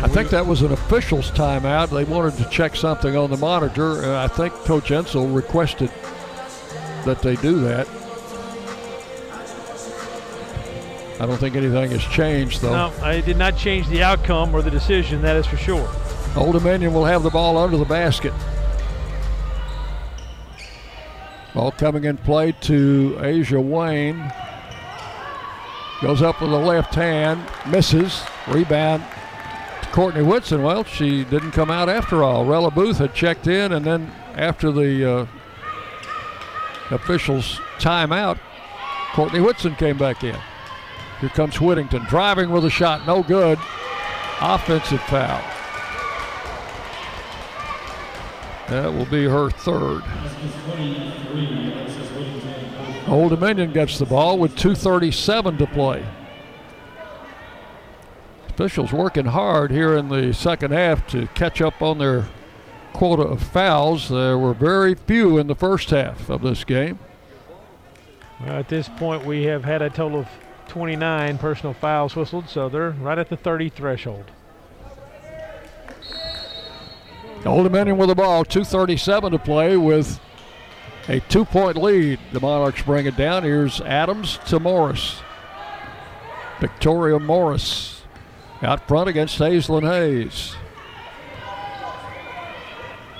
I 0.00 0.06
think 0.06 0.28
that 0.30 0.46
was 0.46 0.62
an 0.62 0.70
official's 0.70 1.30
timeout. 1.30 1.90
They 1.90 2.04
wanted 2.04 2.36
to 2.36 2.48
check 2.50 2.76
something 2.76 3.16
on 3.16 3.30
the 3.30 3.36
monitor, 3.36 4.02
and 4.02 4.12
I 4.12 4.28
think 4.28 4.52
Coach 4.52 4.90
Insell 4.90 5.34
requested 5.34 5.90
that 7.04 7.20
they 7.22 7.36
do 7.36 7.58
that. 7.60 7.88
I 11.20 11.26
don't 11.26 11.38
think 11.38 11.56
anything 11.56 11.90
has 11.90 12.02
changed, 12.04 12.60
though. 12.60 12.90
No, 12.90 12.92
I 13.02 13.20
did 13.20 13.36
not 13.36 13.56
change 13.56 13.88
the 13.88 14.02
outcome 14.02 14.54
or 14.54 14.62
the 14.62 14.70
decision. 14.70 15.20
That 15.22 15.36
is 15.36 15.46
for 15.46 15.56
sure. 15.56 15.88
Old 16.36 16.52
Dominion 16.52 16.94
will 16.94 17.04
have 17.04 17.24
the 17.24 17.30
ball 17.30 17.58
under 17.58 17.76
the 17.76 17.84
basket. 17.84 18.32
Ball 21.54 21.72
coming 21.72 22.04
in 22.04 22.18
play 22.18 22.52
to 22.52 23.16
Ajah 23.18 23.60
Wayne. 23.60 24.32
Goes 26.00 26.22
up 26.22 26.40
with 26.40 26.50
the 26.50 26.58
left 26.58 26.94
hand, 26.94 27.44
misses. 27.66 28.22
Rebound 28.46 29.02
to 29.82 29.88
Courtney 29.88 30.22
Whitson. 30.22 30.62
Well, 30.62 30.84
she 30.84 31.24
didn't 31.24 31.50
come 31.50 31.70
out 31.70 31.88
after 31.88 32.22
all. 32.22 32.44
Rella 32.44 32.70
Booth 32.70 32.98
had 32.98 33.12
checked 33.12 33.48
in, 33.48 33.72
and 33.72 33.84
then 33.84 34.12
after 34.36 34.70
the 34.70 35.04
uh, 35.04 35.26
officials' 36.94 37.58
timeout, 37.78 38.38
Courtney 39.14 39.40
Whitson 39.40 39.74
came 39.74 39.98
back 39.98 40.22
in. 40.22 40.38
Here 41.20 41.28
comes 41.30 41.60
Whittington 41.60 42.04
driving 42.04 42.50
with 42.50 42.64
a 42.64 42.70
shot, 42.70 43.06
no 43.06 43.22
good. 43.22 43.58
Offensive 44.40 45.02
foul. 45.02 45.42
That 48.68 48.92
will 48.92 49.06
be 49.06 49.24
her 49.24 49.50
third. 49.50 50.02
Old 53.08 53.30
Dominion 53.30 53.72
gets 53.72 53.98
the 53.98 54.04
ball 54.04 54.38
with 54.38 54.54
2.37 54.54 55.58
to 55.58 55.66
play. 55.66 56.06
Officials 58.50 58.92
working 58.92 59.24
hard 59.24 59.70
here 59.70 59.96
in 59.96 60.10
the 60.10 60.34
second 60.34 60.72
half 60.72 61.06
to 61.08 61.26
catch 61.28 61.62
up 61.62 61.80
on 61.80 61.98
their 61.98 62.26
quota 62.92 63.22
of 63.22 63.42
fouls. 63.42 64.08
There 64.08 64.36
were 64.36 64.52
very 64.52 64.94
few 64.94 65.38
in 65.38 65.46
the 65.46 65.54
first 65.54 65.90
half 65.90 66.28
of 66.28 66.42
this 66.42 66.64
game. 66.64 66.98
At 68.40 68.68
this 68.68 68.88
point, 68.88 69.24
we 69.24 69.44
have 69.44 69.64
had 69.64 69.80
a 69.80 69.90
total 69.90 70.20
of 70.20 70.28
29 70.68 71.38
personal 71.38 71.74
fouls 71.74 72.14
whistled, 72.14 72.48
so 72.48 72.68
they're 72.68 72.90
right 72.90 73.18
at 73.18 73.28
the 73.28 73.36
30 73.36 73.70
threshold. 73.70 74.30
Old 77.44 77.64
Dominion 77.64 77.96
with 77.96 78.08
the 78.08 78.14
ball, 78.14 78.44
2.37 78.44 79.30
to 79.30 79.38
play 79.38 79.76
with 79.76 80.20
a 81.08 81.20
two 81.20 81.44
point 81.44 81.76
lead. 81.76 82.18
The 82.32 82.40
Monarchs 82.40 82.82
bring 82.82 83.06
it 83.06 83.16
down. 83.16 83.42
Here's 83.44 83.80
Adams 83.80 84.38
to 84.46 84.60
Morris. 84.60 85.20
Victoria 86.60 87.18
Morris 87.18 88.02
out 88.62 88.86
front 88.88 89.08
against 89.08 89.38
Aislinn 89.38 89.88
Hayes. 89.88 90.56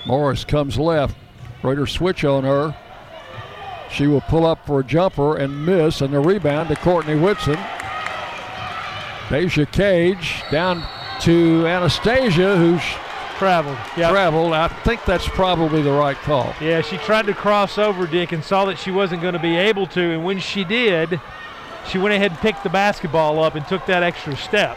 Morris 0.04 0.44
comes 0.44 0.78
left. 0.78 1.16
Raiders 1.62 1.92
switch 1.92 2.24
on 2.24 2.44
her. 2.44 2.76
She 3.90 4.06
will 4.06 4.20
pull 4.20 4.46
up 4.46 4.64
for 4.66 4.80
a 4.80 4.84
jumper 4.84 5.36
and 5.36 5.64
miss, 5.64 6.00
and 6.00 6.12
the 6.12 6.20
rebound 6.20 6.68
to 6.68 6.76
Courtney 6.76 7.16
Whitson. 7.16 7.58
Deja 9.30 9.66
Cage 9.66 10.42
down 10.50 10.84
to 11.20 11.66
Anastasia, 11.66 12.56
who's 12.56 12.82
traveled. 13.38 13.78
Yep. 13.96 14.10
Traveled. 14.10 14.52
I 14.52 14.68
think 14.68 15.04
that's 15.04 15.28
probably 15.28 15.82
the 15.82 15.92
right 15.92 16.16
call. 16.16 16.54
Yeah, 16.60 16.80
she 16.80 16.98
tried 16.98 17.26
to 17.26 17.34
cross 17.34 17.78
over 17.78 18.06
Dick 18.06 18.32
and 18.32 18.42
saw 18.42 18.64
that 18.66 18.78
she 18.78 18.90
wasn't 18.90 19.22
going 19.22 19.34
to 19.34 19.40
be 19.40 19.56
able 19.56 19.86
to, 19.88 20.00
and 20.00 20.24
when 20.24 20.38
she 20.38 20.64
did, 20.64 21.20
she 21.88 21.98
went 21.98 22.14
ahead 22.14 22.32
and 22.32 22.40
picked 22.40 22.62
the 22.62 22.70
basketball 22.70 23.42
up 23.42 23.54
and 23.54 23.66
took 23.66 23.86
that 23.86 24.02
extra 24.02 24.36
step. 24.36 24.76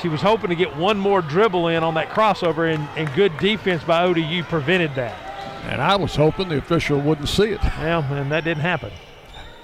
She 0.00 0.08
was 0.08 0.20
hoping 0.20 0.50
to 0.50 0.56
get 0.56 0.76
one 0.76 0.98
more 0.98 1.22
dribble 1.22 1.68
in 1.68 1.82
on 1.82 1.94
that 1.94 2.10
crossover, 2.10 2.72
and, 2.72 2.86
and 2.96 3.12
good 3.14 3.36
defense 3.38 3.82
by 3.82 4.04
ODU 4.04 4.44
prevented 4.44 4.94
that. 4.94 5.25
And 5.66 5.82
I 5.82 5.96
was 5.96 6.14
hoping 6.14 6.48
the 6.48 6.58
official 6.58 7.00
wouldn't 7.00 7.28
see 7.28 7.50
it. 7.50 7.60
Well, 7.62 8.02
and 8.02 8.30
that 8.30 8.44
didn't 8.44 8.62
happen. 8.62 8.92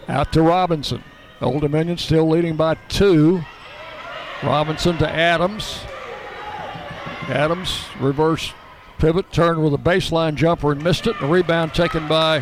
Out 0.09 0.33
to 0.33 0.43
Robinson. 0.43 1.03
Old 1.41 1.63
Dominion 1.63 1.97
still 1.97 2.29
leading 2.29 2.57
by 2.57 2.75
two. 2.89 3.43
Robinson 4.43 4.99
to 4.99 5.09
Adams. 5.09 5.81
Adams 7.29 7.85
reverse 8.01 8.53
pivot, 8.99 9.33
turned 9.33 9.63
with 9.63 9.75
a 9.75 9.79
baseline 9.79 10.35
jumper 10.35 10.73
and 10.73 10.83
missed 10.83 11.07
it. 11.07 11.19
The 11.21 11.27
rebound 11.27 11.75
taken 11.75 12.09
by 12.09 12.41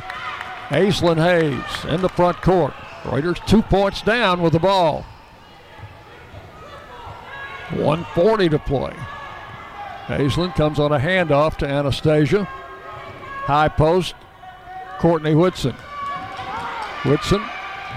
Aislinn 0.68 1.16
Hayes 1.16 1.84
in 1.92 2.00
the 2.00 2.08
front 2.08 2.40
court. 2.42 2.74
Raiders 3.04 3.38
two 3.46 3.62
points 3.62 4.02
down 4.02 4.42
with 4.42 4.52
the 4.52 4.58
ball. 4.58 5.04
140 7.70 8.48
to 8.48 8.58
play. 8.58 8.94
Aislinn 10.06 10.54
comes 10.54 10.78
on 10.78 10.92
a 10.92 10.98
handoff 10.98 11.56
to 11.58 11.68
Anastasia. 11.68 12.48
High 13.50 13.66
post, 13.66 14.14
Courtney 15.00 15.34
Whitson. 15.34 15.74
Whitson 17.04 17.40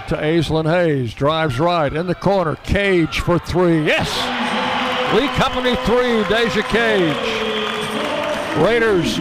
to 0.08 0.16
Aislinn 0.16 0.68
Hayes. 0.68 1.14
Drives 1.14 1.60
right 1.60 1.92
in 1.92 2.08
the 2.08 2.14
corner. 2.16 2.56
Cage 2.56 3.20
for 3.20 3.38
three. 3.38 3.86
Yes! 3.86 4.10
Lee 5.14 5.28
Company 5.36 5.76
three, 5.86 6.24
Deja 6.24 6.62
Cage. 6.62 7.14
Raiders 8.64 9.16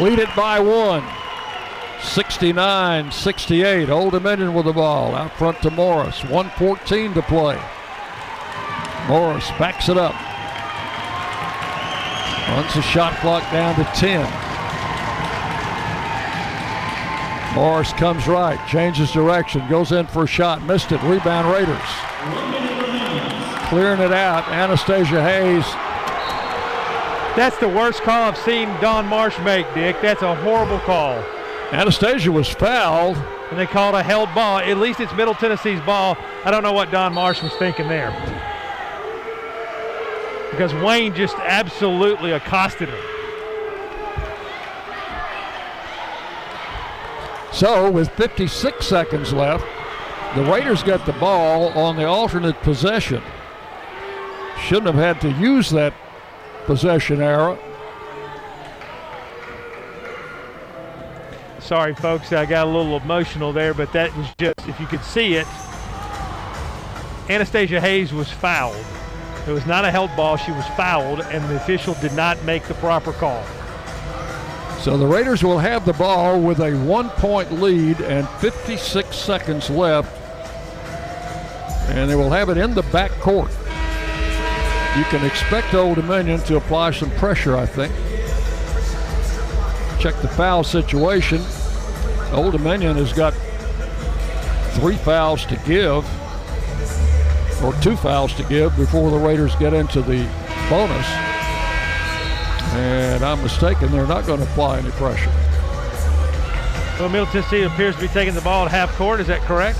lead 0.00 0.18
it 0.18 0.34
by 0.34 0.58
one. 0.60 1.04
69 2.02 3.12
68. 3.12 3.90
Old 3.90 4.12
Dominion 4.12 4.54
with 4.54 4.64
the 4.64 4.72
ball. 4.72 5.14
Out 5.14 5.32
front 5.32 5.60
to 5.60 5.70
Morris. 5.70 6.24
114 6.24 7.12
to 7.12 7.20
play. 7.20 7.60
Morris 9.08 9.46
backs 9.58 9.90
it 9.90 9.98
up. 9.98 10.14
Runs 12.48 12.74
the 12.74 12.82
shot 12.82 13.14
clock 13.18 13.42
down 13.52 13.74
to 13.76 13.84
10. 13.94 14.20
Morris 17.54 17.92
comes 17.94 18.26
right, 18.26 18.58
changes 18.68 19.10
direction, 19.12 19.66
goes 19.68 19.92
in 19.92 20.06
for 20.06 20.24
a 20.24 20.26
shot, 20.26 20.62
missed 20.62 20.92
it. 20.92 21.02
Rebound 21.02 21.50
Raiders. 21.50 21.78
Clearing 23.68 24.00
it 24.00 24.12
out, 24.12 24.48
Anastasia 24.48 25.22
Hayes. 25.22 25.64
That's 27.36 27.56
the 27.58 27.68
worst 27.68 28.02
call 28.02 28.22
I've 28.22 28.38
seen 28.38 28.68
Don 28.80 29.06
Marsh 29.06 29.38
make, 29.40 29.66
Dick. 29.74 29.96
That's 30.02 30.22
a 30.22 30.34
horrible 30.36 30.78
call. 30.80 31.22
Anastasia 31.72 32.32
was 32.32 32.48
fouled. 32.48 33.16
And 33.50 33.58
they 33.58 33.66
called 33.66 33.94
a 33.94 34.02
held 34.02 34.34
ball. 34.34 34.58
At 34.58 34.76
least 34.76 35.00
it's 35.00 35.12
Middle 35.14 35.34
Tennessee's 35.34 35.80
ball. 35.80 36.18
I 36.44 36.50
don't 36.50 36.62
know 36.62 36.74
what 36.74 36.90
Don 36.90 37.14
Marsh 37.14 37.42
was 37.42 37.52
thinking 37.54 37.88
there. 37.88 38.10
Because 40.50 40.74
Wayne 40.74 41.14
just 41.14 41.36
absolutely 41.36 42.32
accosted 42.32 42.88
her. 42.88 43.02
So, 47.52 47.90
with 47.90 48.10
56 48.10 48.86
seconds 48.86 49.32
left, 49.32 49.66
the 50.36 50.44
Raiders 50.44 50.82
got 50.82 51.06
the 51.06 51.12
ball 51.14 51.68
on 51.70 51.96
the 51.96 52.06
alternate 52.06 52.60
possession. 52.62 53.22
Shouldn't 54.60 54.94
have 54.94 54.94
had 54.94 55.20
to 55.22 55.30
use 55.40 55.70
that 55.70 55.94
possession 56.66 57.20
arrow. 57.20 57.58
Sorry, 61.58 61.94
folks, 61.94 62.32
I 62.32 62.46
got 62.46 62.66
a 62.66 62.70
little 62.70 62.96
emotional 62.96 63.52
there, 63.52 63.74
but 63.74 63.92
that 63.92 64.16
was 64.16 64.26
just, 64.38 64.68
if 64.68 64.78
you 64.78 64.86
could 64.86 65.02
see 65.02 65.34
it, 65.34 65.46
Anastasia 67.28 67.80
Hayes 67.80 68.12
was 68.12 68.30
fouled. 68.30 68.76
It 69.48 69.52
was 69.52 69.64
not 69.64 69.86
a 69.86 69.90
held 69.90 70.14
ball. 70.14 70.36
She 70.36 70.52
was 70.52 70.66
fouled, 70.76 71.20
and 71.20 71.42
the 71.48 71.56
official 71.56 71.94
did 71.94 72.12
not 72.12 72.42
make 72.44 72.64
the 72.64 72.74
proper 72.74 73.12
call. 73.12 73.42
So 74.80 74.98
the 74.98 75.06
Raiders 75.06 75.42
will 75.42 75.58
have 75.58 75.86
the 75.86 75.94
ball 75.94 76.38
with 76.40 76.60
a 76.60 76.72
one 76.84 77.08
point 77.10 77.50
lead 77.52 78.00
and 78.02 78.28
56 78.40 79.16
seconds 79.16 79.70
left. 79.70 80.14
And 81.90 82.10
they 82.10 82.14
will 82.14 82.28
have 82.30 82.50
it 82.50 82.58
in 82.58 82.74
the 82.74 82.82
back 82.82 83.10
court. 83.20 83.50
You 84.98 85.04
can 85.04 85.24
expect 85.24 85.72
Old 85.72 85.96
Dominion 85.96 86.40
to 86.40 86.56
apply 86.56 86.90
some 86.90 87.10
pressure, 87.12 87.56
I 87.56 87.64
think. 87.64 87.92
Check 89.98 90.14
the 90.20 90.28
foul 90.28 90.62
situation. 90.62 91.42
Old 92.32 92.52
Dominion 92.52 92.96
has 92.96 93.14
got 93.14 93.32
three 94.74 94.96
fouls 94.96 95.46
to 95.46 95.56
give, 95.66 96.04
or 97.62 97.74
two 97.82 97.96
fouls 97.96 98.32
to 98.34 98.44
give 98.44 98.76
before 98.76 99.10
the 99.10 99.18
Raiders 99.18 99.54
get 99.56 99.74
into 99.74 100.00
the 100.00 100.28
bonus. 100.70 101.06
And 102.74 103.24
I'm 103.24 103.42
mistaken, 103.42 103.90
they're 103.90 104.06
not 104.06 104.26
going 104.26 104.40
to 104.40 104.46
apply 104.46 104.78
any 104.78 104.90
pressure. 104.92 105.30
Well, 106.98 107.08
Middle 107.08 107.26
Tennessee 107.26 107.62
appears 107.62 107.94
to 107.96 108.00
be 108.02 108.08
taking 108.08 108.34
the 108.34 108.40
ball 108.40 108.64
at 108.66 108.70
half 108.70 108.94
court. 108.96 109.20
Is 109.20 109.26
that 109.28 109.40
correct? 109.42 109.78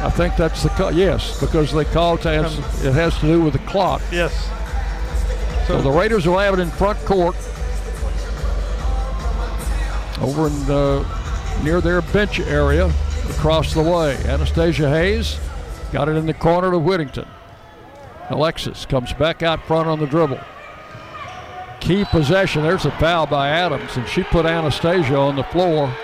I 0.00 0.10
think 0.10 0.36
that's 0.36 0.62
the 0.62 0.68
call. 0.70 0.92
Yes, 0.92 1.40
because 1.40 1.72
they 1.72 1.84
called 1.84 2.22
to 2.22 2.28
has, 2.28 2.58
it 2.84 2.92
has 2.94 3.18
to 3.18 3.26
do 3.26 3.40
with 3.42 3.54
the 3.54 3.58
clock. 3.60 4.00
Yes. 4.12 4.48
So 5.66 5.82
the 5.82 5.90
Raiders 5.90 6.26
will 6.26 6.38
have 6.38 6.54
it 6.54 6.60
in 6.60 6.70
front 6.70 6.98
court, 7.00 7.34
over 10.20 10.46
in 10.46 10.70
uh, 10.70 11.62
near 11.62 11.80
their 11.80 12.00
bench 12.00 12.40
area, 12.40 12.86
across 13.28 13.74
the 13.74 13.82
way. 13.82 14.16
Anastasia 14.24 14.88
Hayes 14.88 15.38
got 15.92 16.08
it 16.08 16.16
in 16.16 16.26
the 16.26 16.34
corner 16.34 16.70
to 16.70 16.78
Whittington. 16.78 17.26
Alexis 18.30 18.84
comes 18.86 19.12
back 19.14 19.42
out 19.42 19.64
front 19.64 19.88
on 19.88 19.98
the 19.98 20.06
dribble. 20.06 20.40
Key 21.80 22.04
possession. 22.04 22.62
There's 22.62 22.84
a 22.84 22.90
foul 22.92 23.26
by 23.26 23.48
Adams, 23.48 23.96
and 23.96 24.06
she 24.08 24.22
put 24.24 24.44
Anastasia 24.44 25.16
on 25.16 25.36
the 25.36 25.44
floor. 25.44 25.94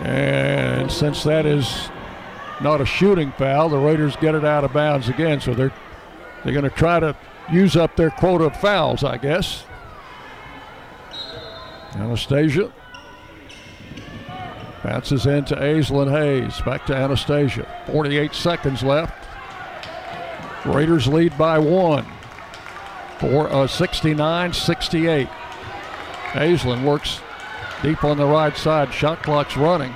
And 0.00 0.90
since 0.90 1.22
that 1.24 1.46
is 1.46 1.88
not 2.60 2.80
a 2.80 2.86
shooting 2.86 3.32
foul, 3.32 3.68
the 3.68 3.78
Raiders 3.78 4.16
get 4.16 4.34
it 4.34 4.44
out 4.44 4.64
of 4.64 4.72
bounds 4.72 5.08
again. 5.08 5.40
So 5.40 5.54
they're 5.54 5.72
they're 6.44 6.52
going 6.52 6.68
to 6.68 6.70
try 6.70 6.98
to 7.00 7.16
use 7.52 7.76
up 7.76 7.94
their 7.96 8.10
quota 8.10 8.44
of 8.44 8.56
fouls, 8.56 9.04
I 9.04 9.16
guess. 9.16 9.64
Anastasia 11.94 12.72
bounces 14.82 15.26
into 15.26 15.54
Aislinn 15.54 16.10
Hayes. 16.10 16.60
Back 16.62 16.86
to 16.86 16.94
Anastasia. 16.94 17.66
48 17.86 18.34
seconds 18.34 18.82
left. 18.82 19.14
Raiders 20.66 21.06
lead 21.06 21.36
by 21.38 21.58
one. 21.58 22.06
For 23.18 23.52
uh, 23.52 23.66
69 23.66 24.52
68. 24.52 25.28
Aislinn 26.32 26.84
works 26.84 27.20
deep 27.82 28.04
on 28.04 28.16
the 28.16 28.26
right 28.26 28.56
side. 28.56 28.92
Shot 28.92 29.22
clock's 29.22 29.56
running. 29.56 29.94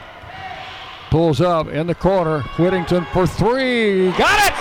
Pulls 1.10 1.41
up 1.41 1.68
in 1.68 1.86
the 1.86 1.94
corner. 1.94 2.42
Whittington 2.58 3.07
for 3.12 3.26
three. 3.26 4.10
Got 4.12 4.50
it! 4.50 4.56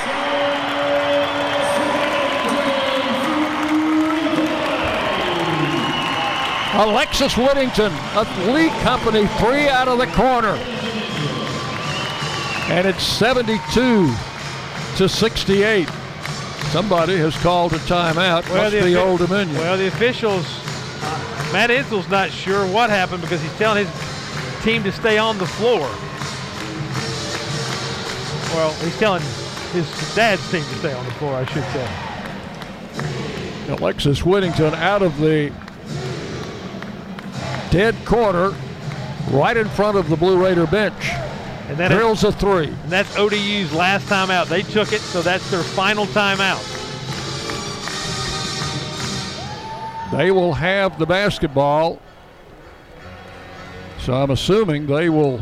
Alexis 6.77 7.37
Whittington, 7.37 7.91
a 8.15 8.23
Lee 8.51 8.69
Company, 8.81 9.25
three 9.39 9.69
out 9.69 9.87
of 9.87 9.97
the 9.97 10.07
corner. 10.07 10.55
And 12.67 12.85
it's 12.85 13.03
72 13.03 14.13
to 14.97 15.07
68. 15.07 15.87
Somebody 16.71 17.15
has 17.17 17.35
called 17.37 17.73
a 17.73 17.77
timeout. 17.79 18.47
Must 18.53 18.71
be 18.73 18.79
offi- 18.79 18.95
Old 18.97 19.19
Dominion. 19.19 19.57
Well, 19.57 19.77
the 19.77 19.87
officials, 19.87 20.45
Matt 21.53 21.71
Insell's 21.71 22.09
not 22.09 22.29
sure 22.31 22.65
what 22.67 22.89
happened 22.89 23.21
because 23.21 23.41
he's 23.41 23.53
telling 23.57 23.85
his 23.85 24.63
team 24.63 24.83
to 24.83 24.91
stay 24.91 25.17
on 25.17 25.37
the 25.37 25.45
floor. 25.45 25.87
Well, 28.53 28.73
he's 28.83 28.97
telling 28.99 29.21
his 29.71 29.87
dad's 30.15 30.41
team 30.51 30.63
to 30.63 30.75
stay 30.75 30.91
on 30.93 31.05
the 31.05 31.11
floor, 31.11 31.35
I 31.35 31.45
should 31.45 31.63
say. 31.71 31.87
Alexis 33.73 34.25
Whittington 34.25 34.73
out 34.75 35.01
of 35.01 35.17
the 35.19 35.51
dead 37.75 38.05
corner, 38.05 38.55
right 39.31 39.57
in 39.57 39.67
front 39.67 39.97
of 39.97 40.07
the 40.07 40.15
Blue 40.15 40.41
Raider 40.41 40.65
bench. 40.65 41.09
And 41.67 41.75
that 41.75 41.91
Drills 41.91 42.23
a 42.23 42.31
three. 42.31 42.67
And 42.67 42.89
that's 42.89 43.17
ODU's 43.17 43.73
last 43.73 44.07
timeout. 44.07 44.47
They 44.47 44.61
took 44.61 44.93
it, 44.93 45.01
so 45.01 45.21
that's 45.21 45.51
their 45.51 45.61
final 45.61 46.05
timeout. 46.05 46.63
They 50.15 50.31
will 50.31 50.53
have 50.53 50.97
the 50.97 51.05
basketball. 51.05 51.99
So 53.99 54.13
I'm 54.13 54.31
assuming 54.31 54.87
they 54.87 55.09
will 55.09 55.41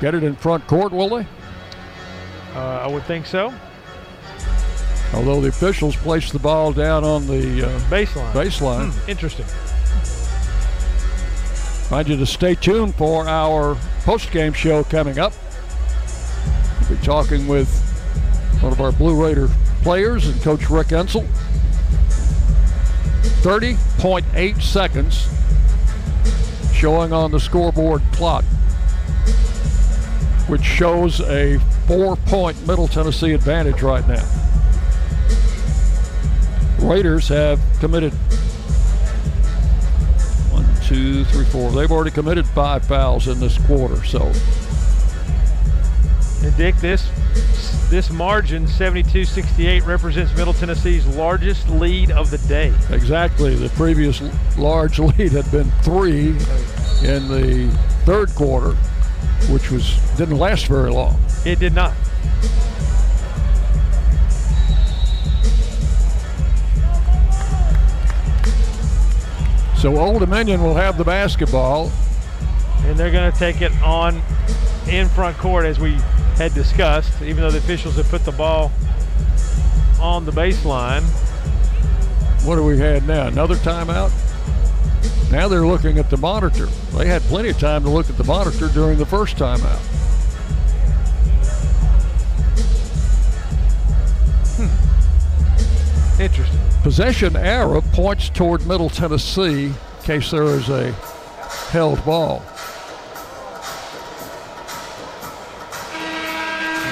get 0.00 0.14
it 0.14 0.22
in 0.22 0.36
front 0.36 0.64
court, 0.68 0.92
will 0.92 1.08
they? 1.08 1.26
Uh, 2.54 2.82
I 2.82 2.86
would 2.86 3.02
think 3.02 3.26
so. 3.26 3.52
Although 5.12 5.40
the 5.40 5.48
officials 5.48 5.96
placed 5.96 6.32
the 6.32 6.38
ball 6.38 6.72
down 6.72 7.02
on 7.02 7.26
the 7.26 7.66
uh, 7.66 7.80
Baseline. 7.90 8.32
baseline. 8.32 8.92
Hmm, 8.92 9.10
interesting. 9.10 9.46
Mind 11.94 12.08
you 12.08 12.16
to 12.16 12.26
stay 12.26 12.56
tuned 12.56 12.96
for 12.96 13.28
our 13.28 13.76
post-game 14.00 14.52
show 14.52 14.82
coming 14.82 15.20
up. 15.20 15.32
We'll 16.80 16.98
be 16.98 17.04
talking 17.04 17.46
with 17.46 17.68
one 18.58 18.72
of 18.72 18.80
our 18.80 18.90
Blue 18.90 19.14
Raider 19.14 19.48
players 19.82 20.26
and 20.26 20.42
Coach 20.42 20.68
Rick 20.68 20.88
Insell. 20.88 21.24
30.8 23.42 24.60
seconds 24.60 25.28
showing 26.74 27.12
on 27.12 27.30
the 27.30 27.38
scoreboard 27.38 28.02
clock, 28.10 28.42
which 30.48 30.64
shows 30.64 31.20
a 31.20 31.60
four-point 31.86 32.66
Middle 32.66 32.88
Tennessee 32.88 33.34
advantage 33.34 33.82
right 33.82 34.04
now. 34.08 34.26
Raiders 36.80 37.28
have 37.28 37.60
committed 37.78 38.12
two, 40.84 41.24
three, 41.24 41.44
four. 41.44 41.70
They've 41.70 41.90
already 41.90 42.10
committed 42.10 42.46
five 42.46 42.86
fouls 42.86 43.28
in 43.28 43.40
this 43.40 43.58
quarter. 43.66 44.04
So 44.04 44.32
And 46.42 46.56
Dick, 46.56 46.76
this 46.76 47.10
this 47.90 48.10
margin, 48.10 48.64
72-68, 48.64 49.86
represents 49.86 50.34
Middle 50.36 50.54
Tennessee's 50.54 51.06
largest 51.06 51.68
lead 51.68 52.10
of 52.10 52.30
the 52.30 52.38
day. 52.48 52.72
exactly, 52.90 53.54
the 53.54 53.68
previous 53.70 54.22
large 54.56 54.98
lead 55.18 55.32
had 55.32 55.50
been 55.52 55.70
three 55.82 56.28
in 57.06 57.28
the 57.28 57.70
third 58.04 58.34
quarter, 58.34 58.72
which 59.52 59.70
was 59.70 59.98
didn't 60.16 60.38
last 60.38 60.66
very 60.66 60.90
long. 60.90 61.20
It 61.44 61.58
did 61.58 61.74
not. 61.74 61.92
So 69.84 69.98
Old 69.98 70.20
Dominion 70.20 70.62
will 70.62 70.76
have 70.76 70.96
the 70.96 71.04
basketball. 71.04 71.92
And 72.84 72.96
they're 72.96 73.10
going 73.10 73.30
to 73.30 73.38
take 73.38 73.60
it 73.60 73.70
on 73.82 74.22
in 74.88 75.10
front 75.10 75.36
court 75.36 75.66
as 75.66 75.78
we 75.78 75.96
had 76.36 76.54
discussed, 76.54 77.20
even 77.20 77.42
though 77.42 77.50
the 77.50 77.58
officials 77.58 77.96
have 77.96 78.08
put 78.08 78.24
the 78.24 78.32
ball 78.32 78.72
on 80.00 80.24
the 80.24 80.32
baseline. 80.32 81.02
What 82.46 82.56
do 82.56 82.64
we 82.64 82.78
had 82.78 83.06
now? 83.06 83.26
Another 83.26 83.56
timeout? 83.56 84.10
Now 85.30 85.48
they're 85.48 85.66
looking 85.66 85.98
at 85.98 86.08
the 86.08 86.16
monitor. 86.16 86.64
They 86.96 87.06
had 87.06 87.20
plenty 87.24 87.50
of 87.50 87.58
time 87.58 87.82
to 87.82 87.90
look 87.90 88.08
at 88.08 88.16
the 88.16 88.24
monitor 88.24 88.68
during 88.68 88.96
the 88.96 89.04
first 89.04 89.36
timeout. 89.36 89.93
Interesting. 96.20 96.60
Possession 96.84 97.34
arrow 97.34 97.80
points 97.80 98.28
toward 98.28 98.64
Middle 98.68 98.88
Tennessee 98.88 99.64
in 99.64 99.74
case 100.04 100.30
there 100.30 100.44
is 100.44 100.68
a 100.68 100.92
held 101.72 102.04
ball. 102.04 102.40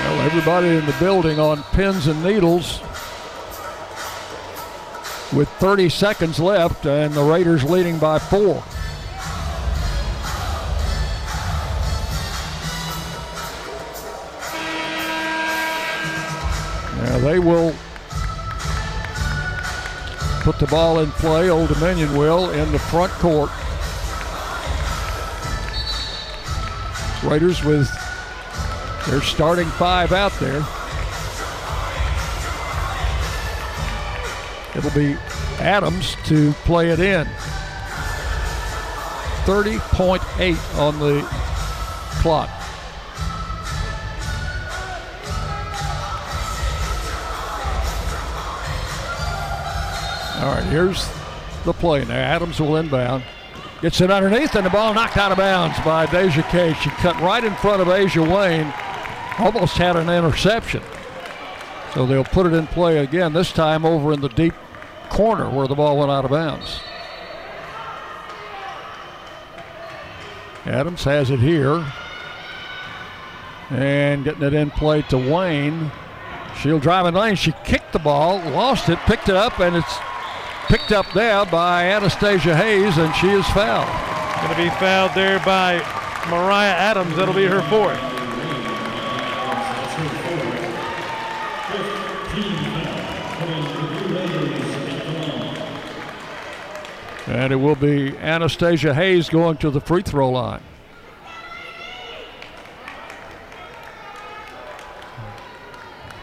Well, 0.03 0.21
everybody 0.23 0.69
in 0.71 0.85
the 0.87 0.97
building 0.99 1.39
on 1.39 1.63
pins 1.73 2.09
and 2.09 2.23
needles 2.25 2.81
with 5.33 5.49
30 5.61 5.89
seconds 5.89 6.41
left, 6.41 6.85
and 6.85 7.15
the 7.15 7.23
Raiders 7.23 7.63
leading 7.63 7.99
by 7.99 8.19
four. 8.19 8.63
Now 16.97 17.19
they 17.21 17.39
will 17.39 17.73
put 20.43 20.59
the 20.59 20.67
ball 20.67 20.99
in 20.99 21.11
play. 21.13 21.51
Old 21.51 21.69
Dominion 21.69 22.17
will 22.17 22.51
in 22.51 22.73
the 22.73 22.79
front 22.79 23.13
court. 23.13 23.51
Raiders 27.23 27.63
with 27.63 27.89
their 29.07 29.23
starting 29.23 29.69
five 29.69 30.11
out 30.11 30.33
there. 30.41 30.65
It'll 34.75 34.91
be 34.91 35.17
Adams 35.61 36.17
to 36.25 36.53
play 36.65 36.91
it 36.91 36.99
in. 36.99 37.27
30.8 39.45 40.79
on 40.79 40.99
the 40.99 41.23
clock. 42.21 42.62
All 50.43 50.49
right, 50.49 50.65
here's 50.65 51.09
the 51.65 51.73
play 51.73 52.05
now. 52.05 52.17
Adams 52.17 52.59
will 52.59 52.75
inbound. 52.75 53.23
Gets 53.81 54.01
it 54.01 54.11
underneath, 54.11 54.57
and 54.57 54.67
the 54.67 54.71
ball 54.71 54.93
knocked 54.93 55.17
out 55.17 55.31
of 55.31 55.39
bounds 55.39 55.79
by 55.85 56.05
Deja 56.07 56.43
Cage. 56.51 56.77
She 56.79 56.91
cut 56.91 57.15
right 57.21 57.45
in 57.45 57.55
front 57.55 57.81
of 57.81 57.87
Ajah 57.87 58.27
Wayne. 58.27 58.75
Almost 59.39 59.77
had 59.79 59.95
an 59.95 60.11
interception. 60.11 60.83
So 61.95 62.07
they'll 62.07 62.25
put 62.25 62.47
it 62.47 62.55
in 62.55 62.67
play 62.67 62.99
again, 62.99 63.33
this 63.33 63.53
time 63.53 63.85
over 63.85 64.13
in 64.13 64.21
the 64.21 64.31
deep 64.31 64.55
corner 65.11 65.49
where 65.49 65.69
the 65.69 65.77
ball 65.77 65.97
went 65.97 66.11
out 66.11 66.25
of 66.25 66.33
bounds. 66.33 66.81
Adams 70.67 71.05
has 71.05 71.31
it 71.31 71.39
here. 71.39 71.87
And 73.71 74.25
getting 74.25 74.43
it 74.43 74.55
in 74.55 74.73
play 74.73 75.03
to 75.03 75.19
Wayne. 75.19 75.93
She'll 76.61 76.81
drive 76.81 77.07
in 77.07 77.15
lane. 77.15 77.37
She 77.37 77.53
kicked 77.65 77.93
the 77.93 78.01
ball, 78.01 78.39
lost 78.51 78.89
it, 78.89 78.99
picked 79.07 79.29
it 79.29 79.37
up, 79.37 79.61
and 79.61 79.77
it's 79.77 79.99
picked 80.73 80.91
up 80.91 81.13
there 81.13 81.45
by 81.45 81.85
Anastasia 81.85 82.57
Hayes, 82.57 82.97
and 82.97 83.15
she 83.17 83.29
is 83.29 83.47
fouled. 83.49 83.87
Going 84.41 84.57
to 84.57 84.63
be 84.63 84.71
fouled 84.79 85.13
there 85.15 85.39
by 85.41 85.77
Mariah 86.31 86.71
Adams. 86.71 87.15
That'll 87.15 87.35
be 87.35 87.45
her 87.45 87.61
fourth. 87.69 87.99
And 97.29 97.53
it 97.53 97.57
will 97.57 97.75
be 97.75 98.17
Anastasia 98.17 98.95
Hayes 98.95 99.29
going 99.29 99.59
to 99.59 99.69
the 99.69 99.81
free 99.83 100.01
throw 100.01 100.31
line. 100.31 100.63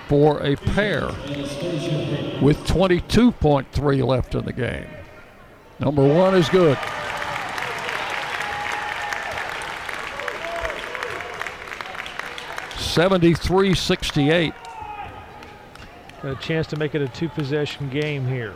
For 0.09 0.41
a 0.41 0.55
pair 0.55 1.05
with 2.41 2.57
22.3 2.65 4.03
left 4.07 4.33
in 4.33 4.43
the 4.43 4.51
game. 4.51 4.87
Number 5.79 6.01
one 6.03 6.33
is 6.33 6.49
good. 6.49 6.79
Seventy-three 12.75 13.75
sixty-eight. 13.75 14.53
Got 16.23 16.31
a 16.31 16.35
chance 16.37 16.65
to 16.67 16.75
make 16.75 16.95
it 16.95 17.03
a 17.03 17.07
two 17.09 17.29
possession 17.29 17.87
game 17.91 18.25
here. 18.27 18.55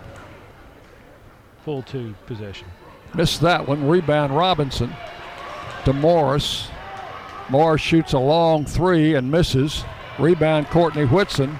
Full 1.65 1.83
two 1.83 2.15
possession. 2.25 2.67
Missed 3.13 3.41
that 3.41 3.67
one. 3.67 3.87
Rebound 3.87 4.35
Robinson 4.35 4.91
to 5.85 5.93
Morris. 5.93 6.67
Morris 7.49 7.81
shoots 7.81 8.13
a 8.13 8.19
long 8.19 8.65
three 8.65 9.13
and 9.13 9.29
misses. 9.29 9.85
Rebound 10.19 10.67
Courtney 10.67 11.05
Whitson 11.05 11.59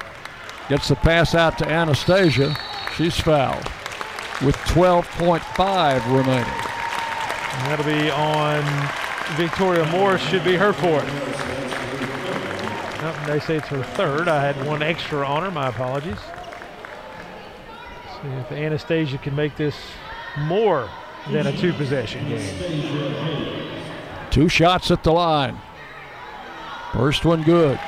gets 0.70 0.88
the 0.88 0.96
pass 0.96 1.36
out 1.36 1.58
to 1.58 1.68
Anastasia. 1.68 2.56
She's 2.96 3.20
fouled 3.20 3.66
with 4.44 4.56
12.5 4.68 6.06
remaining. 6.16 6.44
And 7.54 7.68
that'll 7.68 7.86
be 7.86 8.10
on 8.12 8.64
Victoria 9.36 9.86
Morris, 9.92 10.22
should 10.22 10.44
be 10.44 10.56
her 10.56 10.74
fourth. 10.74 11.08
Nope, 13.02 13.16
they 13.26 13.40
say 13.40 13.58
it's 13.58 13.68
her 13.68 13.84
third. 13.84 14.28
I 14.28 14.42
had 14.42 14.66
one 14.66 14.82
extra 14.82 15.26
on 15.28 15.44
her. 15.44 15.52
My 15.52 15.68
apologies. 15.68 16.20
See 18.22 18.28
if 18.30 18.52
Anastasia 18.52 19.18
can 19.18 19.36
make 19.36 19.58
this 19.58 19.76
more 20.38 20.90
than 21.30 21.48
a 21.48 21.58
two 21.58 21.74
possession 21.74 22.28
game. 22.30 23.70
Two 24.30 24.48
shots 24.48 24.92
at 24.92 25.04
the 25.04 25.12
line. 25.12 25.58
First 26.94 27.26
one 27.26 27.44
good. 27.44 27.80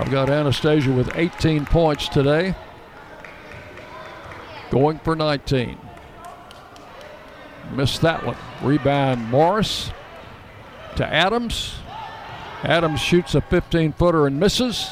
I've 0.00 0.10
got 0.10 0.30
Anastasia 0.30 0.90
with 0.90 1.14
18 1.14 1.66
points 1.66 2.08
today. 2.08 2.54
Going 4.70 4.98
for 5.00 5.14
19. 5.14 5.76
Missed 7.72 8.00
that 8.00 8.24
one. 8.24 8.36
Rebound 8.62 9.28
Morris 9.28 9.90
to 10.96 11.06
Adams. 11.06 11.74
Adams 12.62 12.98
shoots 12.98 13.34
a 13.34 13.42
15 13.42 13.92
footer 13.92 14.26
and 14.26 14.40
misses. 14.40 14.88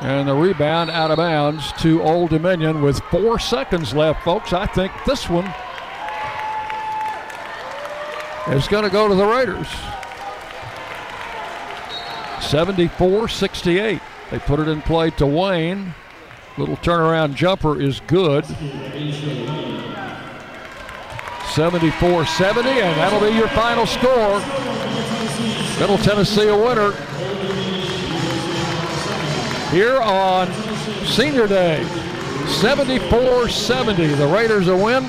And 0.00 0.26
the 0.26 0.34
rebound 0.34 0.88
out 0.88 1.10
of 1.10 1.18
bounds 1.18 1.72
to 1.82 2.02
Old 2.02 2.30
Dominion 2.30 2.80
with 2.80 3.00
four 3.10 3.38
seconds 3.38 3.92
left, 3.92 4.24
folks. 4.24 4.54
I 4.54 4.64
think 4.64 4.90
this 5.04 5.28
one 5.28 5.52
is 8.56 8.68
going 8.68 8.84
to 8.84 8.90
go 8.90 9.06
to 9.06 9.14
the 9.14 9.26
Raiders. 9.26 9.68
74 12.40 13.28
68. 13.28 14.00
They 14.34 14.40
put 14.40 14.58
it 14.58 14.66
in 14.66 14.82
play 14.82 15.10
to 15.10 15.28
Wayne. 15.28 15.94
Little 16.58 16.76
turnaround 16.78 17.36
jumper 17.36 17.80
is 17.80 18.00
good. 18.08 18.44
74 21.52 22.26
70, 22.26 22.68
and 22.68 22.98
that'll 22.98 23.20
be 23.20 23.28
your 23.36 23.46
final 23.50 23.86
score. 23.86 24.40
Middle 25.78 25.98
Tennessee 25.98 26.48
a 26.48 26.56
winner 26.56 26.90
here 29.70 30.00
on 30.00 30.52
Senior 31.04 31.46
Day. 31.46 31.84
74 32.48 33.48
70. 33.48 34.06
The 34.14 34.26
Raiders 34.26 34.66
a 34.66 34.76
win 34.76 35.04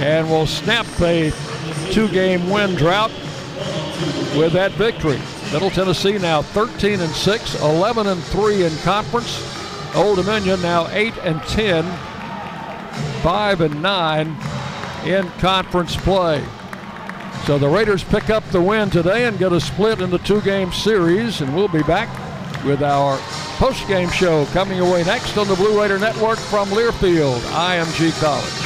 and 0.00 0.30
will 0.30 0.46
snap 0.46 0.86
a 1.00 1.32
two 1.90 2.06
game 2.10 2.48
win 2.48 2.76
drought 2.76 3.10
with 4.36 4.52
that 4.52 4.70
victory. 4.74 5.18
Middle 5.52 5.70
Tennessee 5.70 6.18
now 6.18 6.42
13 6.42 7.00
and 7.00 7.12
6, 7.12 7.62
11 7.62 8.06
and 8.06 8.22
3 8.22 8.64
in 8.64 8.76
conference. 8.78 9.40
Old 9.94 10.16
Dominion 10.16 10.60
now 10.60 10.88
8 10.90 11.14
and 11.18 11.40
10, 11.42 11.84
5 13.22 13.60
and 13.60 13.82
9 13.82 14.36
in 15.06 15.28
conference 15.38 15.96
play. 15.96 16.44
So 17.46 17.58
the 17.58 17.68
Raiders 17.68 18.02
pick 18.02 18.28
up 18.28 18.44
the 18.50 18.60
win 18.60 18.90
today 18.90 19.26
and 19.26 19.38
get 19.38 19.52
a 19.52 19.60
split 19.60 20.00
in 20.00 20.10
the 20.10 20.18
two 20.18 20.40
game 20.40 20.72
series, 20.72 21.40
and 21.40 21.54
we'll 21.54 21.68
be 21.68 21.82
back 21.84 22.08
with 22.64 22.82
our 22.82 23.16
post 23.56 23.86
game 23.86 24.10
show 24.10 24.44
coming 24.46 24.80
away 24.80 25.04
next 25.04 25.38
on 25.38 25.46
the 25.46 25.54
Blue 25.54 25.80
Raider 25.80 25.98
Network 25.98 26.38
from 26.38 26.68
Learfield, 26.70 27.38
IMG 27.52 28.20
College. 28.20 28.65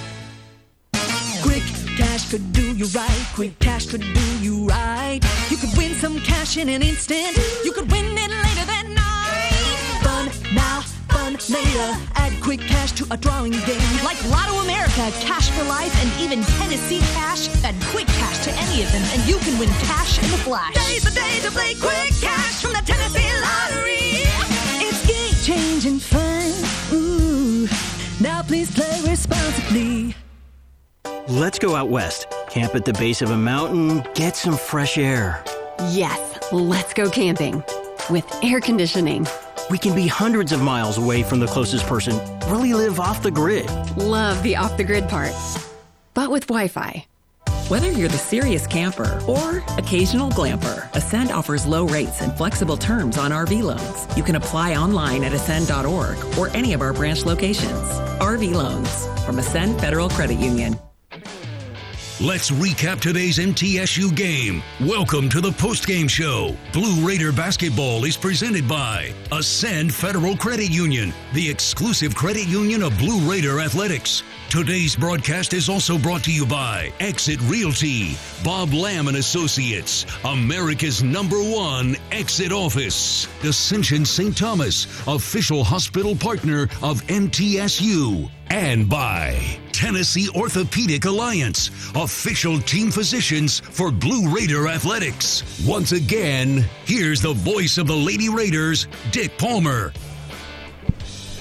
Could 2.31 2.53
do 2.53 2.73
you 2.77 2.85
right. 2.95 3.27
Quick 3.35 3.59
cash 3.59 3.87
could 3.87 3.99
do 3.99 4.37
you 4.39 4.65
right. 4.65 5.19
You 5.49 5.57
could 5.57 5.75
win 5.75 5.91
some 5.95 6.17
cash 6.21 6.55
in 6.55 6.69
an 6.69 6.81
instant. 6.81 7.35
You 7.65 7.73
could 7.73 7.91
win 7.91 8.05
it 8.05 8.31
later 8.31 8.65
that 8.71 8.87
night. 8.87 9.99
Fun 9.99 10.31
now, 10.55 10.79
fun 11.11 11.33
later. 11.51 11.91
Add 12.15 12.31
quick 12.41 12.61
cash 12.61 12.93
to 12.93 13.07
a 13.11 13.17
drawing 13.17 13.51
game. 13.51 13.83
Like 14.05 14.15
Lotto 14.31 14.63
America, 14.63 15.11
Cash 15.19 15.49
for 15.49 15.65
Life, 15.65 15.91
and 15.99 16.21
even 16.23 16.41
Tennessee 16.55 17.01
Cash. 17.11 17.49
Add 17.65 17.75
quick 17.91 18.07
cash 18.07 18.45
to 18.45 18.51
any 18.63 18.81
of 18.81 18.89
them, 18.93 19.03
and 19.11 19.27
you 19.27 19.35
can 19.39 19.59
win 19.59 19.67
cash 19.83 20.19
in 20.19 20.31
a 20.31 20.39
flash. 20.47 20.71
Today's 20.71 21.03
the 21.03 21.11
day 21.11 21.39
to 21.43 21.51
play 21.51 21.75
quick 21.75 22.15
cash 22.21 22.61
from 22.61 22.71
the 22.71 22.83
Tennessee 22.87 23.27
Lottery. 23.43 24.23
It's 24.79 25.03
game 25.03 25.35
changing 25.43 25.99
fun. 25.99 26.47
Ooh. 26.93 27.67
Now 28.21 28.41
please 28.41 28.71
play 28.71 29.01
responsibly. 29.05 30.15
Let's 31.27 31.59
go 31.59 31.75
out 31.75 31.89
west. 31.89 32.27
Camp 32.49 32.75
at 32.75 32.83
the 32.83 32.93
base 32.93 33.21
of 33.21 33.31
a 33.31 33.37
mountain, 33.37 34.03
get 34.15 34.35
some 34.35 34.57
fresh 34.57 34.97
air. 34.97 35.41
Yes, 35.89 36.51
let's 36.51 36.93
go 36.93 37.09
camping. 37.09 37.63
With 38.09 38.25
air 38.43 38.59
conditioning. 38.59 39.25
We 39.69 39.77
can 39.77 39.95
be 39.95 40.07
hundreds 40.07 40.51
of 40.51 40.61
miles 40.61 40.97
away 40.97 41.23
from 41.23 41.39
the 41.39 41.47
closest 41.47 41.85
person, 41.85 42.19
really 42.49 42.73
live 42.73 42.99
off 42.99 43.23
the 43.23 43.31
grid. 43.31 43.69
Love 43.95 44.43
the 44.43 44.57
off 44.57 44.75
the 44.75 44.83
grid 44.83 45.07
part. 45.07 45.31
But 46.13 46.31
with 46.31 46.47
Wi 46.47 46.67
Fi. 46.67 47.05
Whether 47.69 47.89
you're 47.89 48.09
the 48.09 48.17
serious 48.17 48.67
camper 48.67 49.21
or 49.25 49.63
occasional 49.77 50.29
glamper, 50.31 50.93
Ascend 50.93 51.31
offers 51.31 51.65
low 51.65 51.85
rates 51.85 52.21
and 52.21 52.35
flexible 52.35 52.75
terms 52.75 53.17
on 53.17 53.31
RV 53.31 53.63
loans. 53.63 54.17
You 54.17 54.23
can 54.23 54.35
apply 54.35 54.75
online 54.75 55.23
at 55.23 55.31
ascend.org 55.31 56.17
or 56.37 56.49
any 56.49 56.73
of 56.73 56.81
our 56.81 56.91
branch 56.91 57.25
locations. 57.25 57.87
RV 58.19 58.53
loans 58.53 59.07
from 59.25 59.39
Ascend 59.39 59.79
Federal 59.79 60.09
Credit 60.09 60.37
Union. 60.37 60.77
Let's 62.21 62.51
recap 62.51 62.99
today's 62.99 63.39
MTSU 63.39 64.15
game. 64.15 64.61
Welcome 64.79 65.27
to 65.29 65.41
the 65.41 65.49
postgame 65.49 66.07
show. 66.07 66.55
Blue 66.71 67.03
Raider 67.03 67.31
basketball 67.31 68.05
is 68.05 68.15
presented 68.15 68.67
by 68.67 69.11
Ascend 69.31 69.91
Federal 69.91 70.37
Credit 70.37 70.69
Union, 70.69 71.15
the 71.33 71.49
exclusive 71.49 72.13
credit 72.13 72.47
union 72.47 72.83
of 72.83 72.95
Blue 72.99 73.27
Raider 73.27 73.59
Athletics. 73.59 74.21
Today's 74.51 74.95
broadcast 74.95 75.53
is 75.53 75.67
also 75.67 75.97
brought 75.97 76.23
to 76.25 76.31
you 76.31 76.45
by 76.45 76.93
Exit 76.99 77.41
Realty, 77.41 78.15
Bob 78.43 78.71
Lamb 78.71 79.07
and 79.07 79.17
Associates, 79.17 80.05
America's 80.23 81.01
number 81.01 81.41
one 81.41 81.95
exit 82.11 82.51
office, 82.51 83.27
Ascension 83.43 84.05
St. 84.05 84.37
Thomas, 84.37 84.85
official 85.07 85.63
hospital 85.63 86.15
partner 86.15 86.63
of 86.83 87.01
MTSU, 87.07 88.29
and 88.51 88.87
by 88.87 89.57
Tennessee 89.81 90.29
Orthopedic 90.35 91.05
Alliance, 91.05 91.71
official 91.95 92.59
team 92.59 92.91
physicians 92.91 93.61
for 93.61 93.89
Blue 93.89 94.31
Raider 94.31 94.67
Athletics. 94.67 95.65
Once 95.65 95.91
again, 95.91 96.63
here's 96.85 97.19
the 97.19 97.33
voice 97.33 97.79
of 97.79 97.87
the 97.87 97.95
Lady 97.95 98.29
Raiders, 98.29 98.87
Dick 99.09 99.35
Palmer. 99.39 99.91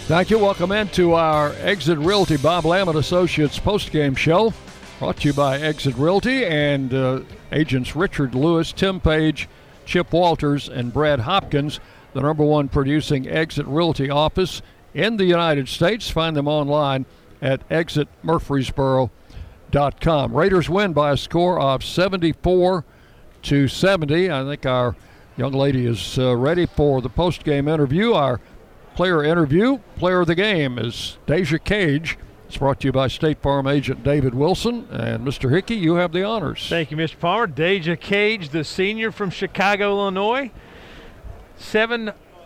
Thank 0.07 0.31
you. 0.31 0.39
Welcome 0.39 0.73
into 0.73 1.13
our 1.13 1.53
Exit 1.59 1.99
Realty 1.99 2.39
Bob 2.39 2.65
Lamb 2.65 2.89
and 2.89 2.97
Associates 2.97 3.59
postgame 3.59 4.17
show. 4.17 4.55
Brought 4.99 5.19
to 5.19 5.29
you 5.29 5.35
by 5.35 5.61
Exit 5.61 5.95
Realty 5.97 6.47
and 6.47 6.95
uh, 6.95 7.21
agents 7.53 7.95
Richard 7.95 8.35
Lewis, 8.35 8.73
Tim 8.73 9.01
Page, 9.01 9.51
Chip 9.85 10.15
Walters, 10.15 10.67
and 10.67 10.95
Brad 10.95 11.21
Hopkins, 11.21 11.79
the 12.15 12.23
number 12.23 12.45
one 12.45 12.71
producing 12.71 13.29
Exit 13.29 13.67
Realty 13.67 14.09
office 14.09 14.63
in 14.95 15.19
the 15.19 15.27
United 15.27 15.69
States. 15.69 16.09
Find 16.09 16.35
them 16.35 16.49
online 16.49 17.05
at 17.43 17.69
exitmurfreesboro.com. 17.69 20.35
Raiders 20.35 20.69
win 20.69 20.93
by 20.93 21.13
a 21.13 21.17
score 21.17 21.61
of 21.61 21.85
74 21.85 22.85
to 23.43 23.69
70. 23.69 24.31
I 24.31 24.45
think 24.45 24.67
our 24.67 24.97
young 25.37 25.53
lady 25.53 25.87
is 25.87 26.19
uh, 26.19 26.37
ready 26.37 26.67
for 26.67 27.01
the 27.01 27.09
post-game 27.09 27.69
interview. 27.69 28.13
Our 28.13 28.41
player 28.95 29.25
interview, 29.25 29.79
player 29.97 30.21
of 30.21 30.27
the 30.27 30.35
game 30.35 30.79
is 30.79 31.19
Deja 31.27 31.59
Cage. 31.59 32.19
It's 32.47 32.57
brought 32.57 32.81
to 32.81 32.89
you 32.89 32.93
by 32.93 33.07
State 33.07 33.41
Farm 33.41 33.69
agent 33.69 34.03
David 34.03 34.35
Wilson. 34.35 34.89
And 34.91 35.25
Mr. 35.25 35.53
Hickey, 35.53 35.77
you 35.77 35.95
have 35.95 36.13
the 36.13 36.25
honors. 36.25 36.69
Thank 36.69 36.91
you, 36.91 36.97
Mr. 36.97 37.19
Palmer. 37.19 37.47
Deja 37.47 37.95
Cage, 37.95 38.49
the 38.49 38.65
senior 38.65 39.13
from 39.13 39.31
Chicago, 39.31 39.99
Illinois. 39.99 40.51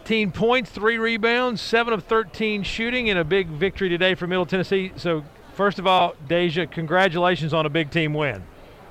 17 0.04 0.32
points, 0.32 0.68
three 0.68 0.98
rebounds, 0.98 1.62
7 1.62 1.94
of 1.94 2.04
13 2.04 2.62
shooting, 2.62 3.08
and 3.08 3.18
a 3.18 3.24
big 3.24 3.46
victory 3.46 3.88
today 3.88 4.14
for 4.14 4.26
Middle 4.26 4.44
Tennessee. 4.44 4.92
So, 4.96 5.24
first 5.54 5.78
of 5.78 5.86
all, 5.86 6.14
Deja, 6.28 6.66
congratulations 6.66 7.54
on 7.54 7.64
a 7.64 7.70
big 7.70 7.90
team 7.90 8.12
win. 8.12 8.42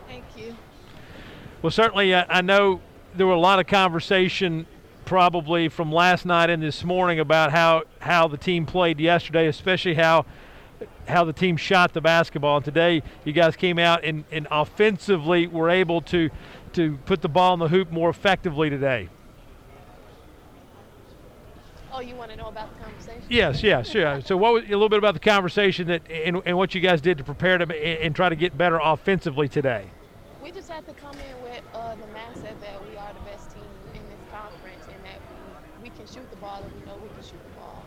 Thank 0.07 0.23
you. 0.35 0.55
Well, 1.61 1.69
certainly, 1.69 2.15
uh, 2.15 2.25
I 2.29 2.41
know 2.41 2.81
there 3.13 3.27
were 3.27 3.33
a 3.33 3.39
lot 3.39 3.59
of 3.59 3.67
conversation 3.67 4.65
probably 5.05 5.69
from 5.69 5.91
last 5.91 6.25
night 6.25 6.49
and 6.49 6.63
this 6.63 6.83
morning 6.83 7.19
about 7.19 7.51
how, 7.51 7.83
how 7.99 8.27
the 8.27 8.37
team 8.37 8.65
played 8.65 8.99
yesterday, 8.99 9.45
especially 9.45 9.93
how 9.93 10.25
how 11.07 11.23
the 11.25 11.33
team 11.33 11.57
shot 11.57 11.93
the 11.93 12.01
basketball. 12.01 12.55
And 12.55 12.65
today, 12.65 13.03
you 13.23 13.33
guys 13.33 13.55
came 13.55 13.77
out 13.77 14.03
and, 14.03 14.23
and 14.31 14.47
offensively 14.49 15.45
were 15.45 15.69
able 15.69 16.01
to 16.01 16.31
to 16.73 16.97
put 17.05 17.21
the 17.21 17.29
ball 17.29 17.53
in 17.53 17.59
the 17.59 17.67
hoop 17.67 17.91
more 17.91 18.09
effectively 18.09 18.71
today. 18.71 19.09
Oh, 21.95 21.99
you 21.99 22.15
want 22.15 22.31
to 22.31 22.37
know 22.37 22.47
about 22.47 22.75
the 22.75 22.83
conversation? 22.83 23.21
Yes, 23.29 23.61
yes, 23.61 23.93
yeah. 23.93 24.19
So, 24.25 24.35
what 24.35 24.53
was 24.53 24.63
a 24.63 24.69
little 24.69 24.89
bit 24.89 24.97
about 24.97 25.13
the 25.13 25.19
conversation 25.19 25.87
that 25.87 26.01
and, 26.09 26.41
and 26.43 26.57
what 26.57 26.73
you 26.73 26.81
guys 26.81 27.01
did 27.01 27.19
to 27.19 27.23
prepare 27.23 27.59
to 27.59 28.03
and, 28.03 28.15
try 28.15 28.29
to 28.29 28.35
get 28.35 28.57
better 28.57 28.79
offensively 28.81 29.47
today? 29.47 29.85
We 30.41 30.51
just 30.51 30.71
have 30.71 30.87
to 30.87 30.93
come 30.93 31.13
in 31.13 31.43
with 31.43 31.61
uh, 31.75 31.93
the 31.95 32.07
mindset 32.07 32.59
that 32.61 32.81
we 32.89 32.97
are 32.97 33.13
the 33.13 33.29
best 33.29 33.51
team 33.51 33.61
in 33.93 34.01
this 34.09 34.19
conference 34.31 34.87
and 34.87 35.05
that 35.05 35.21
we, 35.83 35.83
we 35.83 35.89
can 35.95 36.07
shoot 36.07 36.27
the 36.31 36.37
ball 36.37 36.63
and 36.63 36.73
we 36.73 36.85
know 36.85 36.97
we 36.97 37.09
can 37.09 37.21
shoot 37.21 37.43
the 37.43 37.59
ball. 37.59 37.85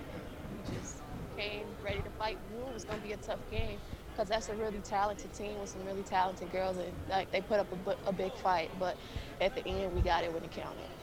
We 0.53 0.77
just 0.77 1.03
came 1.37 1.67
ready 1.83 2.01
to 2.01 2.11
fight. 2.11 2.39
We 2.53 2.59
knew 2.59 2.71
it 2.71 2.75
was 2.75 2.85
going 2.85 3.01
to 3.01 3.07
be 3.07 3.13
a 3.13 3.17
tough 3.17 3.41
game 3.51 3.81
because 4.13 4.29
that's 4.29 4.49
a 4.49 4.55
really 4.55 4.81
talented 4.89 5.33
team 5.35 5.59
with 5.59 5.71
some 5.71 5.85
really 5.85 6.05
talented 6.05 6.53
girls 6.53 6.77
and 6.77 6.93
like 7.11 7.33
they 7.33 7.41
put 7.41 7.59
up 7.59 7.67
a, 7.73 8.09
a 8.09 8.13
big 8.13 8.33
fight. 8.37 8.71
But 8.79 8.97
at 9.41 9.57
the 9.57 9.67
end, 9.67 9.95
we 9.95 10.01
got 10.01 10.23
it 10.23 10.33
when 10.33 10.45
it 10.45 10.53
counted. 10.53 10.96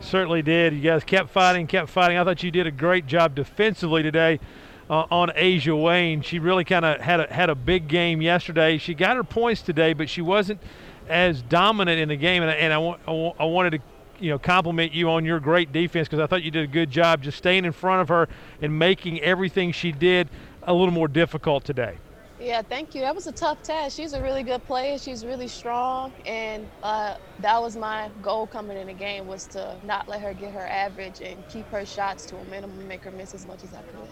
Certainly 0.00 0.42
did. 0.42 0.72
You 0.74 0.80
guys 0.80 1.04
kept 1.04 1.30
fighting, 1.30 1.66
kept 1.66 1.90
fighting. 1.90 2.16
I 2.18 2.24
thought 2.24 2.42
you 2.42 2.50
did 2.50 2.66
a 2.66 2.70
great 2.70 3.06
job 3.06 3.34
defensively 3.34 4.02
today 4.02 4.40
uh, 4.88 5.04
on 5.10 5.28
Ajah 5.30 5.80
Wayne. 5.80 6.22
She 6.22 6.38
really 6.38 6.64
kind 6.64 6.84
of 6.84 7.00
had 7.00 7.20
a, 7.20 7.32
had 7.32 7.50
a 7.50 7.54
big 7.54 7.86
game 7.86 8.22
yesterday. 8.22 8.78
She 8.78 8.94
got 8.94 9.16
her 9.16 9.24
points 9.24 9.60
today, 9.62 9.92
but 9.92 10.08
she 10.08 10.22
wasn't 10.22 10.60
as 11.08 11.42
dominant 11.42 12.00
in 12.00 12.08
the 12.08 12.16
game. 12.16 12.42
And, 12.42 12.50
I- 12.50 12.54
and 12.54 12.72
I, 12.72 12.78
I 12.80 13.32
I 13.40 13.44
wanted 13.44 13.70
to 13.72 13.78
you 14.20 14.30
know 14.30 14.38
compliment 14.38 14.92
you 14.92 15.10
on 15.10 15.24
your 15.24 15.40
great 15.40 15.72
defense 15.72 16.08
because 16.08 16.20
I 16.20 16.26
thought 16.26 16.42
you 16.42 16.50
did 16.50 16.64
a 16.64 16.72
good 16.72 16.90
job 16.90 17.22
just 17.22 17.38
staying 17.38 17.64
in 17.64 17.72
front 17.72 18.02
of 18.02 18.08
her 18.08 18.28
and 18.62 18.78
making 18.78 19.20
everything 19.20 19.72
she 19.72 19.92
did 19.92 20.28
a 20.62 20.72
little 20.72 20.92
more 20.94 21.08
difficult 21.08 21.64
today. 21.64 21.96
Yeah, 22.40 22.62
thank 22.62 22.94
you. 22.94 23.02
That 23.02 23.14
was 23.14 23.26
a 23.26 23.32
tough 23.32 23.62
test. 23.62 23.96
She's 23.96 24.14
a 24.14 24.22
really 24.22 24.42
good 24.42 24.64
player. 24.66 24.96
She's 24.98 25.26
really 25.26 25.48
strong, 25.48 26.14
and 26.24 26.66
uh, 26.82 27.16
that 27.40 27.60
was 27.60 27.76
my 27.76 28.10
goal 28.22 28.46
coming 28.46 28.78
in 28.78 28.86
the 28.86 28.94
game 28.94 29.26
was 29.26 29.46
to 29.48 29.76
not 29.84 30.08
let 30.08 30.22
her 30.22 30.32
get 30.32 30.54
her 30.54 30.66
average 30.66 31.20
and 31.20 31.46
keep 31.48 31.70
her 31.70 31.84
shots 31.84 32.24
to 32.26 32.36
a 32.38 32.44
minimum, 32.46 32.88
make 32.88 33.04
her 33.04 33.10
miss 33.10 33.34
as 33.34 33.46
much 33.46 33.62
as 33.62 33.74
I 33.74 33.82
could, 33.82 34.08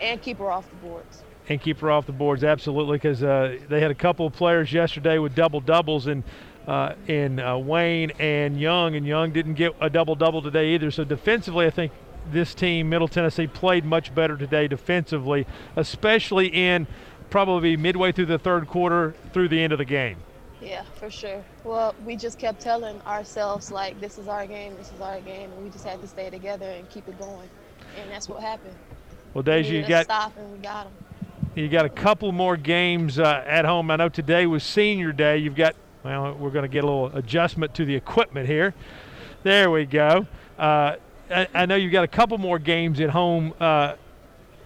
and 0.00 0.20
keep 0.20 0.38
her 0.38 0.50
off 0.50 0.68
the 0.68 0.76
boards. 0.76 1.22
and 1.48 1.60
keep 1.60 1.78
her 1.80 1.90
off 1.92 2.06
the 2.06 2.12
boards 2.12 2.44
absolutely 2.44 2.98
because 2.98 3.22
uh, 3.22 3.56
they 3.68 3.80
had 3.80 3.90
a 3.90 3.94
couple 3.94 4.26
of 4.26 4.32
players 4.34 4.72
yesterday 4.72 5.18
with 5.18 5.34
double 5.34 5.60
doubles 5.60 6.06
and 6.08 6.24
uh, 6.66 6.94
in 7.06 7.40
uh, 7.40 7.56
Wayne 7.56 8.10
and 8.18 8.60
Young, 8.60 8.96
and 8.96 9.06
Young 9.06 9.32
didn't 9.32 9.54
get 9.54 9.74
a 9.80 9.88
double 9.88 10.14
double 10.16 10.42
today 10.42 10.74
either. 10.74 10.90
So 10.90 11.04
defensively, 11.04 11.66
I 11.66 11.70
think 11.70 11.92
this 12.30 12.54
team, 12.54 12.90
Middle 12.90 13.08
Tennessee, 13.08 13.46
played 13.46 13.86
much 13.86 14.14
better 14.14 14.36
today 14.36 14.68
defensively, 14.68 15.46
especially 15.76 16.48
in 16.48 16.86
probably 17.30 17.76
midway 17.76 18.12
through 18.12 18.26
the 18.26 18.38
third 18.38 18.66
quarter 18.66 19.14
through 19.32 19.48
the 19.48 19.62
end 19.62 19.72
of 19.72 19.78
the 19.78 19.84
game. 19.84 20.16
Yeah, 20.60 20.82
for 20.96 21.10
sure. 21.10 21.44
Well, 21.62 21.94
we 22.04 22.16
just 22.16 22.38
kept 22.38 22.60
telling 22.60 23.00
ourselves 23.02 23.70
like, 23.70 24.00
"This 24.00 24.18
is 24.18 24.26
our 24.26 24.46
game. 24.46 24.74
This 24.76 24.92
is 24.92 25.00
our 25.00 25.20
game," 25.20 25.52
and 25.52 25.62
we 25.62 25.70
just 25.70 25.84
had 25.84 26.00
to 26.00 26.08
stay 26.08 26.30
together 26.30 26.68
and 26.68 26.88
keep 26.90 27.06
it 27.08 27.18
going, 27.18 27.48
and 28.00 28.10
that's 28.10 28.28
what 28.28 28.42
happened. 28.42 28.74
Well, 29.34 29.42
We 29.42 29.62
Deja, 29.62 29.74
you 29.74 29.86
got 29.86 30.06
stop, 30.06 30.36
and 30.36 30.50
we 30.52 30.58
got 30.58 30.84
them. 30.84 30.92
You 31.54 31.68
got 31.68 31.84
a 31.84 31.90
couple 31.90 32.30
more 32.32 32.56
games 32.56 33.18
uh, 33.18 33.44
at 33.46 33.64
home. 33.64 33.90
I 33.90 33.96
know 33.96 34.08
today 34.08 34.46
was 34.46 34.62
senior 34.62 35.12
day. 35.12 35.38
You've 35.38 35.56
got, 35.56 35.74
well, 36.04 36.34
we're 36.34 36.50
going 36.50 36.62
to 36.62 36.68
get 36.68 36.84
a 36.84 36.86
little 36.86 37.06
adjustment 37.16 37.74
to 37.74 37.84
the 37.84 37.94
equipment 37.94 38.46
here. 38.46 38.74
There 39.42 39.70
we 39.70 39.84
go. 39.84 40.26
Uh, 40.58 40.96
I, 41.30 41.48
I, 41.54 41.66
know 41.66 41.74
you've 41.74 41.92
got 41.92 42.04
a 42.04 42.08
couple 42.08 42.38
more 42.38 42.58
games 42.58 43.00
at 43.00 43.10
home 43.10 43.54
uh, 43.60 43.94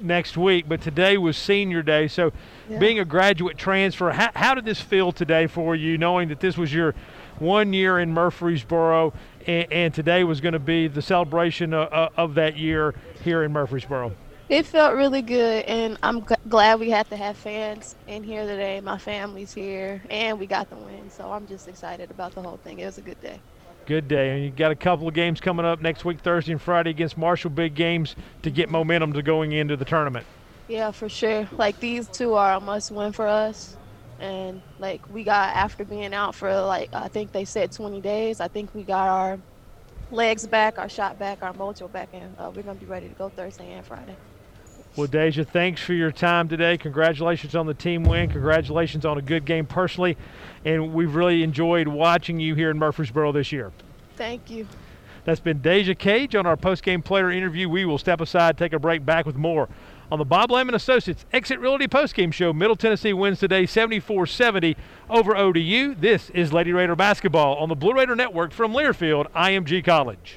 next 0.03 0.37
week, 0.37 0.67
but 0.69 0.81
today 0.81 1.17
was 1.17 1.37
senior 1.37 1.83
day. 1.83 2.09
So, 2.09 2.33
yeah. 2.69 2.79
being 2.79 2.99
a 2.99 3.05
graduate 3.05 3.57
transfer, 3.57 4.11
how, 4.11 4.31
how 4.35 4.55
did 4.55 4.65
this 4.65 4.81
feel 4.81 5.13
today 5.13 5.47
for 5.47 5.75
you, 5.75 5.99
knowing 5.99 6.29
that 6.29 6.41
this 6.41 6.57
was 6.57 6.73
your 6.73 6.95
one 7.39 7.73
year 7.73 7.99
in 7.99 8.13
Murfreesboro 8.13 9.13
and, 9.47 9.73
and 9.73 9.95
today 9.95 10.25
was 10.25 10.41
going 10.41 10.53
to 10.53 10.59
be 10.59 10.89
the 10.89 11.03
celebration 11.03 11.75
of, 11.75 12.13
of 12.17 12.35
that 12.35 12.57
year 12.57 12.95
here 13.25 13.43
in 13.43 13.53
Murfreesboro? 13.53 14.13
It 14.49 14.67
felt 14.67 14.95
really 14.95 15.23
good, 15.23 15.65
and 15.65 15.97
I'm 16.03 16.27
g- 16.27 16.35
glad 16.49 16.79
we 16.79 16.91
had 16.91 17.09
to 17.09 17.17
have 17.17 17.39
fans 17.39 17.95
in 18.07 18.23
here 18.23 18.47
today. 18.47 18.81
My 18.81 18.99
family's 18.99 19.55
here, 19.55 20.03
and 20.11 20.39
we 20.39 20.47
got 20.47 20.69
the 20.69 20.77
win, 20.77 21.11
so 21.11 21.33
I'm 21.33 21.47
just 21.47 21.69
excited 21.69 22.11
about 22.11 22.35
the 22.35 22.43
whole 22.43 22.59
thing. 22.59 22.79
It 22.81 22.85
was 22.85 22.99
a 22.99 23.03
good 23.03 23.21
day. 23.23 23.41
Good 23.87 24.07
day. 24.07 24.31
And 24.31 24.45
you 24.45 24.51
got 24.51 24.71
a 24.71 24.77
couple 24.77 25.09
of 25.09 25.15
games 25.15 25.41
coming 25.41 25.67
up 25.67 25.81
next 25.81 26.05
week, 26.05 26.21
Thursday 26.21 26.53
and 26.53 26.63
Friday 26.63 26.91
against 26.91 27.19
Marshall. 27.19 27.51
Big 27.51 27.75
games 27.75 28.15
to 28.43 28.51
get 28.51 28.71
momentum 28.71 29.13
to 29.15 29.23
going 29.23 29.53
into 29.53 29.77
the 29.77 29.85
tournament. 29.85 30.27
Yeah, 30.69 30.93
for 30.93 31.09
sure. 31.09 31.49
Like 31.53 31.81
these 31.81 32.07
two 32.09 32.35
are 32.35 32.55
a 32.55 32.61
must 32.61 32.93
win 32.93 33.13
for 33.13 33.27
us. 33.27 33.77
And 34.21 34.63
like 34.79 35.03
we 35.13 35.25
got 35.25 35.57
after 35.57 35.85
being 35.85 36.15
out 36.15 36.35
for 36.35 36.61
like 36.63 36.95
I 36.95 37.09
think 37.09 37.33
they 37.33 37.45
said 37.45 37.73
20 37.73 38.01
days. 38.01 38.41
I 38.41 38.49
think 38.49 38.73
we 38.73 38.85
got 38.85 39.09
our 39.09 39.39
legs 40.13 40.47
back, 40.47 40.79
our 40.79 40.89
shot 40.89 41.19
back, 41.19 41.43
our 41.43 41.53
mojo 41.53 41.91
back, 41.91 42.09
and 42.13 42.35
uh, 42.39 42.51
we're 42.55 42.63
gonna 42.63 42.79
be 42.79 42.87
ready 42.87 43.09
to 43.09 43.15
go 43.15 43.29
Thursday 43.31 43.73
and 43.73 43.85
Friday. 43.85 44.17
Well, 44.95 45.07
Deja, 45.07 45.43
thanks 45.45 45.81
for 45.81 45.95
your 45.95 46.13
time 46.13 46.49
today. 46.49 46.77
Congratulations 46.77 47.55
on 47.55 47.65
the 47.67 47.73
team 47.73 48.03
win. 48.05 48.29
Congratulations 48.29 49.07
on 49.07 49.17
a 49.17 49.23
good 49.23 49.47
game 49.47 49.65
personally. 49.65 50.19
And 50.65 50.95
we've 50.95 51.15
really 51.15 51.43
enjoyed 51.43 51.89
watching 51.89 52.39
you 52.39 52.55
here 52.55 52.71
in 52.71 52.79
Murfreesboro 52.79 53.33
this 53.33 53.53
year. 53.53 53.73
Thank 54.17 54.51
you. 54.51 54.67
That's 55.25 55.41
been 55.41 55.61
Deja 55.61 55.95
Cage 55.95 56.35
on 56.35 56.47
our 56.47 56.57
post-game 56.57 57.03
player 57.03 57.31
interview. 57.31 57.69
We 57.69 57.85
will 57.85 57.99
step 57.99 58.21
aside, 58.21 58.59
take 58.59 58.73
a 58.73 58.79
break, 58.79 59.05
back 59.05 59.25
with 59.25 59.37
more 59.37 59.69
on 60.11 60.19
the 60.19 60.25
Bob 60.25 60.51
Lamb 60.51 60.69
Associates 60.69 61.25
Exit 61.33 61.59
Realty 61.59 61.89
post-game 61.89 62.33
show. 62.33 62.53
Middle 62.53 62.77
Tennessee 62.77 63.13
wins 63.13 63.39
today 63.39 63.65
74-70 63.65 64.77
over 65.09 65.37
ODU. 65.37 65.95
This 65.95 66.29
is 66.31 66.53
Lady 66.53 66.73
Raider 66.73 66.97
basketball 66.97 67.57
on 67.57 67.69
the 67.69 67.77
Blue 67.77 67.95
Raider 67.95 68.15
Network 68.15 68.53
from 68.53 68.73
Learfield, 68.73 69.31
IMG 69.31 69.85
College. 69.85 70.37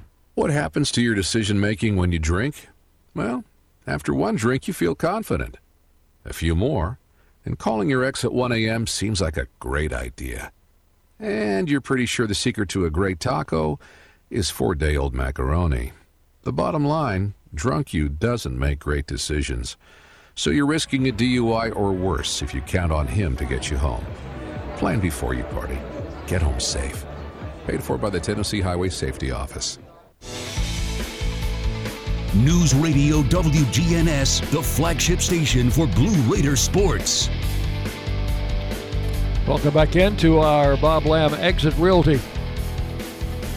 What 0.33 0.49
happens 0.49 0.91
to 0.91 1.01
your 1.01 1.13
decision 1.13 1.59
making 1.59 1.97
when 1.97 2.13
you 2.13 2.19
drink? 2.19 2.69
Well, 3.13 3.43
after 3.85 4.13
one 4.13 4.37
drink, 4.37 4.65
you 4.65 4.73
feel 4.73 4.95
confident. 4.95 5.57
A 6.23 6.31
few 6.31 6.55
more, 6.55 6.99
and 7.43 7.59
calling 7.59 7.89
your 7.89 8.05
ex 8.05 8.23
at 8.23 8.31
1 8.31 8.53
a.m. 8.53 8.87
seems 8.87 9.19
like 9.19 9.35
a 9.35 9.47
great 9.59 9.91
idea. 9.91 10.53
And 11.19 11.69
you're 11.69 11.81
pretty 11.81 12.05
sure 12.05 12.27
the 12.27 12.33
secret 12.33 12.69
to 12.69 12.85
a 12.85 12.89
great 12.89 13.19
taco 13.19 13.77
is 14.29 14.49
four 14.49 14.73
day 14.73 14.95
old 14.95 15.13
macaroni. 15.13 15.91
The 16.43 16.53
bottom 16.53 16.85
line 16.85 17.33
drunk 17.53 17.93
you 17.93 18.07
doesn't 18.07 18.57
make 18.57 18.79
great 18.79 19.07
decisions. 19.07 19.75
So 20.33 20.49
you're 20.49 20.65
risking 20.65 21.09
a 21.09 21.11
DUI 21.11 21.75
or 21.75 21.91
worse 21.91 22.41
if 22.41 22.53
you 22.53 22.61
count 22.61 22.93
on 22.93 23.05
him 23.05 23.35
to 23.35 23.43
get 23.43 23.69
you 23.69 23.77
home. 23.77 24.05
Plan 24.77 25.01
before 25.01 25.33
you 25.33 25.43
party. 25.43 25.77
Get 26.25 26.41
home 26.41 26.61
safe. 26.61 27.05
Paid 27.67 27.83
for 27.83 27.97
by 27.97 28.09
the 28.09 28.19
Tennessee 28.19 28.61
Highway 28.61 28.87
Safety 28.87 29.31
Office. 29.31 29.77
News 32.35 32.73
Radio 32.73 33.23
WGNS, 33.23 34.49
the 34.51 34.63
flagship 34.63 35.19
station 35.19 35.69
for 35.69 35.85
Blue 35.85 36.15
Raider 36.33 36.55
sports. 36.55 37.29
Welcome 39.45 39.73
back 39.73 39.97
into 39.97 40.39
our 40.39 40.77
Bob 40.77 41.05
Lamb 41.05 41.33
Exit 41.33 41.75
Realty 41.77 42.21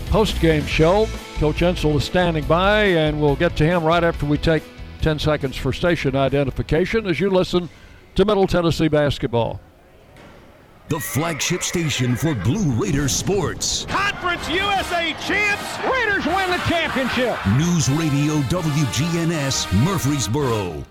post-game 0.06 0.66
show. 0.66 1.06
Coach 1.36 1.60
Insell 1.60 1.94
is 1.94 2.02
standing 2.04 2.44
by, 2.46 2.82
and 2.82 3.20
we'll 3.20 3.36
get 3.36 3.54
to 3.58 3.64
him 3.64 3.84
right 3.84 4.02
after 4.02 4.26
we 4.26 4.38
take 4.38 4.64
10 5.02 5.20
seconds 5.20 5.56
for 5.56 5.72
station 5.72 6.16
identification 6.16 7.06
as 7.06 7.20
you 7.20 7.30
listen 7.30 7.68
to 8.16 8.24
Middle 8.24 8.48
Tennessee 8.48 8.88
basketball 8.88 9.60
the 10.88 11.00
flagship 11.00 11.62
station 11.62 12.14
for 12.14 12.34
Blue 12.34 12.70
Raider 12.72 13.08
sports. 13.08 13.86
Conference 13.86 14.48
USA 14.50 15.14
champs, 15.26 15.78
Raiders 15.90 16.26
win 16.26 16.50
the 16.50 16.62
championship. 16.68 17.38
News 17.56 17.88
Radio 17.88 18.34
WGNS 18.48 19.84
Murfreesboro. 19.84 20.84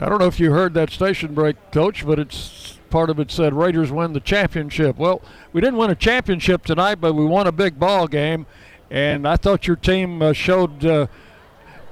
I 0.00 0.08
don't 0.08 0.18
know 0.18 0.26
if 0.26 0.38
you 0.38 0.52
heard 0.52 0.74
that 0.74 0.90
station 0.90 1.32
break, 1.32 1.56
Coach, 1.70 2.04
but 2.04 2.18
it's 2.18 2.78
part 2.90 3.08
of 3.08 3.18
it 3.18 3.30
said 3.30 3.54
Raiders 3.54 3.90
win 3.90 4.12
the 4.12 4.20
championship. 4.20 4.98
Well, 4.98 5.22
we 5.52 5.62
didn't 5.62 5.78
win 5.78 5.90
a 5.90 5.94
championship 5.94 6.64
tonight, 6.64 6.96
but 6.96 7.14
we 7.14 7.24
won 7.24 7.46
a 7.46 7.52
big 7.52 7.78
ball 7.78 8.06
game, 8.06 8.46
and 8.90 9.26
I 9.26 9.36
thought 9.36 9.66
your 9.66 9.76
team 9.76 10.20
uh, 10.20 10.34
showed 10.34 10.84
uh, 10.84 11.06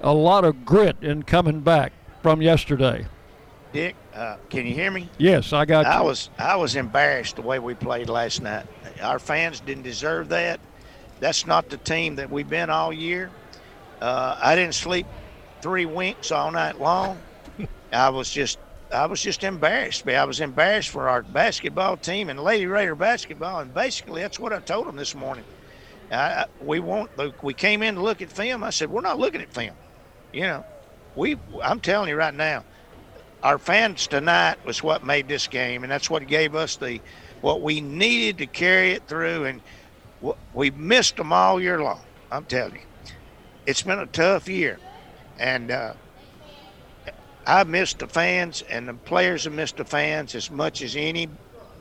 a 0.03 0.13
lot 0.13 0.45
of 0.45 0.67
grit 0.67 0.97
in 1.01 1.23
coming 1.23 1.61
back 1.61 1.93
from 2.23 2.43
yesterday. 2.43 3.07
Dick, 3.73 3.95
uh, 4.15 4.37
can 4.49 4.67
you 4.67 4.75
hear 4.75 4.91
me? 4.91 5.09
Yes, 5.19 5.53
I 5.53 5.65
got 5.65 5.87
you. 5.87 5.93
I 5.93 6.01
was 6.01 6.31
I 6.39 6.57
was 6.57 6.75
embarrassed 6.75 7.37
the 7.37 7.43
way 7.43 7.59
we 7.59 7.75
played 7.75 8.09
last 8.09 8.43
night. 8.43 8.67
Our 9.01 9.19
fans 9.19 9.61
didn't 9.61 9.85
deserve 9.85 10.29
that. 10.31 10.61
That's 11.21 11.47
not 11.47 11.69
the 11.69 11.77
team 11.79 12.17
that 12.17 12.31
we've 12.31 12.49
been 12.49 12.71
all 12.71 12.93
year. 12.93 13.31
Uh, 14.01 14.37
I 14.43 14.57
didn't 14.57 14.75
sleep 14.75 15.07
three 15.63 15.87
winks 15.87 16.33
all 16.33 16.51
night 16.51 16.81
long. 16.81 17.21
I 17.93 18.09
was 18.09 18.31
just 18.31 18.59
I 18.93 19.07
was 19.07 19.21
just 19.21 19.45
embarrassed. 19.45 20.09
I 20.09 20.25
was 20.25 20.41
embarrassed 20.41 20.89
for 20.89 21.09
our 21.09 21.23
basketball 21.23 21.97
team 21.97 22.29
and 22.29 22.41
Lady 22.41 22.67
Raider 22.67 22.97
basketball, 22.97 23.61
and 23.61 23.73
basically 23.73 24.23
that's 24.23 24.41
what 24.41 24.53
I 24.53 24.61
told 24.61 24.89
them 24.89 24.97
this 24.97 25.15
morning. 25.15 25.45
I, 26.11 26.47
we 26.61 26.81
want 26.81 27.11
we 27.41 27.55
came 27.55 27.85
in 27.85 27.95
to 27.95 28.03
look 28.03 28.21
at 28.21 28.33
film. 28.33 28.65
I 28.65 28.71
said 28.71 28.91
we're 28.91 29.01
not 29.01 29.19
looking 29.21 29.43
at 29.43 29.53
film. 29.53 29.77
You 30.33 30.43
know, 30.43 30.67
we 31.15 31.37
I'm 31.63 31.81
telling 31.81 32.09
you 32.09 32.17
right 32.17 32.35
now 32.35 32.65
our 33.43 33.59
fans 33.59 34.07
tonight 34.07 34.57
was 34.67 34.83
what 34.83 35.05
made 35.05 35.29
this 35.29 35.47
game, 35.47 35.83
and 35.83 35.91
that's 35.91 36.11
what 36.11 36.27
gave 36.27 36.55
us 36.55 36.77
the 36.77 37.01
what 37.41 37.63
we 37.63 37.81
needed 37.81 38.39
to 38.39 38.47
carry 38.47 38.93
it 38.93 39.07
through. 39.09 39.47
And 39.47 39.63
we 40.53 40.71
missed 40.71 41.17
them 41.17 41.33
all 41.33 41.61
year 41.61 41.83
long. 41.83 42.01
I'm 42.31 42.45
telling 42.45 42.75
you, 42.75 43.13
it's 43.67 43.83
been 43.83 43.99
a 43.99 44.07
tough 44.07 44.49
year, 44.49 44.79
and 45.39 45.71
uh, 45.71 45.95
I 47.47 47.65
missed 47.65 47.99
the 47.99 48.07
fans, 48.07 48.63
and 48.63 48.89
the 48.89 48.95
players 48.95 49.45
have 49.45 49.55
missed 49.55 49.79
the 49.79 49.85
fans 49.85 50.35
as 50.35 50.51
much 50.51 50.83
as 50.83 50.95
any 50.97 51.29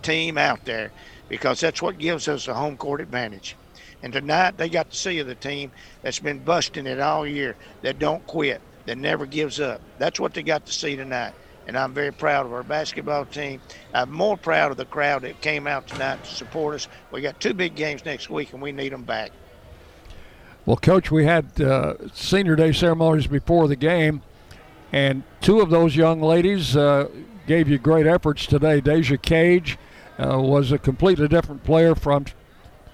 team 0.01 0.37
out 0.37 0.63
there 0.65 0.91
because 1.27 1.59
that's 1.59 1.81
what 1.81 1.97
gives 1.97 2.27
us 2.27 2.47
a 2.47 2.53
home 2.53 2.77
court 2.77 3.01
advantage. 3.01 3.55
And 4.01 4.13
tonight 4.13 4.57
they 4.57 4.69
got 4.69 4.89
to 4.89 4.95
see 4.97 5.21
the 5.21 5.35
team 5.35 5.71
that's 6.01 6.19
been 6.19 6.39
busting 6.39 6.87
it 6.87 6.99
all 6.99 7.27
year, 7.27 7.57
that 7.81 7.99
don't 7.99 8.25
quit, 8.27 8.61
that 8.85 8.97
never 8.97 9.25
gives 9.25 9.59
up. 9.59 9.81
That's 9.97 10.19
what 10.19 10.33
they 10.33 10.41
got 10.41 10.65
to 10.65 10.71
see 10.71 10.95
tonight. 10.95 11.33
And 11.69 11.77
I'm 11.77 11.93
very 11.93 12.11
proud 12.11 12.47
of 12.47 12.53
our 12.53 12.63
basketball 12.63 13.25
team. 13.25 13.61
I'm 13.93 14.11
more 14.11 14.35
proud 14.35 14.71
of 14.71 14.77
the 14.77 14.85
crowd 14.85 15.21
that 15.21 15.39
came 15.39 15.67
out 15.67 15.87
tonight 15.87 16.23
to 16.23 16.33
support 16.33 16.73
us. 16.73 16.87
We 17.11 17.21
got 17.21 17.39
two 17.39 17.53
big 17.53 17.75
games 17.75 18.03
next 18.03 18.27
week, 18.27 18.53
and 18.53 18.61
we 18.61 18.71
need 18.71 18.91
them 18.91 19.03
back. 19.03 19.29
Well, 20.65 20.77
Coach, 20.77 21.11
we 21.11 21.25
had 21.25 21.61
uh, 21.61 21.93
senior 22.11 22.55
day 22.55 22.71
ceremonies 22.71 23.27
before 23.27 23.67
the 23.67 23.75
game, 23.75 24.23
and 24.91 25.21
two 25.41 25.61
of 25.61 25.69
those 25.69 25.95
young 25.95 26.23
ladies 26.23 26.75
uh, 26.75 27.07
gave 27.45 27.69
you 27.69 27.77
great 27.77 28.07
efforts 28.07 28.47
today. 28.47 28.81
Deja 28.81 29.17
Cage 29.17 29.77
uh, 30.17 30.39
was 30.39 30.71
a 30.71 30.79
completely 30.79 31.27
different 31.27 31.63
player 31.63 31.93
from 31.93 32.25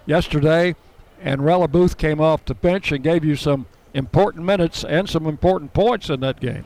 yesterday, 0.06 0.76
and 1.22 1.45
Rella 1.45 1.70
Booth 1.70 1.98
came 1.98 2.20
off 2.20 2.44
the 2.44 2.54
bench 2.54 2.92
and 2.92 3.02
gave 3.02 3.24
you 3.24 3.38
some 3.38 3.68
important 3.94 4.44
minutes 4.44 4.84
and 4.84 5.10
some 5.10 5.28
important 5.28 5.72
points 5.72 6.10
in 6.10 6.20
that 6.20 6.42
game. 6.42 6.66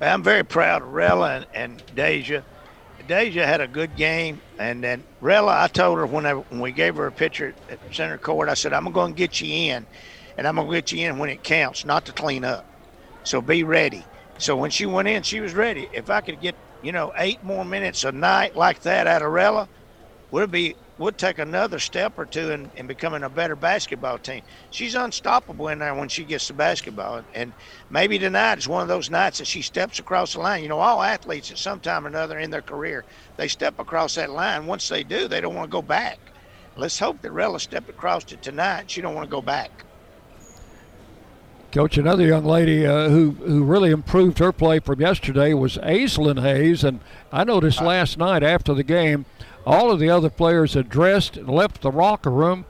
I'm 0.00 0.22
very 0.22 0.44
proud 0.44 0.82
of 0.82 0.88
Rella 0.88 1.36
and, 1.36 1.46
and 1.52 1.82
Deja. 1.94 2.42
Deja 3.06 3.46
had 3.46 3.60
a 3.60 3.68
good 3.68 3.96
game, 3.96 4.40
and 4.58 4.82
then 4.82 5.04
Rella, 5.20 5.62
I 5.62 5.68
told 5.68 5.98
her 5.98 6.06
when, 6.06 6.24
when 6.24 6.60
we 6.60 6.72
gave 6.72 6.96
her 6.96 7.06
a 7.06 7.12
picture 7.12 7.54
at 7.68 7.80
center 7.92 8.18
court, 8.18 8.48
I 8.48 8.54
said, 8.54 8.72
I'm 8.72 8.92
going 8.92 9.14
to 9.14 9.18
get 9.18 9.40
you 9.40 9.52
in, 9.72 9.86
and 10.36 10.46
I'm 10.46 10.56
going 10.56 10.68
to 10.68 10.74
get 10.74 10.92
you 10.92 11.08
in 11.08 11.18
when 11.18 11.30
it 11.30 11.42
counts, 11.42 11.84
not 11.84 12.04
to 12.06 12.12
clean 12.12 12.44
up. 12.44 12.66
So 13.24 13.40
be 13.42 13.64
ready. 13.64 14.08
So 14.38 14.56
when 14.56 14.70
she 14.70 14.86
went 14.86 15.08
in, 15.08 15.22
she 15.22 15.40
was 15.40 15.54
ready. 15.54 15.88
If 15.92 16.10
I 16.10 16.20
could 16.20 16.40
get, 16.40 16.56
you 16.82 16.92
know, 16.92 17.12
eight 17.18 17.42
more 17.42 17.64
minutes 17.64 18.04
a 18.04 18.12
night 18.12 18.54
like 18.56 18.80
that 18.82 19.06
out 19.06 19.22
of 19.22 19.32
Rella, 19.32 19.68
we'll 20.30 20.46
be 20.46 20.76
we'll 21.00 21.12
take 21.12 21.38
another 21.38 21.78
step 21.78 22.18
or 22.18 22.26
two 22.26 22.50
in, 22.50 22.70
in 22.76 22.86
becoming 22.86 23.22
a 23.22 23.28
better 23.30 23.56
basketball 23.56 24.18
team. 24.18 24.42
She's 24.70 24.94
unstoppable 24.94 25.68
in 25.68 25.78
there 25.78 25.94
when 25.94 26.10
she 26.10 26.24
gets 26.24 26.46
the 26.46 26.52
basketball. 26.52 27.24
And 27.34 27.54
maybe 27.88 28.18
tonight 28.18 28.58
is 28.58 28.68
one 28.68 28.82
of 28.82 28.88
those 28.88 29.08
nights 29.08 29.38
that 29.38 29.46
she 29.46 29.62
steps 29.62 29.98
across 29.98 30.34
the 30.34 30.40
line. 30.40 30.62
You 30.62 30.68
know, 30.68 30.78
all 30.78 31.02
athletes 31.02 31.50
at 31.50 31.56
some 31.56 31.80
time 31.80 32.04
or 32.04 32.08
another 32.08 32.38
in 32.38 32.50
their 32.50 32.60
career, 32.60 33.06
they 33.38 33.48
step 33.48 33.78
across 33.78 34.14
that 34.16 34.30
line. 34.30 34.66
Once 34.66 34.90
they 34.90 35.02
do, 35.02 35.26
they 35.26 35.40
don't 35.40 35.54
want 35.54 35.70
to 35.70 35.72
go 35.72 35.82
back. 35.82 36.18
Let's 36.76 36.98
hope 36.98 37.22
that 37.22 37.32
Rella 37.32 37.60
stepped 37.60 37.88
across 37.88 38.30
it 38.30 38.42
tonight. 38.42 38.90
She 38.90 39.00
don't 39.00 39.14
want 39.14 39.26
to 39.26 39.30
go 39.30 39.42
back. 39.42 39.70
Coach, 41.72 41.96
another 41.98 42.26
young 42.26 42.44
lady 42.44 42.84
uh, 42.84 43.08
who 43.08 43.30
who 43.30 43.62
really 43.62 43.92
improved 43.92 44.40
her 44.40 44.50
play 44.50 44.80
from 44.80 45.00
yesterday 45.00 45.54
was 45.54 45.76
Aislinn 45.78 46.42
Hayes, 46.42 46.82
and 46.82 46.98
I 47.30 47.44
noticed 47.44 47.80
last 47.80 48.18
night 48.18 48.42
after 48.42 48.74
the 48.74 48.82
game, 48.82 49.24
all 49.66 49.90
of 49.90 49.98
the 49.98 50.10
other 50.10 50.30
players 50.30 50.74
had 50.74 50.88
dressed 50.88 51.36
and 51.36 51.48
left 51.48 51.82
the 51.82 51.90
locker 51.90 52.30
room, 52.30 52.64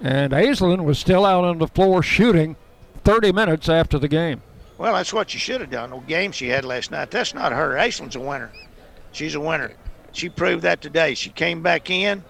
and 0.00 0.32
Aislinn 0.32 0.84
was 0.84 0.98
still 0.98 1.24
out 1.24 1.44
on 1.44 1.58
the 1.58 1.68
floor 1.68 2.02
shooting 2.02 2.56
30 3.04 3.32
minutes 3.32 3.68
after 3.68 3.98
the 3.98 4.08
game. 4.08 4.42
Well, 4.78 4.94
that's 4.94 5.12
what 5.12 5.32
you 5.32 5.40
should 5.40 5.60
have 5.60 5.70
done. 5.70 5.90
The 5.90 5.98
game 5.98 6.32
she 6.32 6.48
had 6.48 6.64
last 6.64 6.90
night, 6.90 7.10
that's 7.10 7.34
not 7.34 7.52
her. 7.52 7.76
Aislinn's 7.76 8.16
a 8.16 8.20
winner. 8.20 8.50
She's 9.12 9.34
a 9.34 9.40
winner. 9.40 9.72
She 10.12 10.28
proved 10.28 10.62
that 10.62 10.80
today. 10.80 11.14
She 11.14 11.30
came 11.30 11.62
back 11.62 11.90
in, 11.90 12.24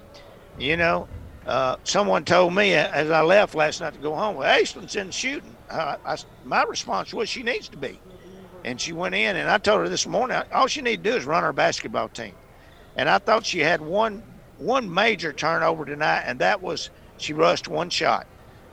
you 0.59 0.77
know. 0.77 1.09
Uh, 1.47 1.77
someone 1.83 2.25
told 2.25 2.55
me 2.55 2.75
as 2.75 3.11
I 3.11 3.23
left 3.23 3.55
last 3.55 3.81
night 3.81 3.95
to 3.95 3.99
go 3.99 4.15
home, 4.15 4.37
well, 4.37 4.61
Aislinn's 4.61 4.95
in 4.95 5.11
shooting. 5.11 5.57
Uh, 5.69 5.97
I, 6.05 6.17
my 6.45 6.63
response 6.65 7.13
was 7.13 7.29
she 7.29 7.43
needs 7.43 7.69
to 7.71 7.77
be. 7.77 7.99
And 8.65 8.81
she 8.81 8.93
went 8.93 9.15
in, 9.15 9.35
and 9.37 9.51
I 9.51 9.59
told 9.59 9.81
her 9.81 9.89
this 9.89 10.07
morning, 10.07 10.41
all 10.53 10.69
she 10.69 10.83
needs 10.83 11.03
to 11.03 11.11
do 11.11 11.17
is 11.17 11.25
run 11.25 11.43
her 11.43 11.53
basketball 11.53 12.09
team. 12.09 12.35
And 12.97 13.09
I 13.09 13.19
thought 13.19 13.47
she 13.47 13.61
had 13.61 13.81
one 13.81 14.23
one 14.59 14.93
major 14.93 15.33
turnover 15.33 15.85
tonight, 15.85 16.23
and 16.27 16.39
that 16.39 16.63
was 16.63 16.91
she 17.19 17.33
rushed 17.33 17.69
one 17.69 17.91
shot. 17.91 18.27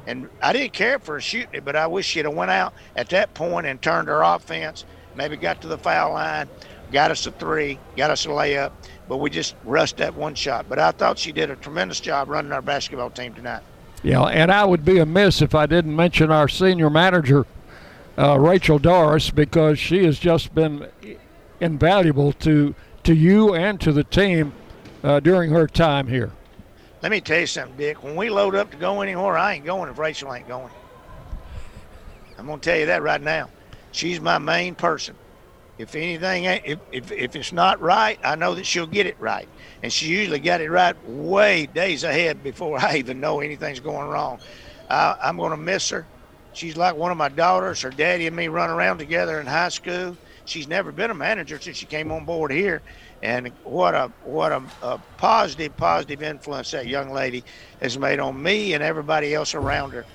And 0.08 0.30
I 0.42 0.54
didn't 0.54 0.74
care 0.74 1.00
for 1.00 1.16
her 1.16 1.22
shooting 1.22 1.54
it, 1.54 1.66
but 1.66 1.76
I 1.76 1.88
wish 1.88 2.06
she'd 2.06 2.26
have 2.26 2.34
went 2.34 2.52
out 2.52 2.74
at 2.96 3.10
that 3.10 3.34
point 3.34 3.68
and 3.68 3.82
turned 3.82 4.08
her 4.08 4.22
offense, 4.22 4.86
maybe 5.16 5.36
got 5.36 5.62
to 5.62 5.68
the 5.68 5.78
foul 5.78 6.14
line, 6.14 6.48
got 6.92 7.12
us 7.12 7.26
a 7.28 7.32
three, 7.32 7.78
got 7.96 8.10
us 8.10 8.26
a 8.26 8.30
layup, 8.30 8.72
but 9.08 9.18
we 9.18 9.30
just 9.30 9.56
rushed 9.64 9.98
that 9.98 10.16
one 10.16 10.36
shot. 10.36 10.68
But 10.70 10.80
I 10.80 10.92
thought 10.92 11.20
she 11.20 11.32
did 11.32 11.50
a 11.50 11.56
tremendous 11.56 12.00
job 12.00 12.30
running 12.30 12.52
our 12.52 12.62
basketball 12.62 13.10
team 13.10 13.34
tonight. 13.34 13.62
Yeah, 14.02 14.24
and 14.24 14.52
I 14.52 14.64
would 14.64 14.86
be 14.86 15.00
amiss 15.00 15.42
if 15.42 15.54
I 15.54 15.66
didn't 15.66 15.96
mention 15.96 16.32
our 16.32 16.48
senior 16.48 16.90
manager, 16.90 17.46
uh, 18.18 18.40
Rachel 18.40 18.80
Doris, 18.80 19.30
because 19.30 19.78
she 19.78 20.06
has 20.06 20.18
just 20.18 20.56
been 20.56 20.88
invaluable 21.60 22.32
to 22.34 22.74
to 23.10 23.16
you 23.16 23.56
and 23.56 23.82
to 23.82 23.92
the 23.92 24.04
team 24.04 24.54
uh, 25.04 25.20
during 25.20 25.50
her 25.50 25.66
time 25.66 26.06
here. 26.06 26.32
Let 27.02 27.10
me 27.10 27.20
tell 27.20 27.40
you 27.40 27.48
something, 27.48 27.76
Dick. 27.76 28.04
When 28.04 28.16
we 28.16 28.30
load 28.30 28.54
up 28.54 28.70
to 28.70 28.78
go 28.78 29.02
anywhere, 29.02 29.36
I 29.36 29.56
ain't 29.56 29.66
going 29.66 29.90
if 29.90 29.98
Rachel 29.98 30.32
ain't 30.32 30.48
going. 30.48 30.72
I'm 32.38 32.46
gonna 32.46 32.62
tell 32.62 32.78
you 32.78 32.86
that 32.86 33.02
right 33.02 33.20
now. 33.20 33.50
She's 33.92 34.22
my 34.22 34.38
main 34.38 34.76
person. 34.76 35.16
If 35.80 35.96
anything, 35.96 36.44
if, 36.44 36.78
if, 36.92 37.12
if 37.12 37.36
it's 37.36 37.52
not 37.52 37.82
right, 37.82 38.20
I 38.24 38.36
know 38.36 38.54
that 38.54 38.68
she'll 38.68 38.86
get 38.86 39.08
it 39.08 39.20
right. 39.20 39.48
And 39.82 39.92
she 39.92 40.06
usually 40.06 40.38
got 40.38 40.62
it 40.62 40.70
right 40.70 40.96
way 41.08 41.66
days 41.66 42.04
ahead 42.04 42.44
before 42.44 42.78
I 42.78 42.96
even 42.98 43.20
know 43.20 43.40
anything's 43.40 43.80
going 43.80 44.08
wrong. 44.08 44.40
I, 44.88 45.16
I'm 45.24 45.38
going 45.38 45.52
to 45.52 45.58
miss 45.58 45.90
her. 45.90 46.06
She's 46.54 46.78
like 46.78 46.96
one 46.96 47.12
of 47.12 47.18
my 47.18 47.30
daughters. 47.30 47.82
Her 47.82 47.90
daddy 47.90 48.28
and 48.28 48.36
me 48.36 48.50
run 48.50 48.70
around 48.70 49.00
together 49.00 49.40
in 49.40 49.48
high 49.48 49.70
school. 49.70 50.16
She's 50.50 50.68
never 50.68 50.92
been 50.92 51.12
a 51.12 51.16
manager 51.16 51.60
since 51.60 51.78
she 51.78 51.86
came 51.86 52.12
on 52.12 52.26
board 52.26 52.52
here. 52.52 52.82
And 53.22 53.52
what 53.64 53.94
a 53.96 54.12
what 54.24 54.52
a, 54.52 54.64
a 54.82 54.98
positive, 55.18 55.76
positive 55.78 56.24
influence 56.24 56.72
that 56.72 56.88
young 56.88 57.12
lady 57.12 57.44
has 57.82 57.98
made 57.98 58.20
on 58.20 58.42
me 58.42 58.74
and 58.74 58.84
everybody 58.84 59.34
else 59.34 59.56
around 59.56 59.92
her. 59.92 60.06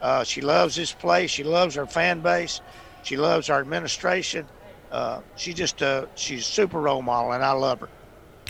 Uh, 0.00 0.24
she 0.24 0.40
loves 0.40 0.76
this 0.76 0.92
place. 0.92 1.30
She 1.30 1.44
loves 1.44 1.74
her 1.74 1.86
fan 1.86 2.20
base. 2.20 2.60
She 3.02 3.16
loves 3.16 3.50
our 3.50 3.60
administration 3.60 4.46
uh, 4.90 5.20
she 5.36 5.54
just 5.54 5.82
uh, 5.82 6.06
she's 6.14 6.40
a 6.40 6.44
super 6.44 6.80
role 6.80 7.02
model, 7.02 7.32
and 7.32 7.44
I 7.44 7.52
love 7.52 7.80
her. 7.80 7.88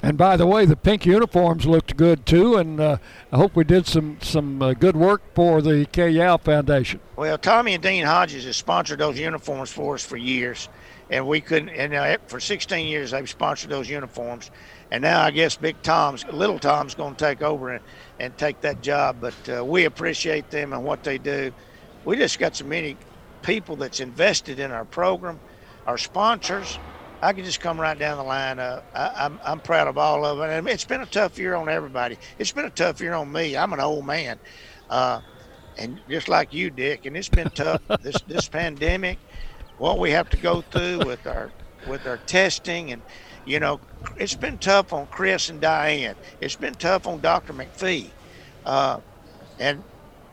And 0.02 0.17
by 0.17 0.39
the 0.39 0.47
way, 0.47 0.65
the 0.65 0.77
pink 0.77 1.05
uniforms 1.05 1.67
looked 1.67 1.94
good 1.97 2.25
too, 2.25 2.57
and 2.57 2.81
uh, 2.81 2.97
I 3.31 3.36
hope 3.36 3.55
we 3.55 3.65
did 3.65 3.86
some 3.86 4.19
some 4.23 4.62
uh, 4.62 4.73
good 4.73 4.97
work 4.97 5.23
for 5.35 5.60
the 5.60 5.86
Kay 5.93 6.10
Yow 6.10 6.39
Foundation. 6.39 7.01
Well, 7.17 7.36
Tommy 7.36 7.75
and 7.75 7.83
Dean 7.83 8.07
Hodges 8.07 8.44
has 8.44 8.57
sponsored 8.57 9.01
those 9.01 9.19
uniforms 9.19 9.70
for 9.70 9.94
us 9.94 10.05
for 10.05 10.17
years, 10.17 10.70
and 11.11 11.27
we 11.27 11.41
couldn't. 11.41 11.71
And 11.71 11.95
uh, 11.95 12.19
for 12.29 12.41
16 12.41 12.87
years, 12.87 13.11
they've 13.11 13.29
sponsored 13.29 13.71
those 13.71 13.89
uniforms, 13.89 14.51
and 14.91 15.03
now 15.03 15.23
I 15.23 15.31
guess 15.31 15.57
Big 15.57 15.81
Tom's, 15.83 16.25
Little 16.27 16.59
Tom's, 16.59 16.95
going 16.95 17.15
to 17.15 17.25
take 17.25 17.43
over 17.43 17.71
and, 17.71 17.85
and 18.19 18.37
take 18.39 18.61
that 18.63 18.81
job. 18.81 19.17
But 19.21 19.35
uh, 19.49 19.65
we 19.65 19.85
appreciate 19.85 20.51
them 20.51 20.73
and 20.73 20.85
what 20.85 21.03
they 21.05 21.19
do. 21.19 21.53
We 22.05 22.17
just 22.17 22.39
got 22.39 22.57
so 22.57 22.65
many 22.65 22.97
people 23.43 23.77
that's 23.77 24.01
invested 24.01 24.59
in 24.59 24.71
our 24.71 24.85
program 24.85 25.39
our 25.87 25.99
sponsors. 25.99 26.79
I 27.23 27.33
can 27.33 27.45
just 27.45 27.61
come 27.61 27.79
right 27.79 27.99
down 27.99 28.17
the 28.17 28.25
line. 28.25 28.59
Uh, 28.59 28.81
I, 28.95 29.25
am 29.25 29.35
I'm, 29.35 29.41
I'm 29.45 29.61
proud 29.61 29.89
of 29.89 29.99
all 29.99 30.25
of 30.25 30.39
it. 30.41 30.51
And 30.51 30.69
it's 30.69 30.85
been 30.85 31.03
a 31.03 31.07
tough 31.07 31.39
year 31.39 31.55
on 31.55 31.69
everybody. 31.69 32.17
It's 32.39 32.53
been 32.53 32.65
a 32.65 32.71
tough 32.71 33.01
year 33.01 33.13
on 33.13 33.31
me. 33.31 33.57
I'm 33.57 33.73
an 33.73 33.81
old 33.81 34.07
man, 34.07 34.39
uh, 34.89 35.21
and 35.77 36.01
just 36.09 36.29
like 36.29 36.55
you, 36.55 36.71
Dick. 36.71 37.07
And 37.07 37.17
it's 37.17 37.29
been 37.29 37.51
tough. 37.51 37.83
this 38.03 38.17
this 38.27 38.49
pandemic, 38.49 39.19
what 39.81 39.99
we 39.99 40.10
have 40.10 40.28
to 40.28 40.36
go 40.36 40.60
through 40.60 40.99
with 41.07 41.26
our 41.26 41.50
with 41.89 42.07
our 42.07 42.18
testing, 42.18 42.92
and 42.92 43.02
you 43.47 43.59
know, 43.59 43.81
it's 44.18 44.34
been 44.34 44.59
tough 44.59 44.92
on 44.92 45.07
Chris 45.07 45.49
and 45.49 45.59
Diane. 45.59 46.17
It's 46.39 46.55
been 46.55 46.75
tough 46.75 47.07
on 47.07 47.20
Dr. 47.20 47.55
McPhee, 47.55 48.10
uh, 48.67 49.00
and 49.59 49.83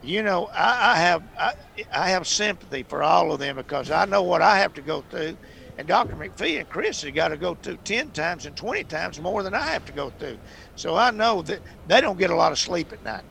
you 0.02 0.22
know, 0.22 0.50
I, 0.54 0.94
I 0.94 0.96
have 0.98 1.24
I, 1.40 1.54
I, 1.94 2.10
have 2.10 2.28
sympathy 2.28 2.84
for 2.84 3.02
all 3.02 3.32
of 3.32 3.40
them 3.40 3.56
because 3.56 3.90
I 3.90 4.04
know 4.04 4.22
what 4.22 4.42
I 4.42 4.58
have 4.60 4.74
to 4.74 4.82
go 4.82 5.06
through, 5.10 5.38
and 5.78 5.88
Dr. 5.88 6.18
McPhee 6.18 6.60
and 6.60 6.68
Chris 6.68 7.02
have 7.04 7.16
got 7.16 7.30
to 7.30 7.38
go 7.38 7.56
through 7.56 7.78
ten 7.86 8.12
times 8.12 8.46
and 8.46 8.56
twenty 8.56 8.84
times 8.84 9.18
more 9.18 9.44
than 9.44 9.54
I 9.54 9.68
have 9.68 9.86
to 9.86 9.94
go 9.94 10.12
through. 10.20 10.40
So 10.76 10.98
I 10.98 11.12
know 11.12 11.42
that 11.44 11.62
they 11.86 12.02
don't 12.02 12.20
get 12.20 12.32
a 12.32 12.36
lot 12.36 12.52
of 12.52 12.60
sleep 12.60 12.92
at 12.92 13.02
night. 13.02 13.24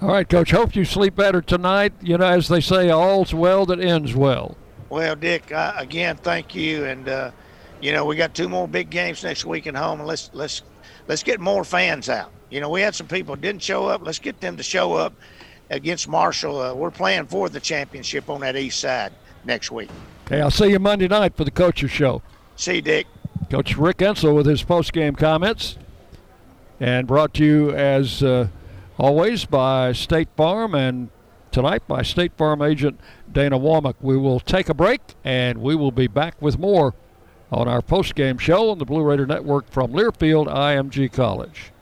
All 0.00 0.08
right, 0.08 0.28
Coach. 0.28 0.52
Hope 0.52 0.76
you 0.76 0.84
sleep 0.84 1.16
better 1.16 1.42
tonight. 1.42 1.92
You 2.00 2.18
know, 2.18 2.26
as 2.26 2.46
they 2.46 2.60
say, 2.60 2.88
all's 2.88 3.34
well 3.34 3.66
that 3.66 3.80
ends 3.80 4.14
well. 4.14 4.56
Well, 4.90 5.16
Dick, 5.16 5.50
uh, 5.50 5.72
again, 5.76 6.16
thank 6.16 6.54
you, 6.54 6.84
and 6.84 7.08
uh, 7.08 7.30
you 7.80 7.92
know 7.92 8.04
we 8.04 8.14
got 8.14 8.32
two 8.32 8.48
more 8.48 8.68
big 8.68 8.90
games 8.90 9.24
next 9.24 9.44
week 9.44 9.66
at 9.66 9.74
home, 9.74 9.98
and 9.98 10.08
let's 10.08 10.30
let's 10.32 10.62
let's 11.08 11.24
get 11.24 11.40
more 11.40 11.64
fans 11.64 12.08
out. 12.08 12.30
You 12.48 12.60
know, 12.60 12.70
we 12.70 12.80
had 12.80 12.94
some 12.94 13.08
people 13.08 13.34
didn't 13.34 13.62
show 13.62 13.86
up. 13.86 14.02
Let's 14.04 14.20
get 14.20 14.40
them 14.40 14.56
to 14.56 14.62
show 14.62 14.94
up 14.94 15.14
against 15.70 16.08
Marshall. 16.08 16.60
Uh, 16.60 16.74
we're 16.74 16.92
playing 16.92 17.26
for 17.26 17.48
the 17.48 17.60
championship 17.60 18.30
on 18.30 18.40
that 18.42 18.56
east 18.56 18.78
side 18.78 19.12
next 19.44 19.72
week. 19.72 19.90
Okay, 20.26 20.40
I'll 20.40 20.50
see 20.50 20.70
you 20.70 20.78
Monday 20.78 21.08
night 21.08 21.36
for 21.36 21.44
the 21.44 21.50
coaches 21.50 21.90
show. 21.90 22.22
See 22.54 22.76
you, 22.76 22.82
Dick. 22.82 23.06
Coach 23.50 23.76
Rick 23.76 23.98
Insell 23.98 24.34
with 24.34 24.46
his 24.46 24.62
post-game 24.62 25.16
comments, 25.16 25.76
and 26.78 27.06
brought 27.06 27.34
to 27.34 27.44
you 27.44 27.70
as 27.72 28.22
uh, 28.22 28.48
always 28.98 29.44
by 29.44 29.92
State 29.92 30.28
Farm 30.36 30.74
and 30.74 31.08
tonight 31.50 31.86
by 31.86 32.02
State 32.02 32.32
Farm 32.36 32.60
agent 32.60 33.00
Dana 33.30 33.58
Womack. 33.58 33.94
We 34.00 34.16
will 34.16 34.40
take 34.40 34.68
a 34.68 34.74
break 34.74 35.00
and 35.24 35.58
we 35.58 35.74
will 35.74 35.92
be 35.92 36.08
back 36.08 36.40
with 36.42 36.58
more 36.58 36.94
on 37.50 37.66
our 37.66 37.80
post-game 37.80 38.38
show 38.38 38.70
on 38.70 38.78
the 38.78 38.84
Blue 38.84 39.02
Raider 39.02 39.26
Network 39.26 39.70
from 39.70 39.92
Learfield 39.92 40.48
IMG 40.48 41.10
College. 41.10 41.72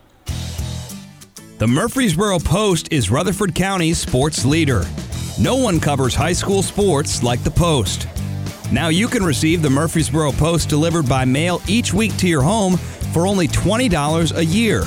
The 1.59 1.67
Murfreesboro 1.67 2.39
Post 2.41 2.93
is 2.93 3.11
Rutherford 3.11 3.55
County's 3.55 3.99
sports 3.99 4.45
leader. 4.45 4.85
No 5.41 5.57
one 5.57 5.81
covers 5.81 6.15
high 6.15 6.35
school 6.35 6.63
sports 6.63 7.23
like 7.23 7.43
the 7.43 7.51
Post. 7.51 8.07
Now 8.71 8.89
you 8.89 9.09
can 9.09 9.25
receive 9.25 9.63
the 9.63 9.71
Murfreesboro 9.71 10.33
Post 10.33 10.69
delivered 10.69 11.09
by 11.09 11.25
mail 11.25 11.63
each 11.67 11.95
week 11.95 12.17
to 12.19 12.29
your 12.29 12.43
home 12.43 12.77
for 12.77 13.27
only 13.27 13.49
$20 13.49 14.37
a 14.37 14.45
year. 14.45 14.83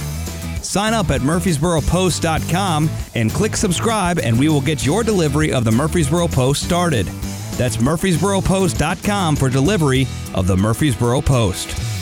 Sign 0.69 0.93
up 0.93 1.09
at 1.09 1.22
murfreesboropost.com 1.22 2.89
and 3.15 3.31
click 3.31 3.56
subscribe, 3.56 4.19
and 4.19 4.38
we 4.38 4.49
will 4.49 4.61
get 4.61 4.85
your 4.85 5.03
delivery 5.03 5.51
of 5.51 5.64
the 5.64 5.72
Murfreesboro 5.72 6.27
Post 6.27 6.64
started. 6.64 7.07
That's 7.57 7.77
murfreesboropost.com 7.77 9.35
for 9.35 9.49
delivery 9.49 10.06
of 10.35 10.45
the 10.45 10.56
Murfreesboro 10.56 11.22
Post. 11.22 11.98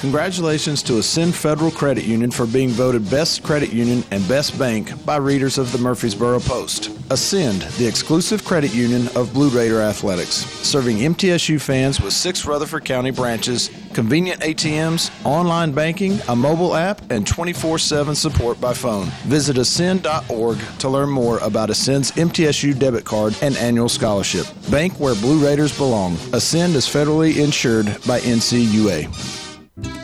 Congratulations 0.00 0.82
to 0.82 0.98
Ascend 0.98 1.34
Federal 1.34 1.70
Credit 1.70 2.04
Union 2.04 2.30
for 2.30 2.46
being 2.46 2.68
voted 2.68 3.10
Best 3.10 3.42
Credit 3.42 3.72
Union 3.72 4.04
and 4.10 4.28
Best 4.28 4.58
Bank 4.58 4.92
by 5.06 5.16
readers 5.16 5.56
of 5.56 5.72
the 5.72 5.78
Murfreesboro 5.78 6.40
Post. 6.40 6.90
Ascend, 7.10 7.62
the 7.78 7.86
exclusive 7.86 8.44
credit 8.44 8.74
union 8.74 9.08
of 9.16 9.32
Blue 9.32 9.48
Raider 9.48 9.80
Athletics, 9.80 10.34
serving 10.34 10.98
MTSU 10.98 11.58
fans 11.58 11.98
with 11.98 12.12
six 12.12 12.44
Rutherford 12.44 12.84
County 12.84 13.10
branches, 13.10 13.70
convenient 13.94 14.42
ATMs, 14.42 15.10
online 15.24 15.72
banking, 15.72 16.18
a 16.28 16.36
mobile 16.36 16.74
app, 16.74 17.00
and 17.10 17.26
24 17.26 17.78
7 17.78 18.14
support 18.14 18.60
by 18.60 18.74
phone. 18.74 19.06
Visit 19.24 19.56
ascend.org 19.56 20.58
to 20.78 20.88
learn 20.90 21.08
more 21.08 21.38
about 21.38 21.70
Ascend's 21.70 22.12
MTSU 22.12 22.78
debit 22.78 23.06
card 23.06 23.34
and 23.40 23.56
annual 23.56 23.88
scholarship. 23.88 24.46
Bank 24.70 25.00
where 25.00 25.14
Blue 25.14 25.42
Raiders 25.42 25.74
belong. 25.74 26.16
Ascend 26.34 26.74
is 26.74 26.86
federally 26.86 27.42
insured 27.42 27.86
by 28.06 28.20
NCUA. 28.20 29.45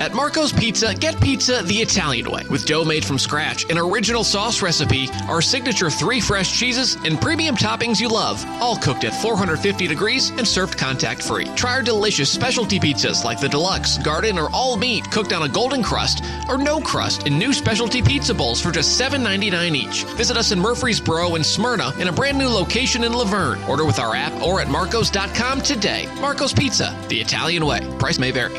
At 0.02 0.14
Marco's 0.14 0.52
Pizza, 0.52 0.94
get 0.94 1.18
pizza 1.20 1.62
the 1.62 1.76
Italian 1.76 2.30
way 2.30 2.42
with 2.50 2.66
dough 2.66 2.84
made 2.84 3.04
from 3.04 3.18
scratch, 3.18 3.70
an 3.70 3.78
original 3.78 4.22
sauce 4.22 4.60
recipe, 4.60 5.08
our 5.28 5.40
signature 5.40 5.88
three 5.88 6.20
fresh 6.20 6.58
cheeses, 6.58 6.96
and 7.06 7.18
premium 7.18 7.56
toppings 7.56 7.98
you 7.98 8.08
love, 8.08 8.44
all 8.60 8.76
cooked 8.76 9.04
at 9.04 9.14
450 9.14 9.86
degrees 9.86 10.30
and 10.30 10.46
served 10.46 10.76
contact 10.76 11.22
free. 11.22 11.46
Try 11.56 11.76
our 11.76 11.82
delicious 11.82 12.30
specialty 12.30 12.78
pizzas 12.78 13.24
like 13.24 13.40
the 13.40 13.48
deluxe, 13.48 13.96
garden, 13.98 14.38
or 14.38 14.50
all 14.52 14.76
meat 14.76 15.10
cooked 15.10 15.32
on 15.32 15.44
a 15.44 15.48
golden 15.48 15.82
crust 15.82 16.22
or 16.48 16.58
no 16.58 16.80
crust 16.80 17.26
in 17.26 17.38
new 17.38 17.54
specialty 17.54 18.02
pizza 18.02 18.34
bowls 18.34 18.60
for 18.60 18.72
just 18.72 19.00
$7.99 19.00 19.74
each. 19.74 20.04
Visit 20.16 20.36
us 20.36 20.52
in 20.52 20.60
Murfreesboro 20.60 21.36
and 21.36 21.46
Smyrna 21.46 21.94
in 21.98 22.08
a 22.08 22.12
brand 22.12 22.36
new 22.36 22.48
location 22.48 23.04
in 23.04 23.12
La 23.14 23.24
Vergne. 23.24 23.62
Order 23.64 23.86
with 23.86 23.98
our 23.98 24.14
app 24.14 24.34
or 24.42 24.60
at 24.60 24.68
marcos.com 24.68 25.62
today. 25.62 26.08
Marco's 26.20 26.52
Pizza, 26.52 26.94
the 27.08 27.20
Italian 27.20 27.64
way. 27.64 27.80
Price 27.98 28.18
may 28.18 28.32
vary. 28.32 28.58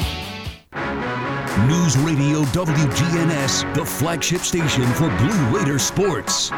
News 1.67 1.95
Radio 1.99 2.41
WGNS, 2.45 3.75
the 3.75 3.85
flagship 3.85 4.41
station 4.41 4.85
for 4.93 5.09
Blue 5.17 5.57
Raider 5.57 5.77
sports. 5.77 6.49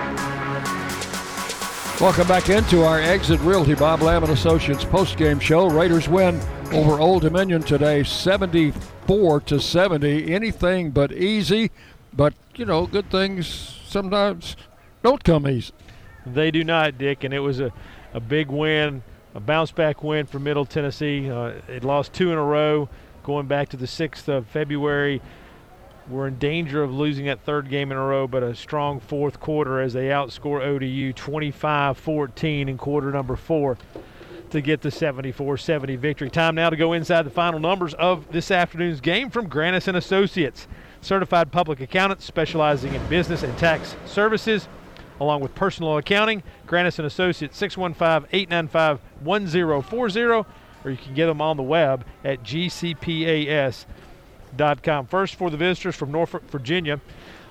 Welcome 2.00 2.26
back 2.26 2.48
into 2.48 2.84
our 2.84 3.02
Exit 3.02 3.42
Realty 3.42 3.76
Bob 3.76 4.02
Lamb 4.02 4.24
and 4.24 4.32
Associates 4.32 4.86
post-game 4.86 5.40
show. 5.40 5.70
Raiders 5.70 6.08
win 6.08 6.40
over 6.72 7.02
Old 7.02 7.24
Dominion 7.24 7.62
today, 7.62 8.04
74 8.04 9.42
to 9.42 9.60
70. 9.60 10.34
Anything 10.34 10.92
but 10.92 11.12
easy, 11.12 11.70
but 12.14 12.34
you 12.56 12.64
know, 12.64 12.88
good 12.88 13.10
things 13.12 13.48
sometimes 13.86 14.56
don't 15.04 15.24
come 15.24 15.46
easy. 15.50 15.74
They 16.26 16.50
do 16.50 16.64
not, 16.64 16.98
Dick, 16.98 17.26
and 17.26 17.34
it 17.34 17.40
was 17.40 17.60
a, 17.60 17.74
a 18.14 18.22
big 18.22 18.48
win, 18.48 19.04
a 19.36 19.42
bounce 19.42 19.72
back 19.72 20.02
win 20.02 20.28
for 20.28 20.40
Middle 20.40 20.66
Tennessee. 20.66 21.30
Uh, 21.30 21.56
it 21.68 21.84
lost 21.84 22.14
two 22.14 22.32
in 22.32 22.38
a 22.38 22.44
row 22.44 22.88
going 23.24 23.48
back 23.48 23.70
to 23.70 23.78
the 23.78 23.86
6th 23.86 24.28
of 24.28 24.48
February. 24.48 25.22
We're 26.10 26.28
in 26.28 26.38
danger 26.38 26.84
of 26.84 26.94
losing 26.94 27.26
that 27.26 27.42
third 27.42 27.70
game 27.70 27.92
in 27.92 27.98
a 27.98 28.02
row, 28.02 28.28
but 28.28 28.44
a 28.44 28.54
strong 28.54 29.00
fourth 29.00 29.40
quarter 29.40 29.80
as 29.80 29.94
they 29.94 30.08
outscore 30.08 30.62
ODU 30.62 31.14
25 31.14 31.98
14 31.98 32.70
in 32.70 32.78
quarter 32.78 33.12
number 33.12 33.38
four 33.38 33.78
to 34.50 34.62
get 34.62 34.82
the 34.82 34.92
74 34.92 35.58
70 35.58 35.96
victory. 35.96 36.30
Time 36.30 36.56
now 36.56 36.70
to 36.70 36.76
go 36.76 36.92
inside 36.92 37.24
the 37.24 37.30
final 37.30 37.60
numbers 37.60 37.94
of 37.94 38.30
this 38.32 38.52
afternoon's 38.52 39.00
game 39.00 39.30
from 39.30 39.50
Granis 39.50 39.88
and 39.88 39.96
Associates, 39.96 40.68
certified 41.00 41.52
public 41.52 41.80
accountants 41.80 42.26
specializing 42.26 42.94
in 42.94 43.06
business 43.08 43.42
and 43.42 43.58
tax 43.58 43.96
services. 44.06 44.68
Along 45.22 45.42
with 45.42 45.56
personal 45.56 45.98
accounting, 45.98 46.44
Granis 46.68 47.00
and 47.00 47.06
Associates 47.06 47.58
615 47.58 48.28
895 48.32 49.00
1040 49.22 50.46
or 50.84 50.92
you 50.92 50.98
can 50.98 51.14
get 51.14 51.26
them 51.28 51.42
on 51.42 51.58
the 51.58 51.64
web 51.64 52.06
at 52.24 52.44
gcpas.com. 52.44 53.86
First 55.08 55.36
for 55.36 55.50
the 55.50 55.58
visitors 55.58 55.96
from 55.96 56.12
Norfolk, 56.12 56.50
Virginia, 56.50 57.00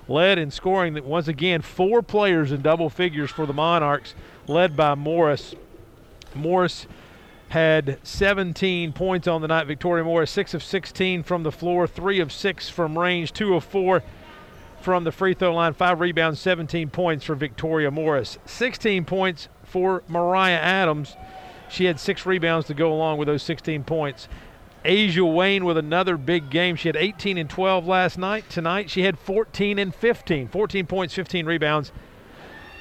led 0.08 0.38
in 0.38 0.50
scoring 0.50 0.94
that 0.94 1.04
once 1.04 1.28
again 1.28 1.62
four 1.62 2.02
players 2.02 2.52
in 2.52 2.62
double 2.62 2.90
figures 2.90 3.30
for 3.30 3.46
the 3.46 3.52
Monarchs, 3.52 4.14
led 4.46 4.76
by 4.76 4.94
Morris. 4.94 5.54
Morris 6.34 6.86
had 7.52 7.98
17 8.02 8.92
points 8.94 9.28
on 9.28 9.42
the 9.42 9.48
night. 9.48 9.66
Victoria 9.66 10.02
Morris, 10.02 10.30
6 10.30 10.54
of 10.54 10.62
16 10.62 11.22
from 11.22 11.42
the 11.42 11.52
floor, 11.52 11.86
3 11.86 12.20
of 12.20 12.32
6 12.32 12.68
from 12.70 12.98
range, 12.98 13.32
2 13.32 13.54
of 13.54 13.64
4 13.64 14.02
from 14.80 15.04
the 15.04 15.12
free 15.12 15.34
throw 15.34 15.54
line, 15.54 15.74
5 15.74 16.00
rebounds, 16.00 16.40
17 16.40 16.88
points 16.90 17.24
for 17.24 17.34
Victoria 17.34 17.90
Morris. 17.90 18.38
16 18.46 19.04
points 19.04 19.48
for 19.64 20.02
Mariah 20.08 20.56
Adams. 20.56 21.14
She 21.72 21.86
had 21.86 21.98
six 21.98 22.26
rebounds 22.26 22.66
to 22.66 22.74
go 22.74 22.92
along 22.92 23.16
with 23.16 23.26
those 23.26 23.42
16 23.42 23.84
points. 23.84 24.28
Ajah 24.84 25.24
Wayne 25.24 25.64
with 25.64 25.78
another 25.78 26.18
big 26.18 26.50
game. 26.50 26.76
She 26.76 26.88
had 26.88 26.96
18 26.96 27.38
and 27.38 27.48
12 27.48 27.86
last 27.86 28.18
night. 28.18 28.50
Tonight 28.50 28.90
she 28.90 29.04
had 29.04 29.18
14 29.18 29.78
and 29.78 29.94
15. 29.94 30.48
14 30.48 30.86
points, 30.86 31.14
15 31.14 31.46
rebounds 31.46 31.90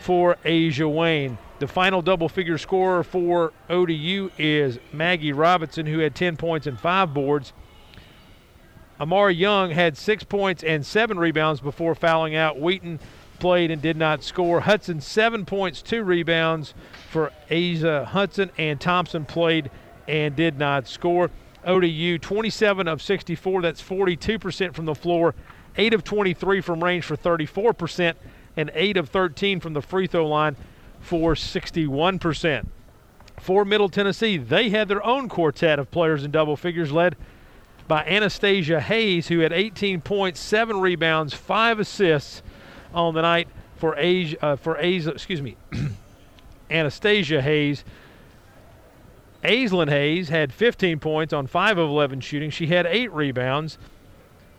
for 0.01 0.35
Ajah 0.43 0.89
Wayne. 0.89 1.37
The 1.59 1.67
final 1.67 2.01
double 2.01 2.27
figure 2.27 2.57
scorer 2.57 3.03
for 3.03 3.53
ODU 3.69 4.29
is 4.37 4.77
Maggie 4.91 5.31
Robinson, 5.31 5.85
who 5.85 5.99
had 5.99 6.13
10 6.13 6.35
points 6.35 6.67
and 6.67 6.77
five 6.77 7.13
boards. 7.13 7.53
Amari 8.99 9.35
Young 9.35 9.71
had 9.71 9.97
six 9.97 10.25
points 10.25 10.63
and 10.63 10.85
seven 10.85 11.17
rebounds 11.17 11.61
before 11.61 11.95
fouling 11.95 12.35
out. 12.35 12.59
Wheaton 12.59 12.99
played 13.41 13.71
and 13.71 13.81
did 13.81 13.97
not 13.97 14.23
score. 14.23 14.61
Hudson, 14.61 15.01
seven 15.01 15.45
points, 15.45 15.81
two 15.81 16.03
rebounds 16.03 16.73
for 17.09 17.31
Asa 17.51 18.05
Hudson, 18.05 18.51
and 18.57 18.79
Thompson 18.79 19.25
played 19.25 19.69
and 20.07 20.35
did 20.35 20.57
not 20.57 20.87
score. 20.87 21.29
ODU, 21.65 22.19
27 22.19 22.87
of 22.87 23.01
64, 23.01 23.61
that's 23.63 23.81
42% 23.81 24.73
from 24.73 24.85
the 24.85 24.95
floor, 24.95 25.35
8 25.75 25.93
of 25.93 26.03
23 26.03 26.61
from 26.61 26.83
range 26.83 27.03
for 27.03 27.17
34%, 27.17 28.15
and 28.55 28.71
8 28.73 28.97
of 28.97 29.09
13 29.09 29.59
from 29.59 29.73
the 29.73 29.81
free 29.81 30.07
throw 30.07 30.27
line 30.27 30.55
for 30.99 31.33
61%. 31.33 32.67
For 33.39 33.65
Middle 33.65 33.89
Tennessee, 33.89 34.37
they 34.37 34.69
had 34.69 34.87
their 34.87 35.03
own 35.03 35.27
quartet 35.27 35.79
of 35.79 35.89
players 35.89 36.23
in 36.23 36.31
double 36.31 36.55
figures, 36.55 36.91
led 36.91 37.15
by 37.87 38.05
Anastasia 38.05 38.79
Hayes, 38.79 39.27
who 39.29 39.39
had 39.39 39.51
18 39.51 40.01
points, 40.01 40.39
7 40.39 40.79
rebounds, 40.79 41.33
5 41.33 41.79
assists, 41.79 42.43
on 42.93 43.13
the 43.13 43.21
night 43.21 43.47
for 43.77 43.95
Asia, 43.97 44.37
uh, 44.45 44.55
for 44.55 44.77
Asia, 44.77 45.11
excuse 45.11 45.41
me, 45.41 45.57
Anastasia 46.69 47.41
Hayes. 47.41 47.83
Aislinn 49.43 49.89
Hayes 49.89 50.29
had 50.29 50.53
15 50.53 50.99
points 50.99 51.33
on 51.33 51.47
5 51.47 51.77
of 51.79 51.89
11 51.89 52.21
shooting. 52.21 52.51
She 52.51 52.67
had 52.67 52.85
8 52.85 53.11
rebounds. 53.11 53.79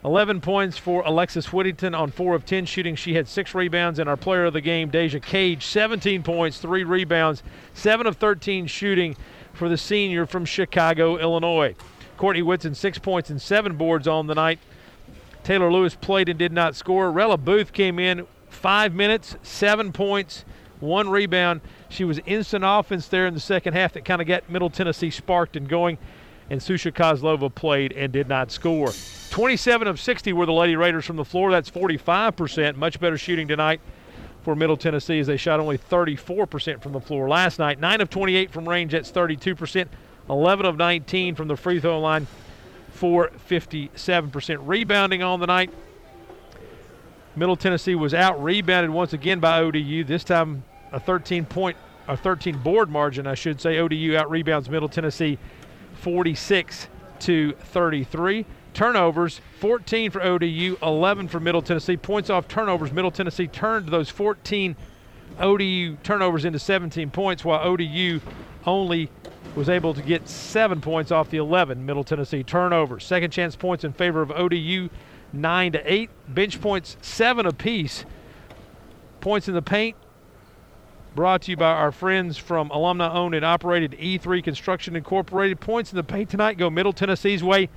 11 0.05 0.41
points 0.41 0.77
for 0.77 1.03
Alexis 1.05 1.53
Whittington 1.53 1.95
on 1.95 2.11
4 2.11 2.35
of 2.35 2.45
10 2.45 2.67
shooting. 2.67 2.97
She 2.97 3.15
had 3.15 3.29
6 3.29 3.55
rebounds. 3.55 4.01
And 4.01 4.09
our 4.09 4.17
player 4.17 4.47
of 4.47 4.53
the 4.53 4.61
game, 4.61 4.91
Deja 4.91 5.21
Cage, 5.21 5.65
17 5.67 6.25
points, 6.25 6.59
3 6.59 6.83
rebounds, 6.83 7.45
7 7.75 8.09
of 8.09 8.17
13 8.17 8.67
shooting 8.67 9.17
for 9.53 9.69
the 9.69 9.77
senior 9.77 10.27
from 10.27 10.45
Chicago, 10.45 11.17
Illinois. 11.17 11.77
Courtney 12.17 12.43
Whitson, 12.43 12.75
6 12.75 12.99
points 12.99 13.31
and 13.31 13.41
7 13.41 13.77
boards 13.77 14.09
on 14.09 14.27
the 14.27 14.35
night. 14.35 14.59
Taylor 15.45 15.73
Lewis 15.73 15.95
played 15.95 16.29
and 16.29 16.39
did 16.39 16.53
not 16.53 16.77
score. 16.77 17.11
Rella 17.11 17.37
Booth 17.37 17.73
came 17.73 17.99
in 17.99 18.27
five 18.49 18.95
minutes, 18.95 19.37
seven 19.43 19.93
points, 19.93 20.45
one 20.81 21.09
rebound. 21.09 21.61
She 21.89 22.05
was 22.05 22.21
instant 22.27 22.65
offense 22.67 23.09
there 23.09 23.27
in 23.27 23.35
the 23.35 23.41
second 23.41 23.75
half 23.75 23.93
that 23.95 24.05
kind 24.05 24.21
of 24.21 24.29
got 24.29 24.49
Middle 24.49 24.71
Tennessee 24.71 25.11
sparked 25.11 25.57
and 25.57 25.69
going. 25.69 25.99
And 26.51 26.61
Susha 26.61 26.93
Kozlova 26.93 27.55
played 27.55 27.93
and 27.93 28.13
did 28.13 28.29
not 28.29 28.51
score. 28.51 28.93
27 29.31 29.89
of 29.89 29.99
60 29.99 30.33
were 30.33 30.45
the 30.45 30.53
Lady 30.53 30.77
Raiders 30.77 31.07
from 31.07 31.17
the 31.17 31.25
floor. 31.25 31.51
That's 31.51 31.71
45%. 31.71 32.77
Much 32.77 33.01
better 33.01 33.17
shooting 33.17 33.49
tonight 33.49 33.81
for 34.43 34.55
Middle 34.55 34.77
Tennessee 34.77 35.19
as 35.19 35.27
they 35.27 35.37
shot 35.37 35.61
only 35.61 35.79
34% 35.79 36.83
from 36.83 36.93
the 36.93 37.01
floor 37.01 37.29
last 37.29 37.59
night. 37.59 37.81
9 37.81 38.01
of 38.01 38.11
28 38.11 38.51
from 38.51 38.69
range, 38.69 38.93
that's 38.93 39.11
32%. 39.11 39.87
11 40.29 40.67
of 40.67 40.77
19 40.77 41.35
from 41.35 41.49
the 41.49 41.57
free 41.57 41.81
throw 41.81 42.01
line 42.01 42.27
for 43.03 43.31
57%. 43.51 44.59
Rebounding 44.61 45.25
on 45.25 45.41
the 45.41 45.47
night, 45.49 45.75
Middle 47.35 47.57
Tennessee 47.57 47.97
was 47.97 48.15
out 48.15 48.41
rebounded 48.41 48.93
once 48.93 49.13
again 49.13 49.41
by 49.41 49.59
ODU. 49.59 50.05
This 50.05 50.23
time 50.23 50.63
a 50.93 51.01
13 51.01 51.45
point, 51.45 51.77
a 52.07 52.17
13 52.17 52.59
board 52.59 52.89
margin, 52.89 53.27
I 53.27 53.35
should 53.35 53.61
say. 53.61 53.79
ODU 53.79 54.15
out 54.17 54.31
rebounds 54.31 54.71
Middle 54.71 54.89
Tennessee 54.89 55.37
46 55.95 56.87
to 57.19 57.55
33. 57.55 58.47
Turnovers 58.73 59.41
14 59.59 60.13
for 60.13 60.23
ODU, 60.23 60.79
11 60.81 61.27
for 61.27 61.41
Middle 61.41 61.61
Tennessee. 61.61 61.97
Points 61.97 62.31
off 62.31 62.47
turnovers. 62.47 62.93
Middle 62.93 63.11
Tennessee 63.11 63.49
turned 63.49 63.89
those 63.89 64.11
14 64.11 64.77
ODU 65.41 65.97
turnovers 66.05 66.45
into 66.45 66.61
17 66.61 67.11
points, 67.11 67.45
while 67.45 67.67
ODU 67.67 68.21
only 68.65 69.11
was 69.55 69.69
able 69.69 69.93
to 69.95 70.03
get 70.03 70.29
seven 70.29 70.81
points 70.81 71.11
off 71.11 71.31
the 71.31 71.37
11 71.37 71.85
Middle 71.85 72.05
Tennessee 72.05 72.43
turnovers. 72.43 73.05
Second 73.05 73.31
chance 73.31 73.55
points 73.55 73.85
in 73.85 73.93
favor 73.93 74.23
of 74.23 74.31
ODU, 74.31 74.89
nine 75.33 75.73
to 75.73 75.93
eight. 75.93 76.11
Bench 76.29 76.61
points 76.61 76.97
seven 77.03 77.47
apiece. 77.47 78.05
Points 79.21 79.49
in 79.49 79.55
the 79.55 79.63
paint 79.63 79.97
brought 81.15 81.43
to 81.43 81.51
you 81.51 81.57
by 81.57 81.73
our 81.73 81.93
friends 81.93 82.39
from 82.39 82.71
alumni 82.71 83.13
owned 83.13 83.35
and 83.35 83.45
operated 83.45 83.93
E3 83.93 84.43
Construction 84.43 84.97
Incorporated. 84.97 85.61
Points 85.61 85.93
in 85.93 85.97
the 85.97 86.03
paint 86.03 86.31
tonight 86.31 86.57
go 86.57 86.71
Middle 86.71 86.93
Tennessee's 86.93 87.43
way 87.43 87.69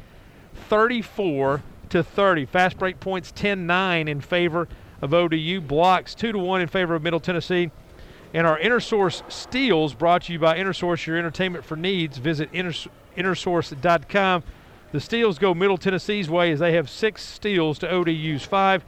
34 0.70 1.62
to 1.90 2.04
30. 2.04 2.46
Fast 2.46 2.78
break 2.78 3.00
points 3.00 3.32
10 3.34 3.68
9 3.68 4.08
in 4.08 4.22
favor 4.22 4.68
of 5.02 5.14
ODU. 5.14 5.60
Blocks 5.62 6.16
2 6.16 6.32
to 6.32 6.38
1 6.40 6.62
in 6.62 6.68
favor 6.68 6.96
of 6.96 7.04
Middle 7.04 7.20
Tennessee. 7.20 7.72
And 8.36 8.46
our 8.46 8.60
InnerSource 8.60 9.32
steals 9.32 9.94
brought 9.94 10.24
to 10.24 10.34
you 10.34 10.40
by 10.40 10.58
InnerSource, 10.58 11.06
your 11.06 11.16
entertainment 11.16 11.64
for 11.64 11.78
needs. 11.78 12.18
Visit 12.18 12.52
innersource.com. 12.52 14.44
The 14.92 15.00
steals 15.00 15.40
go 15.40 15.54
Middle 15.54 15.78
Tennessee's 15.78 16.30
way 16.30 16.52
as 16.52 16.60
they 16.60 16.74
have 16.74 16.90
six 16.90 17.24
steals 17.24 17.80
to 17.80 17.90
ODU's 17.90 18.44
five. 18.44 18.84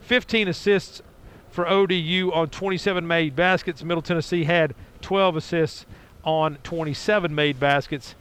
15 0.00 0.48
assists 0.48 1.02
for 1.50 1.68
ODU 1.68 2.32
on 2.34 2.48
27 2.48 3.06
made 3.06 3.36
baskets. 3.36 3.84
Middle 3.84 4.02
Tennessee 4.02 4.42
had 4.42 4.74
12 5.02 5.36
assists 5.36 5.86
on 6.24 6.56
27 6.64 7.32
made 7.32 7.60
baskets. 7.60 8.16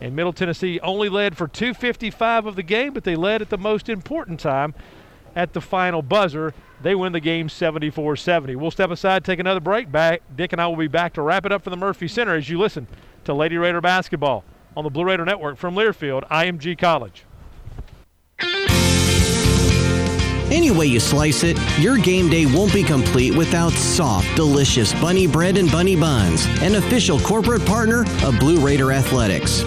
And 0.00 0.16
Middle 0.16 0.32
Tennessee 0.32 0.80
only 0.80 1.10
led 1.10 1.36
for 1.36 1.46
255 1.46 2.46
of 2.46 2.56
the 2.56 2.62
game, 2.62 2.94
but 2.94 3.04
they 3.04 3.16
led 3.16 3.42
at 3.42 3.50
the 3.50 3.58
most 3.58 3.90
important 3.90 4.40
time 4.40 4.72
at 5.36 5.52
the 5.52 5.60
final 5.60 6.00
buzzer. 6.00 6.54
They 6.82 6.94
win 6.94 7.12
the 7.12 7.20
game 7.20 7.48
74 7.48 8.16
70. 8.16 8.56
We'll 8.56 8.70
step 8.70 8.90
aside, 8.90 9.24
take 9.24 9.40
another 9.40 9.60
break. 9.60 9.90
Back, 9.90 10.22
Dick 10.36 10.52
and 10.52 10.60
I 10.60 10.66
will 10.66 10.76
be 10.76 10.86
back 10.86 11.14
to 11.14 11.22
wrap 11.22 11.44
it 11.44 11.52
up 11.52 11.62
for 11.62 11.70
the 11.70 11.76
Murphy 11.76 12.08
Center 12.08 12.34
as 12.34 12.48
you 12.48 12.58
listen 12.58 12.86
to 13.24 13.34
Lady 13.34 13.56
Raider 13.56 13.80
basketball 13.80 14.44
on 14.76 14.84
the 14.84 14.90
Blue 14.90 15.04
Raider 15.04 15.24
Network 15.24 15.56
from 15.56 15.74
Learfield, 15.74 16.28
IMG 16.28 16.78
College. 16.78 17.24
Any 20.50 20.70
way 20.70 20.86
you 20.86 20.98
slice 20.98 21.44
it, 21.44 21.58
your 21.78 21.98
game 21.98 22.30
day 22.30 22.46
won't 22.46 22.72
be 22.72 22.82
complete 22.82 23.36
without 23.36 23.72
soft, 23.72 24.34
delicious 24.34 24.94
bunny 24.94 25.26
bread 25.26 25.58
and 25.58 25.70
bunny 25.70 25.94
buns, 25.94 26.46
an 26.62 26.76
official 26.76 27.20
corporate 27.20 27.66
partner 27.66 28.04
of 28.24 28.38
Blue 28.38 28.64
Raider 28.64 28.90
Athletics. 28.90 29.62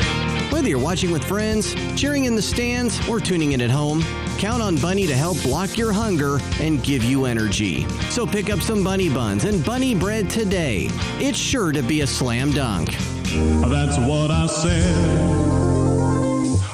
Whether 0.52 0.68
you're 0.68 0.80
watching 0.80 1.12
with 1.12 1.24
friends, 1.24 1.74
cheering 1.96 2.26
in 2.26 2.36
the 2.36 2.42
stands, 2.42 3.00
or 3.08 3.22
tuning 3.22 3.54
in 3.54 3.62
at 3.62 3.70
home, 3.70 4.04
count 4.38 4.62
on 4.62 4.76
Bunny 4.76 5.08
to 5.08 5.16
help 5.16 5.42
block 5.44 5.78
your 5.78 5.94
hunger 5.94 6.40
and 6.60 6.84
give 6.84 7.06
you 7.06 7.24
energy. 7.24 7.88
So 8.10 8.28
pick 8.28 8.50
up 8.50 8.60
some 8.60 8.84
bunny 8.84 9.08
buns 9.08 9.46
and 9.46 9.64
bunny 9.64 9.96
bread 9.96 10.30
today. 10.30 10.90
It's 11.20 11.38
sure 11.38 11.72
to 11.72 11.82
be 11.82 12.02
a 12.02 12.08
slam 12.08 12.52
dunk. 12.52 12.90
That's 12.90 13.98
what 14.00 14.30
I 14.30 14.48
said. 14.48 15.38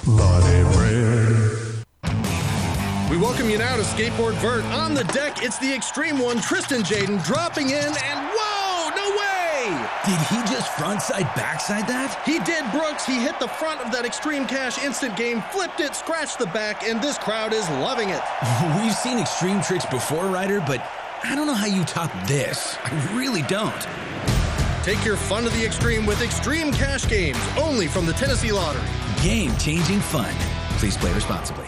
Bunny 0.07 0.64
bread. 0.73 1.85
We 3.11 3.17
welcome 3.17 3.47
you 3.47 3.59
now 3.59 3.75
to 3.75 3.83
Skateboard 3.83 4.33
Vert. 4.41 4.65
On 4.65 4.95
the 4.95 5.03
deck, 5.03 5.43
it's 5.43 5.59
the 5.59 5.72
extreme 5.72 6.17
one, 6.17 6.41
Tristan 6.41 6.81
Jaden, 6.81 7.23
dropping 7.23 7.69
in, 7.69 7.75
and 7.75 7.95
whoa, 7.95 8.33
no 8.33 8.41
way! 8.41 8.57
Did 9.69 10.19
he 10.27 10.37
just 10.53 10.71
frontside 10.71 11.33
backside 11.35 11.87
that? 11.87 12.21
He 12.25 12.39
did, 12.39 12.69
Brooks. 12.71 13.05
He 13.05 13.19
hit 13.19 13.39
the 13.39 13.47
front 13.47 13.81
of 13.81 13.91
that 13.91 14.05
Extreme 14.05 14.47
Cash 14.47 14.83
instant 14.83 15.15
game, 15.15 15.41
flipped 15.51 15.79
it, 15.79 15.95
scratched 15.95 16.39
the 16.39 16.45
back, 16.47 16.87
and 16.87 17.01
this 17.01 17.17
crowd 17.17 17.53
is 17.53 17.67
loving 17.69 18.09
it. 18.09 18.21
We've 18.81 18.93
seen 18.93 19.19
extreme 19.19 19.61
tricks 19.61 19.85
before, 19.85 20.27
Ryder, 20.27 20.61
but 20.61 20.85
I 21.23 21.35
don't 21.35 21.47
know 21.47 21.53
how 21.53 21.65
you 21.65 21.83
top 21.83 22.11
this. 22.27 22.77
I 22.83 23.15
really 23.15 23.41
don't. 23.43 23.87
Take 24.83 25.03
your 25.03 25.17
fun 25.17 25.43
to 25.43 25.49
the 25.49 25.65
extreme 25.65 26.05
with 26.05 26.21
Extreme 26.21 26.71
Cash 26.71 27.07
Games, 27.09 27.39
only 27.57 27.87
from 27.87 28.05
the 28.05 28.13
Tennessee 28.13 28.53
Lottery. 28.53 28.81
Game 29.21 29.55
changing 29.57 29.99
fun. 29.99 30.33
Please 30.77 30.95
play 30.95 31.13
responsibly. 31.13 31.67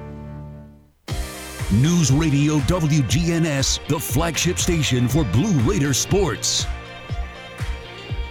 News 1.71 2.11
Radio 2.11 2.57
WGNS, 2.57 3.87
the 3.87 3.97
flagship 3.97 4.57
station 4.57 5.07
for 5.07 5.23
Blue 5.23 5.57
Raider 5.61 5.93
sports. 5.93 6.67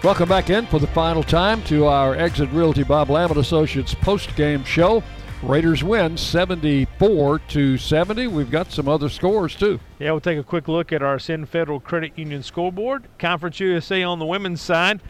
Welcome 0.05 0.29
back 0.29 0.51
in 0.51 0.67
for 0.67 0.79
the 0.79 0.87
final 0.89 1.23
time 1.23 1.63
to 1.65 1.87
our 1.87 2.15
Exit 2.15 2.51
Realty 2.51 2.83
Bob 2.83 3.09
Lamb 3.09 3.31
and 3.31 3.41
Associates 3.41 3.95
post-game 3.95 4.63
show. 4.65 5.03
Raiders 5.43 5.83
win 5.83 6.19
74 6.19 7.39
to 7.39 7.79
70. 7.79 8.27
We've 8.27 8.51
got 8.51 8.71
some 8.71 8.89
other 8.89 9.09
scores 9.09 9.57
too. 9.57 9.81
Yeah, 9.99 10.11
we'll 10.11 10.21
take 10.21 10.39
a 10.39 10.45
quick 10.45 10.69
look 10.69 10.93
at 10.93 11.03
our 11.03 11.15
Ascend 11.15 11.49
Federal 11.49 11.81
Credit 11.81 12.13
Union 12.19 12.43
scoreboard. 12.43 13.05
Conference 13.19 13.59
USA 13.59 14.03
on 14.03 14.19
the 14.19 14.27
women's 14.27 14.61
side. 14.61 15.01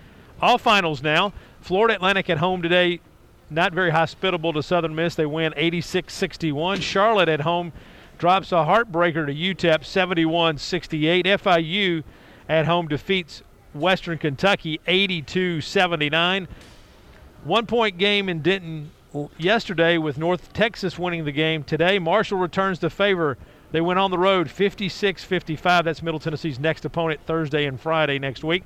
All 0.41 0.57
finals 0.57 1.03
now. 1.03 1.33
Florida 1.61 1.97
Atlantic 1.97 2.31
at 2.31 2.39
home 2.39 2.63
today. 2.63 3.01
Not 3.51 3.73
very 3.73 3.91
hospitable 3.91 4.53
to 4.53 4.63
Southern 4.63 4.95
Miss. 4.95 5.17
They 5.17 5.27
win 5.27 5.53
86 5.57 6.15
61. 6.15 6.79
Charlotte 6.79 7.29
at 7.29 7.41
home 7.41 7.73
drops 8.21 8.53
a 8.53 8.57
heartbreaker 8.57 9.27
to 9.27 9.35
UTEP 9.35 9.83
71 9.83 10.59
68. 10.59 11.25
FIU 11.25 12.05
at 12.51 12.67
home 12.67 12.87
defeats 12.87 13.43
Western 13.73 14.19
Kentucky 14.19 14.79
82 14.87 15.63
79. 15.63 16.47
One 17.45 17.65
point 17.65 17.97
game 17.97 18.29
in 18.29 18.43
Denton 18.43 18.91
yesterday 19.39 19.97
with 19.97 20.19
North 20.19 20.53
Texas 20.53 20.99
winning 20.99 21.25
the 21.25 21.33
game. 21.33 21.65
Today, 21.65 21.99
Marshall 21.99 22.37
returns 22.37 22.79
the 22.79 22.91
favor. 22.91 23.39
They 23.73 23.81
went 23.81 23.99
on 23.99 24.11
the 24.11 24.19
road 24.19 24.51
56 24.51 25.25
55. 25.25 25.87
That's 25.87 26.03
Middle 26.03 26.21
Tennessee's 26.21 26.61
next 26.61 26.85
opponent 26.85 27.21
Thursday 27.25 27.65
and 27.65 27.81
Friday 27.81 28.19
next 28.19 28.45
week. 28.45 28.65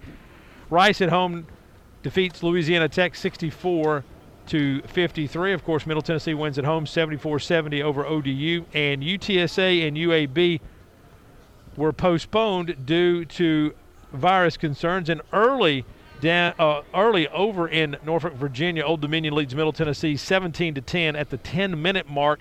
Rice 0.68 1.00
at 1.00 1.10
home 1.10 1.46
defeats 2.02 2.42
Louisiana 2.42 2.88
Tech 2.88 3.14
64 3.14 4.02
to 4.46 4.82
53. 4.82 5.52
Of 5.52 5.64
course, 5.64 5.86
Middle 5.86 6.02
Tennessee 6.02 6.34
wins 6.34 6.58
at 6.58 6.64
home 6.64 6.86
74 6.86 7.38
70 7.38 7.82
over 7.82 8.04
ODU. 8.04 8.64
And 8.74 9.02
UTSA 9.02 9.86
and 9.86 9.96
UAB 9.96 10.60
were 11.76 11.92
postponed 11.92 12.86
due 12.86 13.24
to 13.24 13.74
virus 14.12 14.56
concerns. 14.56 15.08
And 15.08 15.22
early 15.32 15.84
down, 16.20 16.54
uh, 16.58 16.82
early 16.94 17.28
over 17.28 17.68
in 17.68 17.96
Norfolk, 18.04 18.34
Virginia, 18.34 18.82
Old 18.84 19.00
Dominion 19.00 19.34
leads 19.34 19.54
Middle 19.54 19.72
Tennessee 19.72 20.16
17 20.16 20.74
to 20.74 20.80
10 20.80 21.16
at 21.16 21.30
the 21.30 21.38
10-minute 21.38 22.08
mark 22.08 22.40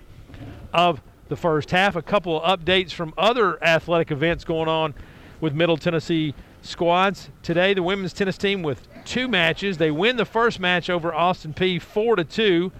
of 0.72 1.00
the 1.28 1.36
first 1.36 1.70
half. 1.70 1.96
A 1.96 2.02
couple 2.02 2.40
of 2.42 2.60
updates 2.60 2.92
from 2.92 3.14
other 3.16 3.62
athletic 3.62 4.10
events 4.10 4.44
going 4.44 4.68
on 4.68 4.94
with 5.40 5.54
Middle 5.54 5.76
Tennessee 5.76 6.34
squads 6.62 7.28
today. 7.42 7.74
The 7.74 7.82
women's 7.82 8.12
tennis 8.12 8.38
team 8.38 8.62
with 8.62 8.86
two 9.04 9.28
matches. 9.28 9.78
They 9.78 9.90
win 9.90 10.16
the 10.16 10.24
first 10.24 10.60
match 10.60 10.88
over 10.90 11.14
Austin 11.14 11.54
Peay 11.54 11.80
four 11.80 12.16
to 12.16 12.24
two. 12.24 12.72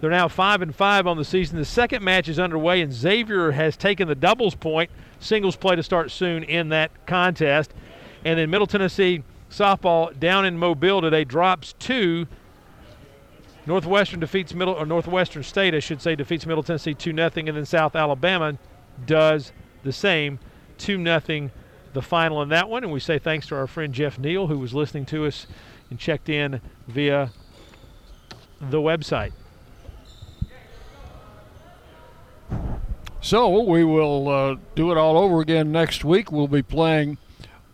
They're 0.00 0.10
now 0.10 0.28
five 0.28 0.62
and 0.62 0.74
five 0.74 1.06
on 1.06 1.16
the 1.16 1.24
season. 1.24 1.58
The 1.58 1.64
second 1.64 2.02
match 2.02 2.28
is 2.28 2.38
underway, 2.38 2.80
and 2.80 2.92
Xavier 2.92 3.50
has 3.50 3.76
taken 3.76 4.08
the 4.08 4.14
doubles 4.14 4.54
point. 4.54 4.90
Singles 5.18 5.56
play 5.56 5.76
to 5.76 5.82
start 5.82 6.10
soon 6.10 6.42
in 6.42 6.70
that 6.70 7.06
contest. 7.06 7.74
And 8.24 8.38
then 8.38 8.48
Middle 8.50 8.66
Tennessee 8.66 9.22
softball 9.50 10.18
down 10.18 10.46
in 10.46 10.56
Mobile 10.56 11.02
today 11.02 11.24
drops 11.24 11.74
two. 11.78 12.26
Northwestern 13.66 14.20
defeats 14.20 14.54
Middle 14.54 14.74
or 14.74 14.86
Northwestern 14.86 15.42
State, 15.42 15.74
I 15.74 15.80
should 15.80 16.00
say, 16.00 16.16
defeats 16.16 16.46
Middle 16.46 16.62
Tennessee 16.62 16.94
two 16.94 17.14
0 17.14 17.30
and 17.36 17.48
then 17.48 17.66
South 17.66 17.94
Alabama 17.94 18.56
does 19.06 19.52
the 19.82 19.92
same 19.92 20.38
two 20.78 21.02
0 21.02 21.50
the 21.92 22.02
final 22.02 22.42
in 22.42 22.48
that 22.50 22.68
one. 22.68 22.84
And 22.84 22.92
we 22.92 23.00
say 23.00 23.18
thanks 23.18 23.46
to 23.48 23.56
our 23.56 23.66
friend 23.66 23.92
Jeff 23.92 24.18
Neal 24.18 24.46
who 24.46 24.58
was 24.58 24.74
listening 24.74 25.06
to 25.06 25.26
us 25.26 25.46
and 25.90 25.98
checked 25.98 26.28
in 26.28 26.60
via 26.86 27.30
the 28.60 28.78
website. 28.78 29.32
So 33.20 33.60
we 33.60 33.84
will 33.84 34.28
uh, 34.28 34.56
do 34.74 34.90
it 34.90 34.96
all 34.96 35.18
over 35.18 35.40
again 35.40 35.70
next 35.70 36.04
week. 36.04 36.32
We'll 36.32 36.48
be 36.48 36.62
playing 36.62 37.18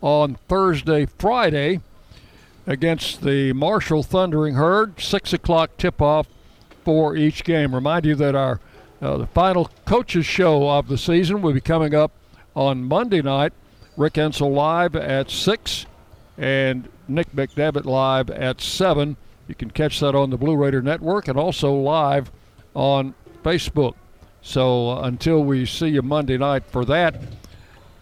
on 0.01 0.35
Thursday, 0.47 1.05
Friday 1.05 1.79
against 2.65 3.21
the 3.21 3.53
Marshall 3.53 4.03
Thundering 4.03 4.55
Herd. 4.55 4.99
Six 4.99 5.31
o'clock 5.31 5.71
tip-off 5.77 6.27
for 6.83 7.15
each 7.15 7.43
game. 7.45 7.73
Remind 7.73 8.05
you 8.05 8.15
that 8.15 8.35
our 8.35 8.59
uh, 9.01 9.17
the 9.17 9.27
final 9.27 9.69
coaches 9.85 10.25
show 10.25 10.69
of 10.69 10.87
the 10.87 10.97
season 10.97 11.41
will 11.41 11.53
be 11.53 11.61
coming 11.61 11.93
up 11.93 12.11
on 12.55 12.83
Monday 12.83 13.21
night. 13.21 13.53
Rick 13.97 14.13
Insell 14.13 14.53
live 14.53 14.95
at 14.95 15.31
six, 15.31 15.87
and 16.37 16.87
Nick 17.07 17.31
McDevitt 17.31 17.85
live 17.85 18.29
at 18.29 18.61
seven. 18.61 19.17
You 19.47 19.55
can 19.55 19.71
catch 19.71 19.99
that 20.01 20.13
on 20.13 20.29
the 20.29 20.37
Blue 20.37 20.55
Raider 20.55 20.83
Network 20.83 21.27
and 21.27 21.37
also 21.37 21.73
live 21.73 22.31
on 22.75 23.15
Facebook. 23.43 23.95
So 24.41 24.91
uh, 24.91 25.01
until 25.01 25.43
we 25.43 25.65
see 25.65 25.87
you 25.87 26.03
Monday 26.03 26.37
night 26.37 26.63
for 26.67 26.85
that. 26.85 27.19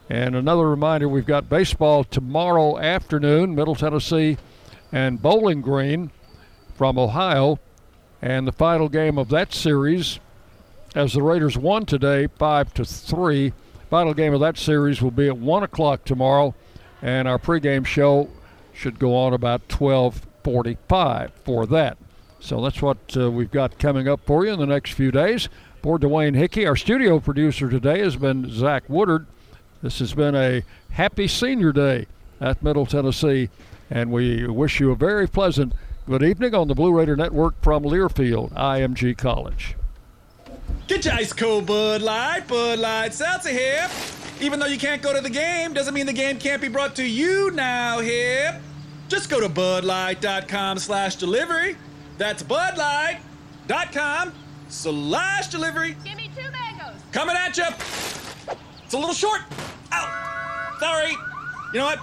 And 0.10 0.36
another 0.36 0.70
reminder 0.70 1.08
we've 1.08 1.26
got 1.26 1.50
baseball 1.50 2.04
tomorrow 2.04 2.78
afternoon, 2.78 3.56
Middle 3.56 3.74
Tennessee 3.74 4.38
and 4.92 5.22
Bowling 5.22 5.62
Green 5.62 6.12
from 6.76 7.00
Ohio. 7.00 7.58
And 8.22 8.46
the 8.46 8.52
final 8.52 8.90
game 8.90 9.18
of 9.18 9.30
that 9.30 9.54
series, 9.54 10.20
as 10.94 11.14
the 11.14 11.22
Raiders 11.22 11.58
won 11.58 11.86
today, 11.86 12.28
5 12.28 12.74
to 12.76 12.86
3. 12.86 13.54
Final 13.96 14.14
game 14.14 14.34
of 14.34 14.42
that 14.42 14.58
series 14.58 15.02
will 15.02 15.10
be 15.10 15.30
at 15.30 15.38
1 15.38 15.64
o'clock 15.64 16.04
tomorrow. 16.04 16.54
And 17.02 17.30
our 17.30 17.40
pregame 17.40 17.86
show 17.86 18.28
should 18.74 19.00
go 19.00 19.16
on 19.16 19.32
about 19.32 19.62
1245 19.72 21.32
for 21.46 21.66
that. 21.68 21.98
So 22.42 22.62
that's 22.62 22.82
what 22.82 22.98
uh, 23.16 23.32
we've 23.32 23.50
got 23.50 23.80
coming 23.80 24.10
up 24.10 24.20
for 24.26 24.46
you 24.46 24.52
in 24.52 24.60
the 24.60 24.66
next 24.66 24.92
few 24.92 25.12
days. 25.12 25.48
For 25.82 25.98
Dwayne 25.98 26.36
Hickey, 26.36 26.68
our 26.68 26.76
studio 26.76 27.22
producer 27.22 27.70
today 27.70 28.00
has 28.00 28.18
been 28.18 28.52
Zach 28.52 28.84
Woodard. 28.90 29.28
This 29.82 30.00
has 30.00 30.14
been 30.14 30.36
a 30.36 30.64
happy 30.90 31.30
senior 31.30 31.72
day 31.72 32.08
at 32.42 32.62
Middle 32.62 32.86
Tennessee, 32.86 33.50
and 33.90 34.12
we 34.12 34.46
wish 34.46 34.82
you 34.82 34.92
a 34.92 34.96
very 34.98 35.26
pleasant 35.26 35.72
good 36.06 36.22
evening 36.22 36.54
on 36.54 36.68
the 36.68 36.76
Blue 36.76 36.92
Raider 36.92 37.16
Network 37.16 37.62
from 37.62 37.84
Learfield, 37.84 38.52
IMG 38.56 39.18
College. 39.18 39.78
Get 40.88 41.04
your 41.04 41.16
ice 41.16 41.34
cold 41.34 41.66
Bud 41.66 42.04
Light, 42.04 42.48
Bud 42.48 42.78
Light 42.78 43.14
Seltzer 43.14 43.50
here. 43.50 43.90
Even 44.40 44.60
though 44.60 44.68
you 44.68 44.78
can't 44.78 45.02
go 45.02 45.14
to 45.14 45.22
the 45.22 45.30
game, 45.30 45.74
doesn't 45.74 45.94
mean 45.94 46.06
the 46.06 46.14
game 46.14 46.38
can't 46.38 46.62
be 46.62 46.68
brought 46.68 46.96
to 46.98 47.04
you 47.04 47.50
now 47.52 48.00
here. 48.00 48.62
Just 49.08 49.30
go 49.30 49.40
to 49.40 49.50
budlight.com 49.50 50.78
slash 50.78 51.16
delivery. 51.16 51.76
That's 52.20 52.44
budlight.com 52.44 54.32
slash 54.70 55.48
delivery. 55.48 55.96
Give 56.04 56.18
me 56.18 56.30
two 56.36 56.52
mangoes. 56.52 57.02
Coming 57.12 57.36
at 57.36 57.58
you. 57.58 57.66
It's 58.84 58.94
a 58.94 58.98
little 58.98 59.14
short. 59.14 59.42
Ow. 59.92 60.76
Sorry. 60.80 61.12
You 61.74 61.80
know 61.80 61.86
what? 61.86 62.00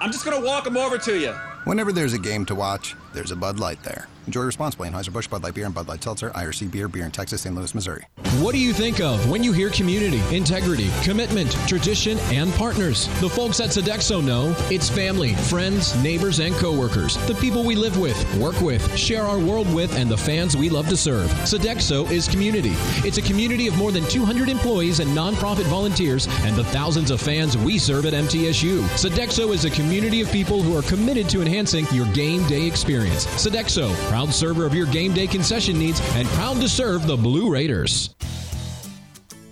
I'm 0.00 0.12
just 0.12 0.26
going 0.26 0.38
to 0.38 0.46
walk 0.46 0.64
them 0.64 0.76
over 0.76 0.98
to 0.98 1.18
you. 1.18 1.32
Whenever 1.64 1.90
there's 1.90 2.12
a 2.12 2.18
game 2.18 2.44
to 2.46 2.54
watch, 2.54 2.94
there's 3.16 3.32
a 3.32 3.36
Bud 3.36 3.58
Light 3.58 3.82
there. 3.82 4.06
Enjoy 4.26 4.42
responsibly. 4.42 4.88
Anheuser-Busch 4.88 5.28
Bud 5.28 5.42
Light 5.42 5.54
Beer 5.54 5.66
and 5.66 5.74
Bud 5.74 5.88
Light 5.88 6.02
Seltzer, 6.02 6.30
IRC 6.30 6.70
Beer, 6.70 6.88
Beer 6.88 7.04
in 7.04 7.12
Texas, 7.12 7.42
St. 7.42 7.54
Louis, 7.54 7.74
Missouri. 7.74 8.04
What 8.40 8.52
do 8.52 8.58
you 8.58 8.72
think 8.72 9.00
of 9.00 9.30
when 9.30 9.42
you 9.42 9.52
hear 9.52 9.70
community, 9.70 10.20
integrity, 10.36 10.90
commitment, 11.02 11.52
tradition, 11.68 12.18
and 12.32 12.52
partners? 12.54 13.06
The 13.20 13.30
folks 13.30 13.60
at 13.60 13.70
Sodexo 13.70 14.22
know 14.22 14.54
it's 14.68 14.90
family, 14.90 15.34
friends, 15.34 15.96
neighbors, 16.02 16.40
and 16.40 16.54
coworkers. 16.56 17.16
The 17.28 17.36
people 17.36 17.64
we 17.64 17.76
live 17.76 17.98
with, 17.98 18.36
work 18.36 18.60
with, 18.60 18.96
share 18.98 19.22
our 19.22 19.38
world 19.38 19.72
with, 19.72 19.96
and 19.96 20.10
the 20.10 20.16
fans 20.18 20.56
we 20.56 20.68
love 20.68 20.88
to 20.88 20.96
serve. 20.96 21.30
Sodexo 21.44 22.10
is 22.10 22.26
community. 22.28 22.72
It's 23.06 23.18
a 23.18 23.22
community 23.22 23.68
of 23.68 23.78
more 23.78 23.92
than 23.92 24.04
200 24.08 24.48
employees 24.48 24.98
and 25.00 25.08
nonprofit 25.10 25.66
volunteers 25.66 26.26
and 26.42 26.56
the 26.56 26.64
thousands 26.64 27.12
of 27.12 27.20
fans 27.20 27.56
we 27.56 27.78
serve 27.78 28.04
at 28.06 28.12
MTSU. 28.12 28.82
Sodexo 28.98 29.54
is 29.54 29.64
a 29.64 29.70
community 29.70 30.20
of 30.20 30.30
people 30.32 30.62
who 30.62 30.76
are 30.76 30.82
committed 30.82 31.28
to 31.30 31.40
enhancing 31.40 31.86
your 31.92 32.06
game 32.06 32.46
day 32.48 32.66
experience. 32.66 33.05
Sodexo, 33.14 33.94
proud 34.08 34.32
server 34.32 34.66
of 34.66 34.74
your 34.74 34.86
game 34.86 35.12
day 35.12 35.26
concession 35.26 35.78
needs 35.78 36.00
and 36.14 36.26
proud 36.28 36.60
to 36.60 36.68
serve 36.68 37.06
the 37.06 37.16
Blue 37.16 37.50
Raiders. 37.50 38.14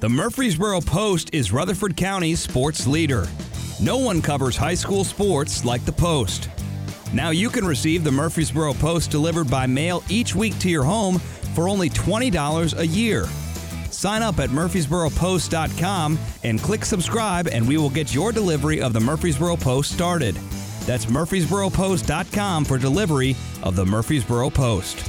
The 0.00 0.08
Murfreesboro 0.08 0.80
Post 0.82 1.30
is 1.32 1.52
Rutherford 1.52 1.96
County's 1.96 2.40
sports 2.40 2.86
leader. 2.86 3.26
No 3.80 3.98
one 3.98 4.20
covers 4.20 4.56
high 4.56 4.74
school 4.74 5.04
sports 5.04 5.64
like 5.64 5.84
the 5.84 5.92
Post. 5.92 6.48
Now 7.12 7.30
you 7.30 7.48
can 7.48 7.64
receive 7.64 8.04
the 8.04 8.12
Murfreesboro 8.12 8.74
Post 8.74 9.10
delivered 9.10 9.50
by 9.50 9.66
mail 9.66 10.02
each 10.08 10.34
week 10.34 10.58
to 10.58 10.68
your 10.68 10.84
home 10.84 11.18
for 11.54 11.68
only 11.68 11.88
$20 11.88 12.78
a 12.78 12.86
year. 12.86 13.26
Sign 13.90 14.22
up 14.22 14.40
at 14.40 14.50
murfreesboropost.com 14.50 16.18
and 16.42 16.60
click 16.60 16.84
subscribe, 16.84 17.46
and 17.48 17.66
we 17.66 17.78
will 17.78 17.90
get 17.90 18.12
your 18.12 18.32
delivery 18.32 18.82
of 18.82 18.92
the 18.92 19.00
Murfreesboro 19.00 19.56
Post 19.56 19.92
started. 19.92 20.36
That's 20.86 21.06
murfreesboropost.com 21.06 22.64
for 22.64 22.78
delivery 22.78 23.36
of 23.62 23.76
the 23.76 23.84
Murfreesboro 23.84 24.50
Post. 24.50 25.04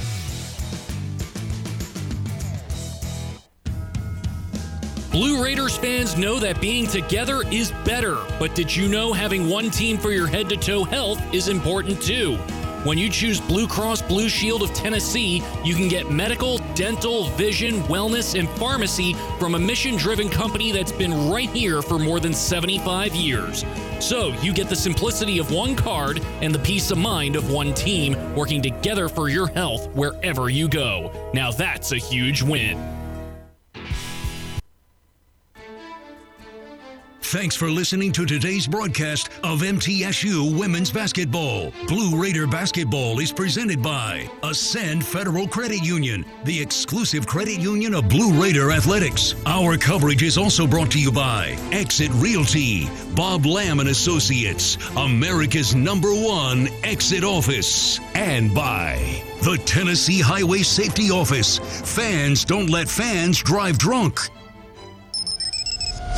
Blue 5.10 5.42
Raiders 5.42 5.78
fans 5.78 6.14
know 6.18 6.38
that 6.38 6.60
being 6.60 6.86
together 6.86 7.42
is 7.50 7.72
better, 7.86 8.18
but 8.38 8.54
did 8.54 8.74
you 8.74 8.86
know 8.86 9.14
having 9.14 9.48
one 9.48 9.70
team 9.70 9.96
for 9.96 10.10
your 10.10 10.26
head 10.26 10.46
to 10.50 10.58
toe 10.58 10.84
health 10.84 11.18
is 11.32 11.48
important 11.48 12.02
too? 12.02 12.38
When 12.86 12.98
you 12.98 13.10
choose 13.10 13.40
Blue 13.40 13.66
Cross 13.66 14.02
Blue 14.02 14.28
Shield 14.28 14.62
of 14.62 14.72
Tennessee, 14.72 15.42
you 15.64 15.74
can 15.74 15.88
get 15.88 16.08
medical, 16.08 16.58
dental, 16.76 17.24
vision, 17.30 17.80
wellness, 17.88 18.38
and 18.38 18.48
pharmacy 18.50 19.14
from 19.40 19.56
a 19.56 19.58
mission 19.58 19.96
driven 19.96 20.28
company 20.28 20.70
that's 20.70 20.92
been 20.92 21.28
right 21.28 21.50
here 21.50 21.82
for 21.82 21.98
more 21.98 22.20
than 22.20 22.32
75 22.32 23.12
years. 23.12 23.64
So 23.98 24.28
you 24.40 24.52
get 24.52 24.68
the 24.68 24.76
simplicity 24.76 25.38
of 25.40 25.50
one 25.50 25.74
card 25.74 26.24
and 26.42 26.54
the 26.54 26.60
peace 26.60 26.92
of 26.92 26.98
mind 26.98 27.34
of 27.34 27.50
one 27.50 27.74
team 27.74 28.36
working 28.36 28.62
together 28.62 29.08
for 29.08 29.28
your 29.28 29.48
health 29.48 29.88
wherever 29.96 30.48
you 30.48 30.68
go. 30.68 31.10
Now 31.34 31.50
that's 31.50 31.90
a 31.90 31.96
huge 31.96 32.40
win. 32.40 33.05
Thanks 37.30 37.56
for 37.56 37.68
listening 37.68 38.12
to 38.12 38.24
today's 38.24 38.68
broadcast 38.68 39.30
of 39.42 39.62
MTSU 39.62 40.56
Women's 40.56 40.92
Basketball. 40.92 41.72
Blue 41.88 42.22
Raider 42.22 42.46
Basketball 42.46 43.18
is 43.18 43.32
presented 43.32 43.82
by 43.82 44.30
Ascend 44.44 45.04
Federal 45.04 45.48
Credit 45.48 45.82
Union, 45.82 46.24
the 46.44 46.62
exclusive 46.62 47.26
credit 47.26 47.58
union 47.58 47.94
of 47.94 48.08
Blue 48.08 48.40
Raider 48.40 48.70
Athletics. 48.70 49.34
Our 49.44 49.76
coverage 49.76 50.22
is 50.22 50.38
also 50.38 50.68
brought 50.68 50.92
to 50.92 51.00
you 51.00 51.10
by 51.10 51.56
Exit 51.72 52.12
Realty, 52.12 52.88
Bob 53.16 53.44
Lamb 53.44 53.80
and 53.80 53.88
Associates, 53.88 54.78
America's 54.96 55.74
number 55.74 56.14
one 56.14 56.68
exit 56.84 57.24
office, 57.24 57.98
and 58.14 58.54
by 58.54 59.20
the 59.42 59.60
Tennessee 59.66 60.20
Highway 60.20 60.62
Safety 60.62 61.10
Office. 61.10 61.58
Fans 61.96 62.44
don't 62.44 62.70
let 62.70 62.88
fans 62.88 63.42
drive 63.42 63.78
drunk. 63.78 64.30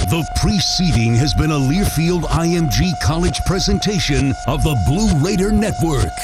The 0.09 0.27
preceding 0.37 1.15
has 1.17 1.35
been 1.35 1.51
a 1.51 1.59
Learfield 1.59 2.23
IMG 2.23 2.99
College 2.99 3.45
presentation 3.45 4.35
of 4.47 4.63
the 4.63 4.75
Blue 4.87 5.13
Raider 5.23 5.53
Network. 5.53 6.15